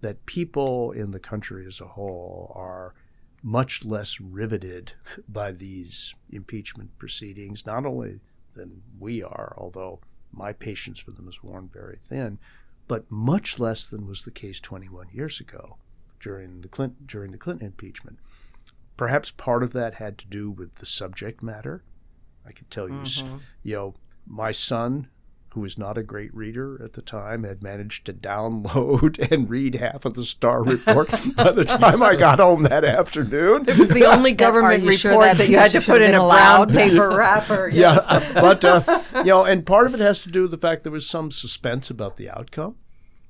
that 0.00 0.26
people 0.26 0.90
in 0.92 1.12
the 1.12 1.20
country 1.20 1.66
as 1.66 1.80
a 1.80 1.86
whole 1.86 2.52
are 2.54 2.94
much 3.42 3.84
less 3.84 4.20
riveted 4.20 4.94
by 5.28 5.52
these 5.52 6.14
impeachment 6.30 6.98
proceedings, 6.98 7.64
not 7.66 7.86
only 7.86 8.20
than 8.54 8.82
we 8.98 9.22
are, 9.22 9.54
although 9.58 10.00
my 10.32 10.52
patience 10.52 10.98
for 10.98 11.12
them 11.12 11.28
is 11.28 11.42
worn 11.42 11.68
very 11.72 11.98
thin, 12.00 12.38
but 12.88 13.10
much 13.10 13.58
less 13.58 13.86
than 13.86 14.06
was 14.06 14.22
the 14.22 14.30
case 14.30 14.60
21 14.60 15.08
years 15.12 15.40
ago 15.40 15.76
during 16.20 16.60
the 16.62 16.68
Clinton 16.68 17.04
during 17.06 17.32
the 17.32 17.38
Clinton 17.38 17.66
impeachment. 17.66 18.18
Perhaps 18.96 19.32
part 19.32 19.62
of 19.62 19.72
that 19.72 19.94
had 19.94 20.18
to 20.18 20.26
do 20.26 20.50
with 20.50 20.76
the 20.76 20.86
subject 20.86 21.42
matter. 21.42 21.82
I 22.46 22.52
could 22.52 22.70
tell 22.70 22.88
you, 22.88 23.00
s 23.02 23.24
you 23.62 23.74
know, 23.74 23.94
my 24.26 24.52
son, 24.52 25.08
who 25.50 25.60
was 25.60 25.78
not 25.78 25.96
a 25.96 26.02
great 26.02 26.34
reader 26.34 26.80
at 26.82 26.92
the 26.92 27.02
time, 27.02 27.44
had 27.44 27.62
managed 27.62 28.04
to 28.06 28.12
download 28.12 29.18
and 29.32 29.48
read 29.50 29.76
half 29.76 30.04
of 30.04 30.14
the 30.14 30.24
Starr 30.24 30.62
Report 30.62 31.08
by 31.36 31.50
the 31.52 31.64
time 31.64 32.02
I 32.02 32.14
got 32.16 32.38
home 32.38 32.64
that 32.64 32.84
afternoon. 32.84 33.68
It 33.68 33.78
was 33.78 33.88
the 33.88 34.04
only 34.12 34.32
government 34.32 34.82
report 34.82 35.00
sure 35.00 35.20
that 35.22 35.38
that 35.38 35.48
you 35.48 35.58
had 35.58 35.72
to 35.72 35.80
put 35.80 36.02
in 36.02 36.14
a 36.14 36.20
been 36.20 36.28
brown 36.28 36.68
paper 36.68 37.08
wrapper. 37.08 37.68
yeah, 37.72 38.32
but 38.34 38.64
uh, 38.64 38.82
you 39.16 39.24
know, 39.24 39.44
and 39.44 39.66
part 39.66 39.86
of 39.86 39.94
it 39.94 40.00
has 40.00 40.20
to 40.20 40.28
do 40.28 40.42
with 40.42 40.50
the 40.50 40.58
fact 40.58 40.82
there 40.82 40.92
was 40.92 41.08
some 41.08 41.30
suspense 41.30 41.90
about 41.90 42.16
the 42.16 42.30
outcome, 42.30 42.76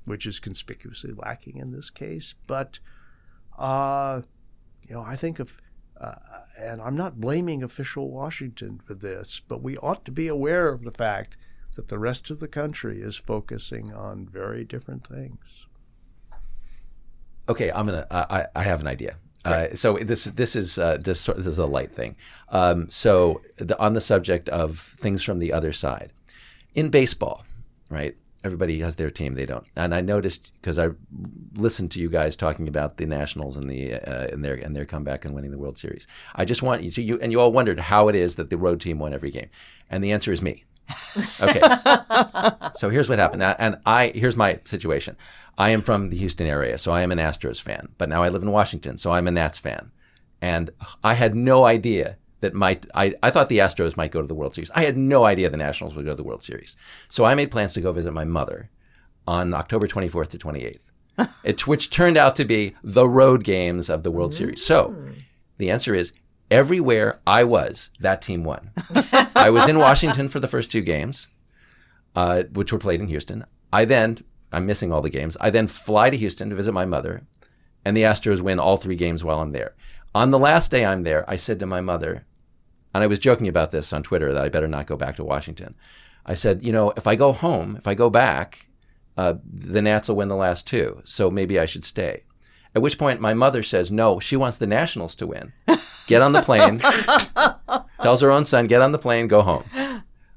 which 0.03 0.25
is 0.25 0.39
conspicuously 0.39 1.13
lacking 1.13 1.57
in 1.57 1.71
this 1.71 1.89
case. 1.89 2.35
But 2.47 2.79
uh, 3.57 4.21
you 4.87 4.95
know, 4.95 5.01
I 5.01 5.15
think 5.15 5.39
of, 5.39 5.57
uh, 5.99 6.15
and 6.57 6.81
I'm 6.81 6.95
not 6.95 7.19
blaming 7.19 7.63
official 7.63 8.09
Washington 8.11 8.79
for 8.85 8.93
this, 8.93 9.39
but 9.39 9.61
we 9.61 9.77
ought 9.77 10.05
to 10.05 10.11
be 10.11 10.27
aware 10.27 10.69
of 10.69 10.83
the 10.83 10.91
fact 10.91 11.37
that 11.75 11.87
the 11.89 11.99
rest 11.99 12.29
of 12.29 12.39
the 12.39 12.47
country 12.47 13.01
is 13.01 13.15
focusing 13.15 13.93
on 13.93 14.27
very 14.27 14.63
different 14.63 15.05
things. 15.07 15.65
Okay, 17.47 17.71
I'm 17.71 17.85
gonna. 17.85 18.07
I, 18.09 18.47
I- 18.55 18.63
have 18.63 18.81
an 18.81 18.87
idea. 18.87 19.17
Uh, 19.43 19.67
so 19.75 19.93
this 19.97 20.23
this 20.25 20.55
is 20.55 20.79
uh, 20.79 20.97
this 21.03 21.23
this 21.27 21.45
is 21.45 21.59
a 21.59 21.65
light 21.67 21.91
thing. 21.91 22.15
Um, 22.49 22.89
so 22.89 23.41
the, 23.57 23.79
on 23.79 23.93
the 23.93 24.01
subject 24.01 24.49
of 24.49 24.79
things 24.79 25.21
from 25.21 25.37
the 25.37 25.53
other 25.53 25.71
side, 25.71 26.11
in 26.73 26.89
baseball, 26.89 27.45
right? 27.91 28.17
Everybody 28.45 28.79
has 28.79 28.95
their 28.95 29.09
team. 29.09 29.33
They 29.33 29.47
don't. 29.47 29.65
And 29.75 29.93
I 29.93 30.01
noticed 30.01 30.53
because 30.61 30.77
I 30.77 30.89
listened 31.55 31.89
to 31.91 31.99
you 31.99 32.09
guys 32.09 32.35
talking 32.35 32.67
about 32.67 32.97
the 32.97 33.07
Nationals 33.07 33.57
and 33.57 33.67
the 33.69 33.95
uh, 33.95 34.27
and 34.27 34.45
their 34.45 34.53
and 34.53 34.75
their 34.75 34.85
comeback 34.85 35.25
and 35.25 35.33
winning 35.33 35.49
the 35.49 35.57
World 35.57 35.79
Series. 35.79 36.05
I 36.35 36.45
just 36.45 36.61
want 36.61 36.83
you 36.83 36.91
to 36.91 37.01
you 37.01 37.19
and 37.19 37.31
you 37.31 37.41
all 37.41 37.51
wondered 37.51 37.79
how 37.79 38.07
it 38.07 38.15
is 38.15 38.35
that 38.35 38.51
the 38.51 38.57
road 38.57 38.79
team 38.79 38.99
won 38.99 39.13
every 39.13 39.31
game, 39.31 39.49
and 39.89 40.03
the 40.03 40.11
answer 40.11 40.31
is 40.31 40.43
me. 40.43 40.63
Okay. 41.41 41.59
so 42.75 42.89
here's 42.89 43.09
what 43.09 43.17
happened. 43.17 43.41
And 43.41 43.77
I 43.85 44.11
here's 44.13 44.35
my 44.35 44.59
situation. 44.65 45.17
I 45.57 45.71
am 45.71 45.81
from 45.81 46.09
the 46.09 46.17
Houston 46.17 46.45
area, 46.47 46.77
so 46.77 46.91
I 46.91 47.01
am 47.01 47.11
an 47.11 47.17
Astros 47.17 47.59
fan. 47.59 47.89
But 47.97 48.09
now 48.09 48.21
I 48.21 48.29
live 48.29 48.43
in 48.43 48.51
Washington, 48.51 48.99
so 48.99 49.11
I'm 49.11 49.27
a 49.27 49.31
Nats 49.31 49.57
fan. 49.57 49.91
And 50.39 50.69
I 51.03 51.15
had 51.15 51.33
no 51.33 51.65
idea 51.65 52.17
that 52.45 52.53
might 52.53 52.85
I, 52.93 53.15
I 53.23 53.31
thought 53.31 53.49
the 53.49 53.57
Astros 53.57 53.97
might 53.97 54.11
go 54.11 54.21
to 54.21 54.27
the 54.27 54.35
World 54.35 54.53
Series. 54.53 54.69
I 54.75 54.85
had 54.85 54.95
no 54.95 55.25
idea 55.25 55.49
the 55.49 55.57
Nationals 55.57 55.95
would 55.95 56.05
go 56.05 56.11
to 56.11 56.15
the 56.15 56.23
World 56.23 56.43
Series. 56.43 56.77
So 57.09 57.25
I 57.25 57.33
made 57.33 57.49
plans 57.49 57.73
to 57.73 57.81
go 57.81 57.91
visit 57.91 58.11
my 58.11 58.23
mother 58.23 58.69
on 59.27 59.55
October 59.55 59.87
24th 59.87 60.29
to 60.29 60.37
28th, 60.37 61.27
it, 61.43 61.65
which 61.67 61.89
turned 61.89 62.17
out 62.17 62.35
to 62.35 62.45
be 62.45 62.75
the 62.83 63.09
road 63.09 63.43
games 63.43 63.89
of 63.89 64.03
the 64.03 64.11
World 64.11 64.31
Series. 64.31 64.63
So 64.63 64.95
the 65.57 65.71
answer 65.71 65.95
is 65.95 66.13
everywhere 66.51 67.19
I 67.25 67.43
was, 67.45 67.89
that 67.99 68.21
team 68.21 68.43
won. 68.43 68.69
I 69.35 69.49
was 69.49 69.67
in 69.67 69.79
Washington 69.79 70.29
for 70.29 70.39
the 70.39 70.47
first 70.47 70.71
two 70.71 70.81
games, 70.81 71.27
uh, 72.15 72.43
which 72.53 72.71
were 72.71 72.77
played 72.77 73.01
in 73.01 73.07
Houston. 73.07 73.43
I 73.73 73.85
then, 73.85 74.19
I'm 74.51 74.67
missing 74.67 74.91
all 74.91 75.01
the 75.01 75.09
games. 75.09 75.35
I 75.41 75.49
then 75.49 75.65
fly 75.65 76.11
to 76.11 76.17
Houston 76.17 76.51
to 76.51 76.55
visit 76.55 76.73
my 76.73 76.85
mother, 76.85 77.25
and 77.83 77.97
the 77.97 78.03
Astros 78.03 78.41
win 78.41 78.59
all 78.59 78.77
three 78.77 78.95
games 78.95 79.23
while 79.23 79.39
I'm 79.39 79.51
there. 79.51 79.73
On 80.13 80.29
the 80.29 80.39
last 80.39 80.69
day 80.69 80.85
I'm 80.85 81.01
there, 81.01 81.27
I 81.27 81.37
said 81.37 81.57
to 81.59 81.65
my 81.65 81.81
mother, 81.81 82.25
and 82.95 83.03
I 83.03 83.07
was 83.07 83.19
joking 83.19 83.49
about 83.49 83.71
this 83.71 83.91
on 83.91 84.03
Twitter 84.03 84.31
that 84.31 84.45
I 84.45 84.47
better 84.47 84.69
not 84.69 84.87
go 84.87 84.95
back 84.95 85.17
to 85.17 85.23
Washington. 85.25 85.75
I 86.25 86.33
said, 86.33 86.63
you 86.63 86.71
know, 86.71 86.93
if 86.95 87.07
I 87.07 87.15
go 87.17 87.33
home, 87.33 87.75
if 87.75 87.87
I 87.87 87.93
go 87.93 88.09
back, 88.09 88.67
uh, 89.17 89.33
the 89.45 89.81
Nats 89.81 90.07
will 90.07 90.15
win 90.15 90.29
the 90.29 90.35
last 90.35 90.65
two, 90.65 91.01
so 91.03 91.29
maybe 91.29 91.59
I 91.59 91.65
should 91.65 91.83
stay. 91.83 92.23
At 92.73 92.81
which 92.81 92.97
point, 92.97 93.19
my 93.19 93.33
mother 93.33 93.63
says, 93.63 93.91
no, 93.91 94.21
she 94.21 94.37
wants 94.37 94.57
the 94.57 94.65
Nationals 94.65 95.13
to 95.15 95.27
win. 95.27 95.51
Get 96.07 96.21
on 96.21 96.31
the 96.31 96.41
plane. 96.41 96.79
tells 98.01 98.21
her 98.21 98.31
own 98.31 98.45
son, 98.45 98.67
get 98.67 98.81
on 98.81 98.93
the 98.93 98.97
plane, 98.97 99.27
go 99.27 99.41
home. 99.41 99.65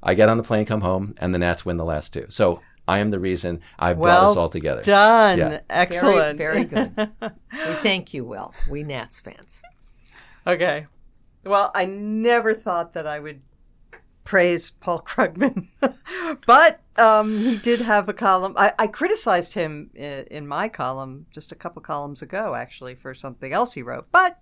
I 0.02 0.14
get 0.14 0.28
on 0.28 0.36
the 0.36 0.42
plane, 0.42 0.66
come 0.66 0.80
home, 0.80 1.14
and 1.18 1.32
the 1.32 1.38
Nats 1.38 1.64
win 1.64 1.76
the 1.76 1.84
last 1.84 2.12
two. 2.12 2.26
So 2.28 2.60
I 2.88 2.98
am 2.98 3.10
the 3.10 3.20
reason 3.20 3.60
I've 3.78 3.98
brought 3.98 4.20
Well 4.20 4.30
us 4.30 4.36
all 4.36 4.48
together. 4.48 4.82
Done. 4.82 5.38
Yeah. 5.38 5.48
Very, 5.48 5.62
Excellent. 5.70 6.38
very 6.38 6.64
good. 6.64 6.90
we 7.20 7.74
thank 7.82 8.14
you, 8.14 8.24
Will. 8.24 8.52
We 8.68 8.82
Nats 8.82 9.20
fans. 9.20 9.62
Okay. 10.44 10.86
Well, 11.48 11.70
I 11.74 11.86
never 11.86 12.52
thought 12.52 12.92
that 12.92 13.06
I 13.06 13.18
would 13.18 13.40
praise 14.24 14.70
Paul 14.70 15.00
Krugman, 15.00 15.68
but 16.46 16.80
um, 16.96 17.38
he 17.38 17.56
did 17.56 17.80
have 17.80 18.08
a 18.10 18.12
column. 18.12 18.52
I, 18.58 18.74
I 18.78 18.86
criticized 18.86 19.54
him 19.54 19.90
in, 19.94 20.26
in, 20.30 20.46
my 20.46 20.68
column 20.68 21.24
just 21.30 21.50
a 21.50 21.54
couple 21.54 21.80
columns 21.80 22.20
ago, 22.20 22.54
actually, 22.54 22.94
for 22.94 23.14
something 23.14 23.50
else 23.50 23.72
he 23.72 23.82
wrote. 23.82 24.08
But 24.12 24.38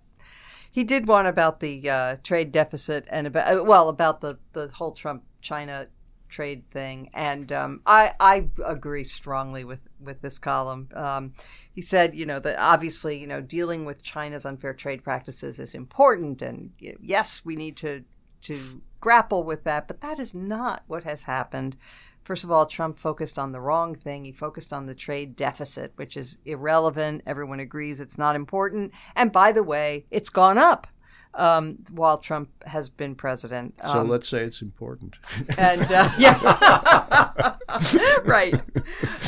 he 0.69 0.83
did 0.83 1.07
one 1.07 1.25
about 1.25 1.61
the 1.61 1.89
uh, 1.89 2.17
trade 2.23 2.51
deficit 2.51 3.07
and 3.09 3.27
about 3.27 3.57
uh, 3.57 3.63
well 3.63 3.87
about 3.87 4.19
the 4.19 4.37
the 4.51 4.67
whole 4.67 4.91
Trump 4.91 5.23
China 5.41 5.87
trade 6.29 6.69
thing, 6.71 7.09
and 7.13 7.51
um, 7.51 7.81
I 7.85 8.13
I 8.19 8.49
agree 8.65 9.03
strongly 9.03 9.63
with 9.63 9.79
with 9.99 10.21
this 10.21 10.39
column. 10.39 10.89
Um, 10.93 11.33
he 11.73 11.81
said, 11.81 12.15
you 12.15 12.25
know, 12.25 12.39
that 12.39 12.59
obviously, 12.59 13.19
you 13.19 13.27
know, 13.27 13.41
dealing 13.41 13.85
with 13.85 14.03
China's 14.03 14.45
unfair 14.45 14.73
trade 14.73 15.03
practices 15.03 15.59
is 15.59 15.73
important, 15.73 16.41
and 16.41 16.71
yes, 16.79 17.41
we 17.43 17.55
need 17.55 17.77
to 17.77 18.03
to 18.43 18.81
grapple 18.99 19.43
with 19.43 19.63
that, 19.63 19.87
but 19.87 20.01
that 20.01 20.19
is 20.19 20.33
not 20.33 20.83
what 20.87 21.03
has 21.03 21.23
happened. 21.23 21.77
First 22.23 22.43
of 22.43 22.51
all, 22.51 22.65
Trump 22.65 22.99
focused 22.99 23.39
on 23.39 23.53
the 23.53 23.61
wrong 23.61 23.95
thing. 23.95 24.25
He 24.25 24.33
focused 24.33 24.73
on 24.73 24.85
the 24.85 24.93
trade 24.93 25.37
deficit, 25.37 25.93
which 25.95 26.17
is 26.17 26.37
irrelevant. 26.43 27.21
Everyone 27.25 27.61
agrees 27.61 28.01
it's 28.01 28.17
not 28.17 28.35
important. 28.35 28.91
And 29.15 29.31
by 29.31 29.53
the 29.53 29.63
way, 29.63 30.05
it's 30.11 30.29
gone 30.29 30.57
up 30.57 30.87
um, 31.33 31.77
while 31.91 32.17
Trump 32.17 32.49
has 32.65 32.89
been 32.89 33.15
president. 33.15 33.75
Um, 33.81 33.91
so 33.91 34.03
let's 34.03 34.27
say 34.27 34.43
it's 34.43 34.61
important. 34.61 35.17
And 35.57 35.91
uh, 35.91 36.09
yeah, 36.17 37.55
right. 38.25 38.61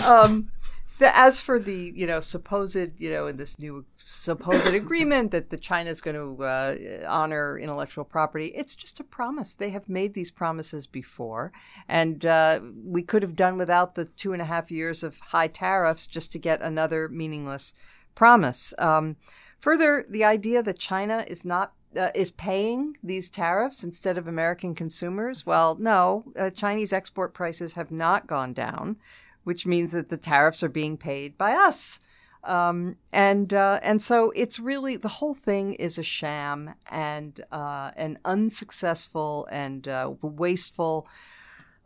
Um, 0.06 0.52
the, 1.00 1.16
as 1.18 1.40
for 1.40 1.60
the 1.60 1.94
you 1.96 2.06
know 2.06 2.20
supposed 2.20 2.76
you 2.98 3.10
know 3.10 3.28
in 3.28 3.38
this 3.38 3.58
new 3.58 3.86
supposed 4.06 4.68
agreement 4.68 5.32
that 5.32 5.50
the 5.50 5.58
China 5.58 5.90
is 5.90 6.02
going 6.02 6.16
to 6.16 6.44
uh, 6.44 6.76
honor 7.08 7.58
intellectual 7.58 8.04
property, 8.04 8.48
it's 8.48 8.76
just 8.76 9.00
a 9.00 9.04
promise. 9.04 9.54
They 9.54 9.70
have 9.70 9.88
made 9.88 10.14
these 10.14 10.30
promises 10.30 10.88
before, 10.88 11.52
and 11.88 12.26
uh, 12.26 12.60
we 12.84 13.02
could 13.02 13.24
have 13.24 13.36
done 13.36 13.58
without 13.58 13.96
the 13.96 14.06
two 14.06 14.34
and 14.34 14.42
a 14.42 14.46
half 14.46 14.70
years 14.72 15.04
of 15.04 15.18
high 15.20 15.48
tariffs 15.48 16.06
just 16.06 16.32
to 16.34 16.40
get 16.40 16.62
another 16.62 17.08
meaningless 17.08 17.74
promise. 18.14 18.74
Um, 18.78 19.16
further, 19.60 20.06
the 20.10 20.26
idea 20.26 20.62
that 20.64 20.78
China 20.78 21.24
is 21.28 21.46
not 21.46 21.74
uh, 21.98 22.10
is 22.14 22.32
paying 22.32 22.98
these 23.04 23.30
tariffs 23.30 23.84
instead 23.84 24.18
of 24.18 24.28
American 24.28 24.76
consumers? 24.76 25.46
Well, 25.46 25.76
no. 25.80 26.24
Uh, 26.38 26.50
Chinese 26.50 26.94
export 26.94 27.34
prices 27.34 27.74
have 27.74 27.92
not 27.92 28.28
gone 28.28 28.54
down 28.54 28.98
which 29.44 29.66
means 29.66 29.92
that 29.94 30.10
the 30.10 30.18
tariffs 30.18 30.64
are 30.64 30.70
being 30.70 30.98
paid 30.98 31.38
by 31.38 31.54
us. 31.54 32.00
Um, 32.44 32.98
and 33.12 33.52
uh, 33.54 33.80
and 33.82 34.02
so 34.02 34.32
it's 34.36 34.60
really 34.60 34.96
the 34.96 35.08
whole 35.10 35.34
thing 35.34 35.74
is 35.74 35.98
a 35.98 36.04
sham 36.04 36.76
and 36.90 37.44
uh, 37.52 37.90
an 37.98 38.20
unsuccessful 38.24 39.48
and 39.52 39.88
uh, 39.88 40.14
wasteful 40.22 41.08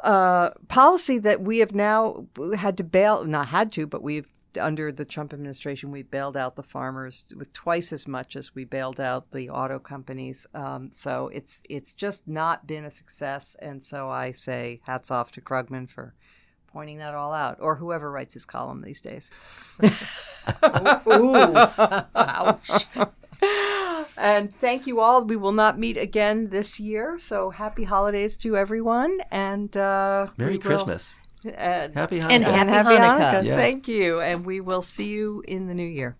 uh, 0.03 0.49
policy 0.67 1.17
that 1.19 1.41
we 1.41 1.59
have 1.59 1.73
now 1.73 2.27
had 2.55 2.77
to 2.77 2.83
bail 2.83 3.23
not 3.23 3.47
had 3.47 3.71
to 3.71 3.87
but 3.87 4.03
we've 4.03 4.27
under 4.57 4.91
the 4.91 5.05
Trump 5.05 5.33
administration 5.33 5.91
we 5.91 6.03
bailed 6.03 6.37
out 6.37 6.55
the 6.55 6.63
farmers 6.63 7.25
with 7.35 7.53
twice 7.53 7.93
as 7.93 8.07
much 8.07 8.35
as 8.35 8.55
we 8.55 8.65
bailed 8.65 8.99
out 8.99 9.31
the 9.31 9.49
auto 9.49 9.79
companies. 9.79 10.45
Um, 10.53 10.89
so 10.91 11.29
it's 11.33 11.61
it's 11.69 11.93
just 11.93 12.27
not 12.27 12.67
been 12.67 12.85
a 12.85 12.91
success, 12.91 13.55
and 13.59 13.81
so 13.81 14.09
I 14.09 14.31
say 14.31 14.81
hats 14.83 15.11
off 15.11 15.31
to 15.33 15.41
Krugman 15.41 15.89
for 15.89 16.13
pointing 16.67 16.97
that 16.97 17.13
all 17.13 17.33
out, 17.33 17.57
or 17.59 17.75
whoever 17.75 18.11
writes 18.11 18.33
his 18.33 18.45
column 18.45 18.81
these 18.81 19.01
days. 19.01 19.29
Ooh, 21.07 21.55
ouch. 22.15 22.87
and 24.17 24.53
thank 24.53 24.87
you 24.87 24.99
all. 24.99 25.23
We 25.23 25.35
will 25.35 25.51
not 25.51 25.77
meet 25.77 25.97
again 25.97 26.49
this 26.49 26.79
year, 26.79 27.19
so 27.19 27.51
happy 27.51 27.83
holidays 27.83 28.35
to 28.37 28.57
everyone, 28.57 29.19
and 29.31 29.75
uh, 29.77 30.27
Merry 30.37 30.57
Christmas. 30.57 31.13
Uh, 31.53 31.89
happy 31.93 32.19
Hanukkah. 32.19 32.31
And, 32.31 32.43
and 32.45 32.69
happy, 32.69 32.89
Hanukkah. 32.95 33.33
Hanukkah. 33.33 33.45
Yeah. 33.45 33.57
Thank 33.57 33.87
you, 33.87 34.21
and 34.21 34.45
we 34.45 34.59
will 34.59 34.81
see 34.81 35.07
you 35.07 35.43
in 35.47 35.67
the 35.67 35.73
new 35.73 35.83
year. 35.85 36.15